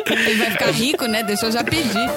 Ele 0.05 0.37
vai 0.37 0.51
ficar 0.51 0.71
rico, 0.71 1.05
né? 1.05 1.23
Deixa 1.23 1.45
eu 1.45 1.51
já 1.51 1.63
pedir. 1.63 2.09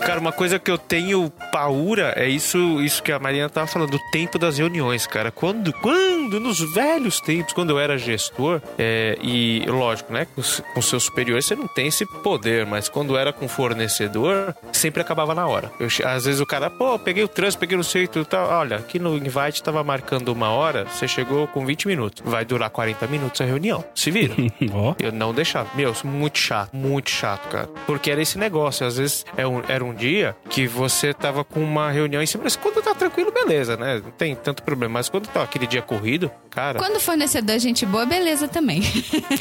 Cara, 0.00 0.18
uma 0.18 0.32
coisa 0.32 0.58
que 0.58 0.70
eu 0.70 0.78
tenho 0.78 1.30
paura 1.52 2.12
é 2.16 2.28
isso, 2.28 2.80
isso 2.80 3.02
que 3.02 3.12
a 3.12 3.18
Mariana 3.18 3.48
tava 3.48 3.66
falando, 3.66 3.94
o 3.94 4.10
tempo 4.10 4.38
das 4.38 4.58
reuniões, 4.58 5.06
cara. 5.06 5.30
Quando, 5.30 5.72
quando, 5.74 6.40
nos 6.40 6.58
velhos 6.74 7.20
tempos, 7.20 7.52
quando 7.52 7.70
eu 7.70 7.78
era 7.78 7.98
gestor, 7.98 8.60
é, 8.78 9.18
e 9.20 9.64
lógico, 9.66 10.12
né, 10.12 10.26
com, 10.34 10.42
com 10.74 10.82
seus 10.82 11.04
superiores 11.04 11.44
você 11.44 11.54
não 11.54 11.66
tem 11.68 11.88
esse 11.88 12.06
poder, 12.22 12.66
mas 12.66 12.88
quando 12.88 13.16
era 13.16 13.32
com 13.32 13.46
fornecedor, 13.48 14.54
sempre 14.72 15.02
acabava 15.02 15.34
na 15.34 15.46
hora. 15.46 15.70
Eu, 15.78 15.88
às 16.06 16.24
vezes 16.24 16.40
o 16.40 16.46
cara, 16.46 16.70
pô, 16.70 16.98
peguei 16.98 17.22
o 17.22 17.28
trânsito, 17.28 17.60
peguei 17.60 17.76
no 17.76 17.84
centro, 17.84 18.24
tal. 18.24 18.48
Olha, 18.48 18.76
aqui 18.76 18.98
no 18.98 19.16
invite 19.16 19.62
tava 19.62 19.82
marcando 19.84 20.28
uma 20.28 20.50
hora, 20.50 20.84
você 20.84 21.06
chegou 21.06 21.46
com 21.48 21.64
20 21.64 21.86
minutos. 21.86 22.22
Vai 22.24 22.44
durar 22.44 22.70
40 22.70 23.06
minutos 23.06 23.40
a 23.40 23.44
reunião. 23.44 23.84
Se 23.94 24.10
vira. 24.10 24.34
Eu 24.98 25.12
não 25.12 25.34
deixava. 25.34 25.68
Meu, 25.74 25.94
muito 26.04 26.38
chato, 26.38 26.74
muito 26.74 27.10
chato, 27.10 27.48
cara. 27.48 27.68
Porque 27.86 28.10
era 28.10 28.20
esse 28.22 28.38
negócio, 28.38 28.86
às 28.86 28.96
vezes 28.96 29.24
é 29.36 29.46
um, 29.46 29.62
era 29.68 29.84
um 29.84 29.89
dia 29.94 30.36
que 30.48 30.66
você 30.66 31.12
tava 31.12 31.44
com 31.44 31.60
uma 31.60 31.90
reunião 31.90 32.22
em 32.22 32.26
cima, 32.26 32.44
mas 32.44 32.56
quando 32.56 32.82
tá 32.82 32.94
tranquilo, 32.94 33.32
beleza, 33.32 33.76
né? 33.76 34.00
Não 34.02 34.10
tem 34.10 34.34
tanto 34.34 34.62
problema. 34.62 34.94
Mas 34.94 35.08
quando 35.08 35.28
tá 35.28 35.42
aquele 35.42 35.66
dia 35.66 35.82
corrido, 35.82 36.30
cara. 36.50 36.78
Quando 36.78 37.00
fornecedor 37.00 37.56
é 37.56 37.58
gente 37.58 37.86
boa, 37.86 38.04
beleza 38.06 38.48
também. 38.48 38.82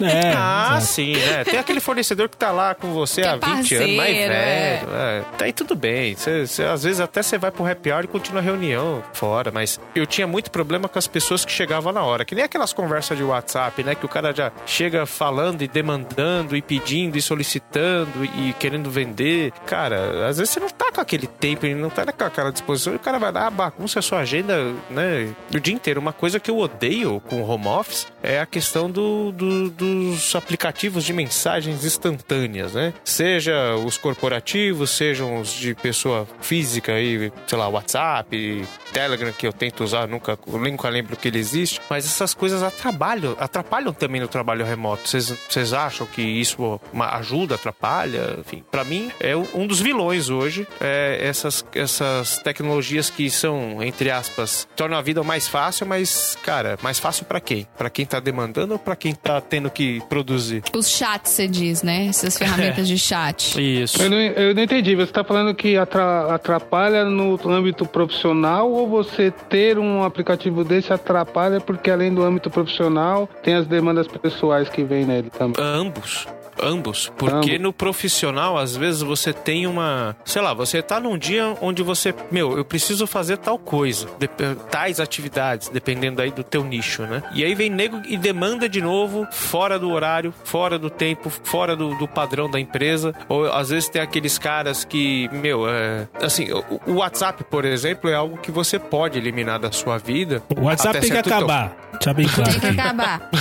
É, 0.02 0.34
ah, 0.38 0.78
exato. 0.78 0.86
sim, 0.86 1.14
né? 1.14 1.44
Tem 1.44 1.60
aquele 1.60 1.80
fornecedor 1.80 2.30
que 2.30 2.38
tá 2.38 2.52
lá 2.52 2.76
com 2.76 2.94
você 2.94 3.22
que 3.22 3.28
há 3.28 3.32
é 3.32 3.36
20 3.36 3.42
parceiro, 3.42 3.84
anos, 3.84 3.98
mais 3.98 4.18
velho. 4.18 4.34
É. 4.34 4.84
É. 4.94 5.24
Tá 5.38 5.46
aí 5.46 5.54
tudo 5.54 5.76
bem. 5.76 6.16
Cê, 6.16 6.46
cê, 6.48 6.64
às 6.64 6.84
vezes 6.84 7.00
até 7.00 7.22
você 7.22 7.38
vai 7.38 7.52
pro 7.52 7.66
happy 7.66 7.92
hour 7.92 8.04
e 8.04 8.08
continua 8.08 8.42
a 8.42 8.44
reunião 8.44 9.04
fora. 9.14 9.52
Mas 9.52 9.80
eu 9.96 10.06
tinha 10.06 10.28
muito 10.28 10.52
problema 10.52 10.88
com 10.88 11.00
as 11.00 11.08
pessoas 11.08 11.44
que 11.44 11.52
chegavam 11.52 11.92
na 11.92 12.04
hora. 12.04 12.26
Que 12.26 12.36
nem 12.36 12.44
aquelas 12.44 12.74
conversas 12.74 13.18
de 13.18 13.24
WhatsApp, 13.24 13.84
né? 13.84 13.96
Que 13.96 14.06
o 14.06 14.10
cara 14.10 14.34
já 14.34 14.52
chega 14.66 15.06
falando 15.06 15.62
e 15.62 15.68
demandando 15.68 16.56
e 16.56 16.62
pedindo 16.62 17.18
e 17.18 17.22
solicitando 17.22 18.24
e 18.24 18.54
querendo 18.60 18.90
vender. 18.90 19.52
Cara, 19.66 20.28
às 20.28 20.38
vezes 20.40 20.54
você 20.54 20.60
não 20.60 20.70
tá 20.70 20.92
com 20.92 21.02
aquele 21.02 21.28
tempo, 21.28 21.66
não 21.68 21.90
tá 21.90 22.06
com 22.12 22.24
aquela 22.24 22.52
disposição, 22.52 22.94
e 22.94 22.96
o 22.96 23.00
cara 23.00 23.20
vai 23.20 23.32
lá, 23.32 23.50
bagunça 23.50 24.00
a 24.00 24.02
sua 24.02 24.20
agenda, 24.20 24.74
né, 24.90 25.34
o 25.54 25.60
dia 25.60 25.74
inteiro. 25.74 26.00
Uma 26.00 26.14
coisa 26.14 26.40
que 26.40 26.50
eu 26.50 26.58
odeio 26.58 27.22
com 27.28 27.42
o 27.42 27.50
home 27.50 27.68
office 27.68 28.08
é 28.24 28.40
a 28.40 28.46
questão 28.46 28.90
do, 28.90 29.32
do, 29.32 29.70
dos 29.70 30.36
aplicativos 30.36 31.04
de 31.04 31.14
mensagens 31.14 31.86
instantâneas, 31.86 32.74
né? 32.74 32.94
Seja 33.04 33.76
os 33.76 33.98
corporativos, 33.98 34.90
sejam 34.92 35.40
os 35.40 35.52
de 35.54 35.76
pessoa 35.76 36.28
física 36.42 36.94
aí, 36.94 37.32
sei 37.48 37.58
lá, 37.58 37.68
WhatsApp, 37.68 38.68
Telegram, 38.92 39.32
que 39.32 39.48
eu 39.48 39.54
tento 39.54 39.84
usar, 39.84 40.08
nunca, 40.08 40.38
nunca 40.48 40.90
lembro 40.90 41.16
que 41.16 41.28
ele 41.28 41.40
existe, 41.40 41.82
mas 41.90 42.06
essas 42.06 42.34
coisas 42.34 42.64
atrapalham, 42.64 43.36
atrapalham 43.40 43.94
também 43.94 44.22
no 44.22 44.28
trabalho 44.28 44.66
remoto. 44.66 45.08
Vocês 45.08 45.74
acham 45.74 46.06
que 46.08 46.22
isso 46.22 46.80
ajuda, 47.12 47.56
atrapalha? 47.56 48.38
Enfim, 48.40 48.64
para 48.70 48.84
mim 48.84 49.12
é 49.20 49.36
um 49.36 49.68
dos 49.68 49.80
vilões 49.80 50.29
hoje, 50.30 50.68
é 50.80 51.20
essas, 51.22 51.66
essas 51.74 52.38
tecnologias 52.40 53.10
que 53.10 53.30
são, 53.30 53.82
entre 53.82 54.10
aspas, 54.12 54.68
tornam 54.76 54.98
a 54.98 55.02
vida 55.02 55.24
mais 55.24 55.48
fácil, 55.48 55.86
mas, 55.86 56.38
cara, 56.44 56.78
mais 56.82 57.00
fácil 57.00 57.26
para 57.26 57.40
quem? 57.40 57.68
Para 57.78 57.90
quem 57.90 58.06
tá 58.06 58.20
demandando 58.20 58.74
ou 58.74 58.80
para 58.80 58.96
quem 58.96 59.14
tá 59.14 59.42
tendo 59.42 59.70
que 59.70 60.02
produzir? 60.10 60.64
Os 60.76 60.90
chats, 60.90 61.32
você 61.32 61.48
diz, 61.48 61.84
né? 61.84 62.08
Essas 62.08 62.38
ferramentas 62.38 62.88
de 62.88 62.98
chat. 62.98 63.60
Isso. 63.60 64.02
Eu 64.02 64.10
não, 64.10 64.18
eu 64.18 64.56
não 64.56 64.64
entendi. 64.64 64.96
Você 64.96 65.12
tá 65.12 65.24
falando 65.24 65.54
que 65.54 65.76
atrapalha 65.78 67.06
no 67.06 67.40
âmbito 67.50 67.86
profissional 67.86 68.72
ou 68.72 68.88
você 68.88 69.32
ter 69.32 69.78
um 69.78 70.04
aplicativo 70.04 70.64
desse 70.64 70.92
atrapalha 70.92 71.60
porque 71.60 71.90
além 71.90 72.14
do 72.14 72.24
âmbito 72.24 72.50
profissional 72.50 73.30
tem 73.44 73.56
as 73.56 73.68
demandas 73.68 74.08
pessoais 74.08 74.70
que 74.70 74.84
vem 74.84 75.06
nele 75.06 75.30
também? 75.30 75.64
Ambos. 75.64 76.28
Ambos. 76.62 77.12
Porque 77.18 77.52
Ambos. 77.52 77.60
no 77.60 77.74
profissional, 77.74 78.58
às 78.58 78.76
vezes, 78.76 79.02
você 79.02 79.32
tem 79.32 79.66
uma. 79.66 80.16
Sei 80.26 80.42
lá, 80.42 80.54
você 80.54 80.82
tá 80.82 81.00
num 81.00 81.18
dia 81.18 81.56
onde 81.62 81.82
você, 81.82 82.14
meu, 82.32 82.58
eu 82.58 82.64
preciso 82.64 83.08
fazer 83.08 83.38
tal 83.38 83.58
coisa, 83.58 84.08
de- 84.20 84.28
tais 84.70 85.00
atividades, 85.00 85.70
dependendo 85.70 86.22
aí 86.22 86.30
do 86.32 86.44
teu 86.44 86.64
nicho, 86.64 87.04
né? 87.04 87.24
E 87.34 87.44
aí 87.44 87.56
vem 87.56 87.70
nego 87.70 88.02
e 88.06 88.16
demanda 88.18 88.70
de 88.70 88.82
novo, 88.82 89.28
fora 89.32 89.80
do 89.80 89.90
horário, 89.90 90.34
fora 90.44 90.78
do 90.78 90.90
tempo, 90.90 91.30
fora 91.30 91.76
do, 91.76 91.96
do 91.96 92.08
padrão 92.08 92.50
da 92.50 92.60
empresa. 92.60 93.14
Ou 93.28 93.52
às 93.52 93.70
vezes 93.70 93.90
tem 93.90 94.02
aqueles 94.02 94.38
caras 94.38 94.84
que, 94.86 95.28
meu, 95.32 95.68
é, 95.68 96.08
assim, 96.22 96.52
o, 96.52 96.80
o 96.86 96.94
WhatsApp, 96.98 97.44
por 97.46 97.66
exemplo, 97.66 98.10
é 98.10 98.14
algo 98.16 98.38
que 98.38 98.52
você 98.52 98.78
pode 98.78 99.18
eliminar 99.18 99.60
da 99.60 99.72
sua 99.72 99.98
vida. 99.98 100.44
O 100.56 100.66
WhatsApp 100.66 101.00
tem 101.00 101.10
que 101.10 101.18
acabar. 101.18 101.76
Deixa 101.94 102.14
bem 102.14 102.28
claro 102.28 102.52
Tem 102.52 102.60
que 102.60 102.68
acabar. 102.80 103.30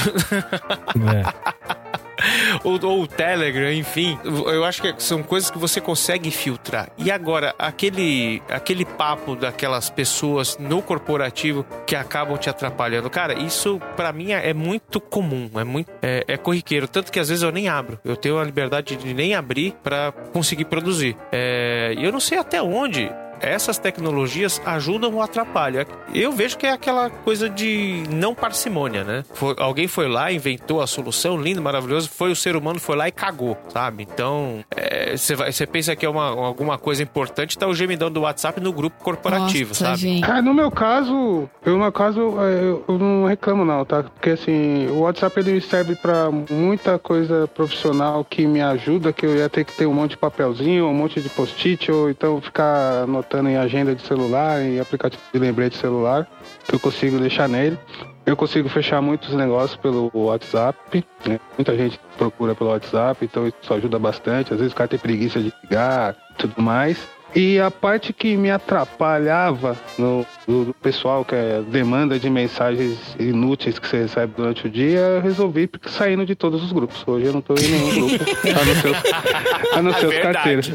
É. 0.98 2.07
ou, 2.64 2.78
ou 2.84 3.02
o 3.02 3.06
Telegram, 3.06 3.72
enfim. 3.72 4.18
Eu 4.24 4.64
acho 4.64 4.82
que 4.82 4.94
são 5.02 5.22
coisas 5.22 5.50
que 5.50 5.58
você 5.58 5.80
consegue 5.80 6.30
filtrar. 6.30 6.90
E 6.98 7.10
agora, 7.10 7.54
aquele, 7.58 8.42
aquele 8.48 8.84
papo 8.84 9.36
daquelas 9.36 9.90
pessoas 9.90 10.56
no 10.58 10.82
corporativo 10.82 11.64
que 11.86 11.96
acabam 11.96 12.36
te 12.36 12.50
atrapalhando. 12.50 13.10
Cara, 13.10 13.34
isso 13.38 13.80
pra 13.96 14.12
mim 14.12 14.32
é 14.32 14.52
muito 14.52 15.00
comum, 15.00 15.50
é 15.56 15.64
muito 15.64 15.90
é, 16.02 16.24
é 16.26 16.36
corriqueiro. 16.36 16.88
Tanto 16.88 17.12
que 17.12 17.18
às 17.18 17.28
vezes 17.28 17.42
eu 17.42 17.52
nem 17.52 17.68
abro. 17.68 17.98
Eu 18.04 18.16
tenho 18.16 18.38
a 18.38 18.44
liberdade 18.44 18.96
de 18.96 19.14
nem 19.14 19.34
abrir 19.34 19.74
pra 19.82 20.12
conseguir 20.32 20.64
produzir. 20.64 21.16
É, 21.32 21.94
eu 21.98 22.12
não 22.12 22.20
sei 22.20 22.38
até 22.38 22.62
onde 22.62 23.10
essas 23.40 23.78
tecnologias 23.78 24.60
ajudam 24.64 25.14
ou 25.14 25.22
atrapalham. 25.22 25.84
Eu 26.14 26.32
vejo 26.32 26.56
que 26.56 26.66
é 26.66 26.72
aquela 26.72 27.10
coisa 27.10 27.48
de 27.48 28.02
não 28.10 28.34
parcimônia, 28.34 29.04
né? 29.04 29.24
Foi- 29.34 29.54
alguém 29.58 29.86
foi 29.88 30.08
lá, 30.08 30.32
inventou 30.32 30.80
a 30.80 30.86
solução, 30.86 31.36
lindo, 31.40 31.60
maravilhoso, 31.62 32.08
foi 32.08 32.30
o 32.30 32.36
ser 32.36 32.56
humano, 32.56 32.78
foi 32.80 32.96
lá 32.96 33.08
e 33.08 33.12
cagou, 33.12 33.56
sabe? 33.68 34.02
Então, 34.10 34.64
é, 34.74 35.16
você 35.16 35.34
você 35.36 35.66
pensa 35.66 35.94
que 35.94 36.04
é 36.04 36.08
uma, 36.08 36.26
alguma 36.28 36.78
coisa 36.78 37.02
importante, 37.02 37.56
tá 37.56 37.66
o 37.66 37.74
gemidão 37.74 38.10
do 38.10 38.20
WhatsApp 38.22 38.60
no 38.60 38.72
grupo 38.72 39.02
corporativo, 39.02 39.70
Nossa, 39.70 39.84
sabe? 39.86 39.98
gente. 39.98 40.26
Cara, 40.26 40.42
no 40.42 40.52
meu 40.54 40.70
caso, 40.70 41.48
eu, 41.64 41.72
no 41.74 41.78
meu 41.78 41.92
caso, 41.92 42.20
é, 42.40 42.62
eu, 42.62 42.84
eu 42.88 42.98
não 42.98 43.26
reclamo 43.26 43.64
não, 43.64 43.84
tá? 43.84 44.02
Porque 44.02 44.30
assim, 44.30 44.86
o 44.88 45.00
WhatsApp 45.00 45.38
ele 45.40 45.60
serve 45.60 45.94
pra 45.94 46.28
muita 46.50 46.98
coisa 46.98 47.46
profissional 47.48 48.24
que 48.24 48.46
me 48.46 48.60
ajuda, 48.60 49.12
que 49.12 49.24
eu 49.24 49.36
ia 49.36 49.48
ter 49.48 49.64
que 49.64 49.72
ter 49.72 49.86
um 49.86 49.94
monte 49.94 50.10
de 50.10 50.16
papelzinho, 50.16 50.86
um 50.86 50.94
monte 50.94 51.20
de 51.20 51.28
post-it, 51.28 51.90
ou 51.90 52.10
então 52.10 52.40
ficar 52.40 53.02
anotando 53.04 53.27
em 53.36 53.56
agenda 53.56 53.94
de 53.94 54.02
celular, 54.02 54.60
em 54.60 54.80
aplicativo 54.80 55.22
de 55.32 55.38
lembrete 55.38 55.72
de 55.72 55.78
celular, 55.78 56.26
que 56.66 56.74
eu 56.74 56.80
consigo 56.80 57.18
deixar 57.18 57.48
nele. 57.48 57.78
Eu 58.24 58.36
consigo 58.36 58.68
fechar 58.68 59.00
muitos 59.00 59.32
negócios 59.34 59.76
pelo 59.76 60.10
WhatsApp, 60.12 61.04
né? 61.26 61.40
Muita 61.56 61.76
gente 61.76 61.98
procura 62.16 62.54
pelo 62.54 62.70
WhatsApp, 62.70 63.24
então 63.24 63.46
isso 63.46 63.72
ajuda 63.72 63.98
bastante. 63.98 64.52
Às 64.52 64.58
vezes 64.58 64.72
o 64.72 64.76
cara 64.76 64.88
tem 64.88 64.98
preguiça 64.98 65.40
de 65.40 65.52
ligar, 65.62 66.14
tudo 66.36 66.60
mais. 66.60 67.08
E 67.34 67.58
a 67.58 67.70
parte 67.70 68.12
que 68.12 68.36
me 68.36 68.50
atrapalhava 68.50 69.76
no, 69.98 70.26
do, 70.48 70.64
do 70.64 70.74
pessoal, 70.74 71.24
que 71.24 71.34
é 71.34 71.62
demanda 71.70 72.18
de 72.18 72.30
mensagens 72.30 72.96
inúteis 73.20 73.78
que 73.78 73.86
você 73.86 73.98
recebe 73.98 74.32
durante 74.36 74.66
o 74.66 74.70
dia, 74.70 74.98
eu 74.98 75.20
resolvi 75.20 75.68
saindo 75.86 76.24
de 76.24 76.34
todos 76.34 76.62
os 76.64 76.72
grupos. 76.72 77.04
Hoje 77.06 77.26
eu 77.26 77.32
não 77.34 77.42
tô 77.42 77.54
em 77.54 77.68
nenhum 77.68 78.08
grupo, 78.08 78.24
a 78.58 78.64
não 78.64 78.74
ser, 78.74 78.88
os- 78.90 79.72
a 79.76 79.82
não 79.82 79.92
ser 79.92 80.06
os 80.06 80.12
Verdade. 80.14 80.34
carteiros. 80.34 80.72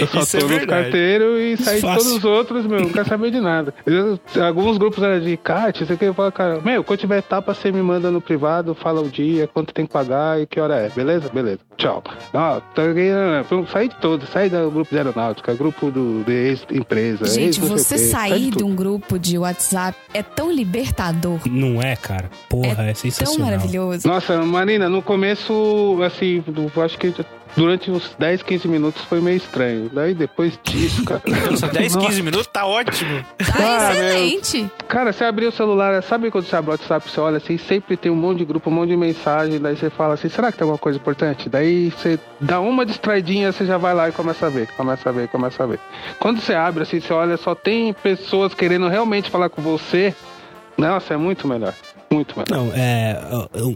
Eu 0.00 0.06
só 0.06 0.20
Isso 0.20 0.36
é 0.38 0.40
tô 0.40 0.46
nos 0.46 0.56
verdade. 0.56 0.82
carteiros 0.84 1.38
e 1.40 1.56
saí 1.62 1.76
de 1.76 1.82
todos 1.82 2.06
os 2.06 2.24
outros, 2.24 2.64
meu, 2.66 2.80
não 2.80 2.88
quero 2.88 3.06
saber 3.08 3.30
de 3.30 3.40
nada. 3.40 3.74
Eu- 3.84 4.18
alguns 4.42 4.78
grupos 4.78 5.02
eram 5.02 5.20
de 5.20 5.36
kart, 5.36 5.76
você 5.78 5.96
quer 5.96 6.14
falar, 6.14 6.32
cara, 6.32 6.60
meu, 6.64 6.82
quando 6.84 6.98
tiver 7.00 7.18
etapa, 7.18 7.52
você 7.52 7.70
me 7.72 7.82
manda 7.82 8.10
no 8.10 8.20
privado, 8.20 8.74
fala 8.74 9.02
o 9.02 9.08
dia, 9.08 9.46
quanto 9.52 9.74
tem 9.74 9.84
que 9.86 9.92
pagar 9.92 10.40
e 10.40 10.46
que 10.46 10.58
hora 10.60 10.76
é. 10.76 10.88
Beleza? 10.88 11.28
Beleza. 11.28 11.58
Tchau. 11.76 12.02
Né, 12.32 13.44
saí 13.70 13.88
de 13.88 13.96
todos, 13.96 14.28
saí 14.30 14.48
do 14.48 14.70
grupo 14.70 14.90
de 14.90 14.96
aeronáutica, 14.96 15.52
grupo 15.54 15.90
do, 15.90 16.24
de 16.24 16.32
ex-empresa. 16.32 17.26
Gente, 17.26 17.60
ex 17.60 17.68
você 17.68 17.98
sair 17.98 18.50
de 18.50 18.64
um 18.64 18.74
grupo 18.74 19.15
de 19.18 19.38
WhatsApp 19.38 19.98
é 20.14 20.22
tão 20.22 20.50
libertador. 20.50 21.40
Não 21.46 21.80
é, 21.80 21.96
cara. 21.96 22.30
Porra, 22.48 22.82
é, 22.84 22.86
Tão 22.86 22.94
sensacional. 22.94 23.50
maravilhoso. 23.50 24.06
Nossa, 24.06 24.40
Marina, 24.42 24.88
no 24.88 25.02
começo, 25.02 25.98
assim, 26.04 26.42
eu 26.76 26.82
acho 26.82 26.98
que 26.98 27.14
durante 27.56 27.90
uns 27.90 28.14
10, 28.18 28.42
15 28.42 28.68
minutos 28.68 29.02
foi 29.04 29.20
meio 29.20 29.36
estranho. 29.36 29.90
Daí 29.92 30.14
depois 30.14 30.58
disso, 30.62 31.04
cara. 31.04 31.22
Nossa, 31.50 31.68
10, 31.72 31.94
Nossa. 31.94 32.06
15 32.08 32.22
minutos 32.22 32.46
tá 32.46 32.66
ótimo. 32.66 33.24
Tá 33.38 33.54
Ah, 33.58 33.92
meu. 33.94 34.02
excelente. 34.08 34.70
Cara, 34.88 35.12
você 35.12 35.24
abrir 35.24 35.46
o 35.46 35.52
celular, 35.52 36.02
sabe 36.02 36.30
quando 36.30 36.44
você 36.46 36.56
abre 36.56 36.70
o 36.70 36.72
WhatsApp, 36.72 37.10
você 37.10 37.20
olha 37.20 37.38
assim, 37.38 37.58
sempre 37.58 37.96
tem 37.96 38.10
um 38.12 38.16
monte 38.16 38.38
de 38.38 38.44
grupo, 38.44 38.70
um 38.70 38.72
monte 38.72 38.90
de 38.90 38.96
mensagem, 38.96 39.58
daí 39.58 39.76
você 39.76 39.90
fala 39.90 40.14
assim, 40.14 40.28
será 40.28 40.52
que 40.52 40.58
tem 40.58 40.64
alguma 40.64 40.78
coisa 40.78 40.98
importante? 40.98 41.48
Daí 41.48 41.90
você 41.90 42.18
dá 42.40 42.60
uma 42.60 42.84
distraidinha, 42.86 43.50
você 43.52 43.64
já 43.64 43.76
vai 43.78 43.94
lá 43.94 44.08
e 44.08 44.12
começa 44.12 44.46
a 44.46 44.50
ver, 44.50 44.68
começa 44.76 45.08
a 45.08 45.12
ver, 45.12 45.28
começa 45.28 45.62
a 45.62 45.66
ver. 45.66 45.80
Quando 46.18 46.40
você 46.40 46.54
abre 46.54 46.82
assim, 46.82 47.00
você 47.00 47.12
olha, 47.12 47.36
só 47.36 47.54
tem 47.54 47.92
pessoas 47.92 48.54
querendo 48.54 48.88
realmente 48.88 49.30
falar 49.30 49.48
com 49.48 49.62
você, 49.62 50.14
nossa, 50.76 51.14
é 51.14 51.16
muito 51.16 51.48
melhor. 51.48 51.72
Muito 52.10 52.34
melhor. 52.38 52.46
Não, 52.50 52.72
é. 52.74 53.18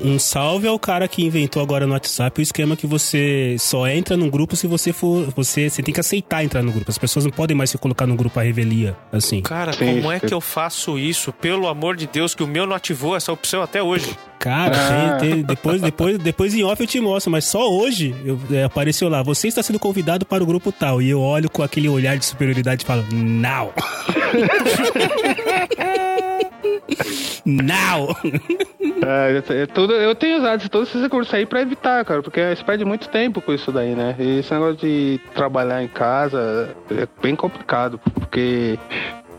Um 0.03 0.19
salve 0.19 0.67
ao 0.69 0.79
cara 0.79 1.07
que 1.09 1.25
inventou 1.25 1.63
agora 1.63 1.87
no 1.87 1.93
WhatsApp 1.93 2.41
o 2.41 2.43
esquema 2.43 2.77
que 2.77 2.87
você 2.87 3.57
só 3.59 3.87
entra 3.89 4.17
num 4.17 4.31
grupo 4.31 4.55
se 4.57 4.67
você 4.67 4.93
for. 4.93 5.27
Você, 5.37 5.69
você 5.69 5.83
tem 5.83 5.93
que 5.93 6.01
aceitar 6.01 6.45
entrar 6.45 6.63
no 6.63 6.73
grupo. 6.73 6.91
As 6.91 6.99
pessoas 6.99 7.25
não 7.25 7.33
podem 7.33 7.57
mais 7.57 7.71
se 7.71 7.79
colocar 7.79 8.07
num 8.07 8.17
grupo 8.17 8.39
à 8.39 8.43
revelia, 8.43 8.97
assim. 9.13 9.41
Cara, 9.43 9.73
Sim, 9.73 9.97
como 9.97 10.13
é 10.13 10.21
que 10.21 10.33
eu 10.33 10.41
faço 10.41 10.99
isso? 10.99 11.33
Pelo 11.33 11.67
amor 11.67 11.97
de 11.97 12.07
Deus, 12.07 12.35
que 12.35 12.43
o 12.43 12.47
meu 12.47 12.67
não 12.67 12.77
ativou 12.77 13.17
essa 13.17 13.33
opção 13.33 13.63
até 13.63 13.83
hoje. 13.83 14.17
Cara, 14.39 14.77
Ah. 14.77 15.17
tem- 15.19 15.31
tem- 15.33 15.43
depois, 15.43 15.83
depois, 15.83 16.19
depois 16.19 16.55
em 16.55 16.63
off 16.63 16.81
eu 16.81 16.87
te 16.87 16.99
mostro, 17.01 17.31
mas 17.31 17.45
só 17.45 17.69
hoje 17.71 18.15
eu, 18.25 18.39
é, 18.53 18.63
apareceu 18.65 19.09
lá. 19.09 19.23
Você 19.23 19.49
está 19.49 19.63
sendo 19.63 19.79
convidado 19.79 20.25
para 20.25 20.43
o 20.43 20.47
grupo 20.47 20.73
tal. 20.73 21.03
E 21.03 21.11
eu 21.11 21.21
olho 21.21 21.51
com 21.51 21.63
aquele 21.63 21.89
olhar 21.89 22.17
de 22.17 22.25
superioridade 22.25 22.85
e 22.85 22.87
falo, 22.87 23.05
não! 23.13 23.71
não! 27.51 28.09
É, 29.03 29.63
é 29.63 29.67
tudo, 29.67 29.95
eu 29.95 30.15
tenho 30.15 30.39
usado 30.39 30.69
todos 30.69 30.89
esses 30.91 31.01
recursos 31.01 31.33
aí 31.33 31.47
pra 31.47 31.63
evitar, 31.63 32.05
cara, 32.05 32.23
porque 32.23 32.55
você 32.55 32.63
perde 32.63 32.85
muito 32.85 33.09
tempo 33.09 33.41
com 33.41 33.53
isso 33.53 33.73
daí, 33.73 33.95
né? 33.95 34.15
E 34.19 34.41
esse 34.41 34.53
negócio 34.53 34.77
de 34.77 35.19
trabalhar 35.35 35.83
em 35.83 35.89
casa 35.89 36.77
é 36.91 37.09
bem 37.23 37.35
complicado, 37.35 37.99
porque 37.99 38.79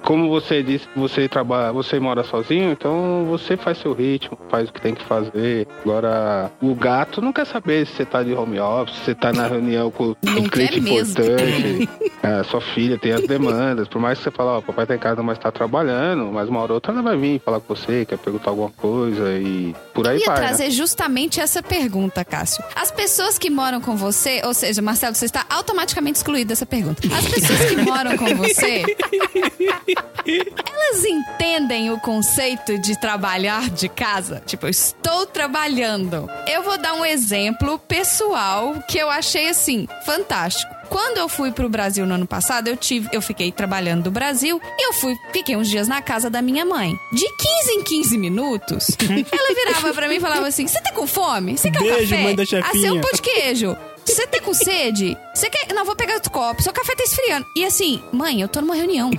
como 0.04 0.30
você 0.30 0.64
disse, 0.64 0.88
você 0.96 1.28
trabalha, 1.28 1.72
você 1.72 2.00
mora 2.00 2.24
sozinho, 2.24 2.72
então 2.72 3.26
você 3.30 3.56
faz 3.58 3.78
seu 3.78 3.94
ritmo, 3.94 4.38
faz 4.50 4.70
o 4.70 4.74
que 4.74 4.82
tem 4.82 4.94
que 4.96 5.04
fazer. 5.06 5.68
Agora, 5.84 6.52
o 6.62 6.74
gato 6.76 7.22
não 7.22 7.32
quer 7.32 7.46
saber 7.46 7.86
se 7.86 7.94
você 7.94 8.06
tá 8.06 8.24
de 8.24 8.34
home 8.34 8.60
office, 8.60 8.96
se 8.98 9.06
você 9.06 9.16
tá 9.16 9.32
na 9.32 9.48
reunião 9.48 9.92
com 9.92 10.16
Não 10.24 10.40
um 10.40 10.50
cliente 10.50 10.80
importante. 10.80 11.90
É, 12.24 12.44
sua 12.44 12.62
filha 12.62 13.00
tem 13.00 13.12
as 13.14 13.26
demandas, 13.26 13.88
por 13.88 14.00
mais 14.00 14.20
que 14.20 14.26
você 14.26 14.30
fale, 14.32 14.50
ó, 14.50 14.62
papai 14.62 14.86
tá 14.86 14.94
em 14.94 15.00
casa, 15.00 15.24
mas 15.24 15.40
tá 15.40 15.52
trabalhando, 15.52 16.26
mas 16.32 16.48
uma 16.50 16.60
hora 16.60 16.74
ou 16.74 16.76
outra 16.76 16.92
ela 16.94 17.02
vai 17.02 17.18
vir 17.18 17.42
falar 17.44 17.60
com 17.60 17.74
você, 17.76 18.06
quer 18.06 18.16
perguntar 18.20 18.52
alguma 18.52 18.70
coisa 18.70 19.32
e 19.40 19.74
por 19.92 20.08
aí 20.08 20.18
Eu 20.18 20.20
ia 20.20 20.26
vai. 20.28 20.40
né? 20.40 20.48
trazer 20.48 20.70
justamente 20.70 21.42
essa 21.42 21.64
pergunta, 21.64 22.24
Cássio. 22.24 22.64
As 22.76 22.92
pessoas 22.92 23.40
que 23.40 23.50
moram 23.50 23.82
com 23.82 23.96
você, 23.96 24.40
ou 24.46 24.54
seja, 24.54 24.84
Marcelo, 24.84 25.16
você 25.16 25.26
está 25.26 25.48
automaticamente 25.50 26.18
excluído 26.18 26.50
dessa 26.50 26.64
pergunta. 26.66 27.02
As 27.08 27.28
pessoas 27.28 27.66
que 27.66 27.78
moram 27.78 28.16
com 28.16 28.36
você, 28.36 28.84
elas 30.26 31.06
entendem 31.06 31.92
o 31.92 32.00
conceito 32.00 32.78
de 32.80 33.00
trabalhar 33.00 33.70
de 33.70 33.90
casa? 33.90 34.42
Tipo, 34.46 34.66
eu 34.68 34.70
estou 34.70 35.26
trabalhando. 35.26 36.30
Eu 36.48 36.64
vou 36.64 36.78
dar 36.78 36.94
um 36.94 37.06
exemplo 37.06 37.80
pessoal 37.80 38.76
que 38.88 38.98
eu 38.98 39.10
achei 39.10 39.50
assim 39.50 39.88
fantástico. 40.06 40.82
Quando 40.90 41.20
eu 41.20 41.30
fui 41.30 41.54
pro 41.54 41.70
Brasil 41.70 42.06
no 42.06 42.16
ano 42.16 42.28
passado, 42.28 42.68
eu 42.68 42.76
tive, 42.76 43.08
eu 43.14 43.22
fiquei 43.22 43.50
trabalhando 43.50 44.04
do 44.04 44.12
Brasil 44.12 44.60
e 44.78 44.88
eu 44.88 44.92
fui, 44.92 45.16
fiquei 45.32 45.56
uns 45.56 45.70
dias 45.70 45.88
na 45.88 46.02
casa 46.02 46.30
da 46.30 46.42
minha 46.42 46.66
mãe. 46.66 46.94
De 47.14 47.26
15 47.26 47.72
em 47.72 47.82
15 47.82 48.18
minutos, 48.18 48.88
ela 49.00 49.56
virava 49.56 49.94
pra 49.94 50.10
mim 50.10 50.16
e 50.16 50.20
falava 50.20 50.48
assim: 50.48 50.68
"Você 50.68 50.82
tá 50.82 50.92
com 50.92 51.08
fome? 51.08 51.58
Você 51.58 51.72
quer 51.72 51.80
um 51.80 51.84
Beijo, 51.84 52.10
café? 52.10 52.24
mãe 52.24 52.36
da 52.36 52.46
seu 52.46 52.62
chefinha." 52.62 53.00
pão 53.00 53.12
de 53.14 53.22
queijo. 53.22 53.78
Você 54.06 54.28
tá 54.28 54.40
com 54.42 54.54
sede? 54.54 55.18
Você 55.34 55.50
quer. 55.50 55.74
Não, 55.74 55.86
vou 55.86 55.96
pegar 55.96 56.16
outro 56.16 56.32
copo. 56.32 56.62
Seu 56.62 56.74
café 56.74 56.96
tá 56.96 57.04
esfriando. 57.04 57.46
E 57.56 57.66
assim, 57.66 58.04
mãe, 58.12 58.42
eu 58.42 58.48
tô 58.48 58.62
numa 58.62 58.76
reunião. 58.76 59.10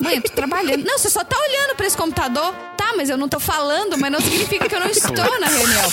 Mãe, 0.00 0.16
eu 0.16 0.22
tô 0.22 0.32
trabalhando. 0.32 0.84
Não, 0.84 0.98
você 0.98 1.08
só 1.08 1.22
tá 1.22 1.36
olhando 1.38 1.76
pra 1.76 1.86
esse 1.86 1.96
computador. 1.96 2.52
Tá, 2.76 2.92
mas 2.96 3.08
eu 3.10 3.16
não 3.16 3.28
tô 3.28 3.38
falando, 3.38 3.96
mas 3.98 4.10
não 4.10 4.20
significa 4.20 4.68
que 4.68 4.74
eu 4.74 4.80
não 4.80 4.88
estou 4.88 5.40
na 5.40 5.46
reunião. 5.46 5.92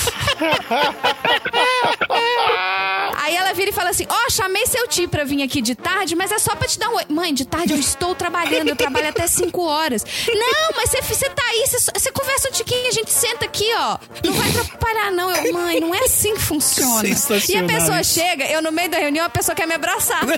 Aí 3.18 3.36
ela 3.36 3.54
vira 3.54 3.70
e 3.70 3.74
fala 3.74 3.90
assim: 3.90 4.06
Ó, 4.10 4.30
chamei 4.30 4.66
seu 4.66 4.88
tio 4.88 5.08
pra 5.10 5.24
vir 5.24 5.42
aqui 5.44 5.62
de 5.62 5.76
tarde, 5.76 6.16
mas 6.16 6.32
é 6.32 6.40
só 6.40 6.56
pra 6.56 6.68
te 6.68 6.78
dar 6.80 6.90
um 6.90 6.96
oi. 6.96 7.06
Mãe, 7.10 7.34
de 7.34 7.46
tarde 7.46 7.74
eu 7.74 7.80
estou 7.80 8.16
trabalhando, 8.16 8.70
eu 8.70 8.76
trabalho 8.76 9.10
até 9.10 9.28
5 9.28 9.62
horas. 9.62 10.04
Não, 10.28 10.72
mas 10.76 10.90
você, 10.90 11.30
tá 11.30 11.44
aí, 11.50 11.66
você, 11.68 12.12
conversa 12.12 12.50
um 12.50 12.52
tiquinho, 12.52 12.88
a 12.88 12.92
gente 12.92 13.12
senta 13.12 13.46
aqui, 13.46 13.70
ó. 13.76 13.98
Não 14.24 14.34
vai 14.34 14.50
atrapalhar, 14.50 15.12
não. 15.12 15.32
Eu, 15.32 15.54
mãe, 15.54 15.80
não 15.80 15.94
é 15.94 16.00
assim 16.00 16.34
que 16.34 16.42
funciona. 16.42 17.08
E 17.08 17.58
a 17.58 17.64
pessoa 17.64 18.04
chega, 18.04 18.46
eu 18.46 18.62
no 18.62 18.72
meio 18.72 18.90
da 18.90 18.98
reunião, 18.98 19.26
a 19.26 19.30
pessoa 19.30 19.56
quer 19.56 19.68
me 19.68 19.74
abraçar. 19.74 20.22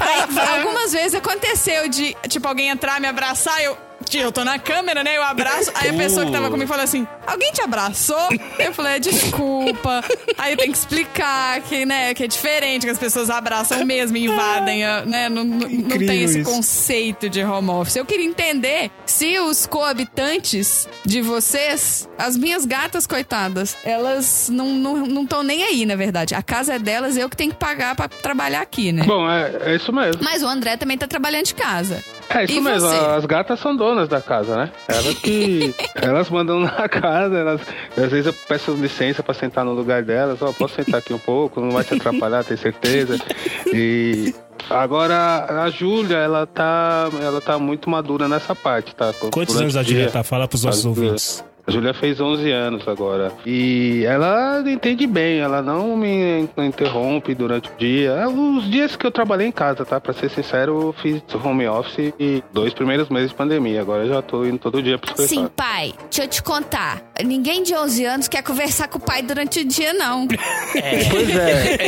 Aí, 0.00 0.58
algumas 0.58 0.92
vezes 0.92 1.14
aconteceu 1.14 1.88
de, 1.88 2.16
tipo, 2.28 2.46
alguém 2.46 2.68
entrar, 2.68 3.00
me 3.00 3.08
abraçar, 3.08 3.62
eu 3.62 3.76
Eu 4.12 4.30
tô 4.30 4.44
na 4.44 4.58
câmera, 4.58 5.02
né? 5.02 5.16
Eu 5.16 5.22
abraço. 5.22 5.70
Aí 5.74 5.90
a 5.90 5.94
pessoa 5.94 6.26
que 6.26 6.32
tava 6.32 6.50
comigo 6.50 6.68
falou 6.68 6.84
assim: 6.84 7.06
Alguém 7.26 7.52
te 7.52 7.62
abraçou? 7.62 8.28
Eu 8.58 8.72
falei: 8.72 8.94
é, 8.94 8.98
Desculpa. 8.98 10.04
Aí 10.38 10.56
tem 10.56 10.70
que 10.70 10.78
explicar 10.78 11.60
que, 11.62 11.84
né, 11.84 12.14
que 12.14 12.24
é 12.24 12.26
diferente, 12.26 12.84
que 12.84 12.90
as 12.90 12.98
pessoas 12.98 13.30
abraçam 13.30 13.84
mesmo 13.84 14.16
e 14.16 14.26
invadem, 14.26 14.82
né? 15.06 15.28
Não, 15.28 15.44
não, 15.44 15.88
tem 15.98 16.22
esse 16.22 16.40
isso. 16.40 16.50
conceito 16.50 17.28
de 17.28 17.42
home 17.42 17.70
office. 17.70 17.96
Eu 17.96 18.04
queria 18.04 18.26
entender 18.26 18.90
se 19.06 19.38
os 19.38 19.66
coabitantes 19.66 20.88
de 21.04 21.20
vocês, 21.20 22.08
as 22.18 22.36
minhas 22.36 22.64
gatas, 22.64 23.06
coitadas, 23.06 23.76
elas 23.84 24.48
não 24.50 24.64
estão 24.64 24.96
não, 24.96 25.06
não 25.06 25.26
tão 25.26 25.42
nem 25.42 25.62
aí, 25.62 25.86
na 25.86 25.96
verdade. 25.96 26.34
A 26.34 26.42
casa 26.42 26.74
é 26.74 26.78
delas, 26.78 27.16
eu 27.16 27.28
que 27.28 27.36
tenho 27.36 27.50
que 27.50 27.58
pagar 27.58 27.94
pra 27.94 28.08
trabalhar 28.08 28.60
aqui, 28.60 28.92
né? 28.92 29.04
Bom, 29.04 29.28
é, 29.30 29.72
é 29.72 29.76
isso 29.76 29.92
mesmo. 29.92 30.22
Mas 30.22 30.42
o 30.42 30.46
André 30.46 30.76
também 30.76 30.96
tá 30.96 31.06
trabalhando 31.06 31.46
de 31.46 31.54
casa. 31.54 32.02
É 32.30 32.44
isso 32.44 32.52
E 32.54 32.60
mesmo, 32.60 32.88
você? 32.88 32.96
as 33.16 33.24
gatas 33.26 33.60
são 33.60 33.74
donas 33.76 34.08
da 34.08 34.20
casa, 34.20 34.56
né? 34.56 34.70
Elas 34.88 35.14
que. 35.18 35.74
elas 35.94 36.28
mandam 36.30 36.60
na 36.60 36.88
casa, 36.88 37.36
elas. 37.36 37.60
Às 37.96 38.10
vezes 38.10 38.26
eu 38.26 38.32
peço 38.48 38.72
licença 38.72 39.22
pra 39.22 39.34
sentar 39.34 39.64
no 39.64 39.72
lugar 39.72 40.02
delas, 40.02 40.40
ó, 40.42 40.52
posso 40.52 40.74
sentar 40.74 40.98
aqui 40.98 41.12
um 41.14 41.18
pouco, 41.18 41.60
não 41.60 41.70
vai 41.70 41.84
te 41.84 41.94
atrapalhar, 41.94 42.44
tenho 42.44 42.58
certeza. 42.58 43.18
E. 43.72 44.34
Agora, 44.70 45.62
a 45.64 45.70
Júlia, 45.70 46.16
ela 46.16 46.46
tá. 46.46 47.08
Ela 47.22 47.40
tá 47.40 47.58
muito 47.58 47.90
madura 47.90 48.26
nessa 48.28 48.54
parte, 48.54 48.94
tá? 48.94 49.12
Quantos 49.12 49.54
Durante 49.54 49.62
anos 49.62 49.76
a 49.76 49.82
dia. 49.82 50.10
tá? 50.10 50.22
Fala 50.22 50.48
pros 50.48 50.64
nossos 50.64 50.86
ouvintes. 50.86 51.44
A 51.66 51.70
Júlia 51.70 51.94
fez 51.94 52.20
11 52.20 52.50
anos 52.50 52.86
agora. 52.86 53.32
E 53.46 54.04
ela 54.06 54.62
entende 54.66 55.06
bem, 55.06 55.38
ela 55.40 55.62
não 55.62 55.96
me 55.96 56.46
interrompe 56.58 57.34
durante 57.34 57.70
o 57.70 57.72
dia. 57.78 58.28
Os 58.28 58.70
dias 58.70 58.96
que 58.96 59.06
eu 59.06 59.10
trabalhei 59.10 59.46
em 59.46 59.52
casa, 59.52 59.82
tá? 59.84 59.98
Pra 59.98 60.12
ser 60.12 60.28
sincero, 60.30 60.88
eu 60.88 60.92
fiz 60.92 61.22
home 61.42 61.66
office 61.66 62.12
e 62.20 62.42
dois 62.52 62.74
primeiros 62.74 63.08
meses 63.08 63.30
de 63.30 63.34
pandemia. 63.34 63.80
Agora 63.80 64.02
eu 64.04 64.08
já 64.10 64.20
tô 64.20 64.44
indo 64.44 64.58
todo 64.58 64.82
dia 64.82 64.98
pro 64.98 65.08
Sim, 65.16 65.22
escritório. 65.22 65.50
pai, 65.56 65.94
deixa 66.10 66.24
eu 66.24 66.28
te 66.28 66.42
contar. 66.42 67.02
Ninguém 67.24 67.62
de 67.62 67.74
11 67.74 68.04
anos 68.04 68.28
quer 68.28 68.42
conversar 68.42 68.88
com 68.88 68.98
o 68.98 69.00
pai 69.00 69.22
durante 69.22 69.60
o 69.60 69.64
dia, 69.64 69.94
não. 69.94 70.28
Pois 71.10 71.36
é. 71.36 71.78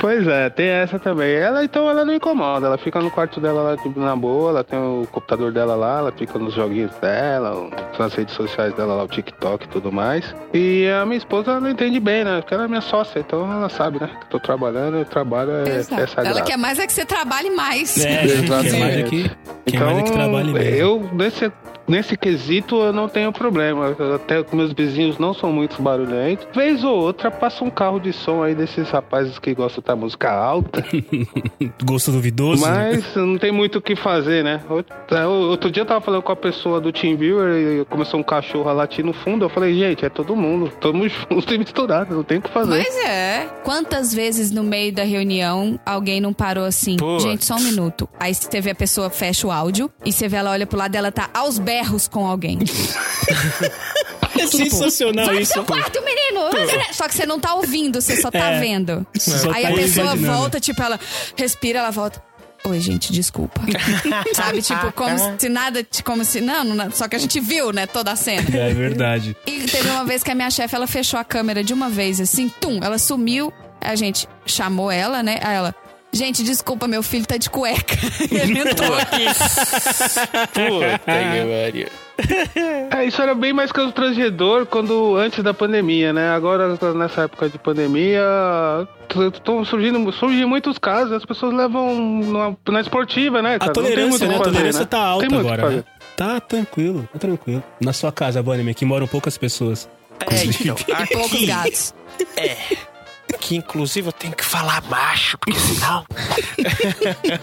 pois 0.00 0.26
é, 0.26 0.50
tem 0.50 0.66
essa 0.66 0.98
também. 0.98 1.34
Ela 1.34 1.64
então 1.64 1.88
ela 1.88 2.04
não 2.04 2.14
incomoda, 2.14 2.66
ela 2.66 2.78
fica 2.78 3.00
no 3.00 3.10
quarto 3.10 3.40
dela 3.40 3.62
lá 3.62 3.76
tipo, 3.76 3.98
na 4.00 4.14
boa, 4.16 4.50
ela 4.50 4.64
tem 4.64 4.78
o 4.78 5.06
computador 5.10 5.52
dela 5.52 5.74
lá, 5.74 5.98
ela 5.98 6.12
fica 6.18 6.38
nos 6.38 6.54
joguinhos 6.54 6.92
dela, 6.96 7.70
nas 7.98 8.14
redes 8.14 8.34
sociais 8.34 8.74
dela 8.74 8.94
lá, 8.94 9.04
o 9.04 9.08
TikTok 9.08 9.64
e 9.64 9.68
tudo 9.68 9.92
mais. 9.92 10.34
E 10.52 10.86
a 10.88 11.04
minha 11.04 11.18
esposa 11.18 11.52
ela 11.52 11.70
entende 11.70 12.00
bem, 12.00 12.24
né? 12.24 12.40
Porque 12.40 12.54
ela 12.54 12.64
é 12.64 12.68
minha 12.68 12.80
sócia, 12.80 13.20
então 13.20 13.50
ela 13.50 13.68
sabe, 13.68 14.00
né? 14.00 14.08
Que 14.08 14.26
eu 14.26 14.30
tô 14.30 14.40
trabalhando, 14.40 14.98
eu 14.98 15.04
trabalho 15.04 15.52
é, 15.52 15.76
Exato. 15.76 16.02
é 16.02 16.06
sagrado. 16.06 16.38
Ela 16.38 16.46
quer 16.46 16.56
mais 16.56 16.78
é 16.78 16.86
que 16.86 16.92
você 16.92 17.04
trabalhe 17.04 17.50
mais. 17.50 18.04
É, 18.04 18.24
Exatamente. 18.24 18.70
quem 18.70 18.80
mais 18.80 18.98
aqui? 18.98 19.30
Quem 19.66 19.80
mais 19.80 19.98
aqui 19.98 20.12
trabalha 20.12 20.44
mesmo. 20.44 20.58
Então, 20.58 20.72
eu, 20.72 21.10
nesse, 21.12 21.52
nesse 21.88 22.16
quesito, 22.16 22.76
eu 22.76 22.92
não 22.92 23.08
tenho 23.08 23.32
problema. 23.32 23.96
Até 24.14 24.42
com 24.42 24.56
meus 24.56 24.72
vizinhos 24.72 25.18
não 25.18 25.32
são 25.32 25.52
muito 25.52 25.80
barulhentos. 25.80 26.46
Vez 26.54 26.82
ou 26.84 26.96
outra, 26.96 27.30
passa 27.30 27.64
um 27.64 27.70
carro 27.70 27.98
de 27.98 28.12
som 28.12 28.42
aí 28.42 28.54
desses 28.54 28.90
rapazes 28.90 29.38
que 29.38 29.54
gostam 29.54 29.82
da 29.84 29.96
música 29.96 30.30
alta. 30.30 30.84
Gosto 31.84 32.10
duvidoso. 32.10 32.66
né? 32.66 32.92
mas 32.92 33.14
não 33.14 33.38
tem 33.38 33.52
muito 33.52 33.78
o 33.78 33.82
que 33.82 33.94
fazer, 33.96 34.42
né? 34.42 34.60
Outro, 34.68 34.94
é, 35.10 35.26
outro 35.26 35.70
dia 35.70 35.82
eu 35.82 35.86
tava 35.86 36.00
falando 36.00 36.22
com 36.22 36.32
a 36.32 36.36
pessoa 36.36 36.80
do 36.80 36.92
TeamViewer 36.92 37.80
e 37.80 37.84
começou 37.86 38.20
um 38.20 38.22
cachorro 38.22 38.68
a 38.68 38.72
latir 38.72 39.04
no 39.04 39.12
fundo. 39.12 39.44
Eu 39.44 39.48
falei, 39.48 39.74
gente, 39.74 40.04
é 40.04 40.08
todo 40.08 40.34
mundo. 40.34 40.66
Estamos 40.66 41.12
juntos 41.30 41.54
e 41.54 41.58
misturados, 41.58 42.16
não 42.16 42.24
tem 42.24 42.38
o 42.38 42.42
que 42.42 42.50
fazer. 42.50 42.70
Mas 42.70 42.96
é. 43.04 43.48
Quantas 43.62 44.12
vezes 44.12 44.50
no 44.50 44.62
meio 44.62 44.92
da 44.92 45.04
reunião 45.04 45.78
alguém 45.84 46.20
não 46.20 46.32
parou 46.32 46.64
assim? 46.64 46.96
Putz. 46.96 47.22
Gente, 47.22 47.44
só 47.44 47.56
um 47.56 47.60
minuto. 47.60 48.08
Aí 48.18 48.34
você 48.34 48.60
vê 48.60 48.70
a 48.70 48.74
pessoa 48.74 49.10
fecha 49.10 49.46
o 49.46 49.50
áudio 49.50 49.90
e 50.04 50.12
você 50.12 50.28
vê 50.28 50.36
ela 50.36 50.50
olha 50.50 50.66
pro 50.66 50.78
lado 50.78 50.92
dela 50.92 51.10
tá 51.10 51.30
aos 51.32 51.58
berros 51.58 51.75
com 52.10 52.26
alguém. 52.26 52.58
É 54.38 54.46
sensacional 54.46 55.24
Vai 55.24 55.34
pro 55.36 55.42
isso. 55.42 55.52
seu 55.54 55.64
quarto, 55.64 55.98
menino! 56.04 56.42
Só 56.92 57.08
que 57.08 57.14
você 57.14 57.24
não 57.24 57.40
tá 57.40 57.54
ouvindo, 57.54 58.00
você 58.02 58.20
só 58.20 58.30
tá 58.30 58.50
É. 58.50 58.60
vendo. 58.60 59.06
Só 59.18 59.50
Aí 59.50 59.62
tá 59.62 59.68
a 59.70 59.72
pessoa 59.72 60.06
imaginando. 60.08 60.38
volta, 60.38 60.60
tipo, 60.60 60.82
ela 60.82 61.00
respira, 61.34 61.78
ela 61.78 61.90
volta. 61.90 62.22
Oi, 62.64 62.78
gente, 62.80 63.12
desculpa. 63.12 63.60
Sabe, 64.34 64.60
tipo, 64.60 64.92
como 64.92 65.16
se 65.38 65.48
nada, 65.48 65.86
como 66.04 66.22
se. 66.22 66.42
Não, 66.42 66.64
não, 66.64 66.90
só 66.90 67.08
que 67.08 67.16
a 67.16 67.18
gente 67.18 67.40
viu, 67.40 67.72
né, 67.72 67.86
toda 67.86 68.12
a 68.12 68.16
cena. 68.16 68.42
É 68.58 68.74
verdade. 68.74 69.34
E 69.46 69.62
teve 69.62 69.88
uma 69.88 70.04
vez 70.04 70.22
que 70.22 70.30
a 70.30 70.34
minha 70.34 70.50
chefe, 70.50 70.74
ela 70.74 70.86
fechou 70.86 71.18
a 71.18 71.24
câmera 71.24 71.64
de 71.64 71.72
uma 71.72 71.88
vez, 71.88 72.20
assim, 72.20 72.48
tum, 72.60 72.78
ela 72.82 72.98
sumiu. 72.98 73.50
A 73.80 73.94
gente 73.94 74.28
chamou 74.44 74.90
ela, 74.90 75.22
né? 75.22 75.38
Aí 75.42 75.54
ela. 75.56 75.74
Gente, 76.12 76.42
desculpa, 76.42 76.88
meu 76.88 77.02
filho 77.02 77.26
tá 77.26 77.36
de 77.36 77.50
cueca. 77.50 77.96
Ele 78.30 78.58
entrou 78.58 78.94
aqui. 78.94 79.26
Puta 80.54 80.98
que. 81.04 82.06
É, 82.96 83.04
isso 83.04 83.20
era 83.20 83.34
bem 83.34 83.52
mais 83.52 83.70
constrangedor 83.70 84.64
quando 84.66 85.16
antes 85.16 85.44
da 85.44 85.52
pandemia, 85.52 86.12
né? 86.12 86.30
Agora, 86.30 86.78
nessa 86.94 87.22
época 87.22 87.50
de 87.50 87.58
pandemia, 87.58 88.22
estão 89.34 89.64
surgindo 89.64 90.10
surgem 90.12 90.46
muitos 90.46 90.78
casos, 90.78 91.12
as 91.12 91.24
pessoas 91.26 91.54
levam 91.54 91.94
na, 92.22 92.72
na 92.72 92.80
esportiva, 92.80 93.42
né? 93.42 93.56
A 93.56 93.58
cara? 93.58 93.72
Tem 93.72 93.82
tolerância, 93.82 94.26
né? 94.26 94.36
A 94.36 94.40
tolerância 94.40 94.80
né? 94.80 94.86
tá 94.86 94.98
alta 94.98 95.36
agora, 95.36 95.70
né? 95.70 95.84
Tá 96.16 96.40
tranquilo, 96.40 97.06
tá 97.12 97.18
tranquilo. 97.18 97.62
Na 97.78 97.92
sua 97.92 98.10
casa, 98.10 98.42
Bunnyman, 98.42 98.72
que 98.72 98.86
moram 98.86 99.06
poucas 99.06 99.36
pessoas. 99.36 99.86
É, 100.30 100.44
então, 100.44 100.74
Poucos 101.12 101.32
aqui, 101.34 101.46
gatos. 101.46 101.94
que 103.40 103.56
inclusive 103.56 104.08
eu 104.08 104.12
tenho 104.12 104.34
que 104.34 104.44
falar 104.44 104.80
baixo, 104.82 105.36
porque 105.38 105.58
senão. 105.58 106.04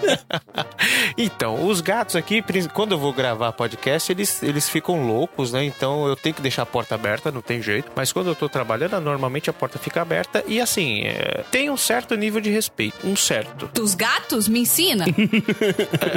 então, 1.17 1.65
os 1.67 1.81
gatos 1.81 2.15
aqui, 2.15 2.43
quando 2.73 2.93
eu 2.93 2.97
vou 2.97 3.13
gravar 3.13 3.51
podcast, 3.51 4.11
eles, 4.11 4.41
eles 4.43 4.69
ficam 4.69 5.05
loucos, 5.05 5.51
né? 5.51 5.63
Então 5.63 6.07
eu 6.07 6.15
tenho 6.15 6.35
que 6.35 6.41
deixar 6.41 6.63
a 6.63 6.65
porta 6.65 6.95
aberta, 6.95 7.31
não 7.31 7.41
tem 7.41 7.61
jeito. 7.61 7.91
Mas 7.95 8.11
quando 8.11 8.27
eu 8.27 8.35
tô 8.35 8.49
trabalhando, 8.49 8.99
normalmente 8.99 9.49
a 9.49 9.53
porta 9.53 9.79
fica 9.79 10.01
aberta 10.01 10.43
e 10.47 10.59
assim, 10.59 11.03
é, 11.05 11.43
tem 11.51 11.69
um 11.69 11.77
certo 11.77 12.15
nível 12.15 12.41
de 12.41 12.49
respeito. 12.49 13.05
Um 13.07 13.15
certo. 13.15 13.69
Dos 13.73 13.95
gatos? 13.95 14.47
Me 14.47 14.59
ensina. 14.59 15.05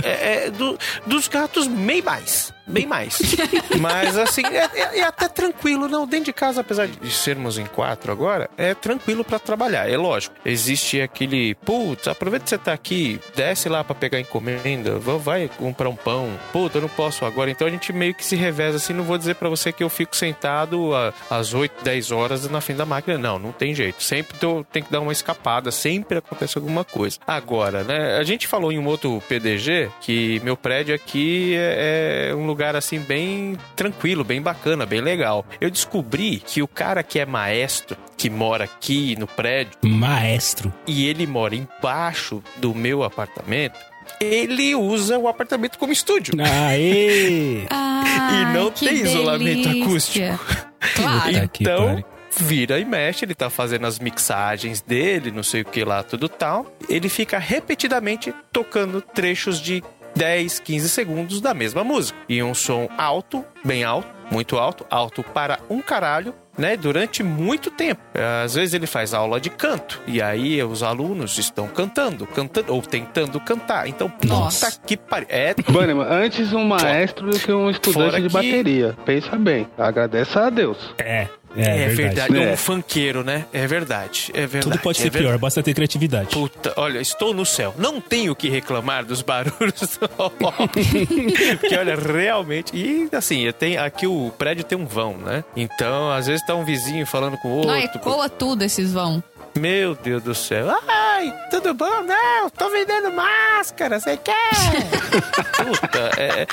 É, 0.02 0.46
é, 0.46 0.50
do- 0.50 0.78
dos 1.06 1.28
gatos, 1.28 1.66
bem 1.66 2.02
mais. 2.02 2.52
Bem 2.66 2.86
mais. 2.86 3.18
Mas 3.80 4.16
assim, 4.18 4.42
é, 4.44 4.68
é- 4.74 4.98
é 5.00 5.02
até 5.04 5.28
tranquilo. 5.28 5.88
Não, 5.88 6.06
dentro 6.06 6.26
de 6.26 6.32
casa, 6.32 6.60
apesar 6.62 6.86
de 6.88 7.10
sermos 7.10 7.58
em 7.58 7.66
quatro 7.66 8.10
agora, 8.10 8.50
é 8.56 8.74
tranquilo 8.74 9.24
pra 9.24 9.38
trabalhar. 9.38 9.88
É 9.90 9.96
lógico. 9.96 10.34
Existe 10.44 11.00
aquele, 11.00 11.54
putz, 11.54 12.08
aproveita 12.08 12.44
que 12.44 12.50
você 12.50 12.58
tá 12.58 12.72
aqui, 12.72 13.20
desce 13.34 13.68
lá 13.68 13.84
pra 13.84 13.94
pegar 13.94 14.18
encomenda, 14.20 14.98
va- 14.98 15.16
vai 15.16 15.48
comprar 15.58 15.88
um 15.88 15.96
pão. 15.96 16.30
Puta, 16.52 16.78
eu 16.78 16.82
não 16.82 16.88
posso 16.88 17.24
agora. 17.24 17.50
Então 17.50 17.66
a 17.66 17.70
gente 17.70 17.92
meio 17.92 18.14
que 18.14 18.24
se 18.24 18.34
reveza 18.36 18.76
assim. 18.78 18.92
Não 18.92 19.04
vou 19.04 19.16
dizer 19.18 19.36
pra 19.36 19.48
você 19.48 19.72
que 19.72 19.84
eu 19.84 19.88
fico 19.88 20.16
sentado 20.16 20.90
às 21.30 21.54
8, 21.54 21.84
10 21.84 22.10
horas 22.10 22.48
na 22.50 22.60
frente 22.60 22.78
da 22.78 22.86
máquina. 22.86 23.16
Não, 23.18 23.38
não 23.38 23.52
tem 23.52 23.74
jeito. 23.74 24.02
Sempre 24.02 24.38
tô, 24.38 24.64
tem 24.72 24.82
que 24.82 24.90
dar 24.90 25.00
uma 25.00 25.12
escapada. 25.12 25.70
Sempre 25.70 26.18
acontece 26.18 26.58
alguma 26.58 26.84
coisa. 26.84 27.18
Agora, 27.26 27.84
né? 27.84 28.16
A 28.18 28.22
gente 28.24 28.46
falou 28.46 28.72
em 28.72 28.78
um 28.78 28.86
outro 28.86 29.22
PDG 29.28 29.88
que 30.00 30.40
meu 30.42 30.56
prédio 30.56 30.94
aqui 30.94 31.54
é, 31.56 32.30
é 32.30 32.34
um 32.34 32.46
lugar 32.46 32.55
assim 32.64 32.98
bem 33.00 33.56
tranquilo, 33.74 34.24
bem 34.24 34.40
bacana, 34.40 34.86
bem 34.86 35.00
legal. 35.00 35.44
Eu 35.60 35.70
descobri 35.70 36.38
que 36.44 36.62
o 36.62 36.68
cara 36.68 37.02
que 37.02 37.18
é 37.18 37.26
maestro, 37.26 37.96
que 38.16 38.30
mora 38.30 38.64
aqui 38.64 39.14
no 39.18 39.26
prédio, 39.26 39.72
Maestro. 39.82 40.72
e 40.86 41.06
ele 41.06 41.26
mora 41.26 41.54
embaixo 41.54 42.42
do 42.56 42.74
meu 42.74 43.02
apartamento, 43.02 43.78
ele 44.20 44.74
usa 44.74 45.18
o 45.18 45.28
apartamento 45.28 45.78
como 45.78 45.92
estúdio. 45.92 46.34
Aê! 46.40 47.66
Ai, 47.70 48.42
E 48.42 48.54
não 48.54 48.70
tem 48.70 48.94
isolamento 48.94 49.68
delícia. 49.68 50.34
acústico. 50.34 50.66
Claro. 50.94 51.50
Então, 51.60 52.04
vira 52.38 52.78
e 52.78 52.84
mexe, 52.84 53.24
ele 53.24 53.34
tá 53.34 53.48
fazendo 53.50 53.86
as 53.86 53.98
mixagens 53.98 54.80
dele, 54.80 55.30
não 55.30 55.42
sei 55.42 55.62
o 55.62 55.64
que 55.64 55.84
lá, 55.84 56.02
tudo 56.02 56.28
tal. 56.28 56.66
Ele 56.88 57.08
fica 57.08 57.38
repetidamente 57.38 58.32
tocando 58.52 59.00
trechos 59.00 59.60
de 59.60 59.82
10, 60.16 60.58
15 60.60 60.88
segundos 60.88 61.40
da 61.40 61.52
mesma 61.54 61.84
música. 61.84 62.18
E 62.28 62.42
um 62.42 62.54
som 62.54 62.88
alto, 62.96 63.44
bem 63.64 63.84
alto, 63.84 64.08
muito 64.30 64.56
alto, 64.56 64.84
alto 64.90 65.22
para 65.22 65.60
um 65.70 65.80
caralho. 65.80 66.34
Né, 66.58 66.74
durante 66.74 67.22
muito 67.22 67.70
tempo. 67.70 68.00
Às 68.42 68.54
vezes 68.54 68.72
ele 68.72 68.86
faz 68.86 69.12
aula 69.12 69.38
de 69.38 69.50
canto. 69.50 70.00
E 70.06 70.22
aí 70.22 70.62
os 70.62 70.82
alunos 70.82 71.36
estão 71.36 71.68
cantando, 71.68 72.26
cantando, 72.26 72.72
ou 72.72 72.80
tentando 72.80 73.38
cantar. 73.38 73.86
Então, 73.86 74.10
Nossa. 74.26 74.70
puta 74.70 74.80
que 74.86 74.96
pariu. 74.96 75.26
É 75.28 75.54
Bunnyman, 75.70 76.06
antes 76.08 76.54
um 76.54 76.64
maestro 76.64 77.28
do 77.30 77.38
que 77.38 77.52
um 77.52 77.68
estudante 77.68 77.92
Fora 78.10 78.22
de 78.22 78.28
que- 78.28 78.32
bateria. 78.32 78.96
Pensa 79.04 79.36
bem. 79.36 79.68
Agradece 79.76 80.38
a 80.38 80.48
Deus. 80.48 80.78
É, 80.96 81.28
é, 81.56 81.84
É, 81.84 81.88
verdade. 81.88 81.96
verdade. 82.32 82.36
É. 82.38 82.52
Um 82.52 82.56
funkeiro, 82.56 83.24
né? 83.24 83.44
É 83.52 83.66
verdade. 83.66 84.30
É 84.34 84.40
verdade. 84.46 84.62
Tudo 84.64 84.78
pode 84.78 84.98
é 84.98 85.02
ser 85.02 85.10
verdade. 85.10 85.24
pior, 85.32 85.38
basta 85.38 85.62
ter 85.62 85.74
criatividade. 85.74 86.28
Puta, 86.30 86.72
olha, 86.76 86.98
estou 87.00 87.32
no 87.34 87.44
céu. 87.46 87.74
Não 87.78 88.00
tenho 88.00 88.32
o 88.32 88.36
que 88.36 88.48
reclamar 88.48 89.04
dos 89.04 89.22
barulhos. 89.22 89.98
Porque, 91.60 91.76
olha, 91.76 91.94
realmente. 91.96 92.74
E 92.76 93.08
assim, 93.12 93.40
eu 93.42 93.52
tenho, 93.52 93.82
aqui 93.82 94.06
o 94.06 94.30
prédio 94.36 94.64
tem 94.64 94.76
um 94.78 94.86
vão, 94.86 95.16
né? 95.16 95.44
Então, 95.56 96.10
às 96.10 96.26
vezes 96.26 96.44
tá 96.46 96.54
um 96.54 96.64
vizinho 96.64 97.06
falando 97.06 97.36
com 97.38 97.48
o 97.60 97.64
Não, 97.66 97.74
outro. 97.80 97.98
ecoa 97.98 98.28
tudo 98.28 98.62
esses 98.62 98.92
vão. 98.92 99.22
Meu 99.56 99.94
Deus 99.94 100.22
do 100.22 100.34
céu. 100.34 100.66
Oi, 100.66 101.32
tudo 101.50 101.72
bom? 101.72 102.02
Não, 102.02 102.50
tô 102.50 102.68
vendendo 102.68 103.10
máscara, 103.10 103.98
você 103.98 104.16
quer? 104.16 104.34
Puta, 105.56 106.10
é, 106.18 106.46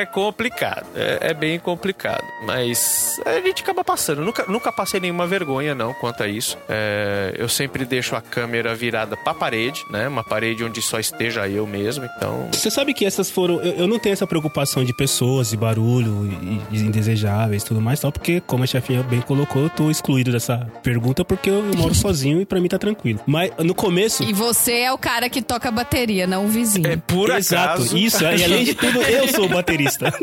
é 0.00 0.06
complicado. 0.06 0.86
É, 0.94 1.30
é 1.30 1.34
bem 1.34 1.58
complicado. 1.60 2.24
Mas 2.44 3.20
a 3.24 3.40
gente 3.40 3.62
acaba 3.62 3.84
passando. 3.84 4.22
Nunca, 4.22 4.44
nunca 4.48 4.72
passei 4.72 4.98
nenhuma 4.98 5.24
vergonha, 5.26 5.72
não, 5.74 5.94
quanto 5.94 6.24
a 6.24 6.26
isso. 6.26 6.58
É, 6.68 7.32
eu 7.38 7.48
sempre 7.48 7.84
deixo 7.84 8.16
a 8.16 8.20
câmera 8.20 8.74
virada 8.74 9.16
pra 9.16 9.32
parede, 9.32 9.84
né? 9.88 10.08
Uma 10.08 10.24
parede 10.24 10.64
onde 10.64 10.82
só 10.82 10.98
esteja 10.98 11.48
eu 11.48 11.64
mesmo. 11.66 12.08
Então, 12.16 12.48
Você 12.52 12.70
sabe 12.70 12.92
que 12.92 13.04
essas 13.04 13.30
foram. 13.30 13.62
Eu, 13.62 13.72
eu 13.74 13.86
não 13.86 14.00
tenho 14.00 14.14
essa 14.14 14.26
preocupação 14.26 14.84
de 14.84 14.92
pessoas, 14.92 15.50
de 15.50 15.56
barulho 15.56 16.26
e, 16.26 16.76
e 16.76 16.80
indesejáveis 16.80 17.62
e 17.62 17.66
tudo 17.66 17.80
mais, 17.80 18.00
tal, 18.00 18.10
porque, 18.10 18.40
como 18.40 18.64
a 18.64 18.66
chefinha 18.66 19.02
bem 19.04 19.20
colocou, 19.20 19.62
eu 19.62 19.70
tô 19.70 19.90
excluído 19.90 20.32
dessa 20.32 20.58
pergunta 20.82 21.24
porque 21.24 21.48
eu 21.48 21.62
moro 21.76 21.94
sozinho 21.94 22.31
e 22.40 22.46
pra 22.46 22.60
mim 22.60 22.68
tá 22.68 22.78
tranquilo. 22.78 23.20
Mas 23.26 23.50
no 23.58 23.74
começo. 23.74 24.22
E 24.22 24.32
você 24.32 24.72
é 24.80 24.92
o 24.92 24.98
cara 24.98 25.28
que 25.28 25.42
toca 25.42 25.70
bateria, 25.70 26.26
não 26.26 26.46
o 26.46 26.48
vizinho. 26.48 26.86
é 26.86 26.96
por 26.96 27.30
Exato, 27.30 27.74
acaso. 27.82 27.96
isso. 27.98 28.22
E 28.24 28.44
além 28.44 28.64
de 28.64 28.74
tudo, 28.74 29.02
eu 29.02 29.28
sou 29.28 29.46
o 29.46 29.48
baterista. 29.48 30.12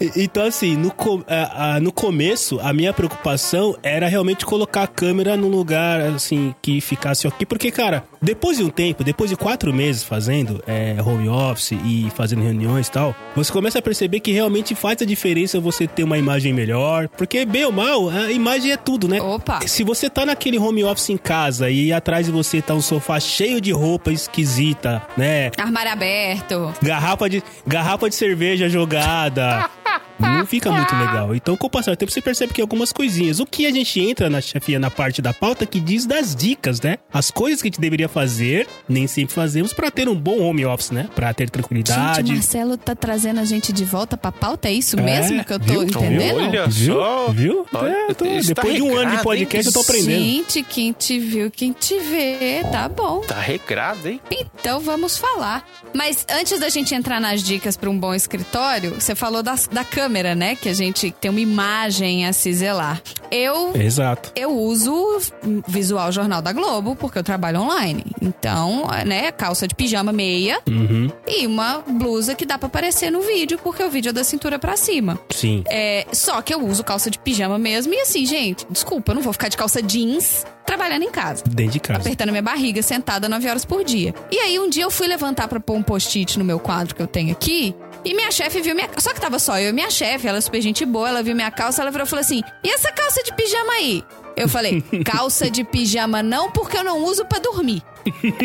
E- 0.00 0.24
então, 0.24 0.44
assim, 0.44 0.76
no, 0.76 0.92
a- 1.28 1.78
no 1.80 1.92
começo, 1.92 2.58
a 2.60 2.72
minha 2.72 2.92
preocupação 2.92 3.76
era 3.82 4.08
realmente 4.08 4.44
colocar 4.44 4.82
a 4.82 4.86
câmera 4.86 5.36
num 5.36 5.48
lugar, 5.48 6.00
assim, 6.00 6.54
que 6.60 6.80
ficasse 6.80 7.26
ok. 7.26 7.46
Porque, 7.46 7.70
cara, 7.70 8.04
depois 8.22 8.56
de 8.56 8.64
um 8.64 8.70
tempo, 8.70 9.02
depois 9.02 9.28
de 9.28 9.36
quatro 9.36 9.74
meses 9.74 10.04
fazendo 10.04 10.62
é, 10.66 10.96
home 11.04 11.28
office 11.28 11.72
e 11.84 12.08
fazendo 12.14 12.42
reuniões 12.42 12.86
e 12.86 12.90
tal, 12.92 13.16
você 13.34 13.52
começa 13.52 13.80
a 13.80 13.82
perceber 13.82 14.20
que 14.20 14.30
realmente 14.30 14.74
faz 14.76 15.02
a 15.02 15.04
diferença 15.04 15.58
você 15.58 15.88
ter 15.88 16.04
uma 16.04 16.16
imagem 16.16 16.52
melhor. 16.52 17.08
Porque, 17.08 17.44
bem 17.44 17.64
ou 17.64 17.72
mal, 17.72 18.08
a 18.08 18.30
imagem 18.30 18.70
é 18.70 18.76
tudo, 18.76 19.08
né? 19.08 19.20
Opa. 19.20 19.60
Se 19.66 19.82
você 19.82 20.08
tá 20.08 20.24
naquele 20.24 20.58
home 20.58 20.84
office 20.84 21.10
em 21.10 21.16
casa 21.16 21.68
e 21.68 21.92
atrás 21.92 22.26
de 22.26 22.32
você 22.32 22.62
tá 22.62 22.74
um 22.74 22.80
sofá 22.80 23.18
cheio 23.18 23.60
de 23.60 23.72
roupa 23.72 24.12
esquisita, 24.12 25.02
né? 25.16 25.50
Armário 25.58 25.92
aberto. 25.92 26.72
Garrafa 26.80 27.28
de, 27.28 27.42
garrafa 27.66 28.08
de 28.08 28.14
cerveja 28.14 28.68
jogada. 28.68 29.68
Não 30.18 30.46
fica 30.46 30.70
muito 30.70 30.94
legal. 30.94 31.34
Então, 31.34 31.56
com 31.56 31.66
o 31.66 31.70
passar 31.70 31.92
do 31.92 31.96
tempo, 31.96 32.10
você 32.12 32.20
percebe 32.20 32.52
que 32.52 32.60
algumas 32.60 32.92
coisinhas. 32.92 33.40
O 33.40 33.46
que 33.46 33.66
a 33.66 33.70
gente 33.70 34.00
entra 34.00 34.28
na 34.30 34.40
chefia 34.40 34.78
na 34.78 34.90
parte 34.90 35.20
da 35.22 35.32
pauta 35.32 35.66
que 35.66 35.80
diz 35.80 36.06
das 36.06 36.34
dicas, 36.34 36.80
né? 36.80 36.98
As 37.12 37.30
coisas 37.30 37.60
que 37.60 37.68
a 37.68 37.70
gente 37.70 37.80
deveria 37.80 38.08
fazer, 38.08 38.66
nem 38.88 39.06
sempre 39.06 39.34
fazemos, 39.34 39.72
pra 39.72 39.90
ter 39.90 40.08
um 40.08 40.14
bom 40.14 40.40
home 40.40 40.64
office, 40.64 40.90
né? 40.90 41.08
Pra 41.14 41.32
ter 41.34 41.44
Gente, 41.44 41.52
tranquilidade. 41.52 42.30
o 42.32 42.34
Marcelo 42.34 42.76
tá 42.76 42.94
trazendo 42.94 43.40
a 43.40 43.44
gente 43.44 43.72
de 43.72 43.84
volta 43.84 44.16
pra 44.16 44.30
pauta, 44.32 44.68
é 44.68 44.72
isso 44.72 44.98
É, 44.98 45.02
mesmo 45.02 45.44
que 45.44 45.52
eu 45.52 45.58
tô 45.60 45.64
viu? 45.72 45.82
entendendo? 45.84 46.36
Olha 46.40 46.66
Viu? 46.68 46.94
só. 46.94 47.28
Viu? 47.30 47.66
Olha, 47.72 47.90
É, 47.90 48.14
tô- 48.14 48.24
tá 48.24 48.30
depois 48.46 48.74
de 48.76 48.82
um 48.82 48.96
ano 48.96 49.16
de 49.16 49.22
podcast, 49.22 49.66
hein? 49.68 49.72
eu 49.74 49.82
tô 49.84 49.90
aprendendo. 49.90 50.24
Gente, 50.24 50.62
quem 50.62 50.92
te 50.92 51.18
viu, 51.18 51.50
quem 51.50 51.72
te 51.72 51.98
vê, 51.98 52.62
tá 52.70 52.88
bom. 52.88 53.20
Tá 53.20 53.40
regrado, 53.40 54.08
hein? 54.08 54.20
Então 54.30 54.80
vamos 54.80 55.16
falar. 55.18 55.66
Mas 55.94 56.24
antes 56.30 56.58
da 56.60 56.68
gente 56.68 56.94
entrar 56.94 57.20
nas 57.20 57.42
dicas 57.42 57.76
para 57.76 57.90
um 57.90 57.98
bom 57.98 58.14
escritório, 58.14 58.94
você 58.98 59.14
falou 59.14 59.42
das- 59.42 59.68
da 59.70 59.84
câmera, 59.84 60.11
né? 60.34 60.54
Que 60.56 60.68
a 60.68 60.74
gente 60.74 61.10
tem 61.20 61.30
uma 61.30 61.40
imagem 61.40 62.26
a 62.26 62.32
se 62.32 62.52
zelar. 62.52 63.00
Eu 63.30 63.72
Exato. 63.74 64.30
eu 64.36 64.50
uso 64.50 65.18
visual 65.66 66.12
Jornal 66.12 66.42
da 66.42 66.52
Globo, 66.52 66.94
porque 66.94 67.18
eu 67.18 67.22
trabalho 67.22 67.60
online. 67.62 68.04
Então, 68.20 68.86
né, 69.06 69.32
calça 69.32 69.66
de 69.66 69.74
pijama 69.74 70.12
meia 70.12 70.60
Uhum. 70.68 71.10
e 71.26 71.46
uma 71.46 71.78
blusa 71.78 72.34
que 72.34 72.44
dá 72.44 72.58
pra 72.58 72.66
aparecer 72.66 73.10
no 73.10 73.22
vídeo, 73.22 73.58
porque 73.62 73.82
o 73.82 73.90
vídeo 73.90 74.10
é 74.10 74.12
da 74.12 74.22
cintura 74.24 74.58
pra 74.58 74.76
cima. 74.76 75.18
Sim. 75.30 75.64
É, 75.68 76.06
só 76.12 76.42
que 76.42 76.52
eu 76.52 76.64
uso 76.66 76.84
calça 76.84 77.10
de 77.10 77.18
pijama 77.18 77.58
mesmo. 77.58 77.92
E 77.94 78.00
assim, 78.00 78.26
gente, 78.26 78.66
desculpa, 78.70 79.12
eu 79.12 79.14
não 79.16 79.22
vou 79.22 79.32
ficar 79.32 79.48
de 79.48 79.56
calça 79.56 79.82
jeans 79.82 80.44
trabalhando 80.66 81.02
em 81.02 81.10
casa. 81.10 81.42
Dentro 81.48 81.72
de 81.72 81.80
casa. 81.80 82.00
Apertando 82.00 82.30
minha 82.30 82.42
barriga, 82.42 82.82
sentada 82.82 83.28
9 83.28 83.48
horas 83.48 83.64
por 83.64 83.82
dia. 83.84 84.14
E 84.30 84.38
aí, 84.38 84.58
um 84.58 84.68
dia 84.68 84.84
eu 84.84 84.90
fui 84.90 85.06
levantar 85.06 85.48
pra 85.48 85.58
pôr 85.58 85.74
um 85.76 85.82
post-it 85.82 86.38
no 86.38 86.44
meu 86.44 86.58
quadro 86.60 86.94
que 86.94 87.02
eu 87.02 87.06
tenho 87.06 87.32
aqui. 87.32 87.74
E 88.04 88.14
minha 88.14 88.30
chefe 88.32 88.60
viu 88.60 88.74
minha. 88.74 88.88
Só 88.98 89.12
que 89.14 89.20
tava 89.20 89.38
só 89.38 89.58
eu 89.60 89.70
e 89.70 89.72
minha 89.72 89.88
chefe, 89.92 90.26
ela 90.26 90.38
é 90.38 90.40
super 90.40 90.60
gente 90.60 90.84
boa, 90.84 91.08
ela 91.08 91.22
viu 91.22 91.34
minha 91.34 91.50
calça, 91.50 91.82
ela 91.82 91.90
virou 91.90 92.06
e 92.06 92.10
falou 92.10 92.20
assim: 92.20 92.42
e 92.64 92.70
essa 92.70 92.90
calça 92.90 93.22
de 93.22 93.32
pijama 93.34 93.72
aí? 93.74 94.04
Eu 94.36 94.48
falei, 94.48 94.82
calça 95.04 95.50
de 95.50 95.62
pijama 95.62 96.22
não, 96.22 96.50
porque 96.50 96.76
eu 96.76 96.84
não 96.84 97.04
uso 97.04 97.24
pra 97.24 97.38
dormir. 97.38 97.82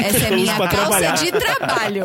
Essa 0.04 0.28
é 0.28 0.32
minha 0.36 0.56
calça 0.56 0.76
trabalhar. 0.76 1.14
de 1.16 1.32
trabalho. 1.32 2.04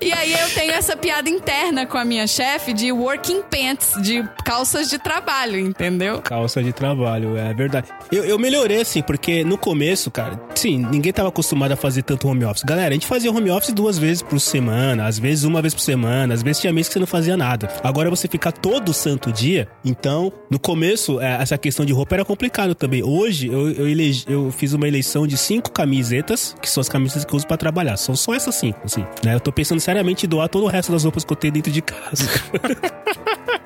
e 0.00 0.12
aí 0.12 0.32
eu 0.32 0.50
tenho 0.54 0.72
essa 0.72 0.96
piada 0.96 1.28
interna 1.28 1.86
com 1.86 1.96
a 1.98 2.04
minha 2.04 2.26
chefe 2.26 2.72
de 2.72 2.90
working 2.92 3.42
pants, 3.42 3.92
de 4.02 4.22
calças 4.44 4.88
de 4.88 4.98
trabalho, 4.98 5.58
entendeu? 5.58 6.20
Calça 6.20 6.62
de 6.62 6.72
trabalho, 6.72 7.36
é 7.36 7.52
verdade. 7.54 7.88
Eu, 8.10 8.24
eu 8.24 8.38
melhorei 8.38 8.80
assim, 8.80 9.02
porque 9.02 9.44
no 9.44 9.56
começo, 9.56 10.10
cara, 10.10 10.40
sim, 10.54 10.78
ninguém 10.90 11.12
tava 11.12 11.28
acostumado 11.28 11.72
a 11.72 11.76
fazer 11.76 12.02
tanto 12.02 12.28
home 12.28 12.44
office. 12.44 12.62
Galera, 12.64 12.90
a 12.90 12.92
gente 12.92 13.06
fazia 13.06 13.30
home 13.30 13.50
office 13.50 13.72
duas 13.72 13.98
vezes 13.98 14.22
por 14.22 14.40
semana, 14.40 15.06
às 15.06 15.18
vezes 15.18 15.44
uma 15.44 15.60
vez 15.60 15.74
por 15.74 15.80
semana, 15.80 16.34
às 16.34 16.42
vezes 16.42 16.60
tinha 16.60 16.72
mês 16.72 16.88
que 16.88 16.94
você 16.94 16.98
não 17.00 17.06
fazia 17.06 17.36
nada. 17.36 17.68
Agora 17.82 18.10
você 18.10 18.26
fica 18.28 18.50
todo 18.50 18.92
santo 18.92 19.32
dia, 19.32 19.68
então, 19.84 20.32
no 20.50 20.58
começo, 20.58 21.20
é, 21.20 21.40
essa 21.42 21.56
questão 21.58 21.84
de 21.84 21.92
roupa 21.92 22.14
era 22.16 22.24
complicado 22.24 22.74
também. 22.74 23.02
Hoje, 23.02 23.46
eu, 23.48 23.70
eu, 23.70 23.88
elegi- 23.88 24.24
eu 24.28 24.50
fiz 24.50 24.72
uma 24.72 24.86
eleição 24.88 25.26
de 25.26 25.36
cinco 25.42 25.70
camisetas, 25.70 26.54
que 26.60 26.68
são 26.68 26.80
as 26.80 26.88
camisetas 26.88 27.24
que 27.24 27.32
eu 27.32 27.36
uso 27.36 27.46
pra 27.46 27.56
trabalhar. 27.56 27.96
São 27.96 28.16
só 28.16 28.34
essas 28.34 28.54
cinco, 28.54 28.80
assim, 28.84 29.04
né? 29.24 29.34
Eu 29.34 29.40
tô 29.40 29.52
pensando 29.52 29.80
seriamente 29.80 30.26
em 30.26 30.28
doar 30.28 30.48
todo 30.48 30.64
o 30.64 30.68
resto 30.68 30.92
das 30.92 31.04
roupas 31.04 31.24
que 31.24 31.32
eu 31.32 31.36
tenho 31.36 31.54
dentro 31.54 31.72
de 31.72 31.82
casa. 31.82 32.24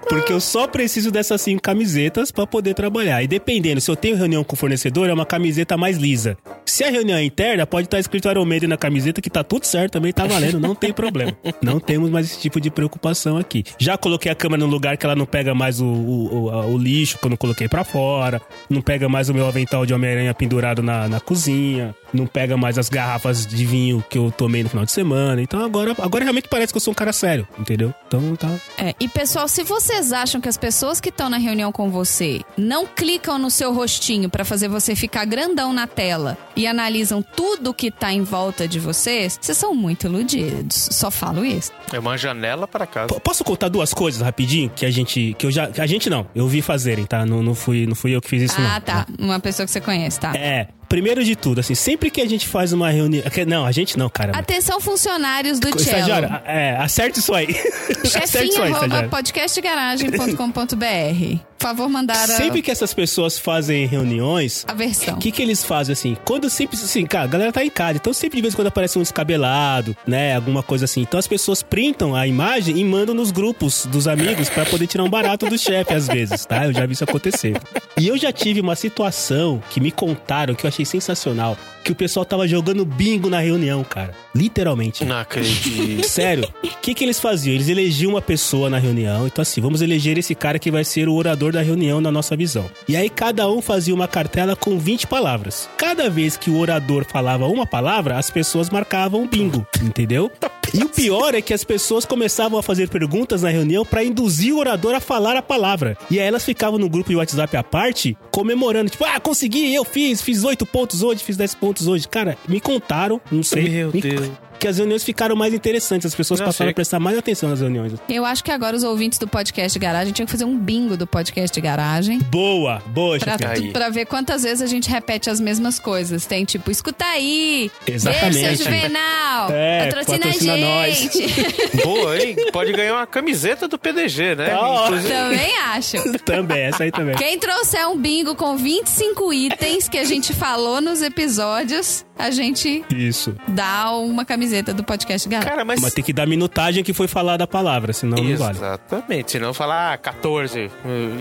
Porque 0.08 0.32
eu 0.32 0.40
só 0.40 0.66
preciso 0.68 1.10
dessas 1.10 1.40
cinco 1.40 1.60
camisetas 1.62 2.30
pra 2.30 2.46
poder 2.46 2.74
trabalhar. 2.74 3.22
E 3.22 3.26
dependendo, 3.26 3.80
se 3.80 3.90
eu 3.90 3.96
tenho 3.96 4.16
reunião 4.16 4.44
com 4.44 4.54
o 4.54 4.56
fornecedor, 4.58 5.08
é 5.08 5.12
uma 5.12 5.26
camiseta 5.26 5.76
mais 5.76 5.96
lisa. 5.96 6.38
Se 6.64 6.84
a 6.84 6.90
reunião 6.90 7.16
é 7.18 7.24
interna, 7.24 7.66
pode 7.66 7.86
estar 7.86 7.98
escrito 7.98 8.28
Iron 8.30 8.44
Maiden 8.44 8.68
na 8.68 8.76
camiseta, 8.76 9.20
que 9.20 9.30
tá 9.30 9.42
tudo 9.42 9.64
certo, 9.64 9.92
também 9.94 10.12
tá 10.12 10.24
valendo, 10.26 10.60
não 10.60 10.74
tem 10.74 10.92
problema. 10.92 11.36
Não 11.62 11.80
temos 11.80 12.10
mais 12.10 12.26
esse 12.26 12.38
tipo 12.40 12.60
de 12.60 12.70
preocupação 12.70 13.36
aqui. 13.36 13.64
Já 13.78 13.96
coloquei 13.96 14.30
a 14.30 14.34
câmera 14.34 14.60
no 14.64 14.66
lugar 14.70 14.96
que 14.96 15.04
ela 15.06 15.16
não 15.16 15.26
pega 15.26 15.54
mais 15.54 15.80
o, 15.80 15.86
o, 15.86 16.44
o- 16.46 16.74
o 16.74 16.78
lixo 16.78 17.18
que 17.18 17.26
eu 17.26 17.30
não 17.30 17.36
coloquei 17.36 17.68
pra 17.68 17.82
fora, 17.84 18.40
não 18.70 18.80
pega 18.82 19.08
mais 19.08 19.28
o 19.28 19.34
meu 19.34 19.46
avental 19.46 19.84
de 19.86 19.92
Homem-Aranha 19.94 20.32
pendurado 20.34 20.82
na, 20.82 21.08
na 21.08 21.20
cozinha, 21.20 21.94
não 22.12 22.26
pega 22.26 22.56
mais 22.56 22.78
as 22.78 22.88
garrafas 22.88 23.46
de 23.46 23.64
vinho 23.64 24.04
que 24.08 24.18
eu 24.18 24.30
tomei 24.30 24.62
no 24.62 24.68
final 24.68 24.84
de 24.84 24.92
semana. 24.92 25.40
Então 25.42 25.64
agora, 25.64 25.94
agora 25.98 26.24
realmente 26.24 26.48
parece 26.48 26.72
que 26.72 26.76
eu 26.76 26.80
sou 26.80 26.92
um 26.92 26.94
cara 26.94 27.12
sério, 27.12 27.46
entendeu? 27.58 27.92
Então 28.06 28.36
tá. 28.36 28.48
É, 28.78 28.94
e 29.00 29.08
pessoal, 29.08 29.48
se 29.48 29.62
vocês 29.62 30.12
acham 30.12 30.40
que 30.40 30.48
as 30.48 30.56
pessoas 30.56 31.00
que 31.00 31.08
estão 31.08 31.28
na 31.30 31.36
reunião 31.38 31.70
com 31.72 31.90
você 31.90 32.40
não 32.56 32.86
clicam 32.86 33.38
no 33.38 33.50
seu 33.50 33.72
rostinho 33.72 34.28
pra 34.30 34.44
fazer 34.44 34.68
você 34.68 34.94
ficar 34.94 35.24
grandão 35.24 35.72
na 35.72 35.86
tela 35.86 36.36
e 36.54 36.66
analisam 36.66 37.22
tudo 37.22 37.74
que 37.74 37.90
tá 37.90 38.12
em 38.12 38.22
volta 38.22 38.66
de 38.68 38.78
vocês, 38.78 39.38
vocês 39.40 39.56
são 39.58 39.74
muito 39.74 40.06
iludidos. 40.06 40.88
Só 40.92 41.10
falo 41.10 41.44
isso. 41.44 41.70
É 41.92 41.98
uma 41.98 42.16
janela 42.16 42.66
para 42.66 42.86
casa. 42.86 43.08
P- 43.12 43.20
Posso 43.20 43.42
contar 43.44 43.68
duas 43.68 43.92
coisas 43.92 44.20
rapidinho 44.22 44.70
que 44.74 44.86
a 44.86 44.90
gente 44.90 45.34
que 45.38 45.46
eu 45.46 45.50
já 45.50 45.66
que 45.68 45.80
a 45.80 45.86
gente 45.86 46.08
não, 46.08 46.26
eu 46.34 46.46
vi 46.48 46.62
fazerem, 46.62 47.04
tá? 47.06 47.24
Não, 47.26 47.42
não 47.42 47.54
fui 47.54 47.86
não 47.86 47.94
fui 47.94 48.14
eu 48.14 48.20
que 48.20 48.28
fiz 48.28 48.42
isso 48.42 48.60
não. 48.60 48.70
ah, 48.70 48.80
tá. 48.80 49.06
Uma 49.18 49.40
pessoa 49.40 49.66
que 49.66 49.72
você 49.72 49.80
conhece, 49.80 50.18
tá? 50.20 50.32
É, 50.36 50.68
primeiro 50.88 51.22
de 51.24 51.34
tudo, 51.36 51.60
assim, 51.60 51.74
sempre 51.74 52.10
que 52.10 52.20
a 52.20 52.28
gente 52.28 52.46
faz 52.46 52.72
uma 52.72 52.90
reunião, 52.90 53.22
que- 53.30 53.44
não, 53.44 53.64
a 53.66 53.72
gente 53.72 53.96
não, 53.98 54.08
cara. 54.08 54.36
Atenção, 54.36 54.80
funcionários 54.80 55.58
do 55.60 55.68
Estagiário, 55.68 56.28
Cello. 56.28 56.40
é, 56.46 56.76
acerte 56.76 57.18
isso 57.20 57.34
aí. 57.34 57.48
acerte 58.04 58.28
Chefinha 58.28 58.44
isso 58.44 58.62
aí, 58.62 58.70
arroba 58.70 58.84
estagiário. 58.86 59.10
podcastgaragem.com.br. 59.10 61.38
Por 61.58 61.68
favor, 61.68 61.88
mandar 61.88 62.14
a, 62.14 62.26
Sempre 62.26 62.62
que 62.62 62.70
essas 62.70 62.92
pessoas 62.92 63.38
fazem 63.38 63.86
reuniões, 63.86 64.64
a 64.68 64.74
versão. 64.74 65.14
O 65.14 65.18
que 65.18 65.32
que 65.32 65.42
eles 65.42 65.64
fazem 65.64 65.92
assim? 65.92 66.16
Quando 66.24 66.48
sempre, 66.50 66.76
assim, 66.76 67.04
cara, 67.06 67.24
a 67.24 67.28
galera 67.28 67.52
tá 67.52 67.64
em 67.64 67.70
casa, 67.70 67.96
então 67.96 68.12
sempre 68.12 68.36
de 68.36 68.42
vez 68.42 68.54
em 68.54 68.56
quando 68.56 68.68
aparece 68.68 68.98
um 68.98 69.02
descabelado, 69.02 69.96
né? 70.06 70.36
Alguma 70.36 70.62
coisa 70.62 70.84
assim. 70.84 71.00
Então 71.02 71.18
as 71.18 71.26
pessoas 71.26 71.62
printam 71.62 72.14
a 72.14 72.26
imagem 72.26 72.78
e 72.78 72.84
mandam 72.84 73.14
nos 73.14 73.30
grupos 73.30 73.86
dos 73.86 74.06
amigos 74.06 74.48
pra 74.48 74.64
poder 74.66 74.86
tirar 74.86 75.04
um 75.04 75.10
barato 75.10 75.46
do 75.48 75.58
chefe 75.58 75.94
às 75.94 76.06
vezes, 76.06 76.44
tá? 76.44 76.66
Eu 76.66 76.72
já 76.72 76.84
vi 76.86 76.92
isso 76.92 77.04
acontecer. 77.04 77.60
E 77.98 78.06
eu 78.08 78.16
já 78.18 78.32
tive 78.32 78.60
uma 78.60 78.76
situação 78.76 79.62
que 79.70 79.80
me 79.80 79.90
contaram 79.90 80.54
que 80.54 80.66
eu 80.66 80.68
achei 80.68 80.84
sensacional, 80.84 81.56
que 81.82 81.92
o 81.92 81.94
pessoal 81.94 82.24
tava 82.24 82.46
jogando 82.48 82.84
bingo 82.84 83.30
na 83.30 83.40
reunião, 83.40 83.82
cara. 83.84 84.12
Literalmente. 84.34 85.04
Não 85.04 85.18
acredito. 85.18 86.06
Sério, 86.06 86.52
o 86.62 86.68
que, 86.82 86.92
que 86.94 87.04
eles 87.04 87.20
faziam? 87.20 87.54
Eles 87.54 87.68
elegiam 87.68 88.10
uma 88.10 88.20
pessoa 88.20 88.68
na 88.68 88.78
reunião. 88.78 89.26
Então, 89.26 89.40
assim, 89.40 89.60
vamos 89.60 89.80
eleger 89.80 90.18
esse 90.18 90.34
cara 90.34 90.58
que 90.58 90.70
vai 90.70 90.84
ser 90.84 91.08
o 91.08 91.14
orador 91.14 91.45
da 91.52 91.62
reunião 91.62 92.00
na 92.00 92.10
nossa 92.10 92.36
visão. 92.36 92.66
E 92.88 92.96
aí, 92.96 93.08
cada 93.10 93.50
um 93.50 93.60
fazia 93.60 93.94
uma 93.94 94.08
cartela 94.08 94.56
com 94.56 94.78
20 94.78 95.06
palavras. 95.06 95.68
Cada 95.76 96.08
vez 96.08 96.36
que 96.36 96.50
o 96.50 96.58
orador 96.58 97.04
falava 97.04 97.46
uma 97.46 97.66
palavra, 97.66 98.18
as 98.18 98.30
pessoas 98.30 98.70
marcavam 98.70 99.22
um 99.22 99.28
bingo, 99.28 99.66
entendeu? 99.82 100.30
E 100.74 100.82
o 100.82 100.88
pior 100.88 101.34
é 101.34 101.40
que 101.40 101.54
as 101.54 101.64
pessoas 101.64 102.04
começavam 102.04 102.58
a 102.58 102.62
fazer 102.62 102.88
perguntas 102.88 103.42
na 103.42 103.48
reunião 103.48 103.84
pra 103.84 104.04
induzir 104.04 104.54
o 104.54 104.58
orador 104.58 104.94
a 104.94 105.00
falar 105.00 105.36
a 105.36 105.42
palavra. 105.42 105.96
E 106.10 106.18
aí 106.18 106.26
elas 106.26 106.44
ficavam 106.44 106.78
no 106.78 106.88
grupo 106.88 107.10
de 107.10 107.16
WhatsApp 107.16 107.56
à 107.56 107.62
parte, 107.62 108.16
comemorando, 108.30 108.90
tipo, 108.90 109.04
ah, 109.04 109.20
consegui, 109.20 109.74
eu 109.74 109.84
fiz, 109.84 110.20
fiz 110.20 110.44
8 110.44 110.66
pontos 110.66 111.02
hoje, 111.02 111.22
fiz 111.22 111.36
10 111.36 111.54
pontos 111.54 111.86
hoje. 111.86 112.08
Cara, 112.08 112.36
me 112.48 112.60
contaram, 112.60 113.20
não 113.30 113.42
sei. 113.42 113.68
Meu 113.68 113.90
me, 113.92 114.00
Deus. 114.00 114.30
Que 114.58 114.66
as 114.68 114.78
reuniões 114.78 115.04
ficaram 115.04 115.36
mais 115.36 115.52
interessantes. 115.54 116.06
As 116.06 116.14
pessoas 116.14 116.40
Não, 116.40 116.46
passaram 116.46 116.68
sei. 116.68 116.72
a 116.72 116.74
prestar 116.74 116.98
mais 117.00 117.16
atenção 117.18 117.48
nas 117.50 117.60
reuniões. 117.60 117.92
Eu 118.08 118.24
acho 118.24 118.42
que 118.42 118.50
agora 118.50 118.76
os 118.76 118.82
ouvintes 118.82 119.18
do 119.18 119.26
podcast 119.28 119.72
de 119.72 119.84
garagem 119.84 120.12
tinham 120.12 120.26
que 120.26 120.32
fazer 120.32 120.44
um 120.44 120.56
bingo 120.58 120.96
do 120.96 121.06
podcast 121.06 121.54
de 121.54 121.60
garagem. 121.60 122.18
Boa, 122.30 122.82
boa, 122.86 123.18
Pra. 123.18 123.36
Aí. 123.50 123.70
pra 123.72 123.88
ver 123.90 124.06
quantas 124.06 124.42
vezes 124.42 124.62
a 124.62 124.66
gente 124.66 124.88
repete 124.88 125.28
as 125.30 125.40
mesmas 125.40 125.78
coisas. 125.78 126.24
Tem 126.26 126.44
tipo, 126.44 126.70
escuta 126.70 127.04
aí. 127.04 127.70
Exatamente. 127.86 128.56
Seu 128.58 128.64
Juvenal. 128.72 129.50
É, 129.50 129.84
patrocina, 129.86 130.18
patrocina 130.18 130.52
a 130.54 130.56
nós. 130.56 130.96
gente. 130.96 131.26
Boa, 131.84 132.18
hein? 132.18 132.36
Pode 132.52 132.72
ganhar 132.72 132.94
uma 132.94 133.06
camiseta 133.06 133.68
do 133.68 133.78
PDG, 133.78 134.34
né? 134.36 134.54
Inclusive- 134.84 135.08
Também 135.14 135.58
acho. 135.58 136.18
Também, 136.20 136.60
essa 136.62 136.84
aí 136.84 136.90
também. 136.90 137.14
Quem 137.16 137.38
trouxer 137.38 137.88
um 137.88 137.96
bingo 137.98 138.34
com 138.34 138.56
25 138.56 139.32
itens 139.32 139.88
que 139.88 139.98
a 139.98 140.04
gente 140.04 140.32
falou 140.32 140.80
nos 140.80 141.02
episódios, 141.02 142.05
a 142.18 142.30
gente 142.30 142.84
Isso. 142.90 143.34
dá 143.48 143.90
uma 143.92 144.24
camiseta 144.24 144.72
do 144.72 144.82
podcast 144.82 145.28
Garagem. 145.28 145.50
Cara, 145.50 145.64
mas. 145.64 145.80
Mas 145.80 145.94
tem 145.94 146.04
que 146.04 146.12
dar 146.12 146.26
minutagem 146.26 146.82
que 146.82 146.92
foi 146.92 147.08
falada 147.08 147.44
a 147.44 147.46
palavra, 147.46 147.92
senão 147.92 148.22
não 148.22 148.36
vale. 148.36 148.58
Exatamente. 148.58 149.32
Se 149.32 149.38
não 149.38 149.52
falar 149.52 149.92
ah, 149.92 149.98
14 149.98 150.58
uh, 150.60 150.70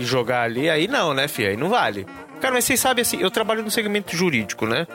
e 0.00 0.04
jogar 0.04 0.42
ali, 0.42 0.68
aí 0.70 0.88
não, 0.88 1.12
né, 1.12 1.28
filho? 1.28 1.50
Aí 1.50 1.56
não 1.56 1.68
vale. 1.68 2.06
Cara, 2.40 2.54
mas 2.54 2.64
vocês 2.64 2.78
sabem 2.80 3.02
assim, 3.02 3.18
eu 3.20 3.30
trabalho 3.30 3.62
no 3.62 3.70
segmento 3.70 4.14
jurídico, 4.14 4.66
né? 4.66 4.86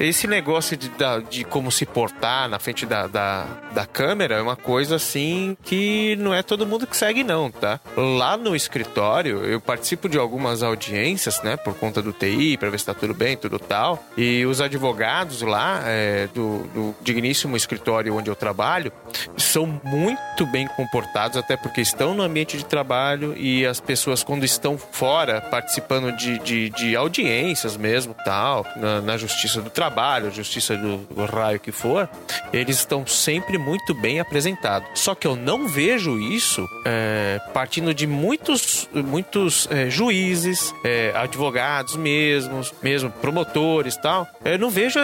Esse 0.00 0.26
negócio 0.26 0.76
de, 0.76 0.90
de 1.30 1.44
como 1.44 1.70
se 1.70 1.86
portar 1.86 2.48
na 2.48 2.58
frente 2.58 2.84
da, 2.86 3.06
da, 3.06 3.46
da 3.72 3.86
câmera 3.86 4.36
é 4.36 4.42
uma 4.42 4.56
coisa 4.56 4.96
assim 4.96 5.56
que 5.62 6.16
não 6.16 6.34
é 6.34 6.42
todo 6.42 6.66
mundo 6.66 6.86
que 6.86 6.96
segue, 6.96 7.24
não, 7.24 7.50
tá? 7.50 7.80
Lá 7.96 8.36
no 8.36 8.54
escritório, 8.54 9.44
eu 9.44 9.60
participo 9.60 10.08
de 10.08 10.18
algumas 10.18 10.62
audiências, 10.62 11.42
né? 11.42 11.56
Por 11.56 11.74
conta 11.74 12.02
do 12.02 12.12
TI, 12.12 12.56
pra 12.56 12.70
ver 12.70 12.78
se 12.78 12.86
tá 12.86 12.94
tudo 12.94 13.14
bem, 13.14 13.36
tudo 13.36 13.58
tal. 13.58 14.04
E 14.16 14.44
os 14.46 14.60
advogados 14.60 15.42
lá 15.42 15.82
é, 15.84 16.28
do, 16.34 16.64
do 16.74 16.94
digníssimo 17.00 17.56
escritório 17.56 18.14
onde 18.14 18.30
eu 18.30 18.36
trabalho 18.36 18.92
são 19.36 19.80
muito 19.84 20.46
bem 20.46 20.66
comportados, 20.68 21.36
até 21.36 21.56
porque 21.56 21.80
estão 21.80 22.14
no 22.14 22.22
ambiente 22.22 22.56
de 22.56 22.64
trabalho 22.64 23.36
e 23.36 23.66
as 23.66 23.80
pessoas, 23.80 24.22
quando 24.22 24.44
estão 24.44 24.78
fora, 24.78 25.40
participando 25.40 26.12
de, 26.12 26.38
de, 26.38 26.70
de 26.70 26.87
audiências 26.96 27.76
mesmo, 27.76 28.14
tal, 28.24 28.66
na, 28.76 29.00
na 29.00 29.16
justiça 29.16 29.60
do 29.60 29.70
trabalho, 29.70 30.30
justiça 30.30 30.76
do, 30.76 30.98
do 30.98 31.24
raio 31.24 31.60
que 31.60 31.72
for, 31.72 32.08
eles 32.52 32.78
estão 32.78 33.06
sempre 33.06 33.58
muito 33.58 33.94
bem 33.94 34.20
apresentados. 34.20 34.88
Só 34.94 35.14
que 35.14 35.26
eu 35.26 35.36
não 35.36 35.68
vejo 35.68 36.18
isso 36.18 36.66
é, 36.86 37.40
partindo 37.52 37.92
de 37.92 38.06
muitos, 38.06 38.88
muitos 38.92 39.68
é, 39.70 39.90
juízes, 39.90 40.74
é, 40.84 41.12
advogados 41.14 41.96
mesmos, 41.96 42.72
mesmo 42.82 43.10
promotores 43.10 43.96
tal. 43.96 44.26
Eu 44.44 44.58
não 44.58 44.70
vejo 44.70 44.98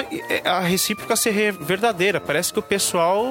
a 0.45 0.61
recíproca 0.61 1.17
ser 1.17 1.53
verdadeira. 1.53 2.21
Parece 2.21 2.53
que 2.53 2.59
o 2.59 2.63
pessoal 2.63 3.25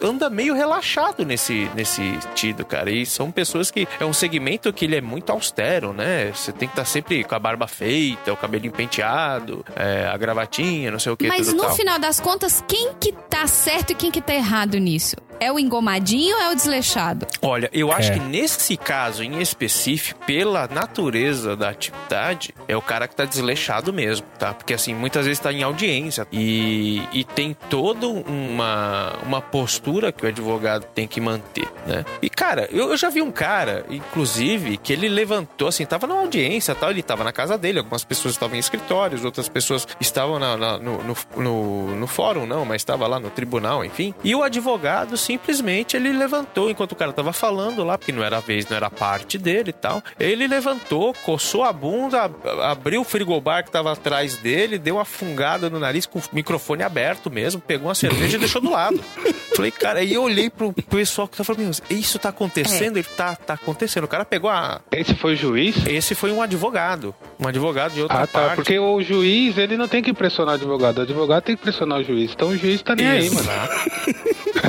anda 0.00 0.30
meio 0.30 0.54
relaxado 0.54 1.24
nesse, 1.24 1.70
nesse 1.74 2.20
sentido, 2.20 2.64
cara. 2.64 2.90
E 2.90 3.04
são 3.04 3.30
pessoas 3.30 3.70
que. 3.70 3.86
É 4.00 4.04
um 4.04 4.12
segmento 4.12 4.72
que 4.72 4.84
ele 4.84 4.96
é 4.96 5.00
muito 5.00 5.30
austero, 5.30 5.92
né? 5.92 6.32
Você 6.34 6.52
tem 6.52 6.68
que 6.68 6.72
estar 6.72 6.84
sempre 6.84 7.24
com 7.24 7.34
a 7.34 7.38
barba 7.38 7.66
feita, 7.98 8.32
o 8.32 8.36
cabelinho 8.36 8.72
penteado, 8.72 9.64
é, 9.74 10.06
a 10.06 10.16
gravatinha, 10.16 10.90
não 10.90 10.98
sei 10.98 11.12
o 11.12 11.16
que. 11.16 11.26
Mas 11.26 11.52
no 11.52 11.62
tal. 11.62 11.74
final 11.74 11.98
das 11.98 12.20
contas, 12.20 12.62
quem 12.68 12.94
que 12.94 13.12
tá 13.12 13.46
certo 13.46 13.90
e 13.90 13.94
quem 13.94 14.10
que 14.10 14.20
tá 14.20 14.34
errado 14.34 14.78
nisso? 14.78 15.16
É 15.40 15.50
o 15.52 15.58
engomadinho 15.58 16.36
ou 16.36 16.42
é 16.42 16.50
o 16.52 16.54
desleixado? 16.54 17.26
Olha, 17.42 17.70
eu 17.72 17.92
acho 17.92 18.10
É. 18.12 18.14
que 18.14 18.20
nesse 18.20 18.76
caso 18.76 19.22
em 19.22 19.40
específico, 19.40 20.18
pela 20.26 20.66
natureza 20.68 21.56
da 21.56 21.68
atividade, 21.70 22.54
é 22.66 22.76
o 22.76 22.82
cara 22.82 23.06
que 23.08 23.14
tá 23.14 23.24
desleixado 23.24 23.92
mesmo, 23.92 24.26
tá? 24.38 24.52
Porque 24.54 24.74
assim, 24.74 24.94
muitas 24.94 25.24
vezes 25.26 25.38
tá 25.40 25.52
em 25.52 25.62
audiência 25.62 26.26
e, 26.32 27.02
e 27.12 27.24
tem 27.24 27.56
toda 27.70 28.06
uma, 28.08 29.12
uma 29.24 29.40
postura 29.40 30.10
que 30.12 30.24
o 30.24 30.28
advogado 30.28 30.84
tem 30.94 31.06
que 31.06 31.20
manter, 31.20 31.68
né? 31.86 32.04
E 32.22 32.28
cara, 32.28 32.68
eu, 32.72 32.90
eu 32.90 32.96
já 32.96 33.08
vi 33.10 33.22
um 33.22 33.30
cara, 33.30 33.84
inclusive, 33.90 34.76
que 34.76 34.92
ele 34.92 35.08
levantou 35.08 35.68
assim, 35.68 35.84
tava 35.86 36.06
numa 36.06 36.20
audiência 36.20 36.74
tal, 36.74 36.90
ele 36.90 37.02
tava 37.02 37.22
na 37.24 37.32
casa 37.32 37.56
dele, 37.56 37.78
algumas 37.78 38.04
pessoas 38.04 38.34
estavam 38.34 38.56
em 38.56 38.58
escritórios, 38.58 39.24
outras 39.24 39.48
pessoas 39.48 39.86
estavam 40.00 40.38
na- 40.38 40.56
na- 40.56 40.78
no, 40.78 41.02
no, 41.02 41.16
no, 41.36 41.96
no 41.96 42.06
fórum, 42.06 42.46
não, 42.46 42.64
mas 42.64 42.82
estava 42.82 43.06
lá 43.06 43.18
no 43.20 43.30
tribunal, 43.30 43.84
enfim. 43.84 44.14
E 44.24 44.34
o 44.34 44.42
advogado 44.42 45.16
simplesmente 45.28 45.94
ele 45.94 46.10
levantou 46.10 46.70
enquanto 46.70 46.92
o 46.92 46.96
cara 46.96 47.12
tava 47.12 47.34
falando 47.34 47.84
lá, 47.84 47.98
porque 47.98 48.12
não 48.12 48.24
era 48.24 48.38
a 48.38 48.40
vez, 48.40 48.66
não 48.66 48.76
era 48.76 48.86
a 48.86 48.90
parte 48.90 49.36
dele 49.36 49.68
e 49.70 49.72
tal. 49.74 50.02
Ele 50.18 50.46
levantou, 50.48 51.12
coçou 51.22 51.64
a 51.64 51.72
bunda, 51.72 52.22
ab- 52.22 52.34
abriu 52.62 53.02
o 53.02 53.04
frigobar 53.04 53.62
que 53.62 53.70
tava 53.70 53.92
atrás 53.92 54.36
dele, 54.36 54.78
deu 54.78 54.94
uma 54.96 55.04
fungada 55.04 55.68
no 55.68 55.78
nariz 55.78 56.06
com 56.06 56.18
o 56.18 56.22
microfone 56.32 56.82
aberto 56.82 57.30
mesmo, 57.30 57.60
pegou 57.60 57.88
uma 57.88 57.94
cerveja 57.94 58.36
e 58.38 58.40
deixou 58.40 58.62
do 58.62 58.70
lado. 58.70 58.98
Falei, 59.54 59.70
cara, 59.70 59.98
aí 59.98 60.14
eu 60.14 60.22
olhei 60.22 60.48
pro 60.48 60.72
pessoal 60.72 61.28
que 61.28 61.36
tá 61.36 61.44
falando, 61.44 61.62
"Meu, 61.62 61.72
isso 61.98 62.18
tá 62.18 62.28
acontecendo? 62.30 62.96
Ele 62.96 63.06
tá, 63.16 63.34
tá 63.36 63.54
acontecendo. 63.54 64.04
O 64.04 64.08
cara 64.08 64.24
pegou 64.24 64.48
a. 64.48 64.80
Esse 64.90 65.14
foi 65.14 65.34
o 65.34 65.36
juiz? 65.36 65.74
Esse 65.86 66.14
foi 66.14 66.30
um 66.32 66.40
advogado. 66.40 67.14
Um 67.40 67.46
advogado 67.48 67.92
de 67.92 68.00
outra 68.02 68.22
Ah, 68.22 68.26
tá. 68.26 68.40
parte. 68.40 68.56
Porque 68.56 68.78
o 68.78 69.02
juiz, 69.02 69.58
ele 69.58 69.76
não 69.76 69.88
tem 69.88 70.00
que 70.02 70.10
impressionar 70.10 70.52
o 70.54 70.56
advogado. 70.58 70.98
O 70.98 71.02
advogado 71.02 71.42
tem 71.42 71.56
que 71.56 71.62
pressionar 71.62 71.98
o 71.98 72.04
juiz. 72.04 72.30
Então 72.32 72.48
o 72.50 72.56
juiz 72.56 72.80
tá 72.82 72.94
nem 72.94 73.06
aí, 73.08 73.30
mano. 73.30 73.48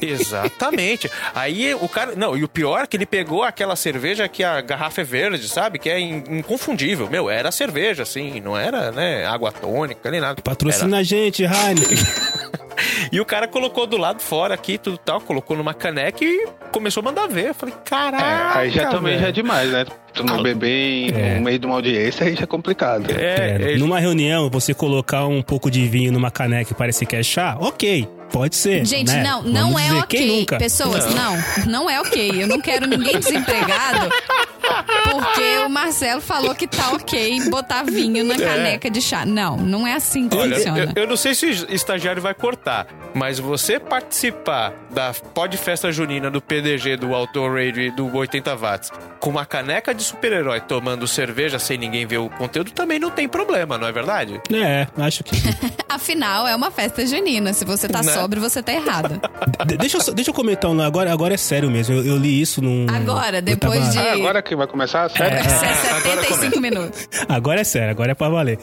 Exatamente. 0.00 1.10
Aí 1.34 1.74
o 1.74 1.88
cara. 1.88 2.14
Não, 2.16 2.36
e 2.36 2.44
o 2.44 2.48
pior 2.48 2.82
é 2.84 2.86
que 2.86 2.96
ele 2.96 3.06
pegou 3.06 3.42
aquela 3.42 3.76
cerveja 3.76 4.28
que 4.28 4.42
a 4.44 4.60
garrafa 4.60 5.00
é 5.00 5.04
verde, 5.04 5.48
sabe? 5.48 5.78
Que 5.78 5.90
é 5.90 5.98
in- 6.00 6.24
inconfundível. 6.28 7.08
Meu, 7.10 7.28
era 7.30 7.50
cerveja, 7.50 8.02
assim, 8.02 8.40
não 8.40 8.56
era, 8.56 8.90
né? 8.92 9.26
Água 9.26 9.52
tônica, 9.52 10.10
nem 10.10 10.20
nada. 10.20 10.40
Patrocina 10.42 10.98
a 10.98 11.02
gente, 11.02 11.42
Heineken. 11.44 11.98
E 13.12 13.20
o 13.20 13.24
cara 13.24 13.46
colocou 13.46 13.86
do 13.86 13.96
lado 13.96 14.20
fora 14.20 14.54
aqui, 14.54 14.76
tudo 14.78 14.98
tal, 14.98 15.20
colocou 15.20 15.56
numa 15.56 15.72
caneca 15.74 16.24
e 16.24 16.46
começou 16.72 17.00
a 17.00 17.04
mandar 17.04 17.26
ver. 17.28 17.48
Eu 17.48 17.54
falei, 17.54 17.74
É, 17.74 17.88
caraca. 17.88 18.58
aí 18.58 18.70
já 18.70 18.86
também 18.88 19.12
velho." 19.12 19.20
já 19.22 19.28
é 19.28 19.32
demais, 19.32 19.70
né? 19.70 19.84
Tu 20.12 20.24
não 20.24 20.42
beber 20.42 20.68
em- 20.68 21.10
É. 21.14 21.34
no 21.36 21.42
meio 21.42 21.58
de 21.58 21.66
uma 21.66 21.76
audiência, 21.76 22.26
aí 22.26 22.34
já 22.34 22.42
é 22.42 22.46
complicado. 22.46 23.10
É, 23.10 23.74
É, 23.74 23.76
numa 23.76 24.00
reunião, 24.00 24.48
você 24.50 24.72
colocar 24.74 25.26
um 25.26 25.42
pouco 25.42 25.70
de 25.70 25.86
vinho 25.86 26.10
numa 26.10 26.30
caneca 26.30 26.72
e 26.72 26.74
parecer 26.74 27.06
que 27.06 27.14
é 27.16 27.22
chá, 27.22 27.56
ok. 27.60 28.08
Pode 28.32 28.56
ser. 28.56 28.84
Gente, 28.84 29.12
né? 29.12 29.22
não, 29.22 29.42
Vamos 29.42 29.52
não 29.52 29.78
é 29.78 29.82
dizer, 29.84 29.98
ok. 29.98 30.18
Quem 30.18 30.40
nunca? 30.40 30.58
Pessoas, 30.58 31.14
não. 31.14 31.36
não, 31.66 31.88
é 31.90 32.00
ok. 32.00 32.42
Eu 32.42 32.48
não 32.48 32.60
quero 32.60 32.84
ninguém 32.86 33.18
desempregado 33.20 34.08
porque 35.10 35.58
o 35.64 35.68
Marcelo 35.68 36.20
falou 36.20 36.54
que 36.54 36.66
tá 36.66 36.90
ok 36.92 37.48
botar 37.50 37.82
vinho 37.84 38.24
na 38.24 38.36
caneca 38.36 38.90
de 38.90 39.00
chá. 39.00 39.24
Não, 39.24 39.56
não 39.56 39.86
é 39.86 39.94
assim 39.94 40.28
que 40.28 40.36
Olha, 40.36 40.56
funciona. 40.56 40.92
eu, 40.94 41.02
eu 41.02 41.08
não 41.08 41.16
sei 41.16 41.34
se 41.34 41.46
o 41.46 41.74
estagiário 41.74 42.20
vai 42.22 42.34
cortar, 42.34 42.86
mas 43.14 43.38
você 43.38 43.78
participar 43.80 44.72
da 44.90 45.12
Pod 45.34 45.56
Festa 45.56 45.90
Junina 45.92 46.30
do 46.30 46.40
PDG, 46.40 46.96
do 46.96 47.14
Auto 47.14 47.46
Radio 47.46 47.82
e 47.82 47.90
do 47.90 48.14
80 48.14 48.56
Watts 48.56 48.92
com 49.20 49.30
uma 49.30 49.44
caneca 49.46 49.94
de 49.94 50.02
super-herói 50.02 50.60
tomando 50.60 51.06
cerveja 51.08 51.58
sem 51.58 51.76
ninguém 51.78 52.06
ver 52.06 52.18
o 52.18 52.28
conteúdo 52.28 52.70
também 52.70 52.98
não 52.98 53.10
tem 53.10 53.28
problema, 53.28 53.76
não 53.78 53.86
é 53.86 53.92
verdade? 53.92 54.40
É, 54.52 54.86
acho 54.98 55.24
que. 55.24 55.36
Afinal, 55.88 56.46
é 56.46 56.54
uma 56.54 56.70
festa 56.70 57.06
junina. 57.06 57.52
Se 57.52 57.64
você 57.64 57.88
tá 57.88 58.02
Né? 58.02 58.12
sóbrio, 58.12 58.40
você 58.42 58.62
tá 58.62 58.72
errado. 58.72 59.20
De- 59.66 59.76
deixa, 59.76 59.98
eu, 59.98 60.14
deixa 60.14 60.30
eu 60.30 60.34
comentar 60.34 60.70
um. 60.70 60.80
Agora, 60.80 61.12
agora 61.12 61.34
é 61.34 61.36
sério 61.36 61.70
mesmo. 61.70 61.94
Eu, 61.94 62.04
eu 62.04 62.16
li 62.16 62.40
isso 62.40 62.60
num. 62.60 62.86
Agora, 62.88 63.40
depois 63.40 63.80
tava- 63.80 63.90
de 63.92 63.98
Ah, 63.98 64.12
agora 64.12 64.42
que 64.42 64.54
vai 64.66 64.70
começar? 64.70 65.08
Sério? 65.10 65.38
é, 65.38 65.96
agora 65.96 66.22
75 66.22 66.60
minutos. 66.60 67.08
Agora 67.28 67.60
é 67.60 67.64
sério, 67.64 67.90
agora 67.90 68.12
é 68.12 68.14
pra 68.14 68.28
valer. 68.28 68.58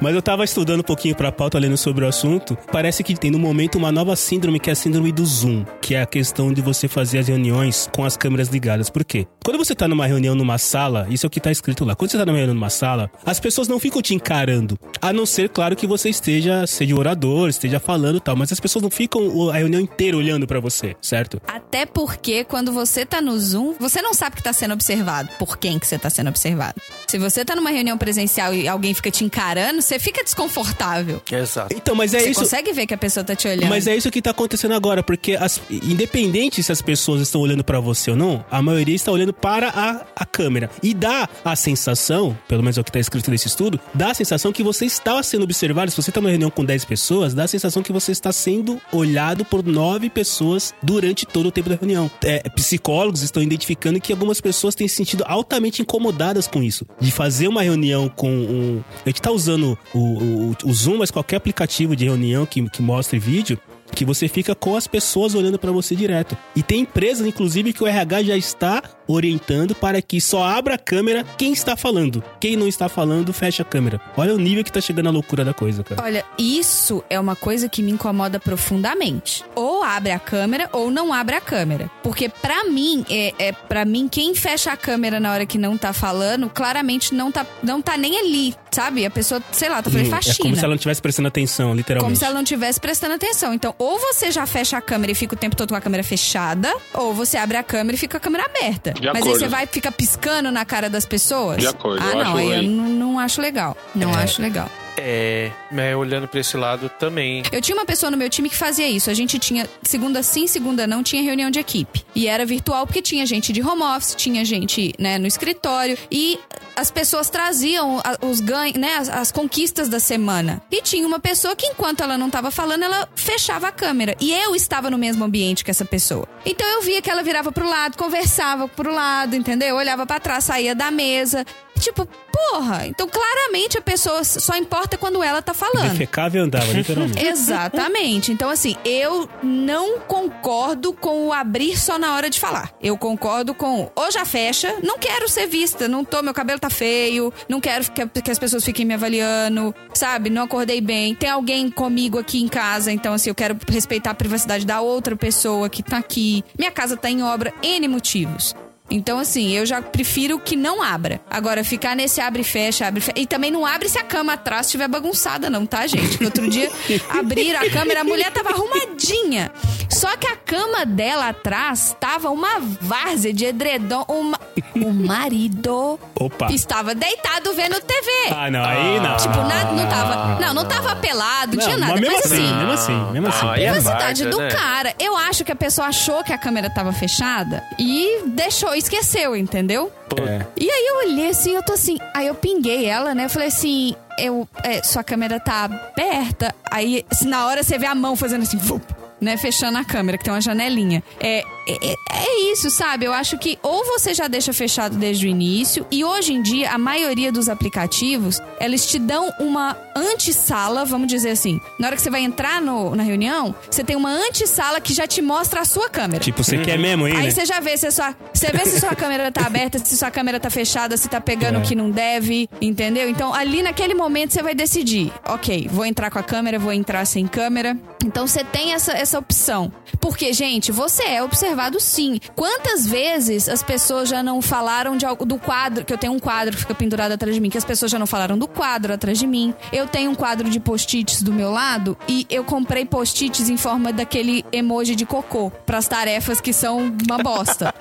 Mas 0.00 0.14
eu 0.14 0.22
tava 0.22 0.44
estudando 0.44 0.80
um 0.80 0.84
pouquinho 0.84 1.14
pra 1.14 1.32
pauta, 1.32 1.58
lendo 1.58 1.76
sobre 1.76 2.04
o 2.04 2.08
assunto. 2.08 2.56
Parece 2.70 3.02
que 3.02 3.14
tem 3.14 3.30
no 3.30 3.38
momento 3.38 3.76
uma 3.76 3.92
nova 3.92 4.16
síndrome, 4.16 4.60
que 4.60 4.70
é 4.70 4.72
a 4.72 4.76
síndrome 4.76 5.12
do 5.12 5.24
Zoom, 5.24 5.64
que 5.80 5.94
é 5.94 6.02
a 6.02 6.06
questão 6.06 6.52
de 6.52 6.60
você 6.60 6.88
fazer 6.88 7.18
as 7.18 7.28
reuniões 7.28 7.88
com 7.94 8.04
as 8.04 8.16
câmeras 8.16 8.48
ligadas. 8.48 8.90
Por 8.90 9.04
quê? 9.04 9.26
Quando 9.44 9.58
você 9.58 9.74
tá 9.74 9.86
numa 9.86 10.06
reunião 10.06 10.34
numa 10.34 10.58
sala, 10.58 11.06
isso 11.10 11.26
é 11.26 11.28
o 11.28 11.30
que 11.30 11.40
tá 11.40 11.50
escrito 11.50 11.84
lá. 11.84 11.94
Quando 11.94 12.10
você 12.10 12.18
tá 12.18 12.24
numa 12.24 12.36
reunião 12.36 12.54
numa 12.54 12.70
sala, 12.70 13.10
as 13.24 13.38
pessoas 13.38 13.68
não 13.68 13.78
ficam 13.78 14.00
te 14.00 14.14
encarando. 14.14 14.78
A 15.00 15.12
não 15.12 15.26
ser, 15.26 15.48
claro, 15.48 15.76
que 15.76 15.86
você 15.86 16.08
esteja, 16.08 16.66
seja 16.66 16.94
orador, 16.94 17.48
esteja 17.48 17.78
falando 17.78 18.16
e 18.16 18.20
tal. 18.20 18.36
Mas 18.36 18.52
as 18.52 18.60
pessoas 18.60 18.82
não 18.82 18.90
ficam 18.90 19.50
a 19.50 19.56
reunião 19.56 19.80
inteira 19.80 20.16
olhando 20.16 20.46
pra 20.46 20.60
você, 20.60 20.96
certo? 21.00 21.40
Até 21.46 21.84
porque 21.84 22.44
quando 22.44 22.72
você 22.72 23.04
tá 23.04 23.20
no 23.20 23.38
Zoom, 23.38 23.74
você 23.78 24.00
não 24.00 24.14
sabe 24.14 24.36
que 24.36 24.42
tá 24.42 24.52
sendo 24.52 24.72
observado. 24.72 25.28
Por 25.38 25.58
quem 25.58 25.78
que 25.78 25.86
você 25.86 25.98
tá 25.98 26.08
sendo 26.08 26.28
observado. 26.28 26.80
Se 27.06 27.18
você 27.18 27.44
tá 27.44 27.54
numa 27.54 27.70
reunião 27.70 27.98
presencial 27.98 28.54
e 28.54 28.66
alguém 28.66 28.94
fica 28.94 29.10
te 29.10 29.24
encarando, 29.24 29.82
você 29.84 29.98
fica 29.98 30.22
desconfortável. 30.24 31.22
Exato. 31.30 31.74
Então, 31.74 31.94
mas 31.94 32.14
é 32.14 32.20
você 32.20 32.30
isso. 32.30 32.40
consegue 32.40 32.72
ver 32.72 32.86
que 32.86 32.94
a 32.94 32.98
pessoa 32.98 33.22
tá 33.24 33.34
te 33.36 33.46
olhando. 33.48 33.68
Mas 33.68 33.86
é 33.86 33.96
isso 33.96 34.10
que 34.10 34.20
tá 34.22 34.30
acontecendo 34.30 34.74
agora, 34.74 35.02
porque 35.02 35.36
as- 35.36 35.60
independente 35.70 36.62
se 36.62 36.72
as 36.72 36.82
pessoas 36.82 37.20
estão 37.22 37.40
olhando 37.40 37.62
pra 37.64 37.80
você 37.80 38.10
ou 38.10 38.16
não, 38.16 38.44
a 38.50 38.60
maioria 38.60 38.94
está 38.94 39.10
olhando 39.12 39.32
para 39.32 39.68
a, 39.68 40.04
a 40.16 40.24
câmera. 40.26 40.70
E 40.82 40.92
dá 40.94 41.28
a 41.44 41.54
sensação, 41.56 42.36
pelo 42.48 42.62
menos 42.62 42.76
é 42.78 42.80
o 42.80 42.84
que 42.84 42.92
tá 42.92 42.98
escrito 42.98 43.30
nesse 43.30 43.46
estudo, 43.46 43.78
dá 43.94 44.10
a 44.10 44.14
sensação 44.14 44.52
que 44.52 44.62
você 44.62 44.84
está 44.86 45.22
sendo 45.22 45.44
observado. 45.44 45.90
Se 45.90 45.96
você 45.96 46.10
tá 46.12 46.20
numa 46.20 46.30
reunião 46.30 46.50
com 46.50 46.64
10 46.64 46.84
pessoas, 46.84 47.34
dá 47.34 47.44
a 47.44 47.48
sensação 47.48 47.82
que 47.82 47.92
você 47.92 48.12
está 48.12 48.32
sendo 48.32 48.80
olhado 48.92 49.44
por 49.44 49.64
9 49.64 50.10
pessoas 50.10 50.74
durante 50.82 51.26
todo 51.26 51.46
o 51.46 51.50
tempo 51.52 51.68
da 51.68 51.76
reunião. 51.76 52.10
É, 52.22 52.48
psicólogos 52.50 53.22
estão 53.22 53.42
identificando 53.42 54.00
que 54.00 54.12
algumas 54.12 54.40
pessoas 54.40 54.74
têm 54.74 54.88
se 54.88 54.94
sentido 54.94 55.24
altamente 55.26 55.82
incomodadas 55.82 56.46
com 56.46 56.62
isso. 56.62 56.86
De 57.00 57.10
fazer 57.10 57.48
uma 57.48 57.62
reunião 57.62 58.08
com 58.08 58.30
um. 58.30 58.82
A 59.04 59.08
gente 59.08 59.20
tá 59.20 59.30
usando 59.30 59.63
o, 59.64 59.98
o, 59.98 60.56
o 60.64 60.72
Zoom, 60.72 60.98
mas 60.98 61.10
qualquer 61.10 61.36
aplicativo 61.36 61.96
de 61.96 62.04
reunião 62.04 62.46
que, 62.46 62.68
que 62.68 62.82
mostre 62.82 63.18
vídeo. 63.18 63.58
que 63.94 64.04
você 64.04 64.28
fica 64.28 64.54
com 64.54 64.76
as 64.76 64.86
pessoas 64.86 65.34
olhando 65.34 65.58
pra 65.58 65.70
você 65.70 65.94
direto. 65.94 66.36
E 66.56 66.62
tem 66.62 66.80
empresas, 66.80 67.26
inclusive, 67.26 67.72
que 67.72 67.82
o 67.82 67.86
RH 67.86 68.24
já 68.24 68.36
está 68.36 68.82
orientando 69.06 69.74
para 69.74 70.00
que 70.02 70.20
só 70.20 70.42
abra 70.44 70.74
a 70.74 70.78
câmera 70.78 71.24
quem 71.36 71.52
está 71.52 71.76
falando. 71.76 72.22
Quem 72.40 72.56
não 72.56 72.66
está 72.68 72.88
falando, 72.88 73.32
fecha 73.32 73.62
a 73.62 73.64
câmera. 73.66 74.00
Olha 74.16 74.34
o 74.34 74.38
nível 74.38 74.64
que 74.64 74.72
tá 74.72 74.80
chegando 74.80 75.08
a 75.08 75.12
loucura 75.12 75.44
da 75.44 75.52
coisa, 75.54 75.82
cara. 75.84 76.02
Olha, 76.02 76.24
isso 76.38 77.02
é 77.10 77.18
uma 77.18 77.36
coisa 77.36 77.68
que 77.68 77.82
me 77.82 77.90
incomoda 77.92 78.38
profundamente. 78.40 79.44
Ou 79.54 79.82
abre 79.82 80.12
a 80.12 80.18
câmera 80.18 80.68
ou 80.72 80.90
não 80.90 81.12
abre 81.12 81.34
a 81.36 81.40
câmera. 81.40 81.90
Porque 82.02 82.28
pra 82.28 82.64
mim, 82.64 83.04
é, 83.08 83.32
é 83.38 83.52
para 83.52 83.84
mim 83.84 84.08
quem 84.08 84.34
fecha 84.34 84.72
a 84.72 84.76
câmera 84.76 85.20
na 85.20 85.32
hora 85.32 85.46
que 85.46 85.58
não 85.58 85.76
tá 85.76 85.92
falando, 85.92 86.48
claramente 86.50 87.14
não 87.14 87.30
tá, 87.30 87.46
não 87.62 87.80
tá 87.80 87.96
nem 87.96 88.18
ali, 88.18 88.54
sabe? 88.70 89.04
A 89.06 89.10
pessoa, 89.10 89.42
sei 89.52 89.68
lá, 89.68 89.82
tá 89.82 89.90
fazendo 89.90 90.06
Hum, 90.08 90.10
faxina. 90.10 90.34
É 90.34 90.42
como 90.42 90.54
se 90.54 90.60
ela 90.60 90.68
não 90.68 90.74
estivesse 90.76 91.02
prestando 91.02 91.28
atenção, 91.28 91.74
literalmente. 91.74 92.04
Como 92.04 92.16
se 92.16 92.24
ela 92.24 92.34
não 92.34 92.42
estivesse 92.42 92.80
prestando 92.80 93.14
atenção. 93.14 93.54
Então, 93.54 93.74
ou 93.78 93.98
você 93.98 94.30
já 94.30 94.46
fecha 94.46 94.76
a 94.76 94.80
câmera 94.80 95.12
e 95.12 95.14
fica 95.14 95.34
o 95.34 95.38
tempo 95.38 95.56
todo 95.56 95.70
com 95.70 95.76
a 95.76 95.80
câmera 95.80 96.02
fechada, 96.02 96.74
ou 96.92 97.14
você 97.14 97.36
abre 97.36 97.56
a 97.56 97.62
câmera 97.62 97.94
e 97.94 97.98
fica 97.98 98.16
a 98.16 98.20
câmera 98.20 98.44
aberta. 98.46 98.93
De 99.00 99.06
Mas 99.06 99.16
aí 99.16 99.20
acordo. 99.22 99.38
você 99.40 99.48
vai 99.48 99.66
ficar 99.66 99.92
piscando 99.92 100.50
na 100.50 100.64
cara 100.64 100.88
das 100.88 101.04
pessoas? 101.04 101.58
De 101.58 101.66
acordo, 101.66 102.02
Ah, 102.02 102.10
eu 102.10 102.14
não, 102.14 102.20
acho 102.22 102.36
aí 102.36 102.64
eu 102.66 102.70
não, 102.70 102.84
não 102.88 103.18
acho 103.18 103.40
legal. 103.40 103.76
Não 103.94 104.14
acho 104.14 104.40
legal. 104.40 104.70
É, 104.96 105.50
né, 105.70 105.96
olhando 105.96 106.28
pra 106.28 106.40
esse 106.40 106.56
lado 106.56 106.88
também. 106.88 107.42
Eu 107.50 107.60
tinha 107.60 107.76
uma 107.76 107.84
pessoa 107.84 108.10
no 108.10 108.16
meu 108.16 108.28
time 108.30 108.48
que 108.48 108.56
fazia 108.56 108.88
isso. 108.88 109.10
A 109.10 109.14
gente 109.14 109.38
tinha, 109.38 109.68
segunda 109.82 110.22
sim, 110.22 110.46
segunda 110.46 110.86
não, 110.86 111.02
tinha 111.02 111.22
reunião 111.22 111.50
de 111.50 111.58
equipe. 111.58 112.04
E 112.14 112.28
era 112.28 112.46
virtual 112.46 112.86
porque 112.86 113.02
tinha 113.02 113.26
gente 113.26 113.52
de 113.52 113.62
home 113.62 113.82
office, 113.82 114.14
tinha 114.14 114.44
gente 114.44 114.94
né, 114.98 115.18
no 115.18 115.26
escritório. 115.26 115.98
E 116.10 116.38
as 116.76 116.90
pessoas 116.90 117.28
traziam 117.30 118.00
os 118.22 118.40
ganhos, 118.40 118.78
né, 118.78 118.96
as, 118.96 119.08
as 119.08 119.32
conquistas 119.32 119.88
da 119.88 120.00
semana. 120.00 120.62
E 120.70 120.82
tinha 120.82 121.06
uma 121.06 121.18
pessoa 121.18 121.56
que, 121.56 121.66
enquanto 121.66 122.02
ela 122.02 122.16
não 122.16 122.30
tava 122.30 122.50
falando, 122.50 122.84
ela 122.84 123.08
fechava 123.14 123.68
a 123.68 123.72
câmera. 123.72 124.14
E 124.20 124.32
eu 124.32 124.54
estava 124.54 124.90
no 124.90 124.98
mesmo 124.98 125.24
ambiente 125.24 125.64
que 125.64 125.70
essa 125.70 125.84
pessoa. 125.84 126.28
Então 126.44 126.66
eu 126.68 126.82
via 126.82 127.00
que 127.02 127.10
ela 127.10 127.22
virava 127.22 127.50
pro 127.50 127.68
lado, 127.68 127.96
conversava 127.96 128.68
pro 128.68 128.92
lado, 128.92 129.34
entendeu? 129.34 129.76
Olhava 129.76 130.06
pra 130.06 130.20
trás, 130.20 130.44
saía 130.44 130.74
da 130.74 130.90
mesa. 130.90 131.44
Tipo, 131.78 132.08
porra, 132.32 132.86
então 132.86 133.08
claramente 133.08 133.76
a 133.76 133.80
pessoa 133.80 134.24
só 134.24 134.56
importa 134.56 134.96
quando 134.96 135.22
ela 135.22 135.42
tá 135.42 135.52
falando. 135.52 135.90
Defecava 135.90 136.36
e 136.36 136.40
andava, 136.40 136.66
literalmente. 136.72 137.24
Exatamente. 137.24 138.32
Então, 138.32 138.48
assim, 138.50 138.76
eu 138.84 139.28
não 139.42 139.98
concordo 140.00 140.92
com 140.92 141.26
o 141.26 141.32
abrir 141.32 141.76
só 141.76 141.98
na 141.98 142.14
hora 142.14 142.30
de 142.30 142.38
falar. 142.38 142.72
Eu 142.82 142.96
concordo 142.96 143.54
com 143.54 143.90
ou 143.94 144.10
já 144.10 144.24
fecha, 144.24 144.76
não 144.82 144.98
quero 144.98 145.28
ser 145.28 145.46
vista, 145.46 145.88
não 145.88 146.04
tô, 146.04 146.22
meu 146.22 146.34
cabelo 146.34 146.58
tá 146.58 146.70
feio, 146.70 147.32
não 147.48 147.60
quero 147.60 147.84
que, 147.90 148.22
que 148.22 148.30
as 148.30 148.38
pessoas 148.38 148.64
fiquem 148.64 148.84
me 148.84 148.94
avaliando, 148.94 149.74
sabe? 149.92 150.30
Não 150.30 150.42
acordei 150.42 150.80
bem. 150.80 151.14
Tem 151.14 151.30
alguém 151.30 151.70
comigo 151.70 152.18
aqui 152.18 152.42
em 152.42 152.48
casa, 152.48 152.92
então, 152.92 153.14
assim, 153.14 153.30
eu 153.30 153.34
quero 153.34 153.56
respeitar 153.68 154.10
a 154.10 154.14
privacidade 154.14 154.64
da 154.64 154.80
outra 154.80 155.16
pessoa 155.16 155.68
que 155.68 155.82
tá 155.82 155.98
aqui. 155.98 156.44
Minha 156.58 156.70
casa 156.70 156.96
tá 156.96 157.10
em 157.10 157.22
obra, 157.22 157.52
N 157.62 157.88
motivos. 157.88 158.54
Então, 158.90 159.18
assim, 159.18 159.50
eu 159.52 159.64
já 159.64 159.80
prefiro 159.80 160.38
que 160.38 160.56
não 160.56 160.82
abra. 160.82 161.20
Agora, 161.30 161.64
ficar 161.64 161.96
nesse 161.96 162.20
abre 162.20 162.42
e 162.42 162.44
fecha, 162.44 162.86
abre 162.86 163.00
e 163.00 163.02
fecha. 163.02 163.18
E 163.18 163.26
também 163.26 163.50
não 163.50 163.64
abre 163.64 163.88
se 163.88 163.98
a 163.98 164.04
cama 164.04 164.34
atrás 164.34 164.66
estiver 164.66 164.86
bagunçada, 164.88 165.48
não, 165.48 165.64
tá, 165.64 165.86
gente? 165.86 166.18
Que 166.18 166.24
outro 166.24 166.48
dia 166.48 166.70
abriram 167.10 167.60
a 167.60 167.70
câmera, 167.70 168.02
a 168.02 168.04
mulher 168.04 168.30
tava 168.30 168.50
arrumadinha. 168.50 169.50
Só 169.88 170.16
que 170.16 170.26
a 170.26 170.36
cama 170.36 170.84
dela 170.84 171.28
atrás 171.28 171.96
tava 171.98 172.30
uma 172.30 172.58
várzea 172.60 173.32
de 173.32 173.46
edredom. 173.46 174.04
Uma... 174.08 174.38
O 174.76 174.92
marido 174.92 175.98
Opa. 176.14 176.52
estava 176.52 176.94
deitado 176.94 177.52
vendo 177.54 177.80
TV. 177.80 178.10
Ah, 178.30 178.50
não, 178.50 178.64
aí 178.64 179.00
não. 179.00 179.16
Tipo, 179.16 179.36
nada, 179.38 179.72
não 179.72 179.88
tava. 179.88 180.40
Não, 180.40 180.54
não 180.54 180.64
tava 180.66 180.96
pelado, 180.96 181.56
não 181.56 181.64
tinha 181.64 181.78
nada. 181.78 181.92
Mas 181.92 182.00
mesmo 182.00 182.16
Mas 182.16 182.26
assim, 182.26 182.44
assim, 182.44 182.54
mesmo 182.56 182.72
assim, 182.72 183.12
mesmo 183.12 183.28
assim. 183.28 183.46
Ah, 183.48 183.58
é 183.58 183.72
privacidade 183.72 184.24
várzea, 184.24 184.30
do 184.30 184.38
né? 184.38 184.50
cara. 184.50 184.94
Eu 184.98 185.16
acho 185.16 185.44
que 185.44 185.52
a 185.52 185.56
pessoa 185.56 185.88
achou 185.88 186.22
que 186.22 186.32
a 186.32 186.38
câmera 186.38 186.68
tava 186.68 186.92
fechada 186.92 187.62
e 187.78 188.22
deixou, 188.26 188.73
esqueceu, 188.74 189.36
entendeu? 189.36 189.90
É. 190.20 190.46
E 190.56 190.70
aí 190.70 190.86
eu 190.88 191.08
olhei 191.08 191.30
assim, 191.30 191.54
eu 191.54 191.62
tô 191.62 191.72
assim. 191.72 191.98
Aí 192.14 192.26
eu 192.26 192.34
pinguei 192.34 192.86
ela, 192.86 193.14
né? 193.14 193.24
Eu 193.24 193.30
falei 193.30 193.48
assim: 193.48 193.94
eu, 194.18 194.48
é, 194.62 194.82
sua 194.82 195.02
câmera 195.04 195.40
tá 195.40 195.64
aberta. 195.64 196.54
Aí 196.70 197.04
se 197.12 197.26
na 197.26 197.46
hora 197.46 197.62
você 197.62 197.78
vê 197.78 197.86
a 197.86 197.94
mão 197.94 198.16
fazendo 198.16 198.42
assim, 198.42 198.58
vup, 198.58 198.84
né? 199.20 199.36
Fechando 199.36 199.78
a 199.78 199.84
câmera, 199.84 200.18
que 200.18 200.24
tem 200.24 200.32
uma 200.32 200.40
janelinha. 200.40 201.02
É, 201.20 201.44
é, 201.66 201.94
é 202.10 202.52
isso, 202.52 202.70
sabe? 202.70 203.04
Eu 203.06 203.12
acho 203.12 203.38
que 203.38 203.58
ou 203.62 203.84
você 203.84 204.12
já 204.14 204.28
deixa 204.28 204.52
fechado 204.52 204.96
desde 204.96 205.26
o 205.26 205.28
início, 205.28 205.86
e 205.90 206.04
hoje 206.04 206.32
em 206.32 206.42
dia 206.42 206.70
a 206.72 206.78
maioria 206.78 207.30
dos 207.32 207.48
aplicativos 207.48 208.40
eles 208.60 208.86
te 208.86 208.98
dão 208.98 209.30
uma 209.40 209.76
antessala, 209.96 210.84
vamos 210.84 211.08
dizer 211.08 211.30
assim. 211.30 211.60
Na 211.78 211.88
hora 211.88 211.96
que 211.96 212.02
você 212.02 212.10
vai 212.10 212.22
entrar 212.22 212.60
no- 212.60 212.94
na 212.94 213.02
reunião, 213.02 213.54
você 213.70 213.82
tem 213.84 213.96
uma 213.96 214.10
antessala 214.10 214.80
que 214.80 214.94
já 214.94 215.06
te 215.06 215.20
mostra 215.20 215.60
a 215.60 215.64
sua 215.64 215.88
câmera. 215.88 216.20
Tipo, 216.20 216.42
você 216.42 216.58
quer 216.58 216.78
mesmo 216.78 217.04
aí, 217.06 217.12
Aí 217.16 217.24
né? 217.24 217.30
você 217.30 217.44
já 217.44 217.60
vê 217.60 217.76
se 217.76 217.86
a 217.86 217.90
sua, 217.90 218.14
você 218.32 218.48
vê 218.48 218.64
se 218.66 218.80
sua 218.80 218.94
câmera 218.96 219.30
tá 219.30 219.46
aberta, 219.46 219.78
se 219.78 219.96
sua 219.96 220.10
câmera 220.10 220.38
tá 220.40 220.50
fechada, 220.50 220.96
se 220.96 221.08
tá 221.08 221.20
pegando 221.20 221.58
o 221.58 221.62
É. 221.62 221.64
que 221.64 221.74
não 221.74 221.90
deve, 221.90 222.48
entendeu? 222.60 223.08
Então 223.08 223.32
ali 223.34 223.62
naquele 223.62 223.94
momento 223.94 224.32
você 224.32 224.42
vai 224.42 224.54
decidir, 224.54 225.12
ok, 225.26 225.68
vou 225.70 225.84
entrar 225.84 226.10
com 226.10 226.18
a 226.18 226.22
câmera, 226.22 226.58
vou 226.58 226.72
entrar 226.72 227.04
sem 227.04 227.26
câmera. 227.26 227.76
Então 228.04 228.26
você 228.26 228.44
tem 228.44 228.72
essa, 228.72 228.92
essa 228.92 229.18
opção. 229.18 229.72
Porque, 230.00 230.32
gente, 230.32 230.70
você 230.70 231.02
é 231.04 231.22
observado 231.54 231.80
sim. 231.80 232.18
Quantas 232.34 232.86
vezes 232.86 233.48
as 233.48 233.62
pessoas 233.62 234.08
já 234.08 234.22
não 234.22 234.42
falaram 234.42 234.96
de 234.96 235.06
algo 235.06 235.24
do 235.24 235.38
quadro, 235.38 235.84
que 235.84 235.92
eu 235.92 235.98
tenho 235.98 236.12
um 236.12 236.18
quadro 236.18 236.52
que 236.54 236.60
fica 236.60 236.74
pendurado 236.74 237.12
atrás 237.12 237.34
de 237.34 237.40
mim, 237.40 237.48
que 237.48 237.56
as 237.58 237.64
pessoas 237.64 237.90
já 237.90 237.98
não 237.98 238.06
falaram 238.06 238.36
do 238.36 238.48
quadro 238.48 238.92
atrás 238.92 239.18
de 239.18 239.26
mim. 239.26 239.54
Eu 239.72 239.86
tenho 239.86 240.10
um 240.10 240.14
quadro 240.14 240.50
de 240.50 240.58
post-its 240.60 241.22
do 241.22 241.32
meu 241.32 241.50
lado 241.50 241.96
e 242.08 242.26
eu 242.28 242.42
comprei 242.44 242.84
post-its 242.84 243.48
em 243.48 243.56
forma 243.56 243.92
daquele 243.92 244.44
emoji 244.52 244.94
de 244.96 245.06
cocô 245.06 245.50
pras 245.64 245.86
tarefas 245.86 246.40
que 246.40 246.52
são 246.52 246.92
uma 247.08 247.18
bosta. 247.18 247.72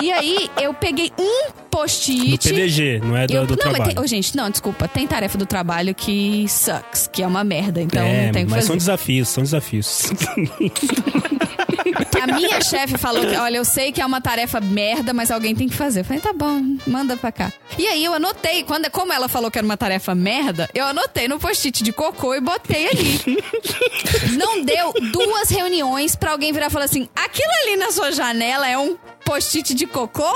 e 0.00 0.10
aí 0.12 0.50
eu 0.60 0.72
peguei 0.72 1.12
um 1.18 1.48
Do 1.50 1.54
post-it. 1.70 2.48
PDG, 2.48 3.00
não 3.02 3.16
é 3.16 3.26
do, 3.26 3.32
Eu- 3.34 3.46
do 3.46 3.56
não, 3.56 3.64
mas 3.66 3.74
trabalho. 3.74 3.94
tem, 3.94 4.04
ô, 4.04 4.06
gente, 4.06 4.36
não, 4.36 4.50
desculpa. 4.50 4.86
Tem 4.88 5.06
tarefa 5.06 5.36
do 5.38 5.46
trabalho 5.46 5.94
que 5.94 6.46
sucks, 6.48 7.08
que 7.12 7.22
é 7.22 7.26
uma 7.26 7.42
merda. 7.44 7.80
Então 7.80 8.02
é, 8.02 8.26
não 8.26 8.32
tem 8.32 8.44
que 8.44 8.50
mas 8.50 8.58
fazer. 8.60 8.66
são 8.68 8.76
desafios, 8.76 9.28
são 9.28 9.42
desafios. 9.42 10.10
A 12.22 12.26
minha 12.26 12.60
chefe 12.60 12.98
falou 12.98 13.26
que, 13.26 13.36
olha, 13.36 13.56
eu 13.56 13.64
sei 13.64 13.92
que 13.92 14.00
é 14.00 14.06
uma 14.06 14.20
tarefa 14.20 14.60
merda, 14.60 15.12
mas 15.12 15.30
alguém 15.30 15.54
tem 15.54 15.68
que 15.68 15.74
fazer. 15.74 16.00
Eu 16.00 16.04
falei, 16.04 16.20
tá 16.20 16.32
bom, 16.32 16.60
manda 16.86 17.16
pra 17.16 17.32
cá. 17.32 17.52
E 17.78 17.86
aí 17.86 18.04
eu 18.04 18.14
anotei, 18.14 18.62
quando, 18.64 18.90
como 18.90 19.12
ela 19.12 19.28
falou 19.28 19.50
que 19.50 19.58
era 19.58 19.64
uma 19.64 19.76
tarefa 19.76 20.14
merda, 20.14 20.68
eu 20.74 20.84
anotei 20.84 21.28
no 21.28 21.38
post-it 21.38 21.82
de 21.82 21.92
cocô 21.92 22.34
e 22.34 22.40
botei 22.40 22.88
ali. 22.88 23.44
Não 24.36 24.62
deu 24.62 24.92
duas 25.12 25.50
reuniões 25.50 26.14
pra 26.14 26.32
alguém 26.32 26.52
virar 26.52 26.66
e 26.66 26.70
falar 26.70 26.84
assim: 26.84 27.08
aquilo 27.14 27.50
ali 27.64 27.76
na 27.76 27.90
sua 27.90 28.12
janela 28.12 28.68
é 28.68 28.76
um 28.78 28.96
post-it 29.24 29.74
de 29.74 29.86
cocô? 29.86 30.30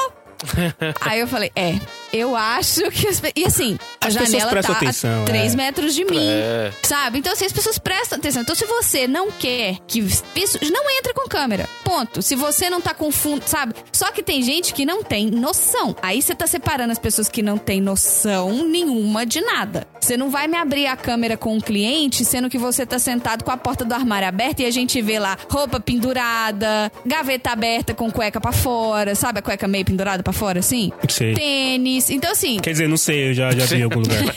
Aí 1.01 1.21
eu 1.21 1.27
falei, 1.27 1.51
é, 1.57 1.75
eu 2.15 2.37
acho 2.37 2.91
que. 2.91 3.09
As, 3.09 3.21
e 3.35 3.45
assim, 3.45 3.77
a 4.01 4.07
As 4.07 4.15
janela 4.15 4.63
tá 4.63 4.73
atenção, 4.73 5.23
a 5.23 5.25
3 5.27 5.53
é. 5.53 5.57
metros 5.57 5.95
de 5.95 6.05
mim. 6.05 6.29
É. 6.29 6.73
Sabe? 6.83 7.19
Então, 7.19 7.33
assim, 7.33 7.45
as 7.45 7.53
pessoas 7.53 7.77
prestam 7.79 8.19
atenção. 8.19 8.43
Então, 8.43 8.55
se 8.55 8.65
você 8.65 9.09
não 9.09 9.31
quer 9.31 9.79
que. 9.87 9.99
Isso, 9.99 10.59
não 10.71 10.91
entra 10.99 11.13
com 11.13 11.29
câmera. 11.29 11.69
Ponto. 11.83 12.23
Se 12.23 12.35
você 12.37 12.71
não 12.71 12.81
tá 12.81 12.95
com 12.95 13.11
fundo, 13.11 13.43
sabe? 13.47 13.75
Só 13.93 14.13
que 14.13 14.23
tem 14.23 14.43
gente 14.43 14.73
que 14.73 14.87
não 14.87 15.03
tem 15.03 15.31
noção. 15.31 15.97
Aí 16.01 16.23
você 16.23 16.35
tá 16.35 16.47
separando 16.47 16.93
as 16.93 16.99
pessoas 16.99 17.29
que 17.29 17.43
não 17.43 17.59
têm 17.59 17.81
noção 17.81 18.65
nenhuma 18.65 19.27
de 19.27 19.41
nada. 19.41 19.87
Você 20.01 20.17
não 20.17 20.31
vai 20.31 20.47
me 20.47 20.57
abrir 20.57 20.87
a 20.87 20.97
câmera 20.97 21.37
com 21.37 21.55
um 21.57 21.61
cliente, 21.61 22.25
sendo 22.25 22.49
que 22.49 22.59
você 22.59 22.87
tá 22.87 22.99
sentado 22.99 23.43
com 23.43 23.51
a 23.51 23.57
porta 23.57 23.85
do 23.85 23.95
armário 23.95 24.29
aberta 24.29 24.63
e 24.63 24.67
a 24.67 24.71
gente 24.71 25.01
vê 25.01 25.19
lá 25.19 25.37
roupa 25.51 25.81
pendurada, 25.81 26.93
gaveta 27.05 27.51
aberta 27.51 27.95
com 27.95 28.11
cueca 28.11 28.41
pra 28.41 28.53
fora, 28.53 29.15
sabe? 29.15 29.39
A 29.39 29.43
cueca 29.43 29.67
meio 29.67 29.85
pendurada 29.85 30.23
pra 30.23 30.33
fora, 30.33 30.61
assim? 30.61 30.93
Sei. 31.09 31.35
Tênis. 31.35 32.04
Então, 32.11 32.31
assim, 32.33 32.59
Quer 32.61 32.73
dizer, 32.73 32.89
não 32.89 32.97
sei, 32.97 33.31
eu 33.31 33.35
já, 33.35 33.51
já 33.53 33.65
vi 33.67 33.77
em 33.81 33.83
algum 33.83 34.01
lugar. 34.01 34.19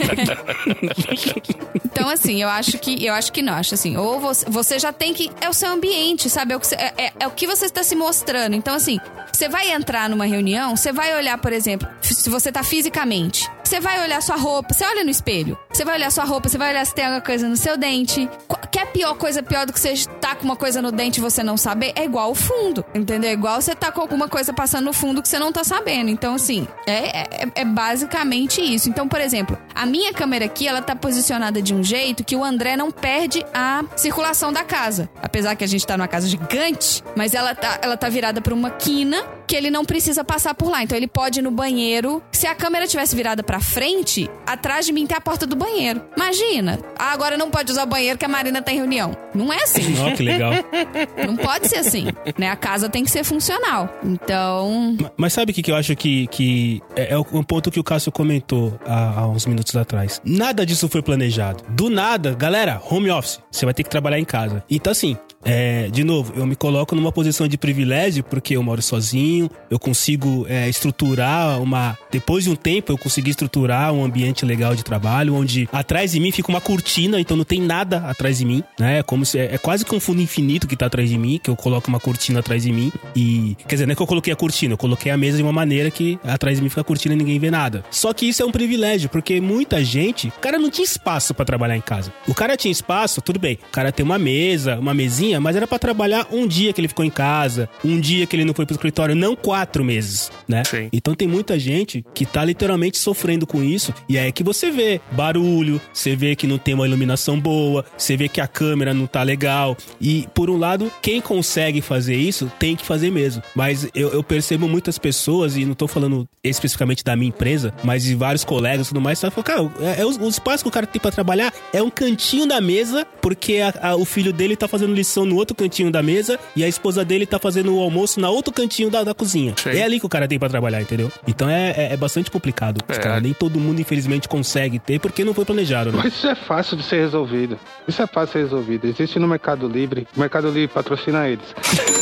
Então, 1.86 2.10
assim, 2.10 2.42
eu 2.42 2.48
acho 2.50 2.78
que 2.78 3.04
eu 3.06 3.14
acho 3.14 3.32
que 3.32 3.42
não, 3.42 3.54
acho 3.54 3.74
assim, 3.74 3.98
ou 3.98 4.20
você, 4.20 4.46
você 4.48 4.78
já 4.80 4.94
tem 4.94 5.14
que. 5.14 5.32
É 5.42 5.50
o 5.50 5.54
seu 5.54 5.70
ambiente, 5.72 6.30
sabe? 6.30 6.54
É 6.54 6.56
o 6.56 6.60
que, 6.60 6.68
você- 6.68 6.76
é, 6.76 6.94
é- 6.98 7.14
é 7.22 7.28
o 7.28 7.32
que 7.32 7.48
você 7.48 7.66
está 7.66 7.82
se 7.84 7.96
mostrando. 7.96 8.56
Então, 8.56 8.76
assim, 8.76 9.00
você 9.34 9.50
vai 9.50 9.72
entrar 9.72 10.08
numa 10.10 10.26
reunião, 10.26 10.76
você 10.76 10.92
vai 10.92 11.16
olhar, 11.16 11.38
por 11.40 11.52
exemplo, 11.52 11.88
se 12.02 12.30
você 12.30 12.52
tá 12.52 12.62
fisicamente. 12.64 13.50
Você 13.68 13.82
vai 13.82 14.02
olhar 14.02 14.22
sua 14.22 14.38
roupa, 14.38 14.74
você 14.74 14.86
olha 14.86 15.04
no 15.04 15.10
espelho. 15.10 15.58
Você 15.74 15.84
vai 15.84 15.96
olhar 15.96 16.10
sua 16.10 16.24
roupa, 16.24 16.48
você 16.48 16.58
vai 16.58 16.70
olhar 16.72 16.86
se 16.86 16.96
tem 16.96 17.04
alguma 17.04 17.22
coisa 17.22 17.50
no 17.50 17.58
seu 17.58 17.76
dente. 17.78 18.30
Qu- 18.48 18.58
Quer 18.72 18.86
pior 18.88 19.16
coisa 19.16 19.42
pior 19.42 19.66
do 19.66 19.74
que 19.74 19.80
você 19.80 19.94
tá 20.22 20.36
com 20.36 20.44
uma 20.46 20.56
coisa 20.56 20.82
no 20.84 20.92
dente 20.92 21.18
e 21.18 21.22
você 21.22 21.42
não 21.42 21.58
saber? 21.58 21.94
É 21.96 22.06
igual 22.06 22.30
o 22.32 22.36
fundo, 22.36 22.86
entendeu? 22.94 23.30
É 23.30 23.34
igual 23.34 23.60
você 23.60 23.74
tá 23.74 23.92
com 23.92 24.00
alguma 24.02 24.28
coisa 24.30 24.54
passando 24.54 24.86
no 24.86 24.94
fundo 24.94 25.22
que 25.22 25.28
você 25.28 25.40
não 25.40 25.52
tá 25.52 25.64
sabendo. 25.64 26.10
Então, 26.12 26.36
assim, 26.36 26.68
é, 26.86 27.18
é, 27.22 27.28
é 27.56 27.66
basicamente 27.66 28.62
isso. 28.62 28.88
Então, 28.90 29.08
por 29.08 29.20
exemplo, 29.20 29.58
a 29.74 29.86
minha 29.86 30.14
câmera 30.14 30.46
aqui, 30.46 30.68
ela 30.68 30.82
tá 30.82 30.96
posicionada 30.96 31.60
de 31.62 31.74
um 31.74 31.84
jeito 31.84 32.24
que 32.24 32.36
o 32.36 32.44
André 32.44 32.78
não 32.78 32.92
perde 32.92 33.44
a 33.54 33.84
circulação 33.96 34.54
da 34.54 34.64
casa. 34.64 35.10
Apesar 35.24 35.56
que 35.56 35.64
a 35.64 35.68
gente 35.68 35.86
tá 35.88 35.98
numa 35.98 36.08
casa 36.08 36.28
gigante, 36.28 37.04
mas 37.16 37.34
ela 37.34 37.56
tá, 37.56 37.80
ela 37.82 37.98
tá 37.98 38.08
virada 38.10 38.42
pra 38.42 38.54
uma 38.54 38.70
quina 38.70 39.24
que 39.48 39.56
ele 39.56 39.72
não 39.72 39.86
precisa 39.86 40.24
passar 40.24 40.54
por 40.54 40.70
lá. 40.70 40.84
Então 40.84 40.96
ele 40.96 41.08
pode 41.08 41.40
ir 41.40 41.42
no 41.42 41.50
banheiro. 41.52 42.22
Se 42.32 42.46
a 42.46 42.54
câmera 42.54 42.86
tivesse 42.86 43.16
virada 43.16 43.42
pra 43.42 43.57
frente, 43.60 44.30
atrás 44.46 44.86
de 44.86 44.92
mim 44.92 45.06
tem 45.08 45.18
a 45.18 45.22
porta 45.22 45.46
do 45.46 45.56
banheiro. 45.56 46.02
Imagina. 46.16 46.80
Ah, 46.98 47.12
agora 47.12 47.38
não 47.38 47.50
pode 47.50 47.72
usar 47.72 47.84
o 47.84 47.88
banheiro 47.88 48.18
que 48.18 48.26
a 48.26 48.28
Marina 48.28 48.62
tá 48.62 48.72
em 48.72 48.78
reunião. 48.78 49.16
Não 49.34 49.52
é 49.54 49.64
assim. 49.64 49.94
Ó, 50.00 50.12
que 50.16 50.24
legal. 50.24 50.52
Não 51.28 51.36
pode 51.36 51.68
ser 51.68 51.78
assim. 51.78 52.08
Né? 52.38 52.50
A 52.50 52.56
casa 52.56 52.90
tem 52.90 53.04
que 53.04 53.12
ser 53.12 53.24
funcional. 53.24 53.90
Então. 54.04 54.96
Ma- 55.00 55.12
Mas 55.18 55.34
sabe 55.34 55.52
o 55.52 55.56
que, 55.56 55.62
que 55.62 55.72
eu 55.72 55.76
acho 55.76 55.96
que, 55.96 56.28
que 56.28 56.82
é, 56.96 57.14
é 57.14 57.18
um 57.18 57.44
ponto 57.44 57.70
que 57.70 57.80
o 57.80 57.84
Cássio 57.84 58.12
comentou 58.12 58.80
há, 58.86 59.20
há 59.22 59.28
uns 59.28 59.46
minutos 59.46 59.76
atrás? 59.76 60.22
Nada 60.26 60.66
disso 60.66 60.88
foi 60.90 61.02
planejado. 61.02 61.64
Do 61.70 61.90
nada, 61.90 62.34
galera, 62.34 62.82
home 62.90 63.10
office. 63.12 63.40
Você 63.52 63.66
vai 63.66 63.74
ter 63.74 63.84
que 63.84 63.90
trabalhar 63.90 64.20
em 64.20 64.26
casa. 64.26 64.64
Então, 64.70 64.92
assim, 64.92 65.16
é, 65.46 65.88
de 65.90 66.04
novo, 66.04 66.34
eu 66.36 66.46
me 66.46 66.56
coloco 66.56 66.96
numa 66.96 67.12
posição 67.12 67.48
de 67.48 67.58
privilégio 67.58 68.24
porque 68.24 68.56
eu 68.56 68.64
moro 68.64 68.82
sozinho, 68.82 69.50
eu 69.70 69.78
consigo 69.80 70.46
é, 70.50 70.68
estruturar 70.68 71.62
uma. 71.62 71.98
Depois 72.12 72.44
de 72.44 72.50
um 72.50 72.56
tempo, 72.56 72.92
eu 72.92 72.98
consegui 72.98 73.30
estruturar 73.32 73.47
um 73.94 74.04
ambiente 74.04 74.46
legal 74.46 74.76
de 74.76 74.84
trabalho, 74.84 75.36
onde 75.36 75.68
atrás 75.72 76.12
de 76.12 76.20
mim 76.20 76.32
fica 76.32 76.50
uma 76.50 76.62
cortina, 76.62 77.20
então 77.20 77.38
não 77.38 77.44
tem 77.44 77.62
nada 77.62 77.98
atrás 78.08 78.40
de 78.40 78.46
mim, 78.46 78.64
né? 78.80 79.00
É 79.00 79.04
como 79.04 79.26
se. 79.26 79.38
É, 79.38 79.56
é 79.56 79.58
quase 79.58 79.86
que 79.86 79.96
um 79.96 80.00
fundo 80.00 80.22
infinito 80.22 80.68
que 80.68 80.76
tá 80.76 80.86
atrás 80.88 81.10
de 81.10 81.18
mim, 81.18 81.40
que 81.42 81.50
eu 81.50 81.56
coloco 81.56 81.88
uma 81.88 82.00
cortina 82.00 82.40
atrás 82.40 82.64
de 82.64 82.72
mim. 82.72 82.92
E. 83.16 83.56
Quer 83.68 83.76
dizer, 83.76 83.86
não 83.86 83.94
é 83.94 83.96
que 83.96 84.02
eu 84.02 84.08
coloquei 84.08 84.34
a 84.34 84.36
cortina, 84.36 84.74
eu 84.74 84.78
coloquei 84.78 85.12
a 85.12 85.18
mesa 85.18 85.38
de 85.38 85.44
uma 85.44 85.54
maneira 85.54 85.90
que 85.92 86.20
atrás 86.24 86.58
de 86.58 86.64
mim 86.64 86.70
fica 86.70 86.82
a 86.82 86.84
cortina 86.84 87.14
e 87.14 87.18
ninguém 87.18 87.40
vê 87.40 87.52
nada. 87.52 87.84
Só 87.92 88.14
que 88.14 88.28
isso 88.28 88.42
é 88.42 88.46
um 88.46 88.52
privilégio, 88.52 89.10
porque 89.10 89.40
muita 89.40 89.84
gente. 89.84 90.28
O 90.30 90.40
cara 90.40 90.58
não 90.58 90.70
tinha 90.70 90.86
espaço 90.86 91.34
pra 91.34 91.46
trabalhar 91.46 91.78
em 91.78 91.82
casa. 91.82 92.14
O 92.28 92.34
cara 92.34 92.58
tinha 92.58 92.72
espaço, 92.72 93.22
tudo 93.22 93.40
bem. 93.40 93.60
O 93.68 93.72
cara 93.72 93.92
tem 93.92 94.06
uma 94.06 94.18
mesa, 94.18 94.78
uma 94.78 94.94
mesinha, 94.94 95.40
mas 95.40 95.56
era 95.56 95.68
pra 95.68 95.80
trabalhar 95.80 96.28
um 96.32 96.48
dia 96.48 96.74
que 96.74 96.82
ele 96.82 96.88
ficou 96.88 97.06
em 97.06 97.10
casa, 97.10 97.70
um 97.84 98.00
dia 98.00 98.26
que 98.26 98.36
ele 98.36 98.46
não 98.46 98.54
foi 98.54 98.66
pro 98.66 98.76
escritório, 98.76 99.16
não 99.16 99.36
quatro 99.36 99.84
meses, 99.84 100.32
né? 100.48 100.64
Sim. 100.64 100.90
Então 100.92 101.14
tem 101.14 101.28
muita 101.28 101.60
gente 101.60 102.04
que 102.14 102.26
tá 102.26 102.44
literalmente 102.44 102.98
sofrendo 102.98 103.37
com 103.46 103.62
isso. 103.62 103.94
E 104.08 104.18
aí 104.18 104.30
é 104.30 104.32
que 104.32 104.44
você 104.44 104.72
vê 104.72 105.00
barulho, 105.12 105.80
você 105.94 106.16
vê 106.16 106.36
que 106.36 106.48
não 106.48 106.58
tem 106.58 106.74
uma 106.74 106.88
iluminação 106.88 107.40
boa, 107.40 107.86
você 107.98 108.16
vê 108.18 108.28
que 108.30 108.40
a 108.42 108.48
câmera 108.48 108.94
não 108.94 109.06
tá 109.06 109.22
legal. 109.24 109.76
E 110.00 110.28
por 110.34 110.50
um 110.50 110.58
lado, 110.58 110.92
quem 111.02 111.20
consegue 111.22 111.82
fazer 111.82 112.16
isso 112.16 112.52
tem 112.58 112.76
que 112.76 112.86
fazer 112.86 113.12
mesmo. 113.12 113.44
Mas 113.54 113.88
eu, 113.94 114.10
eu 114.10 114.24
percebo 114.24 114.68
muitas 114.68 114.98
pessoas, 114.98 115.58
e 115.58 115.66
não 115.66 115.74
tô 115.74 115.88
falando 115.88 116.28
especificamente 116.44 117.04
da 117.04 117.16
minha 117.16 117.30
empresa, 117.30 117.74
mas 117.84 118.04
de 118.04 118.16
vários 118.16 118.44
colegas 118.44 118.88
e 118.88 118.90
tudo 118.90 119.02
mais, 119.02 119.20
tá 119.20 119.30
falando, 119.30 119.46
cara, 119.46 119.88
é, 119.98 120.02
é 120.02 120.06
o, 120.06 120.10
o 120.26 120.30
espaço 120.30 120.64
que 120.64 120.70
o 120.70 120.72
cara 120.72 120.88
tem 120.88 121.02
pra 121.02 121.12
trabalhar 121.12 121.54
é 121.74 121.82
um 121.84 121.90
cantinho 121.90 122.48
da 122.48 122.62
mesa, 122.62 123.06
porque 123.22 123.58
a- 123.58 123.90
a- 123.92 123.96
o 123.96 124.06
filho 124.06 124.32
dele 124.32 124.56
tá 124.56 124.68
fazendo 124.68 124.94
lição 124.94 125.26
no 125.26 125.36
outro 125.36 125.56
cantinho 125.56 125.92
da 125.92 126.02
mesa 126.02 126.40
e 126.56 126.64
a 126.64 126.68
esposa 126.68 127.04
dele 127.04 127.26
tá 127.26 127.38
fazendo 127.40 127.76
o 127.76 127.80
almoço 127.82 128.20
na 128.20 128.30
outro 128.30 128.54
cantinho 128.54 128.90
da, 128.90 129.04
da 129.04 129.14
cozinha. 129.14 129.54
Sim. 129.62 129.70
É 129.72 129.84
ali 129.84 130.00
que 130.00 130.06
o 130.06 130.10
cara 130.10 130.28
tem 130.28 130.40
pra 130.40 130.48
trabalhar, 130.50 130.82
entendeu? 130.82 131.12
Então 131.28 131.50
é, 131.50 131.72
é, 131.72 131.94
é 131.94 131.98
bastante 131.98 132.32
complicado. 132.32 132.78
Os 132.90 132.98
É. 132.98 133.02
nem 133.28 133.34
todo 133.34 133.60
mundo, 133.60 133.82
infelizmente, 133.82 134.28
consegue 134.28 134.80
ter 134.80 135.00
porque 135.00 135.26
não 135.26 135.34
foi 135.34 135.44
planejado, 135.44 135.92
né? 135.92 136.00
Mas 136.04 136.14
isso 136.14 136.28
é 136.28 136.36
fácil 136.36 136.78
de 136.78 136.84
ser 136.84 137.02
resolvido. 137.02 137.60
Isso 137.86 138.02
é 138.02 138.08
fácil 138.08 138.28
de 138.28 138.32
ser 138.32 138.40
resolvido. 138.40 138.88
Existe 138.88 139.20
no 139.20 139.28
Mercado 139.28 139.68
Livre. 139.68 140.08
O 140.16 140.20
Mercado 140.20 140.50
Livre 140.50 140.74
patrocina 140.74 141.28
eles. 141.28 141.46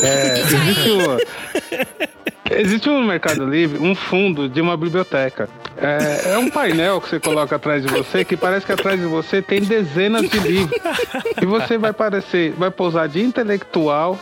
É, 0.03 0.41
existe, 0.45 0.91
um, 0.91 2.55
existe 2.55 2.89
no 2.89 3.03
Mercado 3.03 3.45
Livre 3.49 3.79
um 3.79 3.95
fundo 3.95 4.47
de 4.47 4.61
uma 4.61 4.77
biblioteca. 4.77 5.49
É, 5.77 6.33
é 6.33 6.37
um 6.37 6.49
painel 6.49 7.01
que 7.01 7.09
você 7.09 7.19
coloca 7.19 7.55
atrás 7.55 7.81
de 7.83 7.91
você 7.91 8.23
que 8.23 8.37
parece 8.37 8.65
que 8.65 8.71
atrás 8.71 8.99
de 8.99 9.07
você 9.07 9.41
tem 9.41 9.61
dezenas 9.61 10.29
de 10.29 10.39
livros. 10.39 10.79
E 11.41 11.45
você 11.45 11.77
vai 11.77 11.91
parecer, 11.91 12.53
vai 12.53 12.69
pousar 12.69 13.09
de 13.09 13.21
intelectual, 13.21 14.19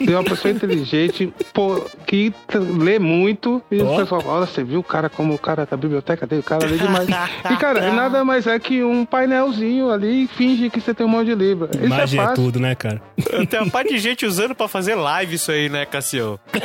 de 0.00 0.10
uma 0.12 0.22
pessoa 0.24 0.52
inteligente, 0.52 1.32
pô, 1.52 1.82
que 2.06 2.32
lê 2.78 2.98
muito. 2.98 3.62
E 3.70 3.80
Ó. 3.82 3.94
o 3.94 3.96
pessoal 3.98 4.20
fala, 4.22 4.34
olha, 4.38 4.46
você 4.46 4.62
viu 4.64 4.80
o 4.80 4.84
cara 4.84 5.08
como 5.08 5.34
o 5.34 5.38
cara 5.38 5.66
da 5.66 5.76
biblioteca 5.76 6.26
dele, 6.26 6.40
o 6.40 6.44
cara 6.44 6.66
lê 6.66 6.76
demais. 6.76 7.08
E, 7.08 7.56
cara, 7.56 7.92
nada 7.92 8.24
mais 8.24 8.46
é 8.46 8.58
que 8.58 8.82
um 8.82 9.04
painelzinho 9.04 9.90
ali 9.90 10.24
e 10.24 10.26
finge 10.26 10.70
que 10.70 10.80
você 10.80 10.92
tem 10.94 11.04
um 11.06 11.08
monte 11.08 11.26
de 11.26 11.34
livro. 11.34 11.68
Isso 11.74 11.84
Imagem 11.84 12.18
é 12.20 12.22
é 12.22 12.26
fácil. 12.26 12.44
tudo, 12.44 12.60
né, 12.60 12.74
cara? 12.74 13.00
Tem 13.48 13.60
uma 13.60 13.70
parte 13.70 13.90
de 13.92 13.98
gente 13.98 14.24
usando 14.26 14.54
pra 14.54 14.68
fazer 14.68 14.94
live 14.94 15.34
isso 15.34 15.50
aí, 15.50 15.68
né, 15.68 15.84
Cassio? 15.86 16.38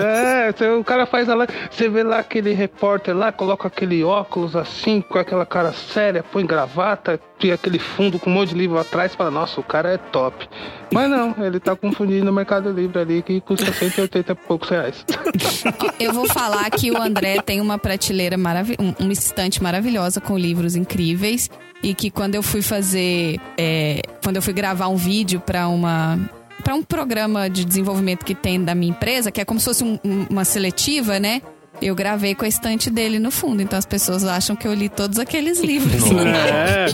É, 0.00 0.52
você- 0.52 0.68
o 0.70 0.84
cara 0.84 1.06
faz 1.06 1.28
a 1.28 1.34
live, 1.34 1.52
você 1.70 1.88
vê 1.88 2.02
lá 2.02 2.18
aquele 2.18 2.52
repórter 2.52 3.16
lá, 3.16 3.32
coloca 3.32 3.68
aquele 3.68 4.02
óculos 4.04 4.54
assim, 4.56 5.00
com 5.00 5.18
aquela 5.18 5.44
cara 5.46 5.72
séria, 5.72 6.22
põe 6.22 6.44
gravata, 6.46 7.20
tem 7.40 7.52
aquele 7.52 7.78
fundo 7.78 8.18
com 8.18 8.30
um 8.30 8.34
monte 8.34 8.50
de 8.50 8.54
livro 8.56 8.78
atrás, 8.78 9.14
fala, 9.14 9.30
nossa, 9.30 9.60
o 9.60 9.64
cara 9.64 9.90
é 9.94 9.96
top. 9.98 10.48
Mas 10.92 11.08
não, 11.10 11.34
ele 11.44 11.58
tá 11.60 11.74
confundindo 11.74 12.30
o 12.30 12.32
Mercado 12.32 12.70
Livre 12.70 12.98
ali, 12.98 13.22
que 13.22 13.40
custa 13.40 13.72
180 13.72 14.32
e 14.32 14.34
poucos 14.34 14.68
reais. 14.68 15.04
Eu 15.98 16.12
vou 16.12 16.26
falar 16.26 16.68
que 16.70 16.90
o 16.90 17.00
André 17.00 17.40
tem 17.42 17.60
uma 17.60 17.78
prateleira 17.78 18.36
maravilhosa, 18.36 18.94
uma 18.98 19.12
estante 19.12 19.62
maravilhosa 19.62 20.20
com 20.20 20.36
livros 20.38 20.76
incríveis. 20.76 21.48
E 21.82 21.94
que 21.94 22.10
quando 22.10 22.34
eu 22.34 22.42
fui 22.42 22.60
fazer. 22.60 23.40
é, 23.56 24.02
quando 24.22 24.36
eu 24.36 24.42
fui 24.42 24.52
gravar 24.52 24.88
um 24.88 24.96
vídeo 24.96 25.40
pra 25.40 25.66
uma. 25.68 26.18
Para 26.62 26.74
um 26.74 26.82
programa 26.82 27.48
de 27.48 27.64
desenvolvimento 27.64 28.22
que 28.22 28.34
tem 28.34 28.62
da 28.62 28.74
minha 28.74 28.90
empresa, 28.90 29.30
que 29.30 29.40
é 29.40 29.46
como 29.46 29.58
se 29.58 29.64
fosse 29.64 29.82
um- 29.82 29.98
um- 30.04 30.26
uma 30.28 30.44
seletiva, 30.44 31.18
né? 31.18 31.40
Eu 31.80 31.94
gravei 31.94 32.34
com 32.34 32.44
a 32.44 32.48
estante 32.48 32.90
dele 32.90 33.18
no 33.18 33.30
fundo. 33.30 33.62
Então 33.62 33.78
as 33.78 33.86
pessoas 33.86 34.24
acham 34.24 34.54
que 34.54 34.66
eu 34.68 34.74
li 34.74 34.88
todos 34.88 35.18
aqueles 35.18 35.60
livros. 35.64 36.02
É, 36.10 36.86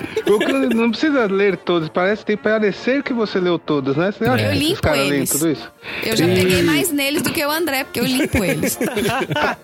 não 0.75 0.91
precisa 0.91 1.27
ler 1.27 1.57
todos, 1.57 1.89
parece 1.89 2.21
que 2.21 2.27
tem 2.27 2.37
que 2.37 2.43
parecer 2.43 3.03
que 3.03 3.13
você 3.13 3.41
leu 3.41 3.59
todos, 3.59 3.97
né? 3.97 4.13
Você 4.13 4.25
acha 4.25 4.45
Eu 4.45 4.51
que 4.51 4.57
esses 4.57 4.69
limpo 4.69 4.89
eles. 4.89 5.31
tudo 5.31 5.49
isso? 5.51 5.73
Eu 6.03 6.17
já 6.17 6.27
E- 6.27 6.35
peguei 6.35 6.63
mais 6.63 6.91
neles 6.93 7.23
do 7.23 7.33
que 7.33 7.45
o 7.45 7.51
André, 7.51 7.85
porque 7.85 8.01
eu 8.01 8.05
limpo 8.05 8.45
eles. 8.45 8.79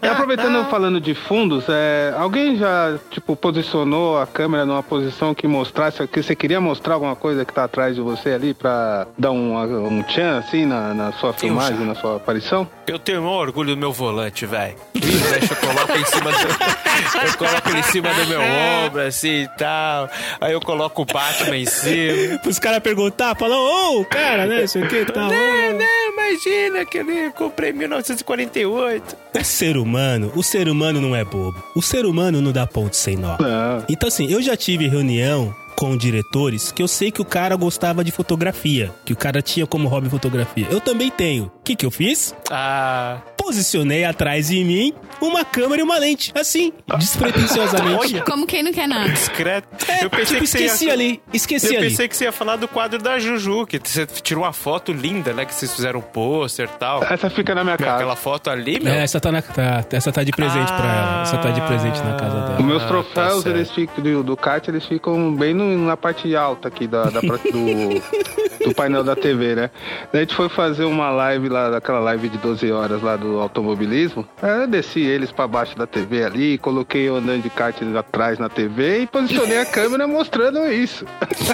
E 0.02 0.06
aproveitando 0.06 0.68
falando 0.70 1.00
de 1.00 1.14
fundos, 1.14 1.64
é, 1.68 2.12
alguém 2.16 2.56
já 2.56 2.98
tipo 3.10 3.34
posicionou 3.36 4.18
a 4.18 4.26
câmera 4.26 4.64
numa 4.64 4.82
posição 4.82 5.34
que 5.34 5.46
mostrasse 5.46 6.06
que 6.08 6.22
você 6.22 6.34
queria 6.34 6.60
mostrar 6.60 6.94
alguma 6.94 7.14
coisa 7.16 7.44
que 7.44 7.52
tá 7.52 7.64
atrás 7.64 7.94
de 7.94 8.00
você 8.00 8.30
ali 8.30 8.54
pra 8.54 9.06
dar 9.18 9.30
um, 9.30 9.56
um 9.86 10.02
tchan 10.02 10.38
assim 10.38 10.64
na, 10.66 10.94
na 10.94 11.12
sua 11.12 11.32
filmagem, 11.32 11.78
já. 11.78 11.84
na 11.84 11.94
sua 11.94 12.16
aparição? 12.16 12.68
Eu 12.86 12.98
tenho 12.98 13.22
um 13.22 13.28
orgulho 13.28 13.74
do 13.74 13.76
meu 13.78 13.92
volante, 13.92 14.44
velho. 14.46 14.74
Deixa 14.94 15.52
eu 15.54 15.56
coloco 15.56 15.92
em 15.98 16.04
cima 16.04 16.30
do... 16.30 16.82
Eu 17.26 17.38
coloco 17.38 17.68
ele 17.70 17.78
em 17.78 17.82
cima 17.84 18.12
do 18.14 18.26
meu 18.26 18.40
ombro, 18.40 19.00
assim 19.02 19.42
e 19.42 19.48
tal. 19.58 20.08
Aí 20.40 20.52
eu 20.52 20.60
coloco 20.60 21.02
o 21.02 21.04
Batman 21.04 21.56
em 21.56 21.66
cima. 21.66 22.40
Os 22.46 22.58
caras 22.58 22.80
perguntar, 22.80 23.34
falam, 23.36 23.58
ô, 23.58 24.04
cara, 24.04 24.46
né? 24.46 24.66
Sei 24.66 24.82
o 24.82 24.88
que 24.88 25.04
tal. 25.06 25.28
Não, 25.28 25.72
não, 25.72 26.11
imagina 26.12 26.84
que 26.84 26.98
eu 26.98 27.32
comprei 27.32 27.70
em 27.70 27.74
1948. 27.74 29.16
O 29.38 29.44
ser 29.44 29.76
humano, 29.76 30.32
o 30.34 30.42
ser 30.42 30.68
humano 30.68 31.00
não 31.00 31.14
é 31.16 31.24
bobo. 31.24 31.62
O 31.74 31.82
ser 31.82 32.04
humano 32.06 32.40
não 32.40 32.52
dá 32.52 32.66
ponto 32.66 32.96
sem 32.96 33.16
nó. 33.16 33.36
Não. 33.38 33.84
Então, 33.88 34.08
assim, 34.08 34.30
eu 34.30 34.42
já 34.42 34.56
tive 34.56 34.88
reunião 34.88 35.54
com 35.76 35.96
diretores 35.96 36.70
que 36.70 36.82
eu 36.82 36.86
sei 36.86 37.10
que 37.10 37.20
o 37.20 37.24
cara 37.24 37.56
gostava 37.56 38.04
de 38.04 38.12
fotografia, 38.12 38.92
que 39.04 39.12
o 39.12 39.16
cara 39.16 39.42
tinha 39.42 39.66
como 39.66 39.88
hobby 39.88 40.08
fotografia. 40.08 40.66
Eu 40.70 40.80
também 40.80 41.10
tenho. 41.10 41.44
O 41.46 41.62
que, 41.64 41.74
que 41.74 41.84
eu 41.84 41.90
fiz? 41.90 42.34
Ah, 42.50 43.20
Posicionei 43.36 44.04
atrás 44.04 44.48
de 44.48 44.62
mim 44.62 44.94
uma 45.28 45.44
câmera 45.44 45.80
e 45.80 45.84
uma 45.84 45.98
lente, 45.98 46.32
assim, 46.34 46.72
despretensiosamente. 46.98 48.20
Como 48.22 48.46
quem 48.46 48.62
não 48.62 48.72
quer 48.72 48.86
nada. 48.88 49.08
discreto. 49.08 49.68
É, 49.90 50.04
eu 50.04 50.10
pensei 50.10 50.26
tipo, 50.26 50.40
que 50.40 50.46
você 50.46 50.58
ia... 50.60 50.66
esqueci 50.66 50.90
ali, 50.90 51.22
esqueci 51.32 51.66
Eu 51.74 51.80
ali. 51.80 51.90
pensei 51.90 52.08
que 52.08 52.16
você 52.16 52.24
ia 52.24 52.32
falar 52.32 52.56
do 52.56 52.68
quadro 52.68 52.98
da 53.00 53.18
Juju, 53.18 53.66
que 53.66 53.78
você 53.82 54.06
tirou 54.06 54.44
uma 54.44 54.52
foto 54.52 54.92
linda, 54.92 55.32
né? 55.32 55.44
Que 55.44 55.54
vocês 55.54 55.74
fizeram 55.74 56.00
um 56.00 56.02
pôster 56.02 56.68
e 56.72 56.78
tal. 56.78 57.02
Essa 57.04 57.28
fica 57.30 57.54
na 57.54 57.62
minha 57.64 57.76
casa. 57.76 57.94
Aquela 57.96 58.16
foto 58.16 58.50
ali, 58.50 58.80
meu. 58.80 58.92
É, 58.92 59.02
essa 59.02 59.20
tá, 59.20 59.30
na, 59.32 59.42
tá- 59.42 59.84
essa 59.90 60.12
tá 60.12 60.22
de 60.24 60.32
presente 60.32 60.66
pra 60.72 60.76
ela. 60.94 61.22
Essa 61.22 61.38
tá 61.38 61.50
de 61.50 61.60
presente 61.62 61.98
na 62.00 62.14
casa 62.16 62.36
Os 62.36 62.48
dela. 62.50 62.62
meus 62.62 62.82
Ah, 62.82 62.86
troféus, 62.86 63.44
tá 63.44 63.50
eles 63.50 63.70
ficam, 63.70 64.02
do, 64.02 64.22
do 64.22 64.36
kart, 64.36 64.66
eles 64.68 64.84
ficam 64.86 65.34
bem 65.34 65.54
no- 65.54 65.86
na 65.86 65.96
parte 65.96 66.34
alta 66.34 66.68
aqui 66.68 66.86
da, 66.86 67.04
da 67.04 67.20
do, 67.20 67.28
do 68.64 68.74
painel 68.74 69.02
da 69.04 69.14
TV, 69.16 69.54
né? 69.54 69.70
Daí 70.12 70.22
a 70.22 70.24
gente 70.24 70.34
foi 70.34 70.48
fazer 70.48 70.84
uma 70.84 71.10
live 71.10 71.48
lá, 71.48 71.70
daquela 71.70 71.98
live 72.00 72.28
de 72.28 72.38
12 72.38 72.70
horas 72.70 73.02
lá 73.02 73.16
do 73.16 73.40
automobilismo. 73.40 74.26
Aí 74.40 74.62
eu 74.62 74.66
desci 74.66 75.00
eles 75.00 75.30
pra 75.32 75.46
baixo 75.46 75.76
da 75.76 75.86
TV 75.86 76.24
ali, 76.24 76.58
coloquei 76.58 77.08
eu 77.08 77.16
andando 77.16 77.42
de 77.42 77.50
kart 77.50 77.76
atrás 77.98 78.38
na 78.38 78.48
TV 78.48 79.02
e 79.02 79.06
posicionei 79.06 79.58
a 79.58 79.66
câmera 79.66 80.06
mostrando 80.06 80.70
isso. 80.72 81.04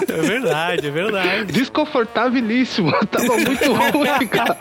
É 0.07 0.21
verdade, 0.21 0.87
é 0.87 0.91
verdade. 0.91 1.51
Desconfortabilíssimo. 1.53 2.91
Tava 3.07 3.37
muito 3.37 3.73
ruim, 3.73 4.27
cara. 4.27 4.57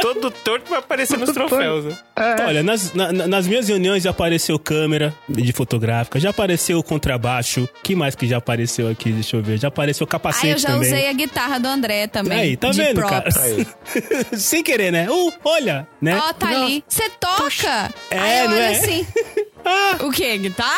Todo 0.00 0.30
torto 0.30 0.70
vai 0.70 0.78
aparecer 0.78 1.18
nos 1.18 1.30
troféus, 1.32 1.84
né? 1.84 1.96
É. 2.16 2.42
Olha, 2.46 2.62
nas, 2.62 2.92
na- 2.94 3.12
na- 3.12 3.26
nas 3.26 3.46
minhas 3.46 3.68
reuniões 3.68 4.02
já 4.02 4.10
apareceu 4.10 4.58
câmera 4.58 5.14
de 5.28 5.52
fotográfica, 5.52 6.18
já 6.20 6.30
apareceu 6.30 6.82
contrabaixo. 6.82 7.68
que 7.82 7.94
mais 7.94 8.14
que 8.14 8.26
já 8.26 8.38
apareceu 8.38 8.88
aqui? 8.88 9.10
Deixa 9.12 9.36
eu 9.36 9.42
ver. 9.42 9.58
Já 9.58 9.68
apareceu 9.68 10.04
Ah, 10.04 10.08
capacete 10.10 10.48
eu 10.52 10.58
já 10.58 10.68
também. 10.68 10.82
usei 10.88 11.08
a 11.08 11.12
guitarra 11.12 11.58
do 11.58 11.68
André 11.74 12.06
também. 12.06 12.38
Aí, 12.38 12.56
tá 12.56 12.70
de 12.70 12.82
vendo, 12.82 13.00
props. 13.00 13.34
cara? 13.36 13.66
Sem 14.38 14.62
querer, 14.62 14.90
né? 14.90 15.10
Uh, 15.10 15.32
olha, 15.44 15.86
né? 16.00 16.16
Ó, 16.16 16.32
tá 16.32 16.50
Não. 16.50 16.64
ali. 16.64 16.84
Você 16.88 17.08
toca! 17.10 17.92
É, 18.10 18.18
Aí 18.18 18.38
eu 18.40 18.48
não 18.48 18.56
olho 18.56 18.62
é? 18.64 18.70
assim. 18.76 19.06
O 20.00 20.10
quê? 20.10 20.36
Guitarra? 20.38 20.74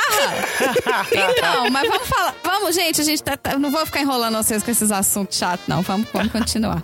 então, 1.12 1.70
mas 1.70 1.88
vamos 1.88 2.06
falar. 2.08 2.34
Vamos, 2.42 2.74
gente, 2.74 3.00
a 3.00 3.04
gente 3.04 3.22
tá, 3.22 3.36
tá- 3.36 3.58
não 3.58 3.70
vou 3.70 3.84
ficar 3.86 4.00
enrolando 4.00 4.36
vocês 4.36 4.62
com 4.62 4.70
esses 4.70 4.90
assuntos 4.92 5.36
chatos, 5.38 5.66
não. 5.66 5.82
Vamos, 5.82 6.06
vamos 6.12 6.30
continuar. 6.32 6.82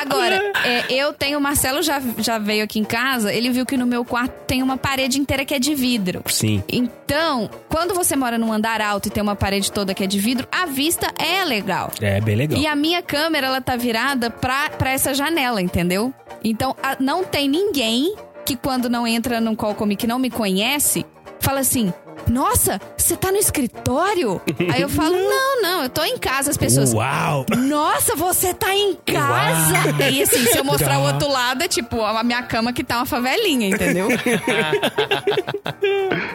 Agora, 0.00 0.52
é, 0.64 0.84
eu 0.92 1.12
tenho. 1.12 1.38
O 1.38 1.40
Marcelo 1.40 1.82
já, 1.82 2.00
já 2.18 2.38
veio 2.38 2.64
aqui 2.64 2.78
em 2.78 2.84
casa, 2.84 3.32
ele 3.32 3.50
viu 3.50 3.66
que 3.66 3.76
no 3.76 3.86
meu 3.86 4.04
quarto 4.04 4.32
tem 4.46 4.62
uma 4.62 4.76
parede 4.76 5.20
inteira 5.20 5.44
que 5.44 5.54
é 5.54 5.58
de 5.58 5.74
vidro. 5.74 6.22
Sim. 6.26 6.62
Então, 6.68 7.50
quando 7.68 7.94
você 7.94 8.16
mora 8.16 8.38
num 8.38 8.52
andar 8.52 8.80
alto 8.80 9.08
e 9.08 9.10
tem 9.10 9.22
uma 9.22 9.36
parede 9.36 9.70
toda 9.70 9.92
que 9.94 10.02
é 10.04 10.06
de 10.06 10.18
vidro, 10.18 10.46
a 10.50 10.66
vista 10.66 11.12
é 11.18 11.44
legal. 11.44 11.90
É 12.00 12.20
bem 12.20 12.36
legal. 12.36 12.58
E 12.58 12.66
a 12.66 12.74
minha 12.74 13.02
câmera, 13.02 13.46
ela 13.48 13.60
tá 13.60 13.76
virada 13.76 14.30
pra, 14.30 14.70
pra 14.70 14.90
essa 14.90 15.12
janela, 15.14 15.60
entendeu? 15.60 16.12
Então, 16.42 16.74
a- 16.82 16.96
não 16.98 17.24
tem 17.24 17.48
ninguém 17.48 18.14
que 18.46 18.56
quando 18.56 18.88
não 18.88 19.04
entra 19.06 19.40
num 19.40 19.56
call 19.56 19.74
comigo 19.74 20.00
que 20.00 20.06
não 20.06 20.20
me 20.20 20.30
conhece, 20.30 21.04
fala 21.40 21.58
assim... 21.60 21.92
Nossa, 22.28 22.80
você 22.96 23.16
tá 23.16 23.30
no 23.30 23.38
escritório? 23.38 24.40
Aí 24.72 24.80
eu 24.82 24.88
falo, 24.88 25.16
não, 25.16 25.62
não, 25.62 25.82
eu 25.84 25.88
tô 25.88 26.02
em 26.04 26.18
casa. 26.18 26.50
As 26.50 26.56
pessoas, 26.56 26.92
Uau! 26.92 27.46
nossa, 27.56 28.14
você 28.16 28.52
tá 28.54 28.74
em 28.74 28.94
casa? 29.06 29.74
Uau. 29.98 30.10
E 30.10 30.22
assim, 30.22 30.44
se 30.46 30.58
eu 30.58 30.64
mostrar 30.64 30.98
o 30.98 31.04
outro 31.06 31.28
lado, 31.30 31.62
é 31.62 31.68
tipo 31.68 32.02
a 32.02 32.22
minha 32.22 32.42
cama 32.42 32.72
que 32.72 32.82
tá 32.84 32.96
uma 32.98 33.06
favelinha, 33.06 33.68
entendeu? 33.68 34.08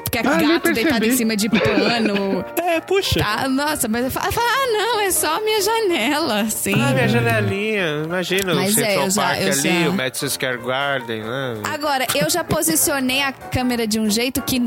Porque 0.03 0.17
é 0.17 0.21
Ah, 0.21 0.35
gato 0.41 0.71
deitado 0.73 1.05
em 1.05 1.15
cima 1.15 1.35
de 1.35 1.49
pano. 1.49 2.43
É, 2.57 2.79
puxa. 2.81 3.19
Tá, 3.19 3.47
nossa, 3.47 3.87
mas 3.87 4.05
eu 4.05 4.11
falo, 4.11 4.27
eu 4.27 4.31
falo, 4.31 4.47
ah, 4.47 4.67
não, 4.71 4.99
é 5.01 5.11
só 5.11 5.37
a 5.37 5.41
minha 5.41 5.61
janela, 5.61 6.41
assim. 6.41 6.73
Ah, 6.73 6.93
minha 6.93 7.07
janelinha. 7.07 8.03
Imagina 8.05 8.53
Mas 8.55 8.75
o 8.75 8.79
é, 8.81 8.83
Central 8.85 9.05
eu 9.05 9.09
já- 9.11 9.21
Park 9.21 9.41
eu 9.41 9.47
ali, 9.51 9.83
já- 9.83 9.89
o 9.89 9.93
Madison 9.93 10.29
Square 10.29 10.57
Garden, 10.59 11.21
né? 11.23 11.53
Agora, 11.63 12.05
eu 12.15 12.29
já 12.29 12.43
posicionei 12.43 13.21
a 13.21 13.31
câmera 13.31 13.87
de 13.87 13.99
um 13.99 14.09
jeito 14.09 14.41
que 14.41 14.61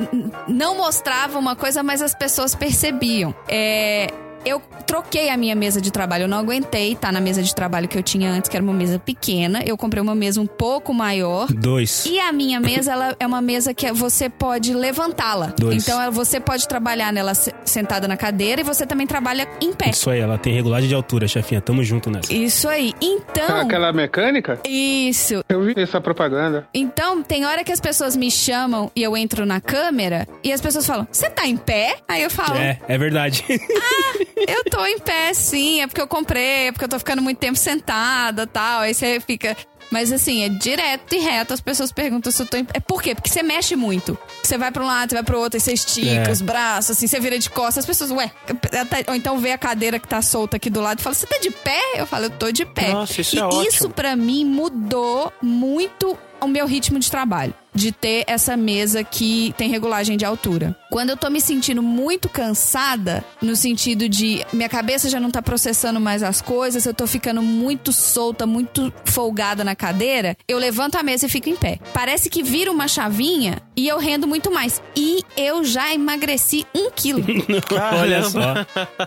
não 0.48 0.76
mostrava 1.04 1.38
uma 1.38 1.54
coisa, 1.54 1.82
mas 1.82 2.00
as 2.00 2.14
pessoas 2.14 2.54
percebiam. 2.54 3.34
É. 3.46 4.06
Eu 4.44 4.60
troquei 4.86 5.30
a 5.30 5.36
minha 5.36 5.54
mesa 5.54 5.80
de 5.80 5.90
trabalho, 5.90 6.24
eu 6.24 6.28
não 6.28 6.38
aguentei 6.38 6.94
tá 6.94 7.10
na 7.10 7.20
mesa 7.20 7.42
de 7.42 7.54
trabalho 7.54 7.88
que 7.88 7.96
eu 7.96 8.02
tinha 8.02 8.30
antes, 8.30 8.48
que 8.48 8.56
era 8.56 8.64
uma 8.64 8.72
mesa 8.74 8.98
pequena. 8.98 9.62
Eu 9.64 9.76
comprei 9.76 10.02
uma 10.02 10.14
mesa 10.14 10.40
um 10.40 10.46
pouco 10.46 10.92
maior. 10.92 11.46
Dois. 11.52 12.04
E 12.06 12.18
a 12.20 12.32
minha 12.32 12.60
mesa, 12.60 12.92
ela 12.92 13.16
é 13.18 13.26
uma 13.26 13.40
mesa 13.40 13.72
que 13.74 13.90
você 13.92 14.28
pode 14.28 14.74
levantá-la. 14.74 15.52
Dois. 15.58 15.82
Então 15.82 16.10
você 16.12 16.38
pode 16.40 16.66
trabalhar 16.68 17.12
nela 17.12 17.34
se- 17.34 17.52
sentada 17.64 18.06
na 18.06 18.16
cadeira 18.16 18.60
e 18.60 18.64
você 18.64 18.86
também 18.86 19.06
trabalha 19.06 19.48
em 19.60 19.72
pé. 19.72 19.90
Isso 19.90 20.10
aí, 20.10 20.20
ela 20.20 20.36
tem 20.38 20.52
regulagem 20.54 20.88
de 20.88 20.94
altura, 20.94 21.26
chefinha. 21.26 21.60
Tamo 21.60 21.82
junto 21.82 22.10
nessa. 22.10 22.32
Isso 22.32 22.68
aí. 22.68 22.92
Então. 23.00 23.60
Aquela 23.60 23.92
mecânica? 23.92 24.58
Isso. 24.66 25.42
Eu 25.48 25.62
vi 25.62 25.74
essa 25.76 26.00
propaganda. 26.00 26.66
Então, 26.74 27.22
tem 27.22 27.44
hora 27.46 27.64
que 27.64 27.72
as 27.72 27.80
pessoas 27.80 28.16
me 28.16 28.30
chamam 28.30 28.90
e 28.94 29.02
eu 29.02 29.16
entro 29.16 29.44
na 29.46 29.60
câmera 29.60 30.26
e 30.42 30.52
as 30.52 30.60
pessoas 30.60 30.86
falam: 30.86 31.06
Você 31.10 31.30
tá 31.30 31.46
em 31.46 31.56
pé? 31.56 31.96
Aí 32.08 32.22
eu 32.22 32.30
falo: 32.30 32.56
É, 32.58 32.78
é 32.86 32.98
verdade. 32.98 33.44
Eu 34.36 34.64
tô 34.64 34.84
em 34.86 34.98
pé, 34.98 35.32
sim. 35.34 35.80
É 35.82 35.86
porque 35.86 36.00
eu 36.00 36.08
comprei, 36.08 36.68
é 36.68 36.72
porque 36.72 36.84
eu 36.84 36.88
tô 36.88 36.98
ficando 36.98 37.22
muito 37.22 37.38
tempo 37.38 37.58
sentada 37.58 38.46
tal. 38.46 38.80
Aí 38.80 38.94
você 38.94 39.20
fica. 39.20 39.56
Mas 39.90 40.10
assim, 40.10 40.42
é 40.42 40.48
direto 40.48 41.14
e 41.14 41.18
reto. 41.18 41.52
As 41.54 41.60
pessoas 41.60 41.92
perguntam 41.92 42.32
se 42.32 42.42
eu 42.42 42.46
tô 42.46 42.56
em 42.56 42.64
pé. 42.64 42.72
É 42.78 42.80
por 42.80 43.00
quê? 43.02 43.14
Porque 43.14 43.28
você 43.28 43.42
mexe 43.44 43.76
muito. 43.76 44.18
Você 44.42 44.58
vai 44.58 44.72
pra 44.72 44.82
um 44.82 44.86
lado, 44.86 45.10
você 45.10 45.14
vai 45.16 45.22
pro 45.22 45.38
outro, 45.38 45.56
aí 45.56 45.60
você 45.60 45.72
estica 45.72 46.28
É. 46.28 46.32
os 46.32 46.40
braços, 46.40 46.92
assim, 46.96 47.06
você 47.06 47.20
vira 47.20 47.38
de 47.38 47.48
costas. 47.48 47.78
As 47.78 47.86
pessoas, 47.86 48.10
ué. 48.10 48.32
tá- 48.46 49.04
Ou 49.08 49.14
então 49.14 49.38
vê 49.38 49.52
a 49.52 49.58
cadeira 49.58 49.98
que 50.00 50.08
tá 50.08 50.20
solta 50.20 50.56
aqui 50.56 50.68
do 50.68 50.80
lado 50.80 50.98
e 50.98 51.02
fala: 51.02 51.14
Você 51.14 51.26
tá 51.26 51.38
de 51.38 51.50
pé? 51.50 51.80
Eu 51.96 52.06
falo: 52.06 52.24
Eu 52.24 52.30
tô 52.30 52.50
de 52.50 52.64
pé. 52.64 52.88
Nossa, 52.92 53.20
isso 53.20 53.36
e 53.36 53.38
é 53.38 53.44
ótimo. 53.44 53.62
isso 53.62 53.90
pra 53.90 54.16
mim 54.16 54.44
mudou 54.44 55.32
muito 55.40 56.18
o 56.40 56.48
meu 56.48 56.66
ritmo 56.66 56.98
de 56.98 57.10
trabalho. 57.10 57.54
De 57.74 57.90
ter 57.90 58.24
essa 58.26 58.56
mesa 58.56 59.02
que 59.02 59.54
tem 59.56 59.68
regulagem 59.68 60.16
de 60.16 60.24
altura. 60.24 60.76
Quando 60.90 61.10
eu 61.10 61.16
tô 61.16 61.28
me 61.28 61.40
sentindo 61.40 61.82
muito 61.82 62.28
cansada, 62.28 63.24
no 63.42 63.56
sentido 63.56 64.08
de 64.08 64.44
minha 64.52 64.68
cabeça 64.68 65.08
já 65.08 65.18
não 65.18 65.30
tá 65.30 65.42
processando 65.42 66.00
mais 66.00 66.22
as 66.22 66.40
coisas, 66.40 66.86
eu 66.86 66.94
tô 66.94 67.06
ficando 67.06 67.42
muito 67.42 67.92
solta, 67.92 68.46
muito 68.46 68.92
folgada 69.04 69.64
na 69.64 69.74
cadeira, 69.74 70.36
eu 70.46 70.58
levanto 70.58 70.96
a 70.96 71.02
mesa 71.02 71.26
e 71.26 71.28
fico 71.28 71.48
em 71.48 71.56
pé. 71.56 71.78
Parece 71.92 72.30
que 72.30 72.42
vira 72.42 72.70
uma 72.70 72.86
chavinha 72.86 73.60
e 73.76 73.88
eu 73.88 73.98
rendo 73.98 74.26
muito 74.26 74.52
mais. 74.52 74.80
E 74.96 75.22
eu 75.36 75.64
já 75.64 75.92
emagreci 75.92 76.66
um 76.74 76.90
quilo. 76.90 77.24
Olha 78.00 78.22
só. 78.24 78.54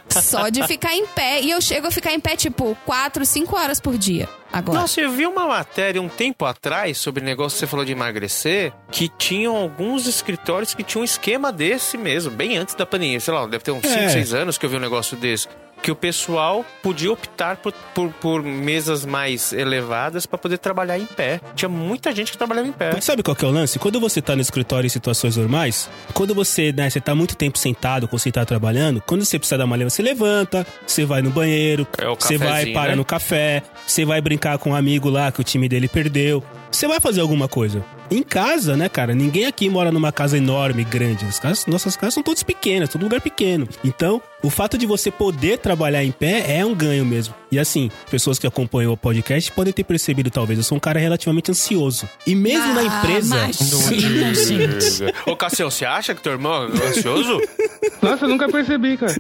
só 0.10 0.50
de 0.50 0.66
ficar 0.68 0.94
em 0.94 1.06
pé. 1.08 1.42
E 1.42 1.52
eu 1.52 1.62
chego 1.62 1.88
a 1.88 1.92
ficar 1.92 2.14
em 2.14 2.20
pé, 2.20 2.36
tipo, 2.36 2.78
4, 2.86 3.26
5 3.26 3.56
horas 3.56 3.80
por 3.80 3.98
dia. 3.98 4.28
Agora. 4.58 4.80
Nossa, 4.80 5.00
eu 5.02 5.12
vi 5.12 5.26
uma 5.28 5.46
matéria 5.48 6.02
um 6.02 6.10
tempo 6.10 6.44
atrás 6.46 6.98
sobre 6.98 7.24
negócio 7.24 7.56
que 7.56 7.60
você 7.60 7.68
falou 7.68 7.86
de 7.86 7.92
emagrecer, 7.92 8.74
que 8.92 9.08
tinham 9.08 9.56
alguns 9.56 10.08
escritórios 10.08 10.74
que 10.74 10.84
tinham 10.84 11.02
um 11.02 11.06
esquema 11.06 11.52
desse 11.52 11.98
mesmo, 11.98 12.32
bem 12.32 12.58
antes 12.58 12.74
da 12.74 12.86
pandemia. 12.86 13.20
Sei 13.20 13.34
lá, 13.34 13.46
deve 13.46 13.64
ter 13.64 13.72
uns 13.72 13.86
5, 13.86 14.00
É. 14.00 14.10
6 14.10 14.34
anos 14.34 14.58
que 14.58 14.66
eu 14.66 14.70
vi 14.70 14.78
um 14.78 14.80
negócio 14.80 15.16
desse. 15.16 15.48
Que 15.82 15.92
o 15.92 15.96
pessoal 15.96 16.66
podia 16.84 17.12
optar 17.12 17.58
por, 17.58 17.72
por, 17.94 18.12
por 18.14 18.44
mesas 18.44 19.06
mais 19.06 19.54
elevadas 19.54 20.26
para 20.26 20.38
poder 20.38 20.58
trabalhar 20.58 20.98
em 20.98 21.06
pé. 21.06 21.40
Tinha 21.56 21.70
muita 21.70 22.14
gente 22.14 22.32
que 22.32 22.38
trabalhava 22.38 22.68
em 22.68 22.72
pé. 22.74 22.92
Mas 22.94 23.06
Sabe 23.06 23.24
qual 23.24 23.36
que 23.36 23.46
é 23.46 23.48
o 23.48 23.52
lance? 23.52 23.80
Quando 23.80 24.00
você 24.00 24.22
tá 24.22 24.36
no 24.36 24.42
escritório 24.42 24.86
em 24.86 24.90
situações 24.90 25.38
normais, 25.38 25.90
quando 26.14 26.36
você, 26.36 26.74
né, 26.74 26.90
você 26.90 27.00
tá 27.00 27.16
muito 27.16 27.36
tempo 27.38 27.58
sentado, 27.58 28.08
concentrado 28.08 28.48
trabalhando, 28.48 29.02
quando 29.06 29.24
você 29.24 29.40
precisa 29.40 29.58
dar 29.58 29.66
uma 29.66 29.76
leva, 29.76 29.90
você 29.90 30.02
levanta, 30.02 30.68
você 30.86 31.06
vai 31.06 31.22
no 31.22 31.30
banheiro, 31.30 31.88
É 31.98 32.06
você 32.08 32.38
vai 32.38 32.68
parar 32.68 32.90
né? 32.90 32.96
no 32.96 33.06
café, 33.06 33.64
você 33.86 34.04
vai 34.04 34.20
brincar 34.20 34.58
com 34.58 34.72
um 34.72 34.76
amigo 34.76 35.10
lá 35.10 35.32
que 35.32 35.40
o 35.40 35.44
time 35.44 35.70
dele 35.70 35.88
perdeu. 35.88 36.44
Você 36.72 36.88
vai 36.88 37.00
fazer 37.00 37.22
alguma 37.22 37.48
coisa. 37.48 37.84
Em 38.10 38.24
casa, 38.24 38.78
né, 38.78 38.88
cara? 38.88 39.14
Ninguém 39.14 39.46
aqui 39.46 39.70
mora 39.70 39.92
numa 39.92 40.12
casa 40.12 40.38
enorme, 40.38 40.84
grande. 40.84 41.26
As 41.26 41.40
casas, 41.40 41.66
nossas 41.66 41.96
casas 41.96 42.14
são 42.14 42.24
todas 42.24 42.44
pequenas, 42.44 42.90
todo 42.90 43.04
lugar 43.04 43.20
pequeno. 43.20 43.68
Então, 43.84 44.22
o 44.42 44.50
fato 44.50 44.78
de 44.78 44.86
você 44.86 45.12
poder 45.12 45.58
trabalhar 45.58 46.04
em 46.04 46.12
pé 46.12 46.58
é 46.58 46.66
um 46.66 46.74
ganho 46.74 47.06
mesmo. 47.06 47.34
E 47.52 47.58
assim, 47.60 47.90
pessoas 48.12 48.38
que 48.40 48.46
acompanham 48.48 48.92
o 48.94 48.98
podcast 48.98 49.52
podem 49.52 49.72
ter 49.74 49.84
percebido, 49.84 50.30
talvez, 50.30 50.60
eu 50.60 50.64
sou 50.64 50.78
um 50.78 50.80
cara 50.82 51.00
relativamente 51.00 51.52
ansioso. 51.52 52.08
E 52.26 52.36
mesmo 52.36 52.74
na 52.74 52.82
Ah, 52.82 52.84
empresa. 52.86 53.36
Imagina, 53.38 54.34
gente. 54.34 55.14
Ô, 55.26 55.36
Cassião, 55.36 55.70
você 55.72 55.86
acha 55.86 56.14
que 56.14 56.22
teu 56.22 56.34
irmão 56.34 56.66
é 56.66 56.88
ansioso? 56.90 57.42
Nossa, 58.02 58.26
eu 58.26 58.30
nunca 58.30 58.48
percebi, 58.50 58.98
cara. 58.98 59.16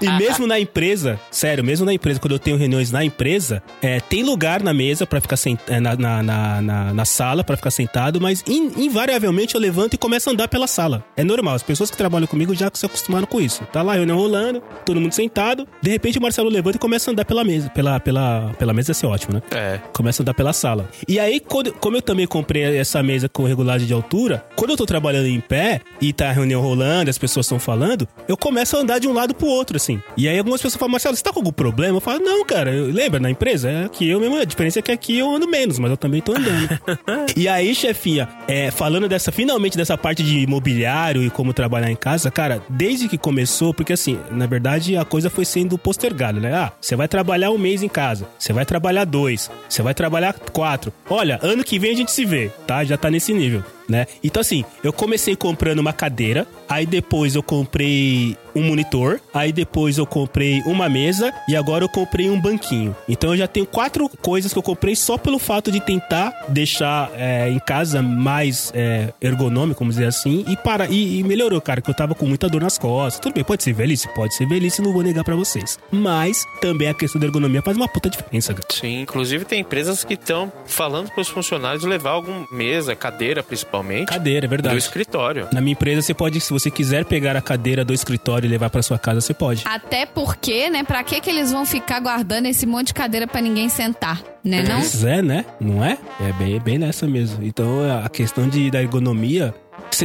E 0.00 0.10
mesmo 0.18 0.46
na 0.46 0.58
empresa, 0.58 1.18
sério, 1.30 1.62
mesmo 1.62 1.86
na 1.86 1.92
empresa, 1.92 2.18
quando 2.18 2.32
eu 2.32 2.38
tenho 2.38 2.56
reuniões 2.56 2.90
na 2.90 3.04
empresa, 3.04 3.62
é, 3.80 4.00
tem 4.00 4.22
lugar 4.22 4.62
na 4.62 4.72
mesa 4.74 5.06
pra 5.06 5.20
ficar 5.20 5.36
sent... 5.36 5.60
é, 5.68 5.78
na, 5.80 5.94
na, 5.96 6.22
na, 6.22 6.62
na- 6.62 6.94
na 6.94 7.04
sala 7.04 7.44
pra 7.44 7.56
ficar 7.56 7.70
sentado, 7.70 8.20
mas 8.20 8.42
in- 8.46 8.72
invariavelmente 8.84 9.54
eu 9.54 9.60
levanto 9.60 9.94
e 9.94 9.98
começo 9.98 10.28
a 10.28 10.32
andar 10.32 10.48
pela 10.48 10.66
sala. 10.66 11.04
É 11.16 11.22
normal, 11.24 11.54
as 11.54 11.62
pessoas 11.62 11.90
que 11.90 11.96
trabalham 11.96 12.26
comigo 12.26 12.54
já 12.54 12.70
se 12.72 12.84
acostumaram 12.86 13.26
com 13.26 13.40
isso. 13.40 13.64
Tá 13.72 13.82
lá 13.82 13.92
a 13.92 13.96
reunião 13.96 14.16
rolando, 14.18 14.62
todo 14.84 15.00
mundo 15.00 15.12
sentado, 15.12 15.66
de 15.82 15.90
repente 15.90 16.18
o 16.18 16.22
Marcelo 16.22 16.48
levanta 16.48 16.76
e 16.76 16.80
começa 16.80 17.10
a 17.10 17.12
andar 17.12 17.24
pela 17.24 17.42
mesa. 17.44 17.68
Pela, 17.70 17.98
pela, 18.00 18.52
pela 18.58 18.72
mesa 18.72 18.90
ia 18.90 18.94
ser 18.94 19.06
ótimo, 19.06 19.34
né? 19.34 19.42
É. 19.50 19.80
Começa 19.92 20.22
a 20.22 20.24
andar 20.24 20.34
pela 20.34 20.52
sala. 20.52 20.88
E 21.08 21.18
aí, 21.18 21.40
quando- 21.40 21.72
como 21.74 21.96
eu 21.96 22.02
também 22.02 22.26
comprei 22.26 22.78
essa 22.78 23.02
mesa 23.02 23.28
com 23.28 23.44
regulagem 23.44 23.86
de 23.86 23.92
altura, 23.92 24.44
quando 24.56 24.70
eu 24.70 24.76
tô 24.76 24.86
trabalhando 24.86 25.26
em 25.26 25.40
pé 25.40 25.80
e 26.00 26.12
tá 26.12 26.28
a 26.28 26.32
reunião 26.32 26.60
rolando, 26.62 27.10
as 27.10 27.18
pessoas 27.18 27.46
estão 27.46 27.58
falando, 27.58 28.06
eu 28.28 28.36
começo 28.36 28.76
a 28.76 28.80
andar 28.80 28.98
de 29.00 29.08
um 29.08 29.12
lado 29.12 29.34
pro 29.34 29.46
outro, 29.46 29.76
assim. 29.76 30.00
E 30.16 30.28
aí 30.28 30.38
algumas 30.38 30.60
pessoas 30.62 30.78
falam, 30.78 30.92
Marcelo, 30.92 31.16
você 31.16 31.22
tá 31.22 31.32
com 31.32 31.40
algum 31.40 31.52
problema? 31.52 31.96
Eu 31.96 32.00
falo, 32.00 32.20
não, 32.20 32.44
cara, 32.44 32.70
eu- 32.72 32.86
lembra 32.92 33.18
na 33.18 33.30
empresa? 33.30 33.68
É 33.70 33.84
aqui 33.84 34.08
eu 34.08 34.20
mesmo, 34.20 34.36
a 34.36 34.44
diferença 34.44 34.78
é 34.78 34.82
que 34.82 34.92
aqui 34.92 35.18
eu 35.18 35.34
ando 35.34 35.48
menos, 35.48 35.78
mas 35.78 35.90
eu 35.90 35.96
também 35.96 36.20
tô 36.20 36.32
andando. 36.32 36.68
e 37.36 37.48
aí, 37.48 37.74
chefinha, 37.74 38.28
é, 38.46 38.70
falando 38.70 39.08
dessa, 39.08 39.32
finalmente 39.32 39.76
dessa 39.76 39.96
parte 39.98 40.22
de 40.22 40.38
imobiliário 40.40 41.22
e 41.22 41.30
como 41.30 41.52
trabalhar 41.52 41.90
em 41.90 41.96
casa, 41.96 42.30
cara, 42.30 42.62
desde 42.68 43.08
que 43.08 43.18
começou, 43.18 43.74
porque 43.74 43.92
assim, 43.92 44.18
na 44.30 44.46
verdade 44.46 44.96
a 44.96 45.04
coisa 45.04 45.28
foi 45.30 45.44
sendo 45.44 45.71
postergada, 45.78 46.40
né? 46.40 46.54
Ah, 46.54 46.72
você 46.80 46.96
vai 46.96 47.08
trabalhar 47.08 47.50
um 47.50 47.58
mês 47.58 47.82
em 47.82 47.88
casa, 47.88 48.28
você 48.38 48.52
vai 48.52 48.64
trabalhar 48.64 49.04
dois, 49.04 49.50
você 49.68 49.82
vai 49.82 49.94
trabalhar 49.94 50.34
quatro. 50.52 50.92
Olha, 51.08 51.38
ano 51.42 51.64
que 51.64 51.78
vem 51.78 51.92
a 51.92 51.96
gente 51.96 52.12
se 52.12 52.24
vê, 52.24 52.50
tá? 52.66 52.84
Já 52.84 52.96
tá 52.96 53.10
nesse 53.10 53.32
nível. 53.32 53.62
Né? 53.92 54.06
Então 54.24 54.40
assim, 54.40 54.64
eu 54.82 54.90
comecei 54.90 55.36
comprando 55.36 55.80
uma 55.80 55.92
cadeira, 55.92 56.46
aí 56.66 56.86
depois 56.86 57.34
eu 57.34 57.42
comprei 57.42 58.38
um 58.54 58.62
monitor, 58.62 59.20
aí 59.34 59.52
depois 59.52 59.98
eu 59.98 60.06
comprei 60.06 60.62
uma 60.62 60.88
mesa 60.88 61.30
e 61.46 61.54
agora 61.54 61.84
eu 61.84 61.90
comprei 61.90 62.30
um 62.30 62.40
banquinho. 62.40 62.96
Então 63.06 63.32
eu 63.32 63.36
já 63.36 63.46
tenho 63.46 63.66
quatro 63.66 64.08
coisas 64.08 64.50
que 64.50 64.58
eu 64.58 64.62
comprei 64.62 64.96
só 64.96 65.18
pelo 65.18 65.38
fato 65.38 65.70
de 65.70 65.78
tentar 65.78 66.46
deixar 66.48 67.10
é, 67.14 67.50
em 67.50 67.58
casa 67.58 68.00
mais 68.00 68.72
é, 68.74 69.12
ergonômico, 69.20 69.80
vamos 69.80 69.96
dizer 69.96 70.06
assim, 70.06 70.42
e 70.48 70.56
para 70.56 70.86
e, 70.88 71.18
e 71.18 71.22
melhorou, 71.22 71.60
cara, 71.60 71.82
que 71.82 71.90
eu 71.90 71.94
tava 71.94 72.14
com 72.14 72.24
muita 72.24 72.48
dor 72.48 72.62
nas 72.62 72.78
costas. 72.78 73.20
Tudo 73.20 73.34
bem, 73.34 73.44
pode 73.44 73.62
ser 73.62 73.74
velhice, 73.74 74.08
pode 74.14 74.34
ser 74.34 74.46
velhice, 74.46 74.80
não 74.80 74.94
vou 74.94 75.02
negar 75.02 75.24
pra 75.24 75.36
vocês. 75.36 75.78
Mas 75.90 76.46
também 76.62 76.88
a 76.88 76.94
questão 76.94 77.20
da 77.20 77.26
ergonomia 77.26 77.60
faz 77.60 77.76
uma 77.76 77.88
puta 77.88 78.08
diferença, 78.08 78.54
cara. 78.54 78.68
Sim, 78.70 79.02
inclusive 79.02 79.44
tem 79.44 79.60
empresas 79.60 80.02
que 80.02 80.14
estão 80.14 80.50
falando 80.64 81.10
para 81.10 81.20
os 81.20 81.28
funcionários 81.28 81.84
levar 81.84 82.12
alguma 82.12 82.46
mesa, 82.50 82.96
cadeira 82.96 83.42
principalmente, 83.42 83.81
principalmente, 83.82 84.08
Cadeira, 84.08 84.46
é 84.46 84.48
do 84.48 84.50
verdade. 84.50 84.78
escritório. 84.78 85.48
Na 85.52 85.60
minha 85.60 85.72
empresa, 85.72 86.02
você 86.02 86.14
pode, 86.14 86.40
se 86.40 86.50
você 86.52 86.70
quiser 86.70 87.04
pegar 87.04 87.36
a 87.36 87.42
cadeira 87.42 87.84
do 87.84 87.92
escritório 87.92 88.46
e 88.46 88.50
levar 88.50 88.70
pra 88.70 88.82
sua 88.82 88.98
casa, 88.98 89.20
você 89.20 89.34
pode. 89.34 89.62
Até 89.66 90.06
porque, 90.06 90.70
né, 90.70 90.84
pra 90.84 91.02
que 91.02 91.20
que 91.20 91.28
eles 91.28 91.52
vão 91.52 91.66
ficar 91.66 92.00
guardando 92.00 92.46
esse 92.46 92.66
monte 92.66 92.88
de 92.88 92.94
cadeira 92.94 93.26
pra 93.26 93.40
ninguém 93.40 93.68
sentar, 93.68 94.22
né 94.44 94.62
não? 94.62 94.76
Pois 94.76 95.04
é, 95.04 95.20
né? 95.22 95.44
Não 95.60 95.84
é? 95.84 95.98
É 96.20 96.32
bem, 96.32 96.58
bem 96.60 96.78
nessa 96.78 97.06
mesmo. 97.06 97.44
Então, 97.44 97.80
a 98.04 98.08
questão 98.08 98.48
de, 98.48 98.70
da 98.70 98.80
ergonomia... 98.80 99.54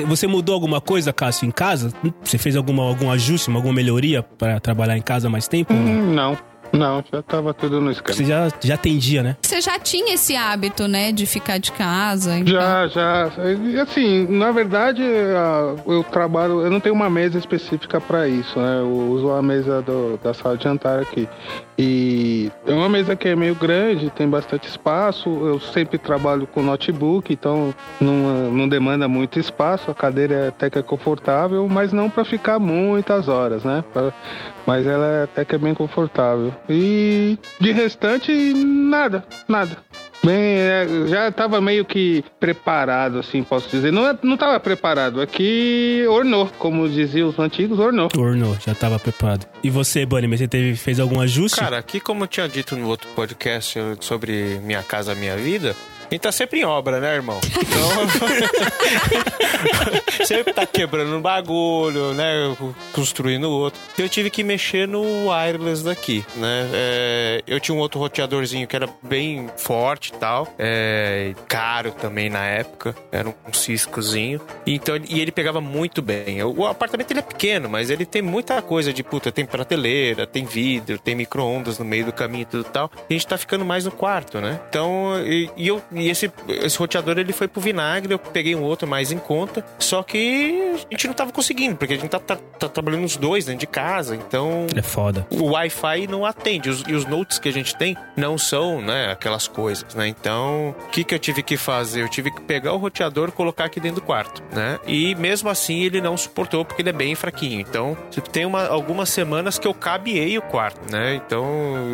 Você, 0.06 0.28
mudou 0.28 0.54
alguma 0.54 0.82
coisa, 0.82 1.14
Cássio, 1.14 1.48
em 1.48 1.52
casa? 1.52 1.94
Você 2.22 2.38
fez 2.38 2.58
alguma, 2.58 2.84
algum 2.84 3.10
ajuste, 3.10 3.50
alguma 3.50 3.74
melhoria 3.74 4.22
pra 4.22 4.60
trabalhar 4.60 4.98
em 4.98 5.02
casa 5.02 5.30
mais 5.30 5.48
tempo? 5.48 5.74
Hum, 5.74 6.14
não, 6.14 6.38
não, 6.74 7.04
já 7.12 7.22
tava 7.22 7.54
tudo 7.54 7.80
no 7.82 7.92
esquema. 7.92 8.16
Você 8.16 8.26
já, 8.26 8.50
já 8.62 8.76
atendia, 8.76 9.24
né? 9.24 9.38
Você 9.42 9.62
já 9.62 9.80
tinha 9.80 10.14
esse 10.14 10.36
hábito, 10.36 10.88
né, 10.88 11.12
de 11.12 11.26
ficar 11.26 11.58
de 11.58 11.72
casa. 11.72 12.38
então- 12.38 12.54
Já, 12.54 12.88
já. 12.88 13.32
E, 13.74 13.80
Assim, 13.80 14.28
na 14.28 14.52
verdade, 14.52 15.02
eu 15.88 16.04
trabalho, 16.04 16.62
eu 16.62 16.70
não 16.72 16.80
tenho 16.80 16.94
uma 16.96 17.10
mesa 17.10 17.38
específica 17.38 18.00
para 18.02 18.28
isso, 18.28 18.60
né? 18.60 18.80
Eu 18.80 18.90
uso 19.12 19.30
a 19.32 19.42
mesa 19.42 19.82
do- 19.82 20.20
da 20.24 20.34
sala 20.34 20.58
de 20.58 20.64
jantar 20.64 21.00
aqui. 21.00 21.28
E 21.78 22.52
é 22.66 22.74
uma 22.74 22.90
mesa 22.90 23.16
que 23.16 23.28
é 23.28 23.36
meio 23.36 23.54
grande, 23.54 24.10
tem 24.10 24.28
bastante 24.28 24.68
espaço. 24.68 25.30
Eu 25.30 25.60
sempre 25.60 25.98
trabalho 26.00 26.48
com 26.48 26.64
notebook, 26.64 27.32
então 27.32 27.74
não, 28.02 28.52
não 28.52 28.68
demanda 28.68 29.08
muito 29.08 29.40
espaço. 29.40 29.92
A 29.92 29.94
cadeira 29.94 30.34
é 30.34 30.48
até 30.48 30.70
que 30.70 30.80
é 30.80 30.82
confortável, 30.82 31.68
mas 31.70 31.94
não 31.94 32.10
para 32.10 32.26
ficar 32.26 32.58
muitas 32.58 33.28
horas, 33.28 33.64
né? 33.64 33.84
Pra- 33.94 34.12
mas 34.66 34.88
ela 34.88 35.06
é 35.06 35.24
até 35.24 35.46
que 35.46 35.54
é 35.56 35.58
bem 35.58 35.74
confortável. 35.76 36.54
E 36.68 37.38
de 37.60 37.72
restante, 37.72 38.32
nada, 38.54 39.24
nada. 39.48 39.78
Bem, 40.28 40.58
é, 40.58 40.86
já 41.08 41.30
estava 41.30 41.62
meio 41.62 41.86
que 41.86 42.22
preparado, 42.38 43.20
assim, 43.20 43.42
posso 43.44 43.70
dizer. 43.70 43.94
Não, 43.94 44.06
é- 44.06 44.18
não 44.22 44.34
estava 44.34 44.60
preparado, 44.60 45.22
é 45.22 45.26
que 45.26 46.06
ornou, 46.10 46.52
como 46.60 46.90
diziam 46.90 47.30
os 47.30 47.40
antigos, 47.40 47.80
ornou. 47.80 48.10
Ornou, 48.18 48.58
já 48.60 48.76
tava 48.76 49.00
preparado. 49.00 49.48
E 49.64 49.70
você, 49.70 50.06
Bunny, 50.06 50.28
você 50.28 50.46
teve, 50.46 50.76
fez 50.76 51.00
algum 51.00 51.22
ajuste? 51.22 51.58
Cara, 51.58 51.78
aqui 51.78 52.02
como 52.02 52.26
eu 52.26 52.28
tinha 52.28 52.46
dito 52.50 52.76
no 52.76 52.90
outro 52.90 53.08
podcast 53.16 53.80
sobre 54.02 54.60
Minha 54.64 54.84
Casa 54.84 55.16
Minha 55.16 55.38
Vida, 55.38 55.74
a 56.10 56.14
gente 56.14 56.22
tá 56.22 56.32
sempre 56.32 56.62
em 56.62 56.64
obra, 56.64 57.00
né, 57.00 57.16
irmão? 57.16 57.40
Então, 57.44 57.90
sempre 60.26 60.54
tá 60.54 60.66
quebrando 60.66 61.16
um 61.18 61.22
bagulho, 61.22 62.14
né, 62.14 62.56
construindo 62.94 63.50
outro. 63.50 63.80
Eu 63.98 64.08
tive 64.08 64.30
que 64.30 64.44
mexer 64.44 64.88
no 64.88 65.30
wireless 65.30 65.84
daqui, 65.84 66.24
né? 66.36 66.70
É, 66.74 67.44
eu 67.46 67.60
tinha 67.60 67.76
um 67.76 67.80
outro 67.80 68.00
roteadorzinho 68.00 68.68
que 68.68 68.76
era 68.76 68.88
bem 69.02 69.50
forte 69.58 70.10
e 70.10 70.18
tal, 70.18 70.48
é, 70.58 71.34
caro 71.48 71.92
também 71.92 72.30
na 72.30 72.46
época, 72.46 72.96
era 73.12 73.28
um 73.28 73.54
ciscozinho. 73.54 74.40
Então, 74.66 74.96
e 75.10 75.20
ele 75.20 75.32
pegava 75.32 75.60
muito 75.60 76.02
bem. 76.02 76.42
O 76.44 76.66
apartamento 76.66 77.12
ele 77.12 77.20
é 77.20 77.24
pequeno, 77.24 77.68
mas 77.68 77.90
ele 77.90 78.06
tem 78.06 78.22
muita 78.22 78.62
coisa 78.62 78.94
de 78.94 79.04
puta, 79.04 79.32
tem 79.32 79.46
prateleira, 79.46 80.26
tem 80.26 80.46
vidro, 80.46 80.98
tem 80.98 81.16
micro-ondas 81.16 81.80
no 81.80 81.86
meio 81.86 82.06
do 82.06 82.14
caminho 82.14 82.44
e 82.44 82.46
tudo 82.46 82.64
tal. 82.64 82.90
E 83.10 83.14
a 83.14 83.18
gente 83.18 83.28
tá 83.28 83.38
ficando 83.38 83.66
mais 83.66 83.86
no 83.86 83.92
quarto, 83.92 84.40
né? 84.40 84.60
Então, 84.70 85.14
e, 85.26 85.50
e 85.58 85.68
eu, 85.68 85.82
e 86.02 86.10
esse, 86.10 86.32
esse 86.48 86.78
roteador 86.78 87.18
ele 87.18 87.34
foi 87.34 87.48
pro 87.48 87.62
vinagre, 87.62 88.14
eu 88.14 88.20
peguei 88.20 88.56
um 88.56 88.64
outro 88.64 88.88
mais 88.88 89.12
em 89.12 89.18
conta. 89.18 89.64
Só 89.80 90.04
que 90.04 90.74
a 90.76 90.94
gente 90.94 91.08
não 91.08 91.14
tava 91.14 91.32
conseguindo, 91.32 91.76
porque 91.76 91.94
a 91.94 91.98
gente 91.98 92.10
tá, 92.10 92.20
tá- 92.20 92.38
tá 92.60 92.68
trabalhando 92.70 93.06
os 93.06 93.16
dois 93.18 93.46
dentro 93.46 93.60
de 93.62 93.68
casa, 93.68 94.16
então 94.16 94.66
É 94.76 94.82
foda. 94.82 95.26
o 95.30 95.52
Wi-Fi 95.52 96.08
não 96.08 96.26
atende. 96.26 96.70
Os- 96.70 96.84
e 96.88 96.94
os 96.94 97.06
notes 97.06 97.40
que 97.40 97.50
a 97.50 97.54
gente 97.54 97.76
tem 97.76 97.96
não 98.16 98.38
são, 98.38 98.82
né, 98.82 99.12
aquelas 99.12 99.48
coisas, 99.48 99.94
né? 99.96 100.08
Então, 100.08 100.76
o 100.86 100.90
que, 100.90 101.04
que 101.04 101.14
eu 101.14 101.20
tive 101.20 101.42
que 101.44 101.58
fazer? 101.58 102.02
Eu 102.04 102.10
tive 102.10 102.32
que 102.32 102.42
pegar 102.42 102.74
o 102.74 102.78
roteador 102.78 103.30
e 103.30 103.32
colocar 103.32 103.66
aqui 103.66 103.80
dentro 103.80 104.02
do 104.02 104.06
quarto, 104.06 104.42
né? 104.54 104.80
E 104.86 105.16
mesmo 105.16 105.50
assim 105.50 105.84
ele 105.84 106.02
não 106.02 106.16
suportou 106.18 106.64
porque 106.66 106.82
ele 106.82 106.90
é 106.90 106.94
bem 106.94 107.16
fraquinho. 107.16 107.60
Então, 107.62 107.98
tem 108.32 108.46
uma, 108.46 108.68
algumas 108.68 109.10
semanas 109.10 109.58
que 109.60 109.68
eu 109.68 109.74
cabeei 109.74 110.38
o 110.38 110.42
quarto, 110.42 110.80
né? 110.92 111.16
Então, 111.16 111.46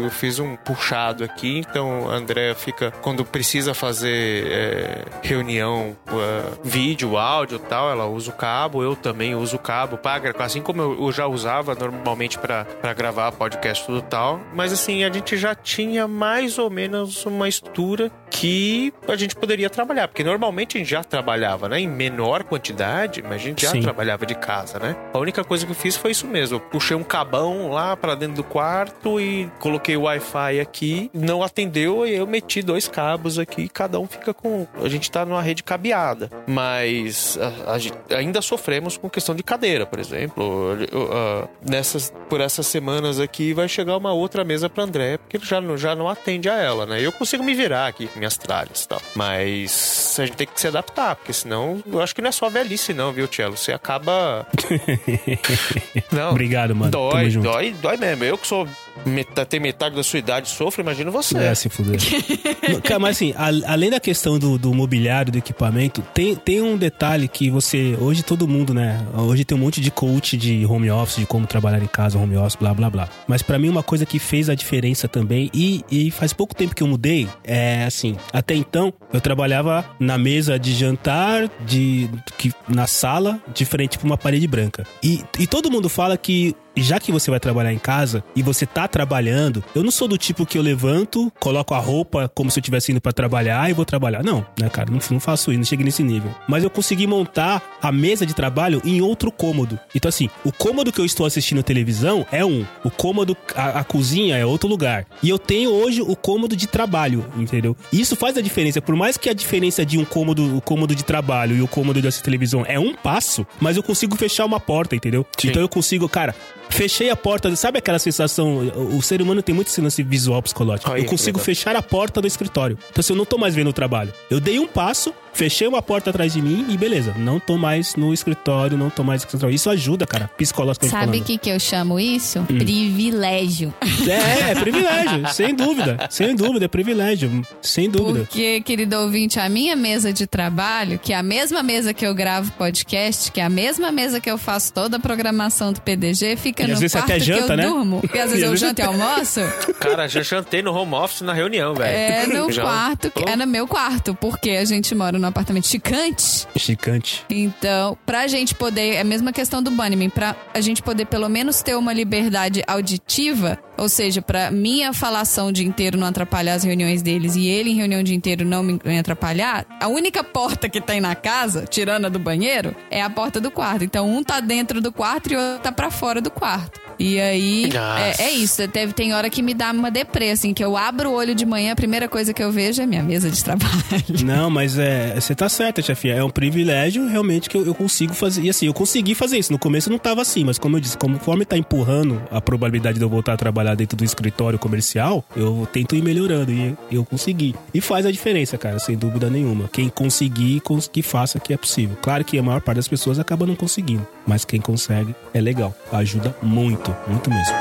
eu 0.03 0.09
fiz 0.09 0.39
um 0.39 0.55
puxado 0.55 1.23
aqui. 1.23 1.59
Então, 1.59 2.09
a 2.09 2.15
Andrea 2.15 2.53
fica, 2.55 2.91
quando 3.01 3.23
precisa 3.23 3.73
fazer 3.73 3.92
é, 4.01 5.03
reunião, 5.21 5.95
uh, 6.07 6.57
vídeo, 6.63 7.17
áudio 7.17 7.57
e 7.57 7.67
tal, 7.67 7.91
ela 7.91 8.07
usa 8.07 8.31
o 8.31 8.33
cabo. 8.33 8.81
Eu 8.81 8.95
também 8.95 9.35
uso 9.35 9.57
o 9.57 9.59
cabo, 9.59 9.97
paga, 9.97 10.33
assim 10.39 10.61
como 10.61 10.81
eu, 10.81 11.05
eu 11.05 11.11
já 11.11 11.27
usava 11.27 11.75
normalmente 11.75 12.39
pra 12.39 12.63
pra 12.65 12.93
gravar 12.93 13.31
podcast 13.31 13.85
tudo 13.85 14.01
tal. 14.01 14.39
Mas 14.53 14.71
assim, 14.71 15.03
a 15.03 15.11
gente 15.11 15.37
já 15.37 15.55
tinha 15.55 16.07
mais 16.07 16.57
ou 16.57 16.69
menos 16.69 17.25
uma 17.25 17.47
estrutura 17.47 18.11
que 18.29 18.93
a 19.07 19.15
gente 19.15 19.35
poderia 19.35 19.69
trabalhar. 19.69 20.07
Porque 20.07 20.23
normalmente 20.23 20.77
a 20.77 20.79
gente 20.79 20.89
já 20.89 21.03
trabalhava, 21.03 21.69
né? 21.69 21.79
Em 21.79 21.87
menor 21.87 22.43
quantidade, 22.43 23.21
mas 23.21 23.33
a 23.33 23.37
gente 23.37 23.61
já 23.61 23.71
Sim. 23.71 23.81
trabalhava 23.81 24.25
de 24.25 24.35
casa, 24.35 24.79
né? 24.79 24.95
A 25.13 25.19
única 25.19 25.43
coisa 25.43 25.65
que 25.65 25.71
eu 25.71 25.75
fiz 25.75 25.95
foi 25.95 26.11
isso 26.11 26.27
mesmo. 26.27 26.57
Eu 26.57 26.59
puxei 26.59 26.95
um 26.95 27.03
cabão 27.03 27.71
lá 27.71 27.95
pra 27.95 28.15
dentro 28.15 28.37
do 28.37 28.43
quarto 28.43 29.19
e 29.19 29.49
coloquei 29.59 29.95
o 29.95 30.03
Wi-Fi 30.03 30.59
aqui. 30.59 31.11
Não 31.13 31.43
atendeu 31.43 32.05
e 32.07 32.15
eu 32.15 32.25
meti 32.25 32.61
dois 32.61 32.87
cabos 32.87 33.37
aqui. 33.37 33.69
Cada 33.83 33.99
um 33.99 34.07
fica 34.07 34.33
com. 34.33 34.65
A 34.81 34.87
gente 34.87 35.11
tá 35.11 35.25
numa 35.25 35.41
rede 35.41 35.61
cabeada. 35.61 36.29
Mas 36.47 37.37
a- 37.37 37.73
a 38.11 38.15
ainda 38.17 38.41
sofremos 38.41 38.95
com 38.95 39.09
questão 39.09 39.35
de 39.35 39.43
cadeira, 39.43 39.85
por 39.85 39.99
exemplo. 39.99 40.69
Ah, 41.11 41.47
nessas, 41.61 42.13
por 42.29 42.39
essas 42.39 42.65
semanas 42.65 43.19
aqui 43.19 43.53
vai 43.53 43.67
chegar 43.67 43.97
uma 43.97 44.13
outra 44.13 44.45
mesa 44.45 44.69
pra 44.69 44.85
André, 44.85 45.17
porque 45.17 45.35
ele 45.35 45.45
já, 45.45 45.59
não- 45.59 45.77
já 45.77 45.93
não 45.95 46.07
atende 46.07 46.47
a 46.49 46.53
ela, 46.55 46.85
né? 46.85 47.01
Eu 47.01 47.11
consigo 47.11 47.43
me 47.43 47.53
virar 47.53 47.87
aqui 47.87 48.07
com 48.07 48.19
minhas 48.19 48.37
tralhas 48.37 48.83
e 48.83 48.87
tal. 48.87 49.01
Mas 49.15 50.15
a 50.17 50.25
gente 50.25 50.37
tem 50.37 50.47
que 50.47 50.61
se 50.61 50.67
adaptar, 50.69 51.17
porque 51.17 51.33
senão 51.33 51.83
eu 51.85 52.01
acho 52.01 52.15
que 52.15 52.21
não 52.21 52.29
é 52.29 52.31
só 52.31 52.49
velhice, 52.49 52.93
não, 52.93 53.11
viu, 53.11 53.27
Tchelo? 53.27 53.57
Você 53.57 53.73
acaba. 53.73 54.47
Não. 56.11 56.31
Obrigado, 56.31 56.75
mano. 56.75 56.91
Dói, 56.91 57.29
dói, 57.31 57.75
dói 57.81 57.97
mesmo. 57.97 58.23
Eu 58.23 58.37
que 58.37 58.47
sou. 58.47 58.67
Meta, 59.05 59.45
tem 59.45 59.59
metade 59.59 59.95
da 59.95 60.03
sua 60.03 60.19
idade 60.19 60.49
sofro, 60.49 60.81
imagino 60.81 61.11
você. 61.11 61.37
É, 61.37 61.55
se 61.55 61.67
fuder. 61.69 61.99
Cara, 62.83 62.99
mas 62.99 63.17
assim, 63.17 63.33
a- 63.35 63.71
além 63.73 63.89
da 63.89 63.99
questão 63.99 64.37
do, 64.39 64.57
do 64.57 64.73
mobiliário, 64.73 65.31
do 65.31 65.37
equipamento, 65.37 66.01
tem, 66.13 66.35
tem 66.35 66.61
um 66.61 66.77
detalhe 66.77 67.27
que 67.27 67.49
você. 67.49 67.97
Hoje 67.99 68.23
todo 68.23 68.47
mundo, 68.47 68.73
né? 68.73 69.05
Hoje 69.15 69.43
tem 69.43 69.57
um 69.57 69.61
monte 69.61 69.81
de 69.81 69.91
coach 69.91 70.37
de 70.37 70.65
home 70.65 70.89
office, 70.91 71.17
de 71.17 71.25
como 71.25 71.45
trabalhar 71.47 71.81
em 71.81 71.87
casa, 71.87 72.17
home 72.17 72.37
office, 72.37 72.55
blá 72.55 72.73
blá 72.73 72.89
blá. 72.89 73.09
Mas 73.27 73.41
pra 73.41 73.57
mim, 73.59 73.69
uma 73.69 73.83
coisa 73.83 74.05
que 74.05 74.19
fez 74.19 74.49
a 74.49 74.55
diferença 74.55 75.07
também, 75.07 75.49
e, 75.53 75.83
e 75.91 76.11
faz 76.11 76.31
pouco 76.33 76.53
tempo 76.55 76.75
que 76.75 76.83
eu 76.83 76.87
mudei, 76.87 77.27
é 77.43 77.83
assim. 77.85 78.15
Até 78.31 78.53
então, 78.55 78.93
eu 79.11 79.19
trabalhava 79.19 79.85
na 79.99 80.17
mesa 80.17 80.57
de 80.59 80.73
jantar, 80.73 81.49
de, 81.65 82.09
que, 82.37 82.53
na 82.67 82.87
sala, 82.87 83.39
de 83.53 83.65
frente 83.65 83.97
pra 83.97 84.05
uma 84.05 84.17
parede 84.17 84.47
branca. 84.47 84.85
E, 85.03 85.21
e 85.39 85.47
todo 85.47 85.69
mundo 85.71 85.89
fala 85.89 86.17
que 86.17 86.55
já 86.75 86.99
que 86.99 87.11
você 87.11 87.29
vai 87.29 87.39
trabalhar 87.39 87.73
em 87.73 87.77
casa 87.77 88.23
e 88.35 88.41
você 88.41 88.65
tá 88.65 88.87
trabalhando, 88.87 89.63
eu 89.75 89.83
não 89.83 89.91
sou 89.91 90.07
do 90.07 90.17
tipo 90.17 90.45
que 90.45 90.57
eu 90.57 90.61
levanto, 90.61 91.31
coloco 91.39 91.73
a 91.73 91.79
roupa 91.79 92.31
como 92.33 92.49
se 92.49 92.59
eu 92.59 92.61
estivesse 92.61 92.91
indo 92.91 93.01
pra 93.01 93.11
trabalhar 93.11 93.69
e 93.69 93.73
vou 93.73 93.85
trabalhar. 93.85 94.23
Não, 94.23 94.45
né, 94.59 94.69
cara? 94.69 94.91
Não, 94.91 94.99
não 95.11 95.19
faço 95.19 95.51
isso, 95.51 95.59
não 95.59 95.65
cheguei 95.65 95.85
nesse 95.85 96.03
nível. 96.03 96.33
Mas 96.47 96.63
eu 96.63 96.69
consegui 96.69 97.07
montar 97.07 97.61
a 97.81 97.91
mesa 97.91 98.25
de 98.25 98.33
trabalho 98.33 98.81
em 98.83 99.01
outro 99.01 99.31
cômodo. 99.31 99.79
Então, 99.93 100.09
assim, 100.09 100.29
o 100.43 100.51
cômodo 100.51 100.91
que 100.91 100.99
eu 100.99 101.05
estou 101.05 101.25
assistindo 101.25 101.63
televisão 101.63 102.25
é 102.31 102.45
um, 102.45 102.65
o 102.83 102.89
cômodo, 102.89 103.35
a, 103.55 103.79
a 103.79 103.83
cozinha 103.83 104.37
é 104.37 104.45
outro 104.45 104.67
lugar. 104.67 105.05
E 105.21 105.29
eu 105.29 105.37
tenho 105.37 105.71
hoje 105.71 106.01
o 106.01 106.15
cômodo 106.15 106.55
de 106.55 106.67
trabalho, 106.67 107.25
entendeu? 107.37 107.75
Isso 107.91 108.15
faz 108.15 108.37
a 108.37 108.41
diferença. 108.41 108.81
Por 108.81 108.95
mais 108.95 109.17
que 109.17 109.29
a 109.29 109.33
diferença 109.33 109.85
de 109.85 109.97
um 109.97 110.05
cômodo, 110.05 110.57
o 110.57 110.61
cômodo 110.61 110.95
de 110.95 111.03
trabalho 111.03 111.55
e 111.55 111.61
o 111.61 111.67
cômodo 111.67 112.01
de 112.01 112.07
assistir 112.07 112.23
televisão 112.23 112.63
é 112.67 112.79
um 112.79 112.93
passo, 112.93 113.45
mas 113.59 113.77
eu 113.77 113.83
consigo 113.83 114.15
fechar 114.15 114.45
uma 114.45 114.59
porta, 114.59 114.95
entendeu? 114.95 115.25
Sim. 115.37 115.49
Então 115.49 115.61
eu 115.61 115.69
consigo, 115.69 116.07
cara, 116.07 116.35
fechei 116.69 117.09
a 117.09 117.15
porta, 117.15 117.55
sabe 117.55 117.79
aquela 117.79 117.99
sensação? 117.99 118.71
O, 118.95 119.01
ser 119.01 119.21
humano 119.21 119.41
tem 119.41 119.53
muito 119.53 119.67
esse 119.67 119.81
lance 119.81 120.01
visual 120.03 120.41
psicológico. 120.41 120.91
Aí, 120.91 121.01
eu 121.01 121.05
consigo 121.07 121.39
fechar 121.39 121.75
a 121.75 121.81
porta 121.81 122.21
do 122.21 122.27
escritório. 122.27 122.77
Então, 122.89 122.99
assim, 122.99 123.13
eu 123.13 123.17
não 123.17 123.25
tô 123.25 123.37
mais 123.37 123.55
vendo 123.55 123.69
o 123.69 123.73
trabalho. 123.73 124.13
Eu 124.29 124.39
dei 124.39 124.59
um 124.59 124.67
passo, 124.67 125.13
fechei 125.33 125.67
uma 125.67 125.81
porta 125.81 126.09
atrás 126.09 126.33
de 126.33 126.41
mim 126.41 126.65
e 126.69 126.77
beleza. 126.77 127.13
Não 127.17 127.39
tô 127.39 127.57
mais 127.57 127.95
no 127.95 128.13
escritório, 128.13 128.77
não 128.77 128.89
tô 128.89 129.03
mais 129.03 129.21
no 129.21 129.25
escritório. 129.27 129.53
Isso 129.55 129.69
ajuda, 129.69 130.05
cara, 130.05 130.29
psicologicamente 130.37 130.91
Sabe 131.05 131.17
o 131.19 131.23
que, 131.23 131.37
que 131.37 131.49
eu 131.49 131.59
chamo 131.59 131.99
isso? 131.99 132.39
Hum. 132.39 132.57
Privilégio. 132.57 133.73
É, 134.07 134.51
é 134.51 134.55
privilégio, 134.55 135.27
sem 135.33 135.53
dúvida. 135.55 136.07
Sem 136.09 136.35
dúvida, 136.35 136.65
é 136.65 136.67
privilégio. 136.67 137.41
Sem 137.61 137.89
dúvida. 137.89 138.19
Porque, 138.25 138.61
querido 138.61 138.97
ouvinte, 138.97 139.39
a 139.39 139.49
minha 139.49 139.75
mesa 139.75 140.13
de 140.13 140.27
trabalho, 140.27 140.99
que 140.99 141.13
é 141.13 141.15
a 141.15 141.23
mesma 141.23 141.63
mesa 141.63 141.93
que 141.93 142.05
eu 142.05 142.13
gravo 142.13 142.51
podcast, 142.53 143.31
que 143.31 143.41
é 143.41 143.43
a 143.43 143.49
mesma 143.49 143.91
mesa 143.91 144.19
que 144.19 144.29
eu 144.29 144.37
faço 144.37 144.71
toda 144.73 144.97
a 144.97 144.99
programação 144.99 145.73
do 145.73 145.81
PDG, 145.81 146.35
fica 146.37 146.63
E 146.63 146.67
no 146.67 146.73
às 146.73 146.79
vezes 146.79 146.91
você 146.91 146.97
quarto 146.99 147.11
até 147.11 147.19
janta, 147.19 147.45
que 147.45 147.51
eu 147.51 147.57
né? 147.57 147.65
durmo. 147.67 148.01
E 148.13 148.19
às 148.19 148.29
vezes 148.31 148.43
eu 148.43 148.55
janto 148.55 148.79
e 148.79 148.81
almoço. 148.81 149.39
Cara, 149.79 150.07
já 150.07 150.21
jantei 150.21 150.61
no 150.61 150.73
home 150.73 150.93
office 150.95 151.21
na 151.21 151.33
reunião, 151.33 151.73
velho. 151.73 151.95
É 151.95 152.27
no 152.27 152.51
Já- 152.51 152.61
quarto, 152.61 153.11
é 153.27 153.35
no 153.35 153.47
meu 153.47 153.67
quarto, 153.67 154.15
porque 154.15 154.51
a 154.51 154.65
gente 154.65 154.93
mora 154.93 155.17
num 155.23 155.29
apartamento 155.29 155.67
chicante. 155.67 156.47
Chicante. 156.55 157.25
Então, 157.29 157.97
pra 158.05 158.27
gente 158.27 158.53
poder, 158.53 158.95
é 158.95 159.01
a 159.01 159.03
mesma 159.03 159.31
questão 159.31 159.63
do 159.63 159.71
Bunnyman, 159.71 160.09
pra 160.09 160.35
a 160.53 160.61
gente 160.61 160.83
poder 160.83 161.05
pelo 161.05 161.29
menos 161.29 161.61
ter 161.61 161.75
uma 161.75 161.93
liberdade 161.93 162.61
auditiva, 162.67 163.57
ou 163.77 163.89
seja, 163.89 164.21
pra 164.21 164.51
minha 164.51 164.93
falação 164.93 165.47
o 165.47 165.51
dia 165.51 165.65
inteiro 165.65 165.97
não 165.97 166.07
atrapalhar 166.07 166.53
as 166.53 166.63
reuniões 166.63 167.01
deles 167.01 167.35
e 167.35 167.47
ele 167.47 167.71
em 167.71 167.75
reunião 167.75 168.01
o 168.01 168.03
dia 168.03 168.15
inteiro 168.15 168.45
não 168.45 168.61
me 168.61 168.73
me 168.83 168.99
atrapalhar, 168.99 169.65
a 169.79 169.87
única 169.87 170.23
porta 170.23 170.67
que 170.67 170.81
tem 170.81 170.99
na 170.99 171.15
casa, 171.15 171.65
tirando 171.69 172.05
a 172.05 172.09
do 172.09 172.19
banheiro, 172.19 172.75
é 172.91 173.01
a 173.01 173.09
porta 173.09 173.39
do 173.39 173.49
quarto. 173.49 173.83
Então, 173.83 174.09
um 174.09 174.23
tá 174.23 174.39
dentro 174.39 174.81
do 174.81 174.91
quarto 174.91 175.31
e 175.31 175.35
o 175.35 175.39
outro 175.39 175.63
tá 175.63 175.71
pra 175.71 175.89
fora 175.89 176.19
do 176.19 176.29
quarto. 176.29 176.82
E 176.99 177.19
aí, 177.19 177.69
é, 178.17 178.23
é 178.25 178.31
isso. 178.31 178.65
Teve, 178.67 178.93
tem 178.93 179.13
hora 179.13 179.29
que 179.29 179.41
me 179.41 179.53
dá 179.53 179.71
uma 179.71 179.89
deprê, 179.91 180.31
assim, 180.31 180.53
que 180.53 180.63
eu 180.63 180.77
abro 180.77 181.09
o 181.09 181.13
olho 181.13 181.33
de 181.35 181.45
manhã, 181.45 181.73
a 181.73 181.75
primeira 181.75 182.07
coisa 182.07 182.33
que 182.33 182.43
eu 182.43 182.51
vejo 182.51 182.81
é 182.81 182.85
minha 182.85 183.03
mesa 183.03 183.29
de 183.29 183.43
trabalho. 183.43 183.73
Não, 184.23 184.49
mas 184.49 184.77
é, 184.77 185.13
você 185.19 185.33
tá 185.35 185.49
certa, 185.49 185.81
chefia. 185.81 186.13
É 186.15 186.23
um 186.23 186.29
privilégio 186.29 187.07
realmente 187.07 187.49
que 187.49 187.57
eu, 187.57 187.65
eu 187.65 187.73
consigo 187.75 188.13
fazer. 188.13 188.41
E 188.43 188.49
assim, 188.49 188.65
eu 188.67 188.73
consegui 188.73 189.15
fazer 189.15 189.37
isso. 189.37 189.51
No 189.51 189.59
começo 189.59 189.89
não 189.89 189.97
tava 189.97 190.21
assim, 190.21 190.43
mas 190.43 190.57
como 190.57 190.77
eu 190.77 190.81
disse, 190.81 190.97
conforme 190.97 191.45
tá 191.45 191.57
empurrando 191.57 192.21
a 192.31 192.39
probabilidade 192.41 192.97
de 192.97 193.03
eu 193.05 193.09
voltar 193.09 193.33
a 193.33 193.37
trabalhar 193.37 193.75
dentro 193.75 193.97
do 193.97 194.03
escritório 194.03 194.57
comercial, 194.59 195.23
eu 195.35 195.67
tento 195.71 195.95
ir 195.95 196.03
melhorando 196.03 196.51
e 196.51 196.75
eu 196.91 197.03
consegui. 197.05 197.55
E 197.73 197.81
faz 197.81 198.05
a 198.05 198.11
diferença, 198.11 198.57
cara, 198.57 198.79
sem 198.79 198.97
dúvida 198.97 199.29
nenhuma. 199.29 199.69
Quem 199.71 199.89
conseguir, 199.89 200.59
cons- 200.61 200.87
que 200.87 201.01
faça 201.01 201.39
que 201.39 201.53
é 201.53 201.57
possível. 201.57 201.97
Claro 202.01 202.23
que 202.23 202.37
a 202.37 202.43
maior 202.43 202.61
parte 202.61 202.77
das 202.77 202.87
pessoas 202.87 203.19
acaba 203.19 203.45
não 203.45 203.55
conseguindo, 203.55 204.05
mas 204.27 204.45
quem 204.45 204.59
consegue 204.61 205.15
é 205.33 205.41
legal. 205.41 205.75
Ajuda 205.91 206.35
muito, 206.41 206.82
muito 207.07 207.29
mesmo. 207.29 207.55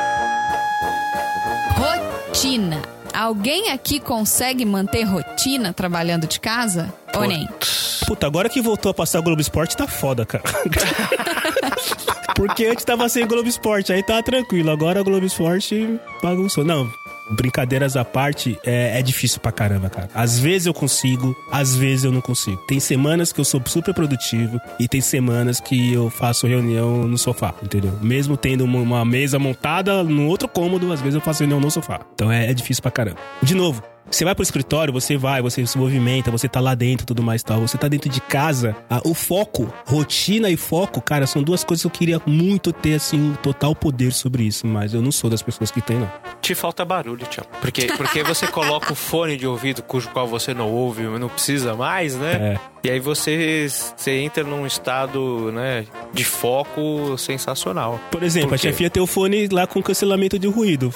Rotina. 1.76 2.82
Alguém 3.12 3.70
aqui 3.70 4.00
consegue 4.00 4.64
manter 4.64 5.04
rotina 5.04 5.72
trabalhando 5.72 6.26
de 6.26 6.40
casa? 6.40 6.92
Ou 7.14 7.26
nem? 7.26 7.46
Puta, 8.06 8.26
agora 8.26 8.48
que 8.48 8.60
voltou 8.60 8.90
a 8.90 8.94
passar 8.94 9.20
o 9.20 9.22
Globo 9.22 9.40
Esporte, 9.40 9.76
tá 9.76 9.86
foda, 9.86 10.24
cara. 10.24 10.42
Porque 12.34 12.64
antes 12.64 12.84
tava 12.84 13.08
sem 13.08 13.26
Globo 13.26 13.48
Esporte, 13.48 13.92
aí 13.92 14.02
tava 14.02 14.22
tranquilo. 14.22 14.70
Agora 14.70 15.00
o 15.00 15.04
Globo 15.04 15.26
Esporte 15.26 16.00
bagunçou. 16.22 16.64
Não, 16.64 16.90
brincadeiras 17.30 17.96
à 17.96 18.04
parte, 18.04 18.58
é, 18.64 18.98
é 18.98 19.02
difícil 19.02 19.40
pra 19.40 19.52
caramba, 19.52 19.88
cara. 19.88 20.08
Às 20.14 20.38
vezes 20.38 20.66
eu 20.66 20.74
consigo, 20.74 21.36
às 21.50 21.74
vezes 21.76 22.04
eu 22.04 22.12
não 22.12 22.20
consigo. 22.20 22.58
Tem 22.66 22.80
semanas 22.80 23.32
que 23.32 23.40
eu 23.40 23.44
sou 23.44 23.62
super 23.66 23.94
produtivo 23.94 24.60
e 24.78 24.88
tem 24.88 25.00
semanas 25.00 25.60
que 25.60 25.92
eu 25.92 26.10
faço 26.10 26.46
reunião 26.46 27.06
no 27.06 27.18
sofá, 27.18 27.54
entendeu? 27.62 27.92
Mesmo 28.00 28.36
tendo 28.36 28.64
uma, 28.64 29.04
mesa 29.04 29.38
montada 29.38 30.02
no 30.04 30.26
outro 30.26 30.48
cômodo, 30.48 30.92
às 30.92 31.00
vezes 31.00 31.14
eu 31.14 31.20
faço 31.20 31.40
reunião 31.40 31.60
no 31.60 31.70
sofá. 31.70 32.00
Então 32.14 32.30
é, 32.30 32.50
é 32.50 32.54
difícil 32.54 32.82
pra 32.82 32.90
caramba. 32.90 33.18
De 33.42 33.54
novo, 33.54 33.82
você 34.12 34.24
vai 34.24 34.34
pro 34.34 34.42
escritório, 34.42 34.92
você 34.92 35.16
vai, 35.16 35.40
você 35.40 35.66
se 35.66 35.78
movimenta, 35.78 36.30
você 36.30 36.46
tá 36.46 36.60
lá 36.60 36.74
dentro 36.74 37.04
e 37.04 37.06
tudo 37.06 37.22
mais 37.22 37.40
e 37.40 37.44
tal. 37.44 37.60
Você 37.62 37.78
tá 37.78 37.88
dentro 37.88 38.10
de 38.10 38.20
casa, 38.20 38.76
ah, 38.88 39.00
o 39.04 39.14
foco, 39.14 39.72
rotina 39.86 40.50
e 40.50 40.56
foco, 40.56 41.00
cara, 41.00 41.26
são 41.26 41.42
duas 41.42 41.64
coisas 41.64 41.82
que 41.82 41.86
eu 41.86 41.90
queria 41.90 42.20
muito 42.26 42.72
ter, 42.72 42.94
assim, 42.94 43.30
um 43.30 43.34
total 43.34 43.74
poder 43.74 44.12
sobre 44.12 44.44
isso. 44.44 44.66
Mas 44.66 44.92
eu 44.92 45.00
não 45.00 45.10
sou 45.10 45.30
das 45.30 45.40
pessoas 45.40 45.70
que 45.70 45.80
tem, 45.80 45.98
não. 45.98 46.12
Te 46.40 46.54
falta 46.54 46.84
barulho, 46.84 47.26
Tiago. 47.26 47.48
Porque, 47.60 47.86
porque 47.96 48.22
você 48.22 48.46
coloca 48.46 48.92
o 48.92 48.96
fone 48.96 49.36
de 49.36 49.46
ouvido 49.46 49.82
cujo 49.82 50.10
qual 50.10 50.26
você 50.26 50.52
não 50.52 50.70
ouve, 50.70 51.02
não 51.02 51.28
precisa 51.28 51.74
mais, 51.74 52.14
né? 52.14 52.32
É. 52.32 52.71
E 52.84 52.90
aí 52.90 52.98
você, 52.98 53.66
você 53.96 54.10
entra 54.18 54.42
num 54.42 54.66
estado, 54.66 55.52
né, 55.52 55.86
de 56.12 56.24
foco 56.24 57.16
sensacional. 57.16 58.00
Por 58.10 58.22
exemplo, 58.24 58.48
Por 58.48 58.54
a 58.56 58.58
chefia 58.58 58.90
tem 58.90 59.00
o 59.02 59.06
fone 59.06 59.46
lá 59.48 59.66
com 59.68 59.80
cancelamento 59.80 60.36
de 60.38 60.48
ruído. 60.48 60.92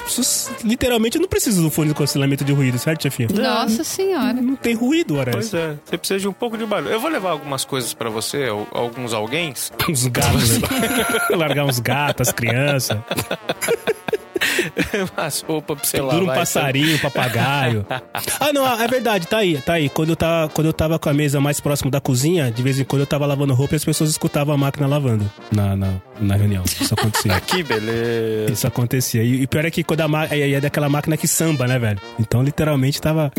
Literalmente 0.63 1.15
eu 1.17 1.21
não 1.21 1.29
preciso 1.29 1.61
do 1.61 1.69
fone 1.71 1.93
com 1.93 1.99
cancelamento 1.99 2.43
de 2.43 2.51
ruído, 2.51 2.77
certo, 2.77 3.03
chefia? 3.03 3.27
Nossa 3.33 3.83
senhora. 3.85 4.33
Não 4.33 4.55
tem 4.55 4.75
ruído, 4.75 5.15
hora 5.17 5.31
Pois 5.31 5.53
é, 5.53 5.75
você 5.85 5.97
precisa 5.97 6.19
de 6.19 6.27
um 6.27 6.33
pouco 6.33 6.57
de 6.57 6.65
barulho. 6.65 6.91
Eu 6.91 6.99
vou 6.99 7.09
levar 7.09 7.31
algumas 7.31 7.63
coisas 7.63 7.93
pra 7.93 8.09
você, 8.09 8.45
al- 8.45 8.67
alguns 8.71 9.13
alguém. 9.13 9.53
Uns 9.89 10.07
gatos? 10.07 10.59
Largar 11.31 11.65
uns 11.65 11.79
gatos, 11.79 12.27
as 12.27 12.33
crianças. 12.33 12.97
Umas 15.17 15.41
roupas 15.41 15.77
pra 15.77 15.85
você 15.87 15.97
Dura 15.97 16.15
um 16.15 16.19
lavar. 16.21 16.35
passarinho, 16.37 16.95
um 16.95 16.99
papagaio. 16.99 17.85
Ah, 18.39 18.53
não, 18.53 18.67
é 18.67 18.87
verdade, 18.87 19.27
tá 19.27 19.37
aí, 19.37 19.59
tá 19.61 19.73
aí. 19.73 19.89
Quando 19.89 20.09
eu 20.09 20.15
tava, 20.15 20.49
quando 20.49 20.67
eu 20.67 20.73
tava 20.73 20.99
com 20.99 21.09
a 21.09 21.13
mesa 21.13 21.39
mais 21.39 21.59
próximo 21.59 21.89
da 21.89 21.99
cozinha, 21.99 22.51
de 22.51 22.61
vez 22.61 22.79
em 22.79 22.83
quando 22.83 23.01
eu 23.01 23.05
tava 23.07 23.25
lavando 23.25 23.53
roupa 23.53 23.73
e 23.75 23.77
as 23.77 23.85
pessoas 23.85 24.09
escutavam 24.09 24.53
a 24.53 24.57
máquina 24.57 24.85
lavando 24.87 25.29
na, 25.51 25.75
na, 25.75 25.93
na 26.19 26.35
reunião. 26.35 26.63
Isso 26.65 26.93
acontecia. 26.93 27.39
Que 27.47 27.63
beleza. 27.63 28.51
Isso 28.51 28.67
acontecia. 28.67 29.23
E, 29.23 29.41
e 29.43 29.47
pior 29.47 29.65
é 29.65 29.71
que 29.71 29.83
quando 29.83 30.01
a 30.01 30.07
máquina. 30.07 30.37
É 30.45 30.59
daquela 30.61 30.87
máquina 30.89 31.17
que 31.17 31.27
samba, 31.27 31.67
né, 31.67 31.79
velho? 31.79 31.99
Então, 32.19 32.43
literalmente, 32.43 33.01
tava 33.01 33.31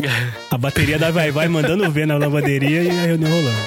a 0.51 0.57
bateria 0.57 0.97
da 0.99 1.11
Vai 1.11 1.31
Vai 1.31 1.47
mandando 1.47 1.89
ver 1.91 2.05
na 2.07 2.17
lavanderia 2.17 2.83
e 2.83 2.89
a 2.89 3.01
reunião 3.03 3.31
rolando. 3.31 3.57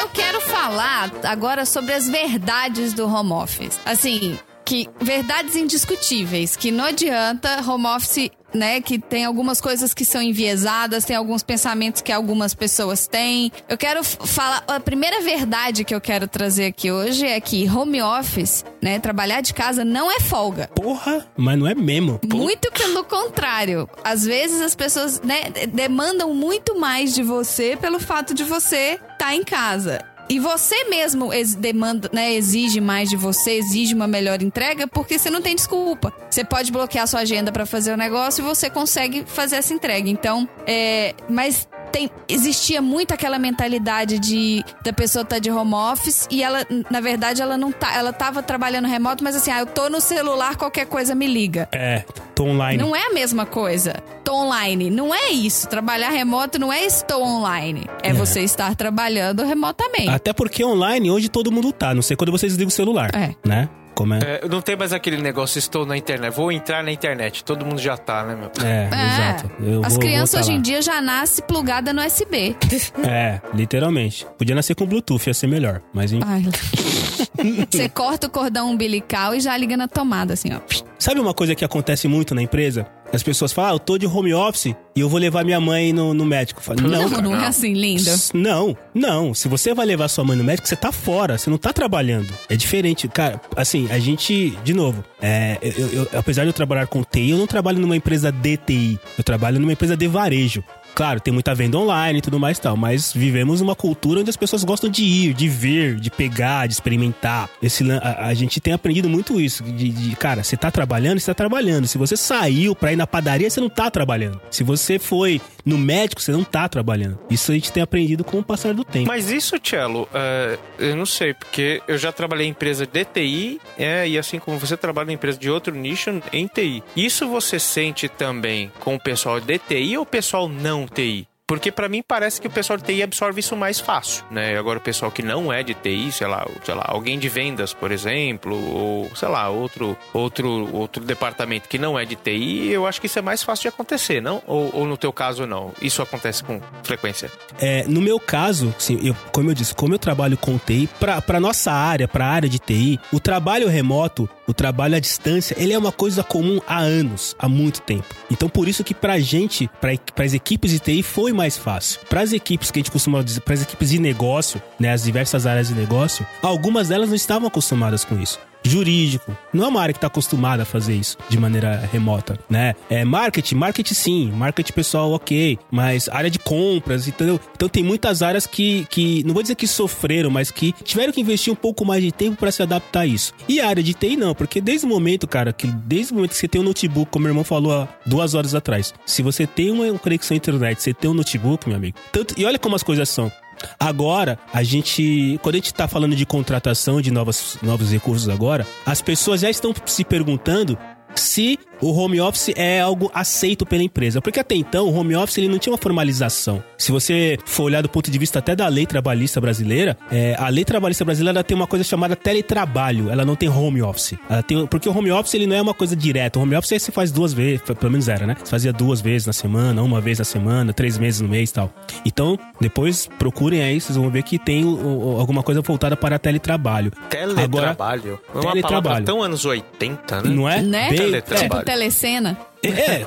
Eu 0.00 0.08
quero 0.10 0.40
falar 0.40 1.10
agora 1.24 1.64
sobre 1.64 1.92
as 1.92 2.08
verdades 2.08 2.92
do 2.94 3.06
home 3.06 3.32
office. 3.32 3.78
Assim, 3.84 4.38
que 4.66 4.88
verdades 5.00 5.54
indiscutíveis, 5.56 6.56
que 6.56 6.70
não 6.72 6.84
adianta 6.84 7.62
home 7.66 7.86
office, 7.86 8.30
né, 8.52 8.80
que 8.80 8.98
tem 8.98 9.24
algumas 9.24 9.60
coisas 9.60 9.92
que 9.94 10.04
são 10.04 10.20
enviesadas, 10.20 11.04
tem 11.04 11.14
alguns 11.14 11.42
pensamentos 11.42 12.00
que 12.02 12.10
algumas 12.10 12.52
pessoas 12.54 13.06
têm. 13.06 13.52
Eu 13.68 13.76
quero 13.78 14.02
falar, 14.02 14.64
a 14.66 14.80
primeira 14.80 15.20
verdade 15.20 15.84
que 15.84 15.94
eu 15.94 16.00
quero 16.00 16.26
trazer 16.26 16.66
aqui 16.66 16.90
hoje 16.90 17.26
é 17.26 17.38
que 17.40 17.68
home 17.70 18.02
office, 18.02 18.64
né, 18.82 18.98
trabalhar 18.98 19.40
de 19.40 19.52
casa 19.54 19.84
não 19.84 20.10
é 20.10 20.18
folga. 20.20 20.68
Porra, 20.74 21.26
mas 21.36 21.58
não 21.58 21.66
é 21.68 21.74
mesmo. 21.74 22.18
Muito 22.32 22.70
pelo 22.72 23.04
contrário. 23.04 23.88
Às 24.02 24.24
vezes 24.24 24.60
as 24.60 24.74
pessoas 24.74 25.20
né, 25.20 25.50
de- 25.50 25.66
demandam 25.66 26.34
muito 26.34 26.78
mais 26.80 27.14
de 27.14 27.22
você 27.22 27.76
pelo 27.76 28.00
fato 28.00 28.34
de 28.34 28.42
você 28.42 28.98
estar 29.12 29.34
em 29.34 29.44
casa. 29.44 30.00
E 30.28 30.40
você 30.40 30.84
mesmo 30.84 31.30
demanda, 31.58 32.10
né, 32.12 32.32
exige 32.34 32.80
mais 32.80 33.08
de 33.08 33.16
você, 33.16 33.52
exige 33.52 33.94
uma 33.94 34.08
melhor 34.08 34.42
entrega, 34.42 34.86
porque 34.88 35.18
você 35.18 35.30
não 35.30 35.40
tem 35.40 35.54
desculpa. 35.54 36.12
Você 36.28 36.44
pode 36.44 36.72
bloquear 36.72 37.06
sua 37.06 37.20
agenda 37.20 37.52
para 37.52 37.64
fazer 37.64 37.92
o 37.92 37.96
negócio 37.96 38.42
e 38.42 38.44
você 38.44 38.68
consegue 38.68 39.24
fazer 39.26 39.56
essa 39.56 39.72
entrega. 39.72 40.08
Então, 40.08 40.48
é, 40.66 41.14
mas 41.28 41.68
tem, 41.92 42.10
existia 42.28 42.82
muito 42.82 43.12
aquela 43.12 43.38
mentalidade 43.38 44.18
de 44.18 44.64
da 44.82 44.92
pessoa 44.92 45.22
estar 45.22 45.38
de 45.38 45.50
home 45.50 45.74
office 45.74 46.26
e 46.30 46.42
ela, 46.42 46.66
na 46.90 47.00
verdade, 47.00 47.42
ela 47.42 47.56
não 47.56 47.72
tá, 47.72 47.94
ela 47.94 48.12
tava 48.12 48.42
trabalhando 48.42 48.86
remoto, 48.86 49.22
mas 49.22 49.36
assim, 49.36 49.50
ah, 49.50 49.60
eu 49.60 49.66
tô 49.66 49.88
no 49.88 50.00
celular, 50.00 50.56
qualquer 50.56 50.86
coisa 50.86 51.14
me 51.14 51.26
liga. 51.26 51.68
É, 51.72 52.04
tô 52.34 52.44
online. 52.44 52.82
Não 52.82 52.94
é 52.94 53.06
a 53.06 53.12
mesma 53.12 53.46
coisa. 53.46 53.94
Tô 54.24 54.34
online. 54.34 54.90
Não 54.90 55.14
é 55.14 55.30
isso. 55.30 55.68
Trabalhar 55.68 56.10
remoto 56.10 56.58
não 56.58 56.72
é 56.72 56.84
estou 56.84 57.22
online. 57.22 57.86
É, 58.02 58.12
você 58.12 58.40
estar 58.42 58.74
trabalhando 58.74 59.44
remotamente. 59.44 60.08
Até 60.08 60.32
porque 60.32 60.64
online 60.64 61.10
hoje 61.10 61.28
todo 61.28 61.52
mundo 61.52 61.72
tá. 61.72 61.94
Não 61.94 62.02
sei 62.02 62.16
quando 62.16 62.32
você 62.32 62.46
desliga 62.46 62.68
o 62.68 62.72
celular. 62.72 63.10
É. 63.14 63.34
Né? 63.46 63.68
Como 63.96 64.12
é? 64.14 64.18
É, 64.18 64.48
não 64.48 64.60
tem 64.60 64.76
mais 64.76 64.92
aquele 64.92 65.16
negócio, 65.16 65.58
estou 65.58 65.86
na 65.86 65.96
internet, 65.96 66.32
vou 66.34 66.52
entrar 66.52 66.84
na 66.84 66.92
internet. 66.92 67.42
Todo 67.42 67.64
mundo 67.64 67.80
já 67.80 67.96
tá, 67.96 68.22
né, 68.24 68.36
meu? 68.36 68.50
É, 68.64 68.88
É. 68.92 69.06
exato. 69.32 69.50
Eu 69.58 69.82
As 69.84 69.94
vou- 69.94 70.00
crianças 70.00 70.30
vou 70.32 70.40
tá 70.40 70.46
hoje 70.46 70.52
em 70.52 70.56
lá. 70.56 70.62
dia 70.62 70.82
já 70.82 71.00
nascem 71.00 71.44
plugada 71.46 71.92
no 71.94 72.02
USB. 72.04 72.54
É, 73.02 73.40
literalmente. 73.54 74.26
Podia 74.36 74.54
nascer 74.54 74.74
com 74.74 74.84
Bluetooth, 74.86 75.26
ia 75.26 75.32
ser 75.34 75.46
melhor. 75.46 75.80
Mas 75.94 76.12
em- 76.12 76.20
Ai. 76.22 76.42
você 77.70 77.88
corta 77.88 78.26
o 78.26 78.30
cordão 78.30 78.70
umbilical 78.70 79.34
e 79.34 79.40
já 79.40 79.56
liga 79.56 79.76
na 79.76 79.88
tomada, 79.88 80.34
assim, 80.34 80.50
ó. 80.54 80.60
sabe 80.98 81.20
uma 81.20 81.32
coisa 81.34 81.54
que 81.54 81.64
acontece 81.64 82.06
muito 82.08 82.34
na 82.34 82.42
empresa? 82.42 82.86
As 83.12 83.22
pessoas 83.22 83.52
falam, 83.52 83.70
ah, 83.70 83.74
eu 83.74 83.78
tô 83.78 83.96
de 83.96 84.06
home 84.06 84.34
office 84.34 84.74
e 84.94 85.00
eu 85.00 85.08
vou 85.08 85.18
levar 85.18 85.44
minha 85.44 85.60
mãe 85.60 85.92
no, 85.92 86.12
no 86.12 86.24
médico. 86.24 86.60
Eu 86.60 86.64
falo, 86.64 86.80
não, 86.82 86.90
Não, 87.02 87.10
cara. 87.10 87.22
não 87.22 87.36
é 87.36 87.46
assim, 87.46 87.72
lindo. 87.72 88.02
Não, 88.34 88.76
não. 88.94 89.32
Se 89.32 89.48
você 89.48 89.72
vai 89.72 89.86
levar 89.86 90.08
sua 90.08 90.24
mãe 90.24 90.36
no 90.36 90.44
médico, 90.44 90.66
você 90.68 90.76
tá 90.76 90.90
fora, 90.92 91.38
você 91.38 91.48
não 91.48 91.56
tá 91.58 91.72
trabalhando. 91.72 92.28
É 92.48 92.56
diferente. 92.56 93.08
Cara, 93.08 93.40
assim, 93.56 93.86
a 93.90 93.98
gente, 93.98 94.50
de 94.64 94.74
novo, 94.74 95.04
é, 95.20 95.58
eu, 95.62 95.88
eu- 95.92 96.08
apesar 96.18 96.42
de 96.42 96.48
eu 96.48 96.52
trabalhar 96.52 96.86
com 96.88 97.02
TI, 97.02 97.30
eu 97.30 97.38
não 97.38 97.46
trabalho 97.46 97.78
numa 97.78 97.96
empresa 97.96 98.30
de 98.32 98.56
TI. 98.56 98.98
Eu 99.16 99.24
trabalho 99.24 99.58
numa 99.60 99.72
empresa 99.72 99.96
de 99.96 100.06
varejo. 100.08 100.62
Claro, 100.96 101.20
tem 101.20 101.32
muita 101.32 101.54
venda 101.54 101.76
online 101.76 102.20
e 102.20 102.22
tudo 102.22 102.40
mais 102.40 102.56
e 102.56 102.60
tal, 102.62 102.74
mas 102.74 103.12
vivemos 103.12 103.60
uma 103.60 103.74
cultura 103.74 104.20
onde 104.20 104.30
as 104.30 104.36
pessoas 104.36 104.64
gostam 104.64 104.88
de 104.88 105.04
ir, 105.04 105.34
de 105.34 105.46
ver, 105.46 105.96
de 105.96 106.10
pegar, 106.10 106.66
de 106.66 106.72
experimentar. 106.72 107.50
Esse, 107.62 107.84
a, 107.92 108.28
a 108.28 108.32
gente 108.32 108.62
tem 108.62 108.72
aprendido 108.72 109.06
muito 109.06 109.38
isso, 109.38 109.62
de, 109.62 109.90
de, 109.90 110.16
cara, 110.16 110.42
você 110.42 110.56
tá 110.56 110.70
trabalhando, 110.70 111.20
você 111.20 111.26
tá 111.26 111.34
trabalhando. 111.34 111.86
Se 111.86 111.98
você 111.98 112.16
saiu 112.16 112.74
pra 112.74 112.94
ir 112.94 112.96
na 112.96 113.06
padaria, 113.06 113.50
você 113.50 113.60
não 113.60 113.68
tá 113.68 113.90
trabalhando. 113.90 114.40
Se 114.50 114.64
você 114.64 114.98
foi 114.98 115.38
no 115.66 115.76
médico, 115.76 116.22
você 116.22 116.32
não 116.32 116.44
tá 116.44 116.66
trabalhando. 116.66 117.18
Isso 117.28 117.50
a 117.50 117.54
gente 117.54 117.70
tem 117.70 117.82
aprendido 117.82 118.24
com 118.24 118.38
o 118.38 118.42
passar 118.42 118.72
do 118.72 118.82
tempo. 118.82 119.08
Mas 119.08 119.30
isso, 119.30 119.56
Cello, 119.62 120.08
é, 120.14 120.58
eu 120.78 120.96
não 120.96 121.04
sei, 121.04 121.34
porque 121.34 121.82
eu 121.86 121.98
já 121.98 122.10
trabalhei 122.10 122.46
em 122.46 122.50
empresa 122.50 122.86
de 122.86 123.04
TI, 123.04 123.60
é, 123.76 124.08
e 124.08 124.16
assim 124.16 124.38
como 124.38 124.58
você 124.58 124.76
trabalha 124.78 125.10
em 125.10 125.14
empresa 125.14 125.36
de 125.36 125.50
outro 125.50 125.74
nicho 125.74 126.22
em 126.32 126.46
TI. 126.46 126.82
Isso 126.96 127.28
você 127.28 127.58
sente 127.58 128.08
também 128.08 128.72
com 128.80 128.94
o 128.94 129.00
pessoal 129.00 129.40
de 129.40 129.58
TI 129.58 129.98
ou 129.98 130.04
o 130.04 130.06
pessoal 130.06 130.48
não 130.48 130.85
TI? 130.88 131.28
Porque 131.46 131.70
pra 131.70 131.88
mim 131.88 132.02
parece 132.06 132.40
que 132.40 132.48
o 132.48 132.50
pessoal 132.50 132.76
de 132.76 132.84
TI 132.84 133.04
absorve 133.04 133.38
isso 133.38 133.56
mais 133.56 133.78
fácil, 133.78 134.24
né? 134.30 134.58
Agora 134.58 134.78
o 134.78 134.82
pessoal 134.82 135.12
que 135.12 135.22
não 135.22 135.52
é 135.52 135.62
de 135.62 135.74
TI, 135.74 136.10
sei 136.10 136.26
lá, 136.26 136.44
sei 136.64 136.74
lá, 136.74 136.84
alguém 136.88 137.20
de 137.20 137.28
vendas, 137.28 137.72
por 137.72 137.92
exemplo, 137.92 138.56
ou 138.56 139.10
sei 139.14 139.28
lá, 139.28 139.48
outro 139.48 139.96
outro 140.12 140.68
outro 140.74 141.04
departamento 141.04 141.68
que 141.68 141.78
não 141.78 141.96
é 141.96 142.04
de 142.04 142.16
TI, 142.16 142.70
eu 142.70 142.84
acho 142.84 143.00
que 143.00 143.06
isso 143.06 143.20
é 143.20 143.22
mais 143.22 143.44
fácil 143.44 143.62
de 143.62 143.68
acontecer, 143.68 144.20
não? 144.20 144.42
Ou, 144.44 144.70
ou 144.74 144.86
no 144.86 144.96
teu 144.96 145.12
caso 145.12 145.46
não? 145.46 145.72
Isso 145.80 146.02
acontece 146.02 146.42
com 146.42 146.60
frequência? 146.82 147.30
É, 147.60 147.84
no 147.86 148.00
meu 148.00 148.18
caso, 148.18 148.74
sim, 148.76 148.98
eu, 149.02 149.14
como 149.30 149.50
eu 149.50 149.54
disse, 149.54 149.72
como 149.72 149.94
eu 149.94 149.98
trabalho 150.00 150.36
com 150.36 150.58
TI, 150.58 150.88
pra 150.98 151.38
nossa 151.38 151.70
área, 151.70 152.08
pra 152.08 152.26
área 152.26 152.48
de 152.48 152.58
TI, 152.58 152.98
o 153.12 153.20
trabalho 153.20 153.68
remoto, 153.68 154.28
o 154.48 154.54
trabalho 154.54 154.96
à 154.96 154.98
distância, 154.98 155.54
ele 155.58 155.72
é 155.72 155.78
uma 155.78 155.92
coisa 155.92 156.24
comum 156.24 156.60
há 156.66 156.78
anos, 156.78 157.36
há 157.38 157.48
muito 157.48 157.80
tempo. 157.82 158.06
Então, 158.30 158.48
por 158.48 158.66
isso 158.66 158.82
que 158.82 158.94
pra 158.94 159.20
gente, 159.20 159.70
pra, 159.80 159.92
pras 160.12 160.34
equipes 160.34 160.72
de 160.72 160.80
TI, 160.80 161.02
foi 161.04 161.35
mais 161.36 161.56
fácil. 161.56 162.00
Pras 162.08 162.32
equipes 162.32 162.70
que 162.70 162.78
a 162.78 162.82
gente 162.82 162.90
costuma 162.90 163.22
dizer, 163.22 163.40
pras 163.40 163.62
equipes 163.62 163.90
de 163.90 164.00
negócio, 164.00 164.60
né, 164.80 164.92
as 164.92 165.04
diversas 165.04 165.46
áreas 165.46 165.68
de 165.68 165.74
negócio, 165.74 166.26
algumas 166.42 166.88
delas 166.88 167.08
não 167.08 167.16
estavam 167.16 167.46
acostumadas 167.46 168.04
com 168.04 168.18
isso 168.18 168.40
jurídico. 168.68 169.36
Não 169.52 169.64
é 169.64 169.68
uma 169.68 169.80
área 169.80 169.92
que 169.92 169.98
está 169.98 170.06
acostumada 170.06 170.62
a 170.62 170.66
fazer 170.66 170.94
isso 170.94 171.16
de 171.28 171.38
maneira 171.38 171.88
remota, 171.92 172.38
né? 172.48 172.74
É 172.88 173.04
marketing, 173.04 173.54
marketing 173.54 173.94
sim, 173.94 174.32
marketing 174.32 174.72
pessoal 174.72 175.12
ok, 175.12 175.58
mas 175.70 176.08
área 176.08 176.30
de 176.30 176.38
compras, 176.38 177.08
entendeu? 177.08 177.40
Então 177.54 177.68
tem 177.68 177.82
muitas 177.82 178.22
áreas 178.22 178.46
que, 178.46 178.86
que 178.90 179.22
não 179.24 179.34
vou 179.34 179.42
dizer 179.42 179.54
que 179.54 179.66
sofreram, 179.66 180.30
mas 180.30 180.50
que 180.50 180.72
tiveram 180.84 181.12
que 181.12 181.20
investir 181.20 181.52
um 181.52 181.56
pouco 181.56 181.84
mais 181.84 182.02
de 182.02 182.12
tempo 182.12 182.36
para 182.36 182.52
se 182.52 182.62
adaptar 182.62 183.00
a 183.00 183.06
isso. 183.06 183.32
E 183.48 183.60
a 183.60 183.68
área 183.68 183.82
de 183.82 183.94
TI 183.94 184.16
não, 184.16 184.34
porque 184.34 184.60
desde 184.60 184.86
o 184.86 184.88
momento, 184.88 185.26
cara, 185.26 185.52
que 185.52 185.66
desde 185.66 186.12
o 186.12 186.16
momento 186.16 186.30
que 186.30 186.36
você 186.36 186.48
tem 186.48 186.60
um 186.60 186.64
notebook, 186.64 187.10
como 187.10 187.24
meu 187.24 187.30
irmão 187.30 187.44
falou 187.44 187.72
há 187.72 187.88
duas 188.04 188.34
horas 188.34 188.54
atrás, 188.54 188.94
se 189.04 189.22
você 189.22 189.46
tem 189.46 189.70
uma 189.70 189.98
conexão 189.98 190.34
à 190.34 190.38
internet, 190.38 190.82
você 190.82 190.92
tem 190.92 191.10
um 191.10 191.14
notebook, 191.14 191.68
meu 191.68 191.76
amigo, 191.76 191.98
tanto, 192.12 192.34
e 192.36 192.44
olha 192.44 192.58
como 192.58 192.76
as 192.76 192.82
coisas 192.82 193.08
são. 193.08 193.30
Agora, 193.78 194.38
a 194.52 194.62
gente, 194.62 195.38
quando 195.42 195.54
a 195.54 195.58
gente 195.58 195.66
está 195.66 195.88
falando 195.88 196.14
de 196.14 196.26
contratação 196.26 197.00
de 197.00 197.10
novos, 197.10 197.58
novos 197.62 197.90
recursos 197.90 198.28
agora, 198.28 198.66
as 198.84 199.00
pessoas 199.00 199.40
já 199.40 199.50
estão 199.50 199.74
se 199.84 200.04
perguntando 200.04 200.78
se 201.14 201.58
o 201.80 201.92
home 201.92 202.20
office 202.20 202.52
é 202.56 202.80
algo 202.80 203.10
aceito 203.14 203.66
pela 203.66 203.82
empresa. 203.82 204.20
Porque 204.20 204.40
até 204.40 204.54
então, 204.54 204.88
o 204.88 204.94
home 204.94 205.14
office 205.14 205.38
ele 205.38 205.48
não 205.48 205.58
tinha 205.58 205.72
uma 205.72 205.78
formalização. 205.78 206.62
Se 206.78 206.92
você 206.92 207.38
for 207.44 207.64
olhar 207.64 207.82
do 207.82 207.88
ponto 207.88 208.10
de 208.10 208.18
vista 208.18 208.38
até 208.38 208.54
da 208.54 208.68
lei 208.68 208.86
trabalhista 208.86 209.40
brasileira, 209.40 209.96
é, 210.10 210.36
a 210.38 210.48
lei 210.48 210.64
trabalhista 210.64 211.04
brasileira 211.04 211.42
tem 211.44 211.56
uma 211.56 211.66
coisa 211.66 211.84
chamada 211.84 212.16
teletrabalho. 212.16 213.10
Ela 213.10 213.24
não 213.24 213.36
tem 213.36 213.48
home 213.48 213.82
office. 213.82 214.14
Ela 214.28 214.42
tem, 214.42 214.66
porque 214.66 214.88
o 214.88 214.96
home 214.96 215.10
office 215.10 215.34
ele 215.34 215.46
não 215.46 215.56
é 215.56 215.62
uma 215.62 215.74
coisa 215.74 215.94
direta. 215.94 216.38
O 216.38 216.42
home 216.42 216.56
office 216.56 216.82
você 216.82 216.92
faz 216.92 217.10
duas 217.10 217.32
vezes, 217.32 217.62
pelo 217.62 217.90
menos 217.90 218.08
era, 218.08 218.26
né? 218.26 218.36
Você 218.42 218.50
fazia 218.50 218.72
duas 218.72 219.00
vezes 219.00 219.26
na 219.26 219.32
semana, 219.32 219.82
uma 219.82 220.00
vez 220.00 220.18
na 220.18 220.24
semana, 220.24 220.72
três 220.72 220.98
meses 220.98 221.20
no 221.20 221.28
mês 221.28 221.50
e 221.50 221.54
tal. 221.54 221.72
Então, 222.04 222.38
depois 222.60 223.08
procurem 223.18 223.62
aí, 223.62 223.80
vocês 223.80 223.96
vão 223.96 224.10
ver 224.10 224.22
que 224.22 224.38
tem 224.38 224.64
o, 224.64 225.14
o, 225.14 225.20
alguma 225.20 225.42
coisa 225.42 225.60
voltada 225.60 225.96
para 225.96 226.18
teletrabalho. 226.18 226.90
Teletrabalho? 227.10 228.20
Agora, 228.28 228.34
é 228.34 228.38
uma 228.38 228.52
teletrabalho. 228.52 229.04
tão 229.04 229.22
anos 229.22 229.44
80, 229.44 230.22
né? 230.22 230.30
Não 230.30 230.48
é? 230.48 230.62
Né? 230.62 230.90
Bem, 230.90 231.20
Tipo 231.20 231.62
telecena. 231.66 232.38
É, 232.62 233.02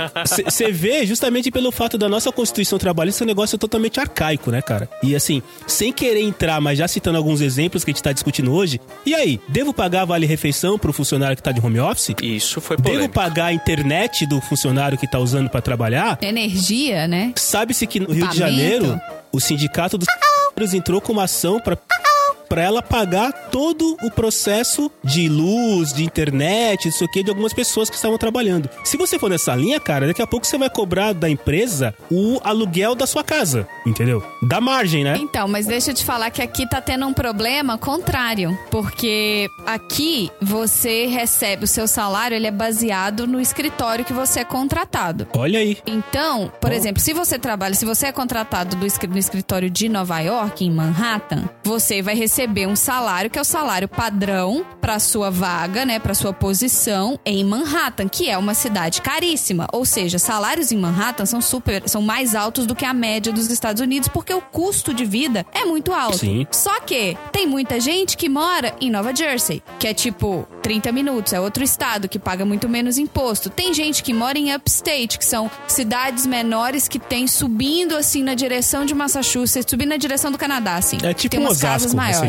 você 0.45 0.71
vê 0.71 1.05
justamente 1.05 1.51
pelo 1.51 1.71
fato 1.71 1.97
da 1.97 2.07
nossa 2.07 2.31
Constituição 2.31 2.77
Trabalhista, 2.77 3.23
esse 3.23 3.25
negócio 3.25 3.55
é 3.55 3.59
totalmente 3.59 3.99
arcaico, 3.99 4.51
né, 4.51 4.61
cara? 4.61 4.89
E 5.03 5.15
assim, 5.15 5.41
sem 5.67 5.91
querer 5.91 6.21
entrar, 6.21 6.61
mas 6.61 6.77
já 6.77 6.87
citando 6.87 7.17
alguns 7.17 7.41
exemplos 7.41 7.83
que 7.83 7.91
a 7.91 7.93
gente 7.93 8.03
tá 8.03 8.13
discutindo 8.13 8.53
hoje, 8.53 8.79
e 9.05 9.13
aí, 9.13 9.39
devo 9.49 9.73
pagar 9.73 10.05
vale-refeição 10.05 10.77
pro 10.77 10.93
funcionário 10.93 11.35
que 11.35 11.43
tá 11.43 11.51
de 11.51 11.59
home 11.59 11.79
office? 11.79 12.13
Isso 12.21 12.61
foi 12.61 12.77
polêmico. 12.77 13.01
Devo 13.01 13.13
pagar 13.13 13.47
a 13.47 13.53
internet 13.53 14.25
do 14.25 14.39
funcionário 14.39 14.97
que 14.97 15.09
tá 15.09 15.19
usando 15.19 15.49
para 15.49 15.61
trabalhar? 15.61 16.17
Energia, 16.21 17.07
né? 17.07 17.33
Sabe-se 17.35 17.85
que 17.87 17.99
no 17.99 18.13
Rio 18.13 18.27
de 18.29 18.37
Janeiro, 18.37 18.99
o 19.31 19.39
sindicato 19.39 19.97
dos 19.97 20.07
entrou 20.73 20.99
com 20.99 21.13
uma 21.13 21.23
ação 21.23 21.59
para 21.59 21.77
para 22.49 22.63
ela 22.63 22.81
pagar 22.81 23.31
todo 23.31 23.95
o 24.01 24.09
processo 24.09 24.91
de 25.03 25.29
luz, 25.29 25.93
de 25.93 26.03
internet, 26.03 26.87
isso 26.87 27.05
aqui 27.05 27.23
de 27.23 27.29
algumas 27.29 27.53
pessoas 27.53 27.89
que 27.89 27.95
estavam 27.95 28.17
trabalhando. 28.17 28.67
Se 28.83 28.97
você 28.97 29.19
for 29.19 29.29
nessa 29.29 29.55
linha, 29.55 29.79
cara, 29.79 30.07
daqui 30.07 30.21
a 30.21 30.27
pouco 30.27 30.47
você 30.47 30.57
vai 30.57 30.69
cobrar 30.69 31.13
da 31.13 31.29
empresa 31.29 31.93
o 32.11 32.39
aluguel 32.43 32.95
da 32.95 33.05
sua 33.05 33.23
casa, 33.23 33.67
entendeu? 33.85 34.23
Da 34.41 34.59
margem, 34.59 35.03
né? 35.03 35.15
Então, 35.19 35.47
mas 35.47 35.67
deixa 35.67 35.91
eu 35.91 35.93
te 35.93 36.03
falar 36.03 36.31
que 36.31 36.41
aqui 36.41 36.67
tá 36.67 36.81
tendo 36.81 37.05
um 37.05 37.13
problema 37.13 37.77
contrário, 37.77 38.57
porque 38.71 39.47
aqui 39.65 40.31
você 40.41 41.05
recebe 41.05 41.65
o 41.65 41.67
seu 41.67 41.87
salário, 41.87 42.35
ele 42.35 42.47
é 42.47 42.51
baseado 42.51 43.27
no 43.27 43.39
escritório 43.39 44.03
que 44.03 44.13
você 44.13 44.39
é 44.39 44.43
contratado. 44.43 45.27
Olha 45.33 45.59
aí. 45.59 45.77
Então, 45.85 46.51
por 46.59 46.71
oh. 46.71 46.73
exemplo, 46.73 46.99
se 46.99 47.13
você 47.13 47.37
trabalha, 47.37 47.75
se 47.75 47.85
você 47.85 48.07
é 48.07 48.11
contratado 48.11 48.75
do, 48.75 48.87
no 49.07 49.17
escritório 49.17 49.69
de 49.69 49.87
Nova 49.87 50.19
York, 50.19 50.65
em 50.65 50.71
Manhattan, 50.71 51.47
você 51.63 52.01
vai 52.01 52.15
receber 52.15 52.38
receber 52.39 52.67
um 52.67 52.75
salário 52.75 53.29
que 53.29 53.37
é 53.37 53.41
o 53.41 53.45
salário 53.45 53.87
padrão 53.87 54.65
para 54.79 54.97
sua 54.97 55.29
vaga, 55.29 55.85
né, 55.85 55.99
para 55.99 56.13
sua 56.13 56.31
posição 56.31 57.19
em 57.25 57.43
Manhattan, 57.43 58.07
que 58.07 58.29
é 58.29 58.37
uma 58.37 58.53
cidade 58.53 59.01
caríssima. 59.01 59.67
Ou 59.73 59.83
seja, 59.83 60.17
salários 60.17 60.71
em 60.71 60.77
Manhattan 60.77 61.25
são 61.25 61.41
super, 61.41 61.83
são 61.89 62.01
mais 62.01 62.33
altos 62.33 62.65
do 62.65 62.73
que 62.73 62.85
a 62.85 62.93
média 62.93 63.33
dos 63.33 63.51
Estados 63.51 63.81
Unidos, 63.81 64.07
porque 64.07 64.33
o 64.33 64.39
custo 64.39 64.93
de 64.93 65.03
vida 65.03 65.45
é 65.53 65.65
muito 65.65 65.91
alto. 65.91 66.19
Sim. 66.19 66.47
Só 66.49 66.79
que 66.79 67.17
tem 67.33 67.45
muita 67.45 67.77
gente 67.77 68.15
que 68.15 68.29
mora 68.29 68.73
em 68.79 68.89
Nova 68.89 69.13
Jersey, 69.13 69.61
que 69.77 69.87
é 69.87 69.93
tipo 69.93 70.47
30 70.61 70.93
minutos, 70.93 71.33
é 71.33 71.41
outro 71.41 71.61
estado 71.61 72.07
que 72.07 72.17
paga 72.17 72.45
muito 72.45 72.69
menos 72.69 72.97
imposto. 72.97 73.49
Tem 73.49 73.73
gente 73.73 74.01
que 74.01 74.13
mora 74.13 74.37
em 74.37 74.55
Upstate, 74.55 75.17
que 75.17 75.25
são 75.25 75.51
cidades 75.67 76.25
menores 76.25 76.87
que 76.87 76.99
tem 76.99 77.27
subindo 77.27 77.97
assim 77.97 78.23
na 78.23 78.33
direção 78.33 78.85
de 78.85 78.93
Massachusetts, 78.93 79.69
subindo 79.69 79.89
na 79.89 79.97
direção 79.97 80.31
do 80.31 80.37
Canadá, 80.37 80.75
assim. 80.75 80.97
É 81.03 81.13
tipo 81.13 81.31
tem 81.31 81.39
umas 81.41 81.57
Osasco, 81.57 81.69
casas 81.69 81.93
maiores. 81.93 82.28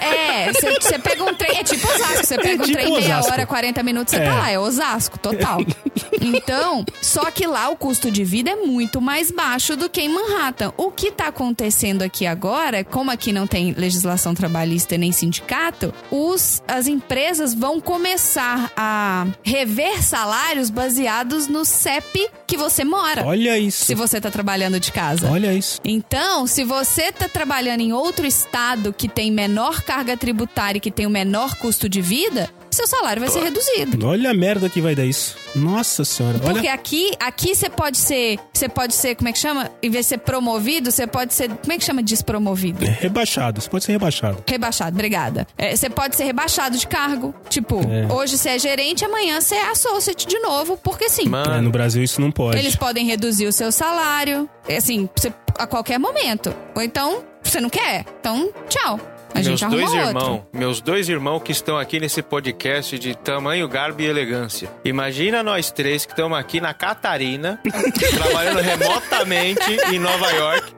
É, 0.00 0.52
você 0.52 0.98
pega 0.98 1.24
um 1.24 1.34
trem. 1.34 1.58
É 1.58 1.64
tipo 1.64 1.86
Osasco. 1.86 2.26
Você 2.26 2.36
pega 2.36 2.62
um 2.62 2.66
tipo 2.66 2.78
trem 2.78 2.92
meia 2.92 3.14
Osasco. 3.18 3.32
hora, 3.32 3.46
40 3.46 3.82
minutos, 3.82 4.14
você 4.14 4.20
É. 4.20 4.24
tá 4.24 4.34
lá. 4.34 4.50
É 4.50 4.58
Osasco, 4.58 5.18
total. 5.18 5.58
Então, 6.18 6.84
só 7.02 7.30
que 7.30 7.46
lá 7.46 7.68
o 7.68 7.76
custo 7.76 8.10
de 8.10 8.24
vida 8.24 8.50
é 8.50 8.56
muito 8.56 9.00
mais 9.00 9.30
baixo 9.30 9.76
do 9.76 9.88
que 9.88 10.00
em 10.00 10.08
Manhattan. 10.08 10.72
O 10.76 10.90
que 10.90 11.10
tá 11.12 11.26
acontecendo 11.28 12.02
aqui 12.02 12.26
agora, 12.26 12.82
como 12.82 13.10
aqui 13.10 13.32
não 13.32 13.46
tem 13.46 13.72
legislação 13.72 14.34
trabalhista 14.34 14.96
nem 14.96 15.12
sindicato, 15.12 15.92
os, 16.10 16.62
as 16.66 16.86
empresas 16.86 17.52
vão 17.54 17.80
começar 17.80 18.72
a 18.76 19.26
rever 19.42 20.02
salários 20.02 20.70
baseados 20.70 21.48
no 21.48 21.64
CEP 21.64 22.28
que 22.46 22.56
você 22.56 22.82
mora. 22.82 23.24
Olha 23.24 23.58
isso. 23.58 23.84
Se 23.84 23.94
você 23.94 24.20
tá 24.20 24.30
trabalhando 24.30 24.80
de 24.80 24.90
casa. 24.92 25.30
Olha 25.30 25.52
isso. 25.52 25.80
Então, 25.84 26.46
se 26.46 26.64
você 26.64 27.12
tá 27.12 27.28
trabalhando 27.28 27.80
em 27.80 27.92
outro 27.92 28.26
estado 28.26 28.92
que 28.92 29.05
tem 29.08 29.30
menor 29.30 29.82
carga 29.82 30.16
tributária 30.16 30.78
e 30.78 30.80
que 30.80 30.90
tem 30.90 31.06
o 31.06 31.10
menor 31.10 31.54
custo 31.56 31.88
de 31.88 32.00
vida, 32.00 32.48
seu 32.70 32.86
salário 32.86 33.20
vai 33.20 33.30
ser 33.30 33.40
reduzido. 33.42 34.06
Olha 34.06 34.30
a 34.30 34.34
merda 34.34 34.68
que 34.68 34.80
vai 34.82 34.94
dar 34.94 35.04
isso. 35.06 35.36
Nossa 35.54 36.04
senhora. 36.04 36.38
Olha. 36.44 36.52
Porque 36.52 36.68
aqui, 36.68 37.10
aqui 37.18 37.54
você 37.54 37.70
pode 37.70 37.96
ser, 37.96 38.38
você 38.52 38.68
pode 38.68 38.94
ser, 38.94 39.14
como 39.14 39.28
é 39.28 39.32
que 39.32 39.38
chama? 39.38 39.70
Em 39.82 39.88
vez 39.88 40.04
de 40.04 40.10
ser 40.10 40.18
promovido, 40.18 40.90
você 40.90 41.06
pode 41.06 41.32
ser, 41.32 41.48
como 41.48 41.72
é 41.72 41.78
que 41.78 41.84
chama 41.84 42.02
despromovido? 42.02 42.84
Rebaixado. 42.84 43.60
Você 43.62 43.70
pode 43.70 43.84
ser 43.84 43.92
rebaixado. 43.92 44.44
Rebaixado, 44.46 44.94
obrigada. 44.94 45.46
É, 45.56 45.74
Você 45.74 45.88
pode 45.88 46.16
ser 46.16 46.24
rebaixado 46.24 46.76
de 46.76 46.86
cargo. 46.86 47.34
Tipo, 47.48 47.80
É. 47.90 48.12
hoje 48.12 48.36
você 48.36 48.50
é 48.50 48.58
gerente, 48.58 49.04
amanhã 49.04 49.40
você 49.40 49.54
é 49.54 49.70
associate 49.70 50.26
de 50.26 50.38
novo, 50.40 50.76
porque 50.82 51.08
sim. 51.08 51.26
É, 51.26 51.28
Mano, 51.30 51.62
no 51.62 51.70
Brasil 51.70 52.02
isso 52.02 52.20
não 52.20 52.30
pode. 52.30 52.58
Eles 52.58 52.76
podem 52.76 53.06
reduzir 53.06 53.46
o 53.46 53.52
seu 53.52 53.72
salário, 53.72 54.48
é 54.68 54.76
assim, 54.76 55.08
você- 55.16 55.32
a 55.58 55.66
qualquer 55.66 55.98
momento. 55.98 56.54
Ou 56.74 56.82
então, 56.82 57.24
você 57.56 57.60
não 57.60 57.70
quer. 57.70 58.04
Então, 58.20 58.52
tchau. 58.68 59.15
A 59.36 59.42
meus 59.42 59.60
gente 59.60 59.66
dois 59.70 59.92
irmãos, 59.92 60.42
meus 60.52 60.80
dois 60.80 61.08
irmãos 61.08 61.40
que 61.40 61.52
estão 61.52 61.76
aqui 61.76 62.00
nesse 62.00 62.22
podcast 62.22 62.98
de 62.98 63.14
tamanho, 63.16 63.68
garbo 63.68 64.00
e 64.00 64.06
elegância. 64.06 64.68
Imagina 64.84 65.42
nós 65.42 65.70
três 65.70 66.06
que 66.06 66.12
estamos 66.12 66.38
aqui 66.38 66.60
na 66.60 66.72
Catarina, 66.72 67.60
trabalhando 68.16 68.60
remotamente 68.60 69.76
em 69.92 69.98
Nova 69.98 70.30
York, 70.32 70.72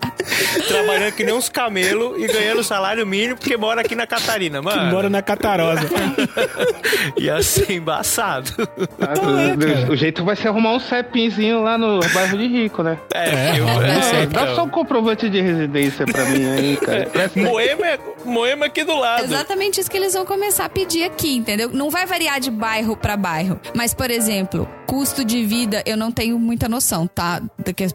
trabalhando 0.66 1.12
que 1.12 1.24
nem 1.24 1.34
uns 1.34 1.48
camelos 1.48 2.20
e 2.22 2.26
ganhando 2.26 2.62
salário 2.64 3.06
mínimo 3.06 3.36
porque 3.36 3.56
mora 3.56 3.80
aqui 3.82 3.94
na 3.94 4.06
Catarina, 4.06 4.60
mano. 4.60 4.80
Que 4.88 4.92
mora 4.94 5.08
na 5.08 5.22
Catarosa. 5.22 5.88
Ia 7.16 7.42
ser 7.42 7.72
embaçado. 7.72 8.50
Ah, 9.00 9.12
é, 9.14 9.54
o- 9.54 9.58
cara. 9.58 9.92
o 9.92 9.96
jeito 9.96 10.24
vai 10.24 10.36
ser 10.36 10.48
arrumar 10.48 10.72
um 10.74 10.80
CEPinzinho 10.80 11.62
lá 11.62 11.78
no 11.78 12.00
bairro 12.12 12.36
de 12.36 12.46
rico, 12.46 12.82
né? 12.82 12.98
É, 13.14 13.28
É, 13.28 13.60
eu, 13.60 13.68
é, 13.68 13.98
um 13.98 14.02
CEP. 14.02 14.32
Dá 14.32 14.54
só 14.54 14.64
um 14.64 14.68
comprovante 14.68 15.28
de 15.28 15.40
residência 15.40 16.06
pra 16.06 16.24
mim 16.24 16.44
aí, 16.46 16.76
cara. 16.76 17.06
Presta- 17.06 17.40
Moema, 17.40 17.86
é- 17.86 17.98
Moema 18.24 18.47
aqui 18.64 18.84
do 18.84 18.94
lado. 18.96 19.24
Exatamente 19.24 19.80
isso 19.80 19.90
que 19.90 19.96
eles 19.96 20.14
vão 20.14 20.24
começar 20.26 20.64
a 20.66 20.68
pedir 20.68 21.04
aqui, 21.04 21.36
entendeu? 21.36 21.70
Não 21.72 21.90
vai 21.90 22.06
variar 22.06 22.40
de 22.40 22.50
bairro 22.50 22.96
pra 22.96 23.16
bairro. 23.16 23.60
Mas, 23.74 23.92
por 23.94 24.10
exemplo, 24.10 24.68
custo 24.86 25.24
de 25.24 25.44
vida, 25.44 25.82
eu 25.86 25.96
não 25.96 26.10
tenho 26.12 26.38
muita 26.38 26.68
noção, 26.68 27.06
tá? 27.06 27.40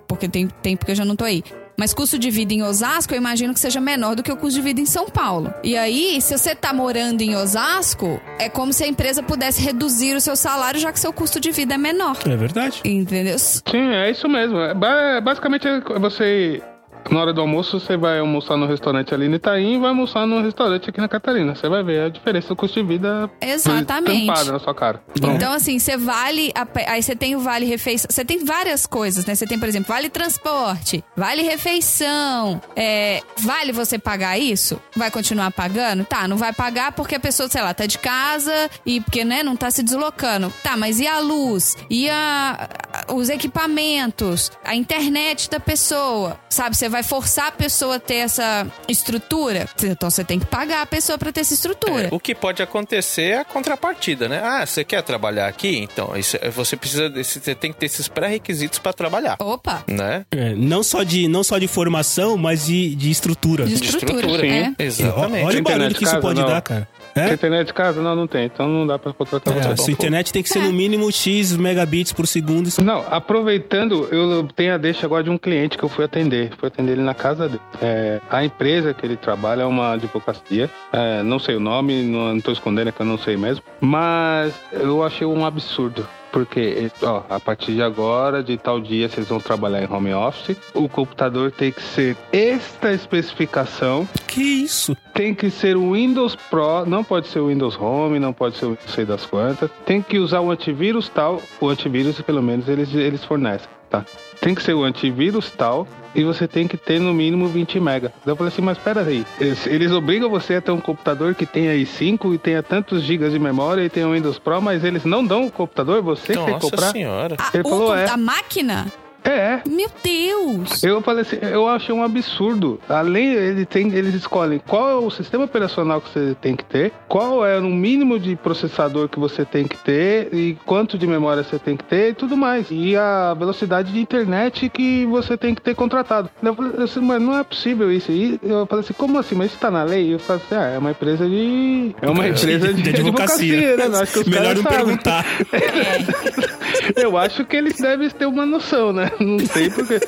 Porque 0.08 0.28
tem 0.28 0.48
tempo 0.48 0.86
que 0.86 0.92
eu 0.92 0.96
já 0.96 1.06
não 1.06 1.16
tô 1.16 1.24
aí. 1.26 1.44
Mas 1.76 1.92
custo 1.92 2.20
de 2.20 2.30
vida 2.30 2.54
em 2.54 2.62
Osasco, 2.62 3.14
eu 3.16 3.18
imagino 3.18 3.52
que 3.52 3.60
seja 3.60 3.82
menor 3.82 4.16
do 4.16 4.22
que 4.22 4.32
o 4.32 4.38
custo 4.38 4.60
de 4.60 4.62
vida 4.62 4.80
em 4.80 4.86
São 4.86 5.10
Paulo. 5.10 5.52
E 5.64 5.76
aí, 5.76 6.22
se 6.22 6.38
você 6.38 6.54
tá 6.54 6.72
morando 6.72 7.22
em 7.22 7.36
Osasco, 7.36 8.22
é 8.38 8.48
como 8.48 8.72
se 8.72 8.84
a 8.84 8.88
empresa 8.88 9.24
pudesse 9.24 9.60
reduzir 9.60 10.16
o 10.16 10.22
seu 10.22 10.36
salário, 10.36 10.80
já 10.80 10.92
que 10.92 11.00
seu 11.00 11.12
custo 11.12 11.40
de 11.40 11.50
vida 11.52 11.74
é 11.74 11.78
menor. 11.78 12.16
É 12.30 12.36
verdade. 12.36 12.80
Entendeu? 12.86 13.40
Sim, 13.40 13.92
é 13.92 14.12
isso 14.12 14.30
mesmo. 14.30 14.60
É, 14.60 14.76
ba- 14.76 15.20
basicamente, 15.22 15.68
é 15.68 15.80
você. 16.00 16.62
Na 17.10 17.20
hora 17.20 17.34
do 17.34 17.42
almoço, 17.42 17.80
você 17.80 17.96
vai 17.98 18.20
almoçar 18.20 18.58
no 18.58 18.66
restaurante 18.66 19.14
ali 19.14 19.28
no 19.28 19.36
Itaim 19.36 19.76
e 19.76 19.78
vai 19.80 19.90
almoçar 19.90 20.26
no 20.26 20.42
restaurante 20.42 20.90
aqui 20.90 21.00
na 21.00 21.08
Catarina. 21.08 21.54
Você 21.54 21.68
vai 21.70 21.84
ver 21.84 22.02
a 22.06 22.10
diferença 22.10 22.48
do 22.50 22.56
custo 22.56 22.82
de 22.82 22.88
vida 22.88 23.30
Exatamente. 23.42 24.26
na 24.26 24.60
sua 24.60 24.74
cara. 24.74 25.02
Pronto. 25.20 25.36
Então, 25.36 25.54
assim, 25.54 25.78
você 25.80 25.98
vale. 25.98 26.52
a 26.56 26.66
Aí 26.92 27.04
você 27.04 27.16
tem 27.16 27.36
o 27.36 27.40
vale 27.40 27.66
refeição. 27.66 28.08
Você 28.10 28.24
tem 28.26 28.44
várias 28.44 28.86
coisas, 28.86 29.26
né? 29.26 29.36
Você 29.36 29.46
tem, 29.46 29.60
por 29.60 29.68
exemplo, 29.68 29.94
vale 29.94 30.10
transporte, 30.10 31.04
vale 31.16 31.44
refeição. 31.44 32.62
É, 32.76 33.22
vale 33.40 33.72
você 33.72 34.00
pagar 34.00 34.38
isso? 34.40 34.80
Vai 34.96 35.12
continuar 35.12 35.52
pagando? 35.52 36.06
Tá, 36.06 36.28
não 36.28 36.38
vai 36.38 36.54
pagar 36.54 36.92
porque 36.94 37.16
a 37.16 37.20
pessoa, 37.20 37.50
sei 37.50 37.62
lá, 37.62 37.74
tá 37.74 37.86
de 37.86 37.98
casa 38.00 38.70
e 38.86 39.02
porque, 39.02 39.24
né, 39.24 39.44
não 39.44 39.56
tá 39.56 39.70
se 39.70 39.84
deslocando. 39.84 40.52
Tá, 40.64 40.76
mas 40.78 41.00
e 41.00 41.08
a 41.08 41.20
luz? 41.20 41.76
E 41.90 42.10
a- 42.10 42.70
os 43.14 43.30
equipamentos? 43.30 44.52
A 44.64 44.76
internet 44.76 45.50
da 45.50 45.60
pessoa? 45.60 46.40
Sabe, 46.50 46.76
você 46.78 46.90
vai 46.94 47.04
forçar 47.04 47.48
a 47.48 47.52
pessoa 47.52 47.96
a 47.96 48.00
ter 48.00 48.16
essa 48.18 48.66
estrutura? 48.88 49.68
Então 49.84 50.10
você 50.10 50.24
tem 50.24 50.40
que 50.40 50.46
pagar 50.46 50.82
a 50.82 50.86
pessoa 50.86 51.18
pra 51.18 51.32
ter 51.32 51.42
essa 51.42 51.54
estrutura. 51.54 52.04
É, 52.06 52.10
o 52.12 52.20
que 52.20 52.34
pode 52.36 52.62
acontecer 52.64 53.24
é 53.24 53.38
a 53.40 53.46
contrapartida, 53.46 54.30
né? 54.30 54.40
Ah, 54.44 54.66
você 54.66 54.84
quer 54.84 55.02
trabalhar 55.02 55.48
aqui? 55.48 55.78
Então, 55.80 56.16
isso, 56.16 56.38
você 56.54 56.78
precisa, 56.78 57.10
desse- 57.10 57.40
você 57.42 57.54
tem 57.56 57.74
que 57.74 57.80
ter 57.80 57.88
esses 57.88 58.08
pré-requisitos 58.08 58.80
pra 58.80 58.94
trabalhar, 58.94 59.36
Opa! 59.40 59.84
né? 59.88 60.26
É, 60.32 60.54
não, 60.56 60.84
só 60.84 61.04
de, 61.04 61.28
não 61.28 61.44
só 61.44 61.58
de 61.58 61.68
formação, 61.68 62.38
mas 62.38 62.66
de, 62.68 62.96
de 62.96 63.10
estrutura. 63.12 63.66
De 63.66 63.76
De 63.76 63.84
estrutura, 63.86 64.14
estrutura, 64.14 64.48
é. 64.48 64.74
Exatamente. 64.80 65.46
Olha 65.46 65.60
o 65.60 65.64
barulho 65.64 65.96
que 65.96 66.04
isso 66.04 66.20
pode 66.20 66.40
não. 66.40 66.48
dar, 66.48 66.62
cara. 66.62 66.88
Tem 67.14 67.24
É? 67.24 67.34
internet 67.34 67.68
de 67.68 67.74
casa? 67.74 68.02
Não, 68.02 68.16
não 68.16 68.28
tem. 68.28 68.46
Então 68.46 68.68
não 68.68 68.88
dá 68.88 68.98
pra 68.98 69.14
contratar 69.14 69.56
É, 69.56 69.62
você. 69.62 69.68
a 69.70 69.78
sua 69.78 69.92
internet 69.92 70.32
tem 70.34 70.42
que 70.42 70.50
ser 70.50 70.60
no 70.60 70.74
mínimo 70.74 71.12
X 71.12 71.56
megabits 71.56 72.12
por 72.12 72.26
segundo. 72.28 72.70
Não, 72.82 73.04
aproveitando, 73.10 74.08
eu 74.12 74.48
tenho 74.56 74.74
a 74.74 74.78
deixa 74.78 75.06
agora 75.06 75.24
de 75.24 75.30
um 75.30 75.38
cliente 75.38 75.78
que 75.78 75.84
eu 75.84 75.90
fui 75.90 76.04
atender. 76.06 76.52
Fui 76.58 76.68
atender 76.68 76.94
ele 76.94 77.02
na 77.04 77.14
casa 77.14 77.48
dele. 77.48 77.62
É, 77.82 78.20
a 78.30 78.44
empresa 78.44 78.94
que 78.94 79.06
ele 79.06 79.16
trabalha 79.18 79.64
é 79.64 79.66
uma 79.66 79.94
advocacia. 79.94 80.70
É, 80.92 81.22
não 81.24 81.40
sei 81.40 81.56
o 81.56 81.60
nome, 81.60 82.02
não, 82.04 82.34
não 82.34 82.42
tô 82.42 82.52
escondendo, 82.52 82.90
é 82.90 82.92
que 82.92 83.02
eu 83.02 83.06
não 83.06 83.18
sei 83.18 83.38
mesmo. 83.38 83.64
Mas 83.80 84.54
eu 84.72 85.04
achei 85.04 85.26
um 85.28 85.46
absurdo. 85.46 86.08
Porque, 86.34 86.92
ó, 87.04 87.22
a 87.30 87.40
partir 87.40 87.76
de 87.76 87.84
agora, 87.84 88.42
de 88.42 88.58
tal 88.58 88.82
dia, 88.82 89.08
vocês 89.08 89.28
vão 89.28 89.40
trabalhar 89.40 89.84
em 89.84 89.88
home 89.88 90.12
office. 90.16 90.58
O 90.74 90.90
computador 90.90 91.52
tem 91.52 91.72
que 91.72 91.82
ser 91.82 92.18
esta 92.32 92.92
especificação. 92.92 94.10
Que 94.28 94.42
isso? 94.42 94.98
Tem 95.14 95.36
que 95.36 95.52
ser 95.52 95.78
o 95.78 95.94
Windows 95.94 96.36
Pro, 96.36 96.86
não 96.88 97.04
pode 97.04 97.28
ser 97.28 97.40
o 97.40 97.50
Windows 97.50 97.80
Home, 97.80 98.18
não 98.18 98.34
pode 98.34 98.58
ser 98.58 98.66
o 98.66 98.76
sei 98.88 99.06
das 99.06 99.28
quantas. 99.28 99.70
Tem 99.86 100.02
que 100.02 100.18
usar 100.18 100.42
o 100.42 100.50
antivírus 100.50 101.08
tal, 101.08 101.40
o 101.62 101.70
antivírus 101.70 102.20
pelo 102.22 102.42
menos 102.42 102.68
eles, 102.68 102.92
eles 102.96 103.24
fornecem, 103.24 103.70
tá? 103.94 104.06
Tem 104.42 104.56
que 104.56 104.62
ser 104.64 104.74
o 104.74 104.84
antivírus 104.84 105.52
tal 105.52 105.88
e 106.16 106.24
você 106.24 106.48
tem 106.48 106.68
que 106.68 106.78
ter 106.78 107.00
no 107.00 107.14
mínimo 107.14 107.48
20 107.48 107.80
mega. 107.80 108.12
Eu 108.26 108.36
falei 108.36 108.52
assim, 108.52 108.62
mas 108.62 108.78
pera 108.78 109.02
aí, 109.02 109.26
eles, 109.40 109.66
eles 109.68 109.92
obrigam 109.92 110.30
você 110.30 110.56
a 110.56 110.62
ter 110.62 110.72
um 110.72 110.80
computador 110.82 111.34
que 111.36 111.46
tenha 111.46 111.72
aí 111.72 111.86
5 111.86 112.34
e 112.34 112.38
tenha 112.38 112.62
tantos 112.62 113.04
gigas 113.04 113.32
de 113.32 113.40
memória 113.40 113.84
e 113.84 113.90
tenha 113.90 114.08
o 114.08 114.14
Windows 114.14 114.38
Pro, 114.40 114.62
mas 114.62 114.84
eles 114.84 115.06
não 115.06 115.24
dão 115.26 115.46
o 115.46 115.52
computador, 115.52 116.02
você 116.02 116.34
que 116.34 116.34
tem 116.34 116.46
que 116.46 116.52
Nossa 116.52 116.70
comprar. 116.70 116.92
senhora. 116.92 117.36
A, 117.40 117.50
Ele 117.54 117.64
o- 117.66 117.70
falou, 117.70 117.96
é. 117.96 118.10
a 118.10 118.18
máquina? 118.18 118.88
É, 119.24 119.62
Meu 119.68 119.90
Deus! 120.04 120.84
eu 120.84 121.02
falei 121.02 121.22
assim, 121.22 121.38
eu 121.42 121.68
achei 121.68 121.94
um 121.94 122.04
absurdo. 122.04 122.80
Além, 122.90 123.34
ele 123.34 123.66
tem, 123.66 123.88
eles 123.94 124.14
escolhem 124.14 124.60
qual 124.68 124.90
é 124.90 124.96
o 124.96 125.10
sistema 125.10 125.46
operacional 125.46 126.02
que 126.02 126.10
você 126.10 126.36
tem 126.42 126.56
que 126.56 126.66
ter, 126.66 126.92
qual 127.08 127.46
é 127.46 127.58
o 127.60 127.64
mínimo 127.64 128.20
de 128.20 128.36
processador 128.36 129.08
que 129.08 129.20
você 129.20 129.46
tem 129.46 129.66
que 129.66 129.78
ter 129.78 130.34
e 130.34 130.58
quanto 130.66 130.98
de 130.98 131.08
memória 131.08 131.44
você 131.44 131.58
tem 131.58 131.78
que 131.78 131.84
ter 131.84 132.10
e 132.10 132.14
tudo 132.14 132.36
mais. 132.36 132.68
E 132.70 132.96
a 132.96 133.34
velocidade 133.34 133.92
de 133.92 134.00
internet 134.00 134.70
que 134.70 135.06
você 135.06 135.38
tem 135.38 135.56
que 135.56 135.62
ter 135.62 135.76
contratado. 135.76 136.30
Eu 136.42 136.56
falei 136.56 136.84
assim, 136.84 137.00
mas 137.00 137.22
não 137.22 137.38
é 137.38 137.44
possível 137.44 137.92
isso. 137.92 138.12
E 138.12 138.40
eu 138.44 138.66
falei 138.66 138.84
assim, 138.84 138.94
como 138.94 139.18
assim? 139.18 139.36
Mas 139.36 139.52
isso 139.52 139.60
tá 139.60 139.72
na 139.72 139.84
lei? 139.84 140.14
Eu 140.14 140.20
falei 140.20 140.42
assim, 140.46 140.56
ah, 140.56 140.68
é 140.76 140.78
uma 140.78 140.92
empresa 140.92 141.28
de. 141.28 141.96
É 142.02 142.10
uma 142.10 142.28
empresa 142.28 142.74
de, 142.74 142.82
de 142.82 142.90
advocacia. 142.90 143.78
né? 143.78 143.86
Melhor 144.28 144.56
não 144.56 144.64
sabem. 144.64 144.78
perguntar. 144.78 145.26
Eu 146.96 147.18
acho 147.18 147.46
que 147.46 147.56
eles 147.56 147.76
devem 147.78 148.10
ter 148.10 148.26
uma 148.26 148.46
noção, 148.46 148.92
né? 148.92 149.12
Não 149.20 149.40
sei 149.40 149.70
porque. 149.70 150.00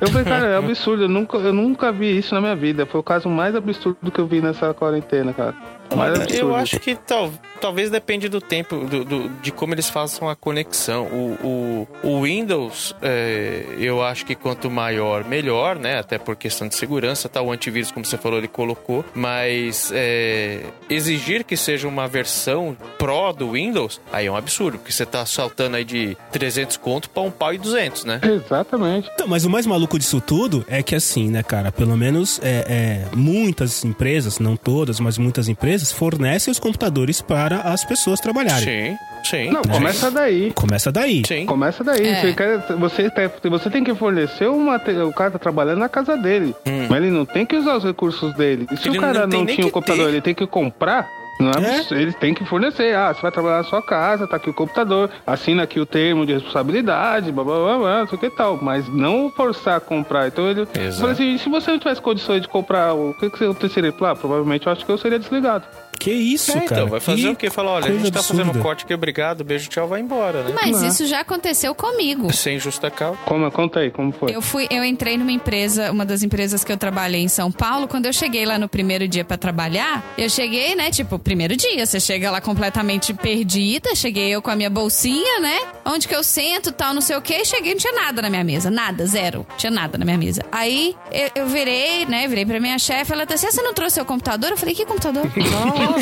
Eu 0.00 0.08
falei, 0.08 0.24
cara, 0.24 0.46
é 0.46 0.56
absurdo. 0.56 1.04
Eu 1.04 1.08
nunca, 1.08 1.36
eu 1.38 1.52
nunca 1.52 1.92
vi 1.92 2.18
isso 2.18 2.34
na 2.34 2.40
minha 2.40 2.56
vida. 2.56 2.86
Foi 2.86 3.00
o 3.00 3.04
caso 3.04 3.28
mais 3.28 3.54
absurdo 3.54 4.10
que 4.10 4.20
eu 4.20 4.26
vi 4.26 4.40
nessa 4.40 4.72
quarentena, 4.74 5.32
cara. 5.32 5.54
Mais 5.96 6.14
absurdo. 6.20 6.34
Eu 6.48 6.54
acho 6.54 6.78
que 6.80 6.94
tal, 6.94 7.30
talvez 7.60 7.90
depende 7.90 8.28
do 8.28 8.40
tempo, 8.40 8.76
do, 8.86 9.04
do- 9.04 9.28
de 9.42 9.50
como 9.52 9.74
eles 9.74 9.88
façam 9.88 10.28
a 10.28 10.36
conexão. 10.36 11.04
O, 11.06 11.86
o, 12.02 12.08
o 12.08 12.22
Windows, 12.22 12.94
é, 13.02 13.64
eu 13.78 14.02
acho 14.02 14.24
que 14.26 14.34
quanto 14.34 14.70
maior, 14.70 15.24
melhor, 15.24 15.76
né? 15.78 15.98
Até 15.98 16.18
por 16.18 16.36
questão 16.36 16.66
de 16.68 16.74
segurança, 16.74 17.28
tá? 17.28 17.40
O 17.42 17.50
antivírus, 17.52 17.90
como 17.90 18.04
você 18.04 18.16
falou, 18.18 18.38
ele 18.38 18.48
colocou. 18.48 19.04
Mas 19.14 19.90
é, 19.94 20.60
exigir 20.88 21.44
que 21.44 21.56
seja 21.56 21.86
uma 21.88 22.06
versão 22.08 22.76
Pro 22.98 23.32
do 23.32 23.52
Windows, 23.52 24.00
aí 24.12 24.26
é 24.26 24.30
um 24.30 24.36
absurdo, 24.36 24.78
porque 24.78 24.92
você 24.92 25.04
tá 25.06 25.24
saltando 25.26 25.76
aí 25.76 25.84
de 25.84 26.16
300 26.32 26.76
conto 26.76 27.08
pra 27.10 27.22
um 27.22 27.30
pau 27.30 27.52
e 27.52 27.58
200, 27.58 28.04
né? 28.04 28.20
Exatamente. 28.22 29.10
Então, 29.14 29.26
mas 29.26 29.44
o 29.44 29.50
mais 29.50 29.66
maluco 29.66 29.98
disso 29.98 30.20
tudo 30.20 30.64
é 30.68 30.82
que 30.82 30.94
assim, 30.94 31.28
né, 31.30 31.42
cara? 31.42 31.70
Pelo 31.72 31.96
menos 31.96 32.40
é, 32.42 33.04
é, 33.10 33.16
muitas 33.16 33.84
empresas, 33.84 34.38
não 34.38 34.56
todas, 34.56 35.00
mas 35.00 35.18
muitas 35.18 35.48
empresas 35.48 35.83
fornecem 35.92 36.50
os 36.50 36.58
computadores 36.58 37.20
para 37.20 37.58
as 37.60 37.84
pessoas 37.84 38.20
trabalharem. 38.20 38.92
Sim, 38.92 38.98
sim. 39.24 39.50
Não, 39.50 39.62
começa 39.62 40.10
daí. 40.10 40.52
Começa 40.52 40.92
daí. 40.92 41.22
Sim. 41.26 41.46
Começa 41.46 41.82
daí. 41.84 42.06
É. 42.06 42.20
Você, 42.20 42.32
quer, 42.34 42.58
você, 42.76 43.10
tem, 43.10 43.50
você 43.50 43.70
tem 43.70 43.84
que 43.84 43.94
fornecer 43.94 44.46
o 44.46 44.58
material. 44.58 45.08
O 45.08 45.12
cara 45.12 45.30
tá 45.32 45.38
trabalhando 45.38 45.78
na 45.78 45.88
casa 45.88 46.16
dele. 46.16 46.54
Mas 46.88 46.98
ele 47.02 47.10
não 47.10 47.24
tem 47.24 47.44
que 47.46 47.56
usar 47.56 47.76
os 47.76 47.84
recursos 47.84 48.34
dele. 48.34 48.66
E 48.70 48.76
se 48.76 48.88
Hum. 48.88 48.92
Ele 48.92 48.98
o 48.98 49.00
cara 49.00 49.26
não 49.26 49.38
não, 49.40 49.46
tinha 49.46 49.66
o 49.66 49.70
computador, 49.70 50.06
ter. 50.06 50.12
ele 50.12 50.20
tem 50.20 50.34
que 50.34 50.46
comprar. 50.46 51.08
É? 51.50 51.94
É. 51.94 52.00
Ele 52.00 52.12
tem 52.12 52.34
que 52.34 52.44
fornecer. 52.44 52.94
Ah, 52.94 53.12
você 53.12 53.22
vai 53.22 53.32
trabalhar 53.32 53.58
na 53.58 53.64
sua 53.64 53.82
casa, 53.82 54.26
tá 54.26 54.36
aqui 54.36 54.50
o 54.50 54.54
computador, 54.54 55.10
assina 55.26 55.62
aqui 55.62 55.80
o 55.80 55.86
termo 55.86 56.26
de 56.26 56.32
responsabilidade, 56.34 57.32
blá 57.32 57.44
blá 57.44 57.56
blá, 57.56 57.78
blá 57.78 57.98
não 58.00 58.08
sei 58.08 58.18
o 58.18 58.20
que 58.20 58.30
tal. 58.30 58.58
Mas 58.60 58.88
não 58.88 59.30
forçar 59.30 59.76
a 59.76 59.80
comprar. 59.80 60.28
Então 60.28 60.48
ele. 60.48 60.62
Exato. 60.74 61.00
falei 61.00 61.12
assim, 61.12 61.38
se 61.38 61.48
você 61.48 61.70
não 61.70 61.78
tivesse 61.78 62.00
condições 62.00 62.42
de 62.42 62.48
comprar, 62.48 62.94
o 62.94 63.14
que, 63.14 63.30
que 63.30 63.38
você 63.38 63.44
aconteceria? 63.44 63.94
Ah, 64.00 64.14
provavelmente 64.14 64.66
eu 64.66 64.72
acho 64.72 64.84
que 64.84 64.92
eu 64.92 64.98
seria 64.98 65.18
desligado. 65.18 65.64
Que 66.04 66.12
isso, 66.12 66.50
É, 66.50 66.54
cara? 66.60 66.64
então, 66.66 66.86
vai 66.88 67.00
fazer 67.00 67.22
Que 67.22 67.28
o 67.28 67.36
quê? 67.36 67.48
Falar, 67.50 67.72
olha, 67.72 67.86
a 67.90 67.92
gente 67.94 68.10
tá 68.10 68.22
fazendo 68.22 68.40
um 68.46 68.50
absurda. 68.50 68.62
corte 68.62 68.84
aqui, 68.84 68.92
obrigado, 68.92 69.42
beijo, 69.42 69.68
tchau, 69.70 69.88
vai 69.88 70.00
embora, 70.00 70.42
né? 70.42 70.52
Mas 70.54 70.70
Não 70.72 70.84
é. 70.84 70.88
isso 70.88 71.06
já 71.06 71.20
aconteceu 71.20 71.74
comigo. 71.74 72.30
Sem 72.32 72.58
justa 72.58 72.90
causa. 72.90 73.16
Como, 73.24 73.50
conta 73.50 73.80
aí, 73.80 73.90
como 73.90 74.12
foi? 74.12 74.34
Eu 74.34 74.42
fui, 74.42 74.66
eu 74.70 74.84
entrei 74.84 75.16
numa 75.16 75.32
empresa, 75.32 75.90
uma 75.90 76.04
das 76.04 76.22
empresas 76.22 76.62
que 76.62 76.70
eu 76.70 76.76
trabalhei 76.76 77.22
em 77.22 77.28
São 77.28 77.50
Paulo. 77.50 77.88
Quando 77.88 78.04
eu 78.06 78.12
cheguei 78.12 78.44
lá 78.44 78.58
no 78.58 78.68
primeiro 78.68 79.08
dia 79.08 79.24
pra 79.24 79.36
trabalhar, 79.38 80.04
eu 80.18 80.28
cheguei, 80.28 80.74
né? 80.74 80.90
Tipo, 80.90 81.18
primeiro 81.18 81.56
dia, 81.56 81.86
você 81.86 81.98
chega 81.98 82.30
lá 82.30 82.40
completamente 82.40 83.14
perdida. 83.14 83.94
Cheguei 83.94 84.28
eu 84.28 84.42
com 84.42 84.50
a 84.50 84.56
minha 84.56 84.68
bolsinha, 84.70 85.40
né? 85.40 85.58
Onde 85.86 86.06
que 86.06 86.14
eu 86.14 86.22
sento, 86.22 86.70
tal, 86.70 86.92
não 86.92 87.00
sei 87.00 87.16
o 87.16 87.22
quê. 87.22 87.44
Cheguei, 87.46 87.72
não 87.72 87.80
tinha 87.80 87.94
nada 87.94 88.20
na 88.20 88.28
minha 88.28 88.44
mesa, 88.44 88.70
nada, 88.70 89.06
zero, 89.06 89.46
tinha 89.56 89.70
nada 89.70 89.96
na 89.96 90.04
minha 90.04 90.18
mesa. 90.18 90.44
Aí 90.52 90.94
eu, 91.10 91.30
eu 91.42 91.46
virei, 91.46 92.04
né? 92.06 92.28
Virei 92.28 92.44
pra 92.44 92.60
minha 92.60 92.78
chefe, 92.78 93.10
ela 93.12 93.24
disse: 93.24 93.46
"Ah, 93.46 93.50
"Você 93.52 93.62
não 93.62 93.72
trouxe 93.72 93.94
seu 93.94 94.04
computador?" 94.04 94.50
Eu 94.50 94.56
falei: 94.58 94.74
"Que 94.74 94.84
computador?" 94.84 95.24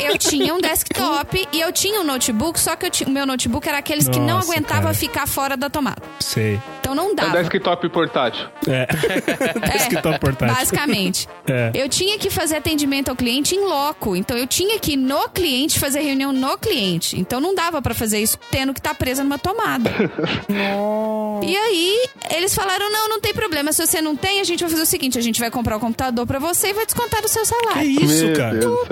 eu 0.00 0.18
tinha 0.18 0.54
um 0.54 0.60
desktop 0.60 1.48
e 1.52 1.60
eu 1.60 1.72
tinha 1.72 2.00
um 2.00 2.04
notebook, 2.04 2.58
só 2.58 2.76
que 2.76 3.04
o 3.04 3.10
meu 3.10 3.26
notebook 3.26 3.68
era 3.68 3.78
aqueles 3.78 4.08
que 4.08 4.18
não 4.18 4.36
Nossa, 4.36 4.52
aguentava 4.52 4.82
cara. 4.82 4.94
ficar 4.94 5.26
fora 5.26 5.56
da 5.56 5.70
tomada. 5.70 6.02
Sei. 6.20 6.60
Então 6.80 6.94
não 6.94 7.10
É 7.12 7.14
dava. 7.14 7.42
desktop 7.42 7.88
portátil. 7.88 8.46
É. 8.66 8.86
Desktop 9.72 10.18
portátil. 10.18 10.54
Basicamente. 10.56 11.28
É. 11.46 11.70
Eu 11.74 11.88
tinha 11.88 12.18
que 12.18 12.28
fazer 12.30 12.56
atendimento 12.56 13.08
ao 13.10 13.16
cliente 13.16 13.54
em 13.54 13.60
loco. 13.60 14.16
Então 14.16 14.36
eu 14.36 14.46
tinha 14.46 14.78
que 14.78 14.92
ir 14.92 14.96
no 14.96 15.28
cliente 15.28 15.78
fazer 15.78 16.00
reunião 16.00 16.32
no 16.32 16.56
cliente. 16.58 17.18
Então 17.18 17.40
não 17.40 17.54
dava 17.54 17.80
pra 17.80 17.94
fazer 17.94 18.18
isso 18.20 18.38
tendo 18.50 18.72
que 18.72 18.80
estar 18.80 18.94
presa 18.94 19.22
numa 19.22 19.38
tomada. 19.38 19.90
E 21.46 21.56
aí, 21.56 22.08
eles 22.30 22.54
falaram: 22.54 22.90
não, 22.90 23.08
não 23.08 23.20
tem 23.20 23.34
problema. 23.34 23.72
Se 23.72 23.84
você 23.86 24.00
não 24.00 24.16
tem, 24.16 24.40
a 24.40 24.44
gente 24.44 24.60
vai 24.60 24.70
fazer 24.70 24.82
o 24.82 24.86
seguinte: 24.86 25.18
a 25.18 25.20
gente 25.20 25.40
vai 25.40 25.50
comprar 25.50 25.76
o 25.76 25.80
computador 25.80 26.26
pra 26.26 26.38
você 26.38 26.68
e 26.68 26.72
vai 26.72 26.86
descontar 26.86 27.20
do 27.20 27.28
seu 27.34 27.42
Que 27.42 27.48
salário. 27.48 27.90
isso, 27.90 28.24
Meu 28.26 28.36
cara? 28.36 28.58
Deus. 28.58 28.88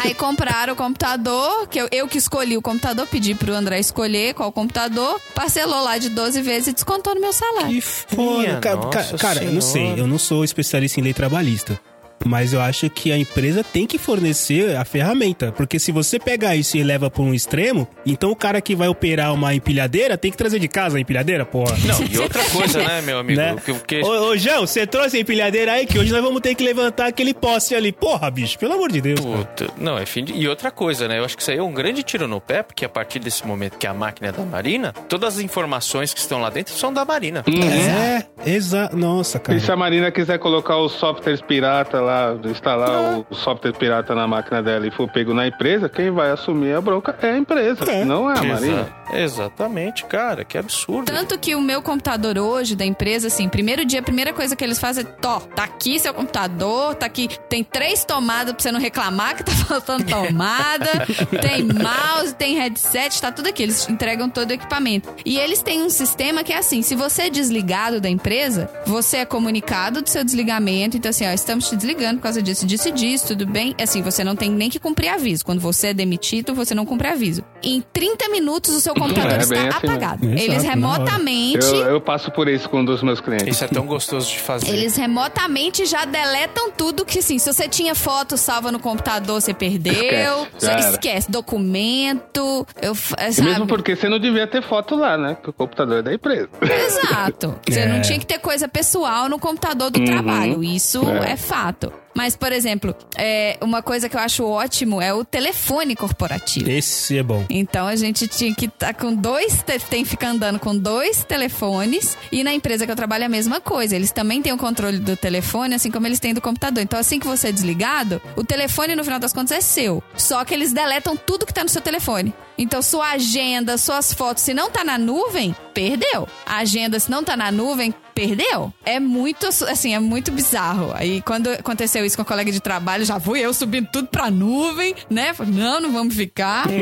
Aí 0.00 0.14
compraram 0.14 0.72
o 0.72 0.76
computador, 0.76 1.66
que 1.68 1.80
eu, 1.80 1.88
eu 1.90 2.06
que 2.08 2.18
escolhi 2.18 2.56
o 2.56 2.62
computador, 2.62 3.06
pedi 3.06 3.34
pro 3.34 3.54
André 3.54 3.78
escolher 3.80 4.34
qual 4.34 4.52
computador, 4.52 5.20
parcelou 5.34 5.82
lá 5.82 5.98
de 5.98 6.08
12 6.10 6.40
vezes 6.42 6.68
e 6.68 6.72
descontou 6.72 7.14
no 7.14 7.20
meu 7.20 7.32
salário. 7.32 7.68
Que 7.70 7.80
foda. 7.80 8.38
Minha 8.38 8.60
Cara, 8.60 8.88
cara, 8.88 9.18
cara, 9.18 9.44
eu 9.44 9.52
não 9.52 9.60
sei. 9.60 9.94
Eu 9.96 10.06
não 10.06 10.18
sou 10.18 10.44
especialista 10.44 11.00
em 11.00 11.02
lei 11.02 11.14
trabalhista. 11.14 11.80
Mas 12.24 12.52
eu 12.52 12.60
acho 12.60 12.88
que 12.90 13.12
a 13.12 13.18
empresa 13.18 13.62
tem 13.64 13.86
que 13.86 13.98
fornecer 13.98 14.76
a 14.76 14.84
ferramenta. 14.84 15.52
Porque 15.52 15.78
se 15.78 15.92
você 15.92 16.18
pegar 16.18 16.56
isso 16.56 16.76
e 16.76 16.82
leva 16.82 17.10
para 17.10 17.22
um 17.22 17.32
extremo, 17.32 17.86
então 18.04 18.30
o 18.30 18.36
cara 18.36 18.60
que 18.60 18.74
vai 18.74 18.88
operar 18.88 19.32
uma 19.32 19.54
empilhadeira 19.54 20.16
tem 20.18 20.30
que 20.30 20.36
trazer 20.36 20.58
de 20.58 20.68
casa 20.68 20.98
a 20.98 21.00
empilhadeira, 21.00 21.44
porra. 21.46 21.76
Não, 21.84 22.04
e 22.10 22.18
outra 22.18 22.42
coisa, 22.44 22.78
né, 22.82 23.00
meu 23.02 23.18
amigo? 23.18 23.38
Né? 23.40 23.56
Que, 23.64 23.74
que- 23.74 24.00
Ô, 24.02 24.30
ô, 24.30 24.36
João, 24.36 24.66
você 24.66 24.86
trouxe 24.86 25.16
a 25.16 25.20
empilhadeira 25.20 25.72
aí 25.72 25.86
que 25.86 25.98
hoje 25.98 26.12
nós 26.12 26.22
vamos 26.22 26.40
ter 26.40 26.54
que 26.54 26.64
levantar 26.64 27.06
aquele 27.06 27.32
poste 27.32 27.74
ali. 27.74 27.92
Porra, 27.92 28.30
bicho, 28.30 28.58
pelo 28.58 28.74
amor 28.74 28.90
de 28.90 29.00
Deus. 29.00 29.20
cara. 29.20 29.36
Puta, 29.38 29.66
não, 29.78 29.96
é 29.98 30.04
fim 30.06 30.24
de... 30.24 30.32
E 30.34 30.48
outra 30.48 30.70
coisa, 30.70 31.06
né? 31.08 31.18
Eu 31.18 31.24
acho 31.24 31.36
que 31.36 31.42
isso 31.42 31.50
aí 31.50 31.58
é 31.58 31.62
um 31.62 31.72
grande 31.72 32.02
tiro 32.02 32.26
no 32.26 32.40
pé, 32.40 32.62
porque 32.62 32.84
a 32.84 32.88
partir 32.88 33.18
desse 33.18 33.46
momento 33.46 33.76
que 33.78 33.86
a 33.86 33.94
máquina 33.94 34.28
é 34.28 34.32
da 34.32 34.42
Marina, 34.44 34.92
todas 35.08 35.36
as 35.36 35.40
informações 35.40 36.12
que 36.12 36.20
estão 36.20 36.40
lá 36.40 36.50
dentro 36.50 36.74
são 36.74 36.92
da 36.92 37.04
Marina. 37.04 37.44
É, 37.46 38.24
exato. 38.50 38.96
Nossa, 38.96 39.38
cara. 39.38 39.56
E 39.56 39.60
se 39.60 39.70
a 39.70 39.76
Marina 39.76 40.10
quiser 40.10 40.38
colocar 40.38 40.76
os 40.78 40.92
softwares 40.92 41.40
pirata 41.40 42.00
lá, 42.00 42.07
instalar 42.44 43.18
o 43.30 43.34
software 43.34 43.72
pirata 43.72 44.14
na 44.14 44.26
máquina 44.26 44.62
dela 44.62 44.86
e 44.86 44.90
for 44.90 45.08
pego 45.10 45.32
na 45.34 45.46
empresa, 45.46 45.88
quem 45.88 46.10
vai 46.10 46.30
assumir 46.30 46.74
a 46.74 46.80
bronca 46.80 47.16
é 47.22 47.30
a 47.32 47.38
empresa, 47.38 47.84
É. 47.90 48.04
não 48.04 48.30
é 48.30 48.38
a 48.38 48.42
Marina. 48.42 48.80
Exa- 49.12 49.48
Exatamente, 49.48 50.04
cara, 50.04 50.44
que 50.44 50.58
absurdo. 50.58 51.10
Tanto 51.12 51.38
que 51.38 51.54
o 51.54 51.60
meu 51.60 51.80
computador 51.80 52.36
hoje, 52.38 52.74
da 52.76 52.84
empresa, 52.84 53.28
assim, 53.28 53.48
primeiro 53.48 53.84
dia, 53.84 54.00
a 54.00 54.02
primeira 54.02 54.32
coisa 54.32 54.54
que 54.56 54.62
eles 54.64 54.78
fazem 54.78 55.04
é, 55.04 55.06
tó, 55.06 55.40
tá 55.40 55.64
aqui 55.64 55.98
seu 55.98 56.12
computador, 56.12 56.94
tá 56.94 57.06
aqui, 57.06 57.28
tem 57.48 57.62
três 57.64 58.04
tomadas 58.04 58.52
pra 58.54 58.62
você 58.62 58.72
não 58.72 58.80
reclamar 58.80 59.36
que 59.36 59.44
tá 59.44 59.52
faltando 59.66 60.04
tomada, 60.04 60.90
tem 61.40 61.62
mouse, 61.64 62.34
tem 62.34 62.56
headset, 62.56 63.20
tá 63.20 63.30
tudo 63.32 63.48
aqui. 63.48 63.62
Eles 63.62 63.88
entregam 63.88 64.28
todo 64.28 64.50
o 64.50 64.52
equipamento. 64.52 65.08
E 65.24 65.38
eles 65.38 65.62
têm 65.62 65.82
um 65.82 65.90
sistema 65.90 66.42
que 66.44 66.52
é 66.52 66.58
assim, 66.58 66.82
se 66.82 66.94
você 66.94 67.22
é 67.22 67.30
desligado 67.30 68.00
da 68.00 68.08
empresa, 68.08 68.70
você 68.86 69.18
é 69.18 69.24
comunicado 69.24 70.02
do 70.02 70.08
seu 70.08 70.24
desligamento, 70.24 70.96
então 70.96 71.10
assim, 71.10 71.26
ó, 71.26 71.30
estamos 71.32 71.68
te 71.68 71.76
desligando 71.76 71.97
por 71.98 72.22
causa 72.22 72.40
disso, 72.42 72.66
disso 72.66 72.88
e 72.88 72.92
disso, 72.92 73.26
tudo 73.28 73.46
bem? 73.46 73.74
Assim, 73.80 74.02
você 74.02 74.22
não 74.24 74.36
tem 74.36 74.50
nem 74.50 74.70
que 74.70 74.78
cumprir 74.78 75.08
aviso. 75.08 75.44
Quando 75.44 75.60
você 75.60 75.88
é 75.88 75.94
demitido, 75.94 76.54
você 76.54 76.74
não 76.74 76.86
cumpre 76.86 77.08
aviso. 77.08 77.42
Em 77.62 77.80
30 77.92 78.28
minutos, 78.28 78.74
o 78.74 78.80
seu 78.80 78.94
computador 78.94 79.32
É, 79.32 79.38
está 79.38 79.54
assim, 79.54 79.64
né? 79.64 79.70
apagado. 79.74 80.24
Exato, 80.26 80.40
Eles 80.42 80.58
hora. 80.64 80.68
remotamente. 80.70 81.66
Eu, 81.66 81.76
eu 81.86 82.00
passo 82.00 82.30
por 82.30 82.48
isso 82.48 82.68
com 82.68 82.80
um 82.80 82.84
dos 82.84 83.02
meus 83.02 83.20
clientes. 83.20 83.48
Isso 83.56 83.64
é 83.64 83.68
tão 83.68 83.86
gostoso 83.86 84.28
de 84.30 84.38
fazer. 84.38 84.68
Eles 84.68 84.96
remotamente 84.96 85.84
já 85.86 86.04
deletam 86.04 86.70
tudo 86.70 87.04
que, 87.04 87.18
assim, 87.18 87.38
se 87.38 87.52
você 87.52 87.68
tinha 87.68 87.94
foto 87.94 88.36
salva 88.36 88.70
no 88.70 88.78
computador, 88.78 89.40
você 89.40 89.52
perdeu. 89.52 90.46
Esquece, 90.56 90.90
esquece. 90.90 91.30
Documento. 91.30 92.66
Eu, 92.80 92.94
f- 92.94 93.14
E 93.18 93.32
sabe? 93.32 93.48
mesmo 93.50 93.66
porque 93.66 93.96
você 93.96 94.08
não 94.08 94.18
devia 94.18 94.46
ter 94.46 94.62
foto 94.62 94.94
lá, 94.94 95.16
né? 95.18 95.36
Que 95.42 95.50
o 95.50 95.52
computador 95.52 95.98
é 95.98 96.02
da 96.02 96.14
empresa. 96.14 96.48
Exato. 96.62 97.54
Você 97.68 97.80
É. 97.80 97.86
não 97.88 98.00
tinha 98.00 98.18
que 98.18 98.26
ter 98.26 98.38
coisa 98.38 98.68
pessoal 98.68 99.28
no 99.28 99.38
computador 99.38 99.90
do 99.90 100.04
trabalho. 100.04 100.62
Isso 100.62 101.00
é. 101.10 101.36
fato. 101.36 101.87
Neto. 101.88 102.07
Mas, 102.18 102.34
por 102.34 102.50
exemplo, 102.50 102.96
é, 103.16 103.56
uma 103.60 103.80
coisa 103.80 104.08
que 104.08 104.16
eu 104.16 104.20
acho 104.20 104.44
ótimo 104.44 105.00
é 105.00 105.14
o 105.14 105.24
telefone 105.24 105.94
corporativo. 105.94 106.68
Esse 106.68 107.16
é 107.16 107.22
bom. 107.22 107.44
Então 107.48 107.86
a 107.86 107.94
gente 107.94 108.26
tinha 108.26 108.52
que 108.52 108.64
estar 108.66 108.92
com 108.92 109.14
dois, 109.14 109.62
te- 109.62 109.78
tem 109.78 110.02
que 110.02 110.10
ficar 110.10 110.30
andando 110.30 110.58
com 110.58 110.76
dois 110.76 111.22
telefones 111.24 112.18
e 112.32 112.42
na 112.42 112.52
empresa 112.52 112.84
que 112.84 112.90
eu 112.90 112.96
trabalho 112.96 113.22
é 113.22 113.26
a 113.26 113.28
mesma 113.28 113.60
coisa. 113.60 113.94
Eles 113.94 114.10
também 114.10 114.42
têm 114.42 114.52
o 114.52 114.58
controle 114.58 114.98
do 114.98 115.16
telefone, 115.16 115.76
assim 115.76 115.92
como 115.92 116.08
eles 116.08 116.18
têm 116.18 116.34
do 116.34 116.40
computador. 116.40 116.82
Então 116.82 116.98
assim 116.98 117.20
que 117.20 117.26
você 117.26 117.48
é 117.48 117.52
desligado, 117.52 118.20
o 118.34 118.42
telefone 118.42 118.96
no 118.96 119.04
final 119.04 119.20
das 119.20 119.32
contas 119.32 119.52
é 119.56 119.60
seu. 119.60 120.02
Só 120.16 120.44
que 120.44 120.52
eles 120.52 120.72
deletam 120.72 121.16
tudo 121.16 121.46
que 121.46 121.54
tá 121.54 121.62
no 121.62 121.70
seu 121.70 121.80
telefone. 121.80 122.34
Então 122.58 122.82
sua 122.82 123.10
agenda, 123.12 123.78
suas 123.78 124.12
fotos, 124.12 124.42
se 124.42 124.52
não 124.52 124.68
tá 124.68 124.82
na 124.82 124.98
nuvem, 124.98 125.54
perdeu. 125.72 126.26
A 126.44 126.56
agenda 126.56 126.98
se 126.98 127.08
não 127.08 127.22
tá 127.22 127.36
na 127.36 127.52
nuvem, 127.52 127.94
perdeu. 128.12 128.72
É 128.84 128.98
muito, 128.98 129.46
assim, 129.46 129.94
é 129.94 130.00
muito 130.00 130.32
bizarro. 130.32 130.90
Aí 130.94 131.22
quando 131.22 131.50
aconteceu 131.50 132.04
isso 132.08 132.16
com 132.16 132.22
a 132.22 132.24
colega 132.24 132.50
de 132.50 132.60
trabalho, 132.60 133.04
já 133.04 133.20
fui 133.20 133.40
eu 133.40 133.54
subindo 133.54 133.88
tudo 133.92 134.08
pra 134.08 134.30
nuvem, 134.30 134.94
né? 135.08 135.32
Falei, 135.34 135.52
Não, 135.54 135.80
não 135.80 135.92
vamos 135.92 136.14
ficar. 136.16 136.66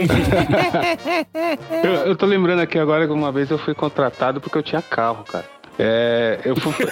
Eu, 1.85 1.93
eu 2.07 2.16
tô 2.16 2.27
lembrando 2.27 2.61
aqui 2.61 2.78
agora 2.78 3.07
que 3.07 3.12
uma 3.12 3.31
vez 3.31 3.51
eu 3.51 3.59
fui 3.59 3.74
contratado 3.74 4.40
porque 4.40 4.57
eu 4.59 4.62
tinha 4.62 4.81
carro, 4.82 5.24
cara. 5.24 5.44
É, 5.78 6.40
eu 6.44 6.57
fui. 6.57 6.73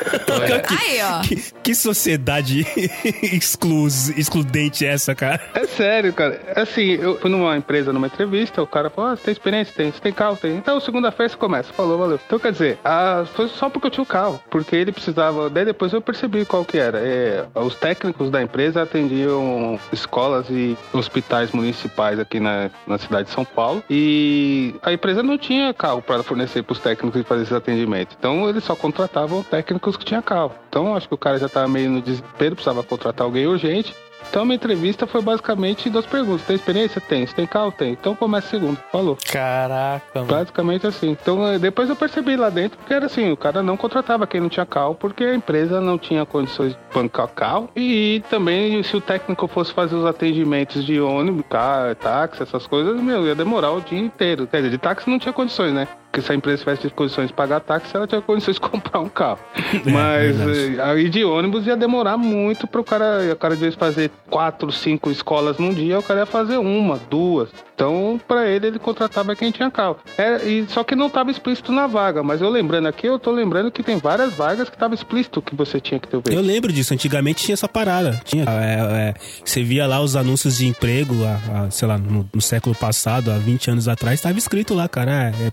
Aí, 0.80 1.00
ó. 1.02 1.20
Que, 1.22 1.36
que 1.62 1.74
sociedade 1.74 2.66
exclus, 3.22 4.08
excludente 4.10 4.84
é 4.84 4.92
essa, 4.92 5.14
cara? 5.14 5.40
É 5.54 5.66
sério, 5.66 6.12
cara. 6.12 6.40
Assim, 6.56 6.92
eu 6.92 7.18
fui 7.18 7.30
numa 7.30 7.56
empresa, 7.56 7.92
numa 7.92 8.06
entrevista, 8.06 8.62
o 8.62 8.66
cara 8.66 8.90
falou, 8.90 9.10
ah, 9.10 9.16
você 9.16 9.24
tem 9.24 9.32
experiência? 9.32 9.74
Tem. 9.74 9.90
Você 9.90 10.00
tem 10.00 10.12
carro? 10.12 10.36
Tem. 10.36 10.56
Então, 10.56 10.78
segunda-feira 10.80 11.30
você 11.30 11.36
começa. 11.36 11.72
Falou, 11.72 11.98
valeu. 11.98 12.20
Então, 12.26 12.38
quer 12.38 12.52
dizer, 12.52 12.78
ah, 12.84 13.24
foi 13.34 13.48
só 13.48 13.68
porque 13.68 13.86
eu 13.86 13.90
tinha 13.90 14.02
o 14.02 14.06
carro. 14.06 14.40
Porque 14.50 14.76
ele 14.76 14.92
precisava... 14.92 15.48
Daí 15.48 15.64
depois 15.64 15.92
eu 15.92 16.00
percebi 16.00 16.44
qual 16.44 16.64
que 16.64 16.78
era. 16.78 16.98
É, 16.98 17.46
os 17.54 17.74
técnicos 17.74 18.30
da 18.30 18.42
empresa 18.42 18.82
atendiam 18.82 19.78
escolas 19.92 20.46
e 20.50 20.76
hospitais 20.92 21.52
municipais 21.52 22.18
aqui 22.18 22.40
na, 22.40 22.70
na 22.86 22.98
cidade 22.98 23.28
de 23.28 23.34
São 23.34 23.44
Paulo. 23.44 23.82
E 23.88 24.74
a 24.82 24.92
empresa 24.92 25.22
não 25.22 25.38
tinha 25.38 25.72
carro 25.72 26.02
para 26.02 26.22
fornecer 26.22 26.62
para 26.62 26.72
os 26.72 26.78
técnicos 26.78 27.20
e 27.20 27.24
fazer 27.24 27.42
esses 27.42 27.54
atendimentos. 27.54 28.16
Então, 28.18 28.48
eles 28.48 28.64
só 28.64 28.73
contratavam 28.76 29.42
técnicos 29.42 29.96
que 29.96 30.04
tinham 30.04 30.22
carro. 30.22 30.52
Então, 30.68 30.94
acho 30.96 31.08
que 31.08 31.14
o 31.14 31.18
cara 31.18 31.38
já 31.38 31.46
estava 31.46 31.68
meio 31.68 31.90
no 31.90 32.02
desespero, 32.02 32.54
precisava 32.54 32.82
contratar 32.82 33.24
alguém 33.24 33.46
urgente. 33.46 33.94
Então, 34.28 34.42
a 34.42 34.44
minha 34.44 34.56
entrevista 34.56 35.06
foi 35.06 35.22
basicamente 35.22 35.88
duas 35.88 36.06
perguntas. 36.06 36.44
Tem 36.46 36.56
experiência? 36.56 37.00
Tem. 37.00 37.26
Você 37.26 37.34
tem 37.34 37.46
carro? 37.46 37.70
Tem. 37.70 37.92
Então, 37.92 38.14
começa 38.14 38.48
segundo. 38.48 38.78
Falou. 38.90 39.16
Caraca, 39.30 40.04
mano. 40.14 40.26
Basicamente 40.26 40.86
assim. 40.86 41.10
Então, 41.10 41.46
eh, 41.46 41.58
depois 41.58 41.88
eu 41.88 41.96
percebi 41.96 42.36
lá 42.36 42.50
dentro 42.50 42.78
que 42.84 42.92
era 42.92 43.06
assim: 43.06 43.30
o 43.30 43.36
cara 43.36 43.62
não 43.62 43.76
contratava 43.76 44.26
quem 44.26 44.40
não 44.40 44.48
tinha 44.48 44.66
carro 44.66 44.94
porque 44.94 45.24
a 45.24 45.34
empresa 45.34 45.80
não 45.80 45.98
tinha 45.98 46.26
condições 46.26 46.72
de 46.72 46.78
bancar 46.92 47.28
carro. 47.28 47.68
E 47.76 48.22
também, 48.28 48.82
se 48.82 48.96
o 48.96 49.00
técnico 49.00 49.46
fosse 49.46 49.72
fazer 49.72 49.94
os 49.94 50.04
atendimentos 50.04 50.84
de 50.84 51.00
ônibus, 51.00 51.44
carro, 51.48 51.94
táxi, 51.94 52.42
essas 52.42 52.66
coisas, 52.66 53.00
meu, 53.00 53.26
ia 53.26 53.34
demorar 53.34 53.70
o 53.72 53.80
dia 53.80 53.98
inteiro. 53.98 54.46
Quer 54.46 54.58
dizer, 54.58 54.70
de 54.70 54.78
táxi 54.78 55.08
não 55.08 55.18
tinha 55.18 55.32
condições, 55.32 55.72
né? 55.72 55.86
Porque 56.14 56.24
se 56.24 56.30
a 56.30 56.34
empresa 56.36 56.58
tivesse 56.58 56.88
condições 56.90 57.26
de 57.26 57.32
pagar 57.32 57.58
táxi, 57.58 57.96
ela 57.96 58.06
tinha 58.06 58.20
condições 58.22 58.54
de 58.54 58.60
comprar 58.62 59.00
um 59.00 59.08
carro. 59.08 59.40
Mas 59.84 60.36
verdade. 60.36 60.76
eh, 60.78 60.82
aí 60.82 61.08
de 61.08 61.24
ônibus 61.24 61.66
ia 61.66 61.76
demorar 61.76 62.16
muito 62.16 62.68
pro 62.68 62.84
cara. 62.84 63.32
O 63.32 63.36
cara, 63.36 63.54
de 63.56 63.60
vez 63.62 63.74
fazer 63.74 64.12
quatro, 64.30 64.70
cinco 64.70 65.10
escolas 65.10 65.58
num 65.58 65.74
dia, 65.74 65.98
o 65.98 66.02
cara 66.04 66.20
ia 66.20 66.26
fazer 66.26 66.56
uma, 66.58 67.00
duas. 67.10 67.48
Então, 67.74 68.20
pra 68.28 68.46
ele, 68.46 68.68
ele 68.68 68.78
contratava 68.78 69.34
quem 69.34 69.50
tinha 69.50 69.68
carro. 69.68 69.96
É, 70.16 70.36
e, 70.46 70.64
só 70.68 70.84
que 70.84 70.94
não 70.94 71.10
tava 71.10 71.32
explícito 71.32 71.72
na 71.72 71.88
vaga. 71.88 72.22
Mas 72.22 72.40
eu 72.40 72.48
lembrando 72.48 72.86
aqui, 72.86 73.08
eu 73.08 73.18
tô 73.18 73.32
lembrando 73.32 73.72
que 73.72 73.82
tem 73.82 73.96
várias 73.98 74.32
vagas 74.34 74.70
que 74.70 74.78
tava 74.78 74.94
explícito 74.94 75.42
que 75.42 75.56
você 75.56 75.80
tinha 75.80 75.98
que 75.98 76.06
ter 76.06 76.16
o 76.16 76.18
Eu 76.18 76.22
veículo. 76.24 76.46
lembro 76.46 76.72
disso, 76.72 76.94
antigamente 76.94 77.42
tinha 77.44 77.54
essa 77.54 77.68
parada. 77.68 78.20
Tinha, 78.24 78.44
é, 78.44 79.08
é, 79.10 79.14
você 79.44 79.64
via 79.64 79.88
lá 79.88 80.00
os 80.00 80.14
anúncios 80.14 80.58
de 80.58 80.68
emprego, 80.68 81.14
a- 81.24 81.62
a, 81.64 81.70
sei 81.72 81.88
lá, 81.88 81.98
no, 81.98 82.24
no 82.32 82.40
século 82.40 82.76
passado, 82.76 83.32
há 83.32 83.38
20 83.38 83.72
anos 83.72 83.88
atrás, 83.88 84.20
estava 84.20 84.38
escrito 84.38 84.72
lá, 84.72 84.88
cara, 84.88 85.32
é, 85.42 85.48
é 85.48 85.50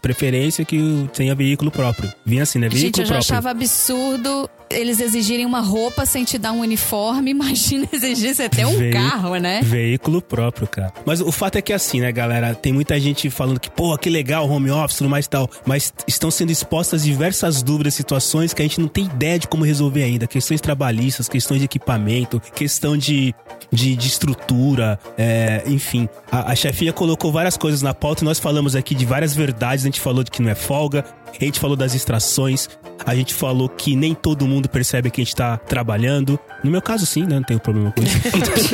preferência 0.52 0.66
que 0.66 1.10
tenha 1.14 1.34
veículo 1.34 1.72
próprio. 1.72 2.12
Vinha 2.26 2.44
assim, 2.44 2.60
né? 2.60 2.68
Veículo 2.68 2.86
Gente, 2.86 3.00
eu 3.00 3.06
já 3.06 3.16
próprio. 3.16 3.34
achava 3.34 3.50
absurdo 3.52 4.50
eles 4.70 5.00
exigirem 5.02 5.46
uma 5.46 5.60
roupa 5.60 6.06
sem 6.06 6.24
te 6.24 6.38
dar 6.38 6.52
um 6.54 6.62
uniforme. 6.62 7.32
Imagina 7.42 7.88
exigir 7.92 8.34
você 8.34 8.48
ter 8.48 8.66
um 8.66 8.78
Vei- 8.78 8.92
carro, 8.92 9.36
né? 9.36 9.62
Veículo 9.62 10.22
próprio, 10.22 10.68
cara. 10.68 10.94
Mas 11.06 11.20
o 11.22 11.32
fato 11.32 11.58
é 11.58 11.62
que 11.62 11.74
assim, 11.74 12.00
né, 12.00 12.12
galera? 12.12 12.56
Tem 12.56 12.72
muita 12.72 13.00
gente 13.00 13.30
falando 13.30 13.60
que, 13.60 13.70
pô, 13.70 13.98
que 13.98 14.10
legal, 14.10 14.50
home 14.50 14.72
office, 14.72 14.98
tudo 14.98 15.10
mais 15.10 15.26
e 15.26 15.30
tal. 15.30 15.50
Mas 15.66 15.94
estão 16.08 16.32
sendo 16.32 16.52
expostas 16.52 17.04
diversas 17.04 17.62
dúvidas, 17.62 17.94
situações 17.94 18.54
que 18.54 18.62
a 18.62 18.66
gente 18.66 18.80
não 18.80 18.88
tem 18.88 19.06
ideia 19.06 19.38
de 19.40 19.48
como 19.48 19.66
resolver 19.66 20.04
ainda. 20.04 20.26
Questões 20.28 20.62
trabalhistas, 20.62 21.28
questões 21.28 21.60
de 21.60 21.66
equipamento, 21.66 22.40
questão 22.56 22.96
de, 22.98 23.34
de, 23.72 23.96
de 23.96 24.08
estrutura, 24.08 24.98
é, 25.18 25.64
enfim. 25.68 26.08
A, 26.32 26.52
a 26.52 26.56
chefia 26.56 26.94
colocou 26.94 27.32
várias 27.32 27.58
coisas 27.58 27.82
na 27.82 27.94
pauta 27.94 28.24
e 28.24 28.26
nós 28.26 28.40
falamos 28.40 28.76
aqui 28.76 28.96
de 28.96 29.06
várias 29.06 29.34
verdades. 29.36 29.84
A 29.84 29.88
gente 29.88 30.00
falou 30.00 30.24
de 30.24 30.32
que 30.32 30.41
não 30.42 30.50
é 30.50 30.56
folga, 30.56 31.06
a 31.40 31.44
gente 31.44 31.60
falou 31.60 31.76
das 31.76 31.94
extrações, 31.96 32.68
a 33.06 33.16
gente 33.16 33.34
falou 33.34 33.68
que 33.70 33.96
nem 33.96 34.14
todo 34.14 34.46
mundo 34.48 34.68
percebe 34.70 35.10
que 35.10 35.22
a 35.22 35.24
gente 35.24 35.36
tá 35.36 35.58
trabalhando. 35.58 36.40
No 36.64 36.70
meu 36.70 36.82
caso, 36.82 37.06
sim, 37.06 37.24
né? 37.24 37.36
Não 37.36 37.44
tenho 37.44 37.60
problema 37.60 37.92
com 37.92 38.04
isso. 38.04 38.20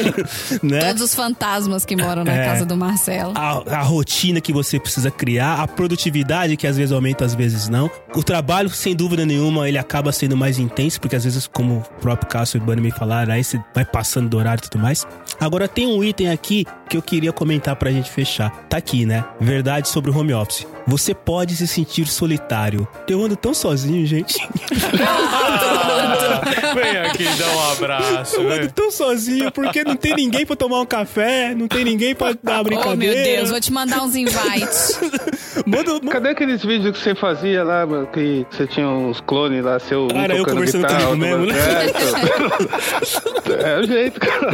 né? 0.64 0.80
Todos 0.80 1.02
os 1.04 1.16
fantasmas 1.16 1.86
que 1.86 1.96
moram 1.96 2.24
na 2.24 2.34
É. 2.34 2.46
casa 2.46 2.66
do 2.66 2.76
Marcelo. 2.76 3.34
A, 3.36 3.78
a 3.78 3.82
rotina 3.82 4.42
que 4.42 4.52
você 4.52 4.80
precisa 4.80 5.10
criar, 5.10 5.62
a 5.62 5.68
produtividade 5.68 6.58
que 6.58 6.68
às 6.68 6.76
vezes 6.78 6.92
aumenta, 6.92 7.24
às 7.26 7.34
vezes 7.34 7.70
não. 7.70 7.90
O 8.16 8.22
trabalho, 8.24 8.70
sem 8.70 8.96
dúvida 8.96 9.26
nenhuma, 9.26 9.68
ele 9.70 9.78
acaba 9.78 10.12
sendo 10.12 10.36
mais 10.36 10.60
intenso, 10.60 11.00
porque 11.00 11.16
às 11.16 11.24
vezes, 11.24 11.48
como 11.48 11.78
o 11.78 12.02
próprio 12.02 12.30
Cássio 12.30 12.58
e 12.58 12.62
o 12.62 12.64
Bunny 12.66 12.82
me 12.82 12.92
falaram, 12.92 13.34
aí 13.34 13.44
você 13.44 13.60
vai 13.74 13.86
passando 13.86 14.28
do 14.30 14.38
horário 14.38 14.60
e 14.66 14.70
tudo 14.70 14.82
mais. 14.82 15.06
Agora, 15.40 15.68
tem 15.68 15.88
um 15.88 16.04
item 16.04 16.30
aqui 16.30 16.66
que 16.90 16.98
eu 16.98 17.02
queria 17.02 17.32
comentar 17.32 17.76
pra 17.76 17.92
gente 17.92 18.10
fechar. 18.10 18.50
Tá 18.70 18.78
aqui, 18.78 19.06
né? 19.06 19.24
Verdade 19.40 19.88
sobre 19.90 20.10
o 20.12 20.18
home 20.18 20.34
office. 20.34 20.66
Você 20.86 21.14
pode 21.14 21.56
se 21.56 21.68
sentir 21.68 22.08
solitário. 22.08 22.47
Eu 23.08 23.24
ando 23.24 23.36
tão 23.36 23.54
sozinho, 23.54 24.06
gente. 24.06 24.36
Ah, 25.06 26.42
vem 26.74 26.98
aqui 26.98 27.24
dar 27.38 27.50
um 27.56 27.72
abraço. 27.72 28.36
Eu 28.38 28.50
vem. 28.50 28.60
ando 28.60 28.72
tão 28.72 28.92
sozinho 28.92 29.52
porque 29.52 29.84
não 29.84 29.96
tem 29.96 30.16
ninguém 30.16 30.46
pra 30.46 30.56
tomar 30.56 30.82
um 30.82 30.86
café, 30.86 31.54
não 31.56 31.68
tem 31.68 31.84
ninguém 31.84 32.16
pra 32.16 32.34
dar 32.42 32.54
uma 32.54 32.62
Oh, 32.62 32.64
brincadeira. 32.64 33.16
meu 33.16 33.24
Deus, 33.38 33.50
vou 33.52 33.60
te 33.60 33.72
mandar 33.72 34.04
uns 34.04 34.16
invites. 34.16 35.00
Manda, 35.66 35.94
manda- 35.94 36.12
Cadê 36.12 36.30
aqueles 36.30 36.64
vídeos 36.64 36.98
que 36.98 37.04
você 37.04 37.16
fazia 37.16 37.64
lá, 37.64 37.86
mano, 37.86 38.08
que 38.08 38.46
você 38.50 38.66
tinha 38.68 38.88
uns 38.88 39.20
clones 39.22 39.64
lá, 39.66 39.80
seu 39.80 40.06
um 40.06 40.08
Cara, 40.08 40.36
eu 40.38 40.46
conversando 40.46 40.88
guitarra, 40.88 41.08
comigo 41.08 41.38
mesmo, 41.38 41.46
né? 41.48 41.58
É, 43.64 43.76
é 43.76 43.80
o 43.80 43.84
jeito, 43.88 44.20
cara. 44.20 44.52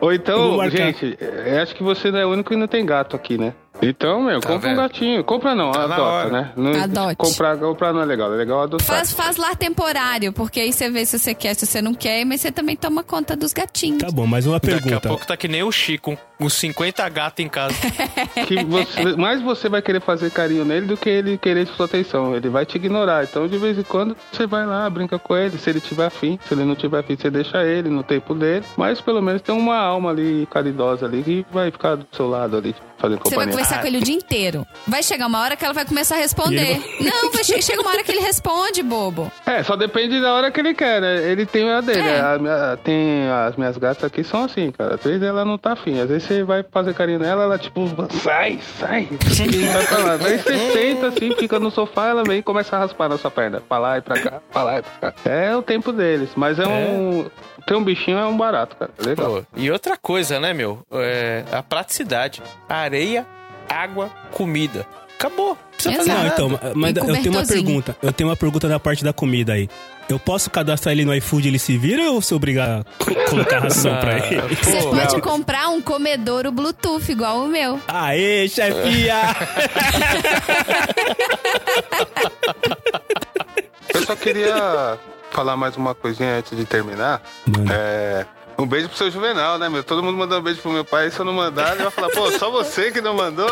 Ou 0.00 0.12
então, 0.12 0.70
gente, 0.70 1.16
eu 1.20 1.62
acho 1.62 1.74
que 1.74 1.82
você 1.82 2.10
não 2.10 2.18
é 2.18 2.26
o 2.26 2.30
único 2.30 2.50
que 2.50 2.56
não 2.56 2.66
tem 2.66 2.84
gato 2.84 3.16
aqui, 3.16 3.38
né? 3.38 3.54
Então, 3.80 4.22
meu, 4.22 4.40
compra 4.40 4.58
vendo? 4.58 4.72
um 4.72 4.82
gatinho. 4.82 5.24
Compra 5.24 5.54
não, 5.54 5.72
Tá 5.72 5.84
adota, 5.84 6.30
né? 6.30 6.52
Não, 6.56 6.82
Adote. 6.82 7.16
Comprar, 7.16 7.56
comprar 7.56 7.92
não 7.92 8.02
é 8.02 8.04
legal, 8.04 8.32
é 8.32 8.36
legal 8.36 8.62
adotar. 8.62 8.86
Faz, 8.86 9.12
faz 9.12 9.36
lar 9.36 9.56
temporário, 9.56 10.32
porque 10.32 10.60
aí 10.60 10.72
você 10.72 10.90
vê 10.90 11.04
se 11.06 11.18
você 11.18 11.34
quer, 11.34 11.54
se 11.54 11.66
você 11.66 11.80
não 11.80 11.94
quer, 11.94 12.24
mas 12.24 12.40
você 12.40 12.52
também 12.52 12.76
toma 12.76 13.02
conta 13.02 13.34
dos 13.34 13.52
gatinhos. 13.52 13.98
Tá 14.02 14.10
bom, 14.10 14.26
mas 14.26 14.46
uma 14.46 14.58
Daqui 14.60 14.74
a 14.74 14.80
pergunta. 14.80 15.08
pouco 15.08 15.26
tá 15.26 15.36
que 15.36 15.48
nem 15.48 15.62
o 15.62 15.72
Chico, 15.72 16.16
com 16.38 16.44
uns 16.44 16.54
50 16.54 17.08
gatos 17.08 17.44
em 17.44 17.48
casa. 17.48 17.74
que 18.46 18.62
você, 18.64 19.16
mais 19.16 19.40
você 19.40 19.68
vai 19.68 19.80
querer 19.80 20.00
fazer 20.00 20.30
carinho 20.30 20.64
nele 20.64 20.86
do 20.86 20.96
que 20.96 21.08
ele 21.08 21.38
querer 21.38 21.66
sua 21.66 21.86
atenção. 21.86 22.34
Ele 22.36 22.48
vai 22.48 22.66
te 22.66 22.76
ignorar. 22.76 23.24
Então, 23.24 23.48
de 23.48 23.56
vez 23.58 23.78
em 23.78 23.82
quando, 23.82 24.16
você 24.30 24.46
vai 24.46 24.66
lá, 24.66 24.88
brinca 24.90 25.18
com 25.18 25.36
ele. 25.36 25.58
Se 25.58 25.70
ele 25.70 25.80
tiver 25.80 26.06
afim, 26.06 26.38
se 26.46 26.54
ele 26.54 26.64
não 26.64 26.74
tiver 26.74 26.98
afim, 26.98 27.16
você 27.16 27.30
deixa 27.30 27.64
ele 27.64 27.88
no 27.88 28.02
tempo 28.02 28.34
dele. 28.34 28.64
Mas 28.76 29.00
pelo 29.00 29.22
menos 29.22 29.40
tem 29.42 29.54
uma 29.54 29.76
alma 29.76 30.10
ali 30.10 30.46
caridosa 30.50 31.06
ali 31.06 31.22
que 31.22 31.46
vai 31.50 31.70
ficar 31.70 31.96
do 31.96 32.06
seu 32.12 32.28
lado 32.28 32.56
ali, 32.56 32.74
fazendo 33.02 33.18
Você 33.18 33.34
vai 33.34 33.46
companhia. 33.46 33.52
conversar 33.52 33.80
com 33.80 33.86
ele 33.88 33.98
o 33.98 34.02
dia 34.02 34.14
inteiro. 34.14 34.66
Vai 34.86 35.02
chegar 35.02 35.26
uma 35.26 35.40
hora 35.40 35.56
que 35.56 35.64
ela 35.64 35.74
vai 35.74 35.84
começar 35.84 36.14
a 36.14 36.18
responder. 36.18 36.80
Não, 37.00 37.30
vai 37.32 37.42
che 37.44 37.60
chega 37.60 37.82
uma 37.82 37.90
hora 37.90 38.02
que 38.04 38.12
ele 38.12 38.20
responde, 38.20 38.82
bobo. 38.82 39.30
É, 39.44 39.62
só 39.62 39.74
depende 39.76 40.20
da 40.20 40.32
hora 40.32 40.50
que 40.50 40.60
ele 40.60 40.72
quer, 40.74 41.00
né? 41.00 41.30
Ele 41.30 41.44
tem 41.44 41.68
a 41.70 41.80
dele. 41.80 42.00
É. 42.08 42.20
A 42.20 42.38
minha- 42.38 42.76
tem 42.82 43.28
as 43.28 43.56
minhas 43.56 43.76
gatas 43.76 44.04
aqui 44.04 44.22
são 44.22 44.44
assim, 44.44 44.70
cara. 44.70 44.94
Às 44.94 45.02
vezes 45.02 45.22
ela 45.22 45.44
não 45.44 45.58
tá 45.58 45.72
afim. 45.72 45.98
Às 46.00 46.08
vezes 46.08 46.22
você 46.28 46.44
vai 46.44 46.64
fazer 46.70 46.94
carinho 46.94 47.18
nela, 47.18 47.42
ela 47.44 47.58
tipo, 47.58 47.82
sai, 48.22 48.58
sai. 48.78 49.08
E 49.10 49.66
vai 49.66 49.86
pra 49.86 49.98
lá. 49.98 50.12
Aí 50.14 50.38
você 50.38 50.72
senta 50.72 51.06
assim, 51.08 51.34
fica 51.36 51.58
no 51.58 51.70
sofá, 51.70 52.08
ela 52.08 52.22
vem 52.22 52.38
e 52.38 52.42
começa 52.42 52.76
a 52.76 52.78
raspar 52.78 53.08
na 53.08 53.18
sua 53.18 53.30
perna. 53.30 53.60
Pra 53.68 53.78
lá 53.78 53.98
e 53.98 54.00
pra 54.00 54.20
cá, 54.20 54.40
pra 54.52 54.62
lá 54.62 54.78
e 54.78 54.82
pra 54.82 55.10
cá. 55.12 55.30
É 55.30 55.56
o 55.56 55.62
tempo 55.62 55.92
deles. 55.92 56.30
Mas 56.36 56.58
é 56.58 56.66
um. 56.68 57.26
Ter 57.66 57.74
um 57.74 57.84
bichinho 57.84 58.18
é 58.18 58.26
um 58.26 58.36
barato, 58.36 58.76
cara. 58.76 58.90
É 58.98 59.02
legal. 59.08 59.30
Pô, 59.30 59.42
e 59.56 59.70
outra 59.70 59.96
coisa, 59.96 60.38
né, 60.40 60.52
meu? 60.52 60.84
É 60.92 61.44
a 61.52 61.62
praticidade. 61.62 62.42
Areia, 62.68 63.24
água, 63.68 64.10
comida. 64.32 64.86
Acabou. 65.18 65.50
Não 65.50 65.56
precisa 65.72 65.96
fazer. 65.96 66.12
Não, 66.12 66.26
então, 66.26 66.60
mas 66.74 66.96
eu 66.96 67.04
tenho 67.22 67.30
uma 67.30 67.46
pergunta. 67.46 67.96
Eu 68.02 68.12
tenho 68.12 68.28
uma 68.30 68.36
pergunta 68.36 68.68
da 68.68 68.80
parte 68.80 69.04
da 69.04 69.12
comida 69.12 69.52
aí. 69.52 69.68
Eu 70.08 70.18
posso 70.18 70.50
cadastrar 70.50 70.92
ele 70.92 71.04
no 71.04 71.14
iFood 71.14 71.46
e 71.46 71.50
ele 71.50 71.58
se 71.60 71.78
vira 71.78 72.10
ou 72.10 72.20
se 72.20 72.34
obrigar 72.34 72.80
a 72.80 72.84
co- 72.98 73.14
colocar 73.30 73.60
ração 73.60 73.96
pra 74.00 74.18
ele? 74.18 74.56
Você 74.56 74.82
pô, 74.82 74.90
pode 74.90 75.12
não. 75.14 75.20
comprar 75.20 75.68
um 75.68 75.80
comedouro 75.80 76.50
Bluetooth 76.50 77.08
igual 77.10 77.44
o 77.44 77.46
meu. 77.46 77.80
Aê, 77.86 78.48
chefia! 78.48 79.14
Eu 83.94 84.02
só 84.04 84.16
queria 84.16 84.98
falar 85.32 85.56
mais 85.56 85.76
uma 85.76 85.94
coisinha 85.94 86.38
antes 86.38 86.56
de 86.56 86.64
terminar. 86.64 87.20
Manda. 87.46 87.74
É. 87.74 88.26
Um 88.58 88.66
beijo 88.66 88.88
pro 88.88 88.98
seu 88.98 89.10
Juvenal, 89.10 89.58
né, 89.58 89.68
meu? 89.68 89.82
Todo 89.82 90.02
mundo 90.02 90.18
mandou 90.18 90.38
um 90.38 90.42
beijo 90.42 90.60
pro 90.60 90.70
meu 90.70 90.84
pai. 90.84 91.10
Se 91.10 91.18
eu 91.18 91.24
não 91.24 91.32
mandar, 91.32 91.74
ele 91.74 91.84
vai 91.84 91.90
falar, 91.90 92.10
pô, 92.10 92.30
só 92.32 92.50
você 92.50 92.92
que 92.92 93.00
não 93.00 93.14
mandou. 93.14 93.48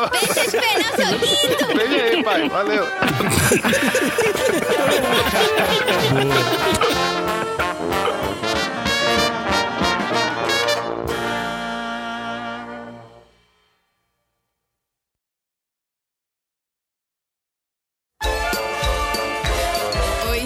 Beijo 1.74 1.94
aí, 1.94 2.22
pai. 2.22 2.48
Valeu. 2.48 2.86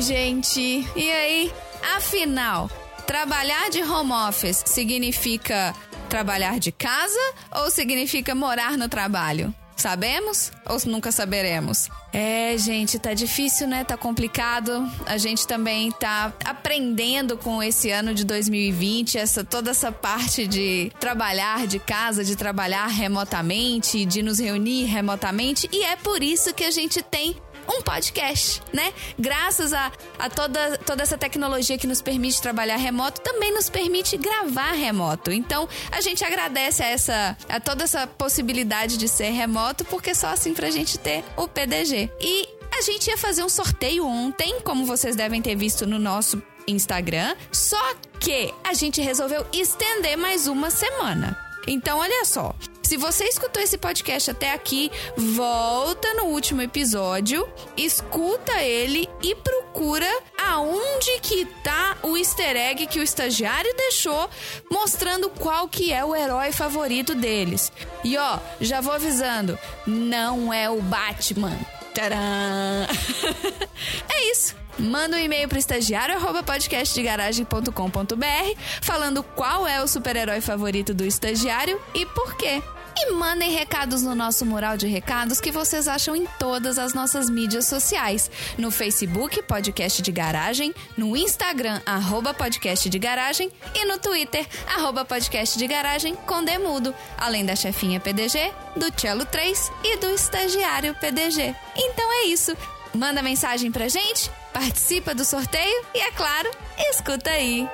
gente. 0.05 0.87
E 0.95 1.11
aí? 1.11 1.53
Afinal, 1.97 2.71
trabalhar 3.07 3.71
de 3.71 3.83
home 3.83 4.13
office 4.13 4.63
significa 4.67 5.75
trabalhar 6.09 6.59
de 6.59 6.71
casa 6.71 7.19
ou 7.57 7.71
significa 7.71 8.35
morar 8.35 8.77
no 8.77 8.89
trabalho? 8.89 9.55
Sabemos 9.77 10.53
ou 10.67 10.79
nunca 10.87 11.11
saberemos? 11.11 11.89
É, 12.13 12.57
gente, 12.57 12.99
tá 12.99 13.13
difícil, 13.13 13.67
né? 13.67 13.83
Tá 13.83 13.97
complicado. 13.97 14.89
A 15.05 15.19
gente 15.19 15.47
também 15.47 15.91
tá 15.91 16.33
aprendendo 16.45 17.37
com 17.37 17.61
esse 17.63 17.91
ano 17.91 18.15
de 18.15 18.25
2020, 18.25 19.19
essa 19.19 19.43
toda 19.43 19.73
essa 19.73 19.91
parte 19.91 20.47
de 20.47 20.93
trabalhar 21.01 21.67
de 21.67 21.81
casa, 21.81 22.23
de 22.23 22.37
trabalhar 22.37 22.87
remotamente, 22.87 24.05
de 24.05 24.23
nos 24.23 24.39
reunir 24.39 24.85
remotamente, 24.85 25.69
e 25.73 25.83
é 25.83 25.97
por 25.97 26.23
isso 26.23 26.55
que 26.55 26.65
a 26.65 26.71
gente 26.71 27.03
tem 27.03 27.37
um 27.69 27.83
podcast, 27.83 28.63
né? 28.73 28.93
Graças 29.19 29.73
a, 29.73 29.93
a 30.19 30.29
toda, 30.29 30.79
toda 30.79 31.03
essa 31.03 31.17
tecnologia 31.19 31.79
que 31.79 31.87
nos 31.87 32.03
permite 32.03 32.41
trabalhar 32.41 32.77
remoto, 32.77 33.21
também 33.21 33.53
nos 33.53 33.69
permite 33.69 34.17
gravar 34.17 34.73
remoto. 34.73 35.33
Então, 35.33 35.69
a 35.91 36.01
gente 36.01 36.25
agradece 36.25 36.83
a, 36.83 36.87
essa, 36.87 37.37
a 37.49 37.61
toda 37.61 37.85
essa 37.85 38.07
possibilidade 38.07 38.97
de 38.97 39.09
ser 39.09 39.31
remoto, 39.31 39.85
porque 39.85 40.15
só 40.15 40.29
assim 40.29 40.55
pra 40.55 40.71
gente 40.71 40.99
ter 40.99 41.25
o 41.37 41.49
PDG. 41.49 42.11
E 42.21 42.49
a 42.77 42.83
gente 42.83 43.09
ia 43.09 43.17
fazer 43.17 43.45
um 43.45 43.49
sorteio 43.49 44.07
ontem, 44.07 44.61
como 44.63 44.85
vocês 44.85 45.15
devem 45.15 45.41
ter 45.41 45.55
visto 45.55 45.87
no 45.87 45.99
nosso 45.99 46.43
Instagram, 46.67 47.37
só 47.53 47.95
que 48.19 48.53
a 48.65 48.75
gente 48.75 49.01
resolveu 49.01 49.47
estender 49.53 50.17
mais 50.17 50.47
uma 50.47 50.71
semana. 50.71 51.44
Então, 51.67 51.99
olha 51.99 52.25
só. 52.25 52.55
Se 52.85 52.99
você 52.99 53.25
escutou 53.25 53.63
esse 53.63 53.79
podcast 53.79 54.31
até 54.31 54.53
aqui, 54.53 54.93
volta 55.17 56.13
no 56.15 56.25
último 56.25 56.61
episódio, 56.61 57.49
escuta 57.79 58.63
ele 58.63 59.09
e 59.23 59.35
procura 59.35 60.07
aonde 60.37 61.19
que 61.23 61.47
tá 61.65 61.97
o 62.03 62.15
easter 62.15 62.55
egg 62.55 62.87
que 62.87 63.01
o 63.01 63.03
estagiário 63.03 63.75
deixou, 63.75 64.29
mostrando 64.71 65.31
qual 65.31 65.67
que 65.67 65.95
é 65.95 66.05
o 66.05 66.15
herói 66.15 66.53
favorito 66.53 67.15
deles. 67.15 67.73
E 68.05 68.19
ó, 68.19 68.39
já 68.61 68.83
vou 68.83 68.93
avisando, 68.93 69.59
não 69.87 70.53
é 70.53 70.69
o 70.69 70.83
Batman. 70.83 71.59
Tcharam! 71.95 72.17
é 74.13 74.31
isso. 74.31 74.64
Manda 74.79 75.17
um 75.17 75.21
e-mail 75.21 75.49
para 75.49 75.59
estagiário 75.59 76.17
arroba 76.17 76.43
podcastdegaragem.com.br 76.43 78.61
falando 78.83 79.23
qual 79.23 79.67
é 79.67 79.83
o 79.83 79.87
super-herói 79.87 80.41
favorito 80.41 80.93
do 80.93 81.05
estagiário 81.05 81.81
e 81.95 82.05
por 82.07 82.37
quê. 82.37 82.63
E 82.97 83.13
mandem 83.13 83.51
recados 83.51 84.03
no 84.03 84.15
nosso 84.15 84.47
mural 84.47 84.77
de 84.77 84.87
recados 84.87 85.41
que 85.41 85.51
vocês 85.51 85.89
acham 85.89 86.15
em 86.15 86.27
todas 86.39 86.79
as 86.79 86.95
nossas 86.95 87.29
mídias 87.29 87.67
sociais. 87.67 88.31
No 88.57 88.71
Facebook, 88.71 89.43
Podcast 89.43 90.01
de 90.01 90.13
Garagem, 90.13 90.73
no 90.97 91.17
Instagram, 91.17 91.81
arroba 91.85 92.33
Podcast 92.33 92.89
de 92.89 92.99
Garagem 92.99 93.51
e 93.75 93.85
no 93.85 93.99
Twitter, 93.99 94.47
arroba 94.77 95.05
Podcast 95.05 95.59
de 95.59 95.67
Garagem 95.67 96.15
com 96.15 96.45
Demudo, 96.45 96.95
além 97.19 97.45
da 97.45 97.57
chefinha 97.57 97.99
PDG, 97.99 98.53
do 98.77 98.87
Cello 98.97 99.27
3 99.27 99.73
e 99.83 99.97
do 99.97 100.11
estagiário 100.11 100.95
PDG. 100.95 101.55
Então 101.77 102.13
é 102.13 102.27
isso. 102.27 102.57
Manda 102.95 103.23
mensagem 103.23 103.73
pra 103.73 103.89
gente, 103.89 104.31
participa 104.55 105.13
do 105.13 105.25
sorteio 105.25 105.85
e, 105.93 105.99
é 105.99 106.13
claro, 106.13 106.49
escuta 106.91 107.29
aí. 107.29 107.69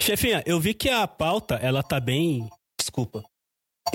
Chefinha, 0.00 0.42
eu 0.46 0.60
vi 0.60 0.72
que 0.72 0.88
a 0.88 1.06
pauta, 1.06 1.56
ela 1.56 1.82
tá 1.82 1.98
bem... 1.98 2.48
Desculpa. 2.80 3.22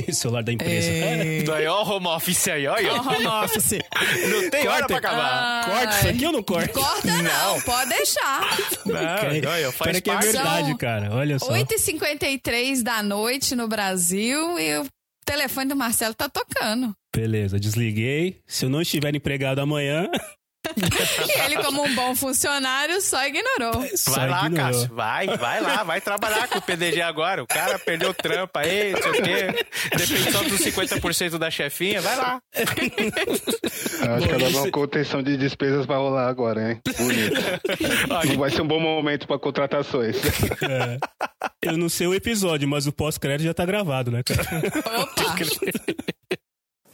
O 0.06 0.14
celular 0.14 0.44
da 0.44 0.52
empresa. 0.52 0.90
É. 0.90 1.44
Daí, 1.44 1.66
ó, 1.66 1.82
home 1.82 2.08
office 2.08 2.50
aí, 2.50 2.68
olha. 2.68 3.02
Home 3.02 3.26
office. 3.26 3.80
Não 4.30 4.50
tem 4.50 4.68
hora 4.68 4.86
pra 4.86 4.98
acabar. 4.98 5.66
Corta 5.66 5.98
isso 5.98 6.08
aqui 6.10 6.26
ou 6.26 6.32
não 6.34 6.44
corta? 6.44 6.74
Corta 6.74 7.22
não, 7.24 7.62
pode 7.62 7.90
deixar. 7.90 8.58
Não, 8.86 9.50
olha, 9.50 9.72
faz 9.72 9.92
Pera 9.92 10.02
que 10.02 10.10
é 10.10 10.18
verdade, 10.18 10.68
São 10.68 10.78
cara. 10.78 11.16
Olha 11.16 11.40
só. 11.40 11.50
8h53 11.52 12.84
da 12.84 13.02
noite 13.02 13.56
no 13.56 13.68
Brasil 13.68 14.60
e 14.60 14.78
o 14.78 14.88
telefone 15.26 15.70
do 15.70 15.76
Marcelo 15.76 16.14
tá 16.14 16.28
tocando. 16.30 16.94
Beleza, 17.18 17.60
desliguei. 17.60 18.40
Se 18.46 18.66
eu 18.66 18.70
não 18.70 18.82
estiver 18.82 19.16
empregado 19.16 19.60
amanhã, 19.60 20.08
E 20.76 21.42
ele, 21.42 21.64
como 21.64 21.84
um 21.84 21.96
bom 21.96 22.16
funcionário, 22.16 23.00
só 23.02 23.26
ignorou. 23.26 23.88
só 23.96 24.12
Vai 24.12 24.30
lá, 24.30 24.46
ignorou. 24.46 24.72
Cássio. 24.72 24.94
Vai, 24.94 25.28
vai 25.38 25.62
lá, 25.62 25.84
vai 25.84 26.02
trabalhar 26.02 26.48
com 26.48 26.60
o 26.60 26.62
PDG 26.62 27.02
agora. 27.02 27.44
O 27.44 27.48
cara 27.48 27.80
perdeu 27.80 28.10
o 28.10 28.14
trampo 28.14 28.58
aí, 28.60 28.92
não 28.92 29.02
sei 29.02 29.12
o 29.12 29.14
quê. 29.14 29.66
Depende 29.98 30.32
só 30.32 30.44
dos 30.44 30.60
50% 30.60 31.38
da 31.38 31.50
chefinha. 31.50 32.02
Vai 32.02 32.16
lá. 32.16 32.40
Acho 32.54 32.76
que 32.76 34.34
ela 34.34 34.50
vai 34.50 34.62
uma 34.62 34.72
contenção 34.72 35.24
de 35.24 35.38
despesas 35.38 35.86
pra 35.86 35.98
rolar 35.98 36.28
agora, 36.28 36.72
hein? 36.72 36.82
Bonito. 36.98 38.38
Vai 38.38 38.52
ser 38.52 38.62
um 38.62 38.68
bom 38.68 38.80
momento 38.80 39.28
pra 39.28 39.40
contratações. 39.40 40.18
É. 40.62 40.98
Eu 41.62 41.78
não 41.78 41.90
sei 41.90 42.08
o 42.08 42.14
episódio, 42.14 42.68
mas 42.68 42.88
o 42.88 42.92
pós-crédito 42.92 43.46
já 43.46 43.54
tá 43.54 43.66
gravado, 43.66 44.12
né, 44.12 44.22
cara? 44.24 44.44
Opa! 45.02 45.36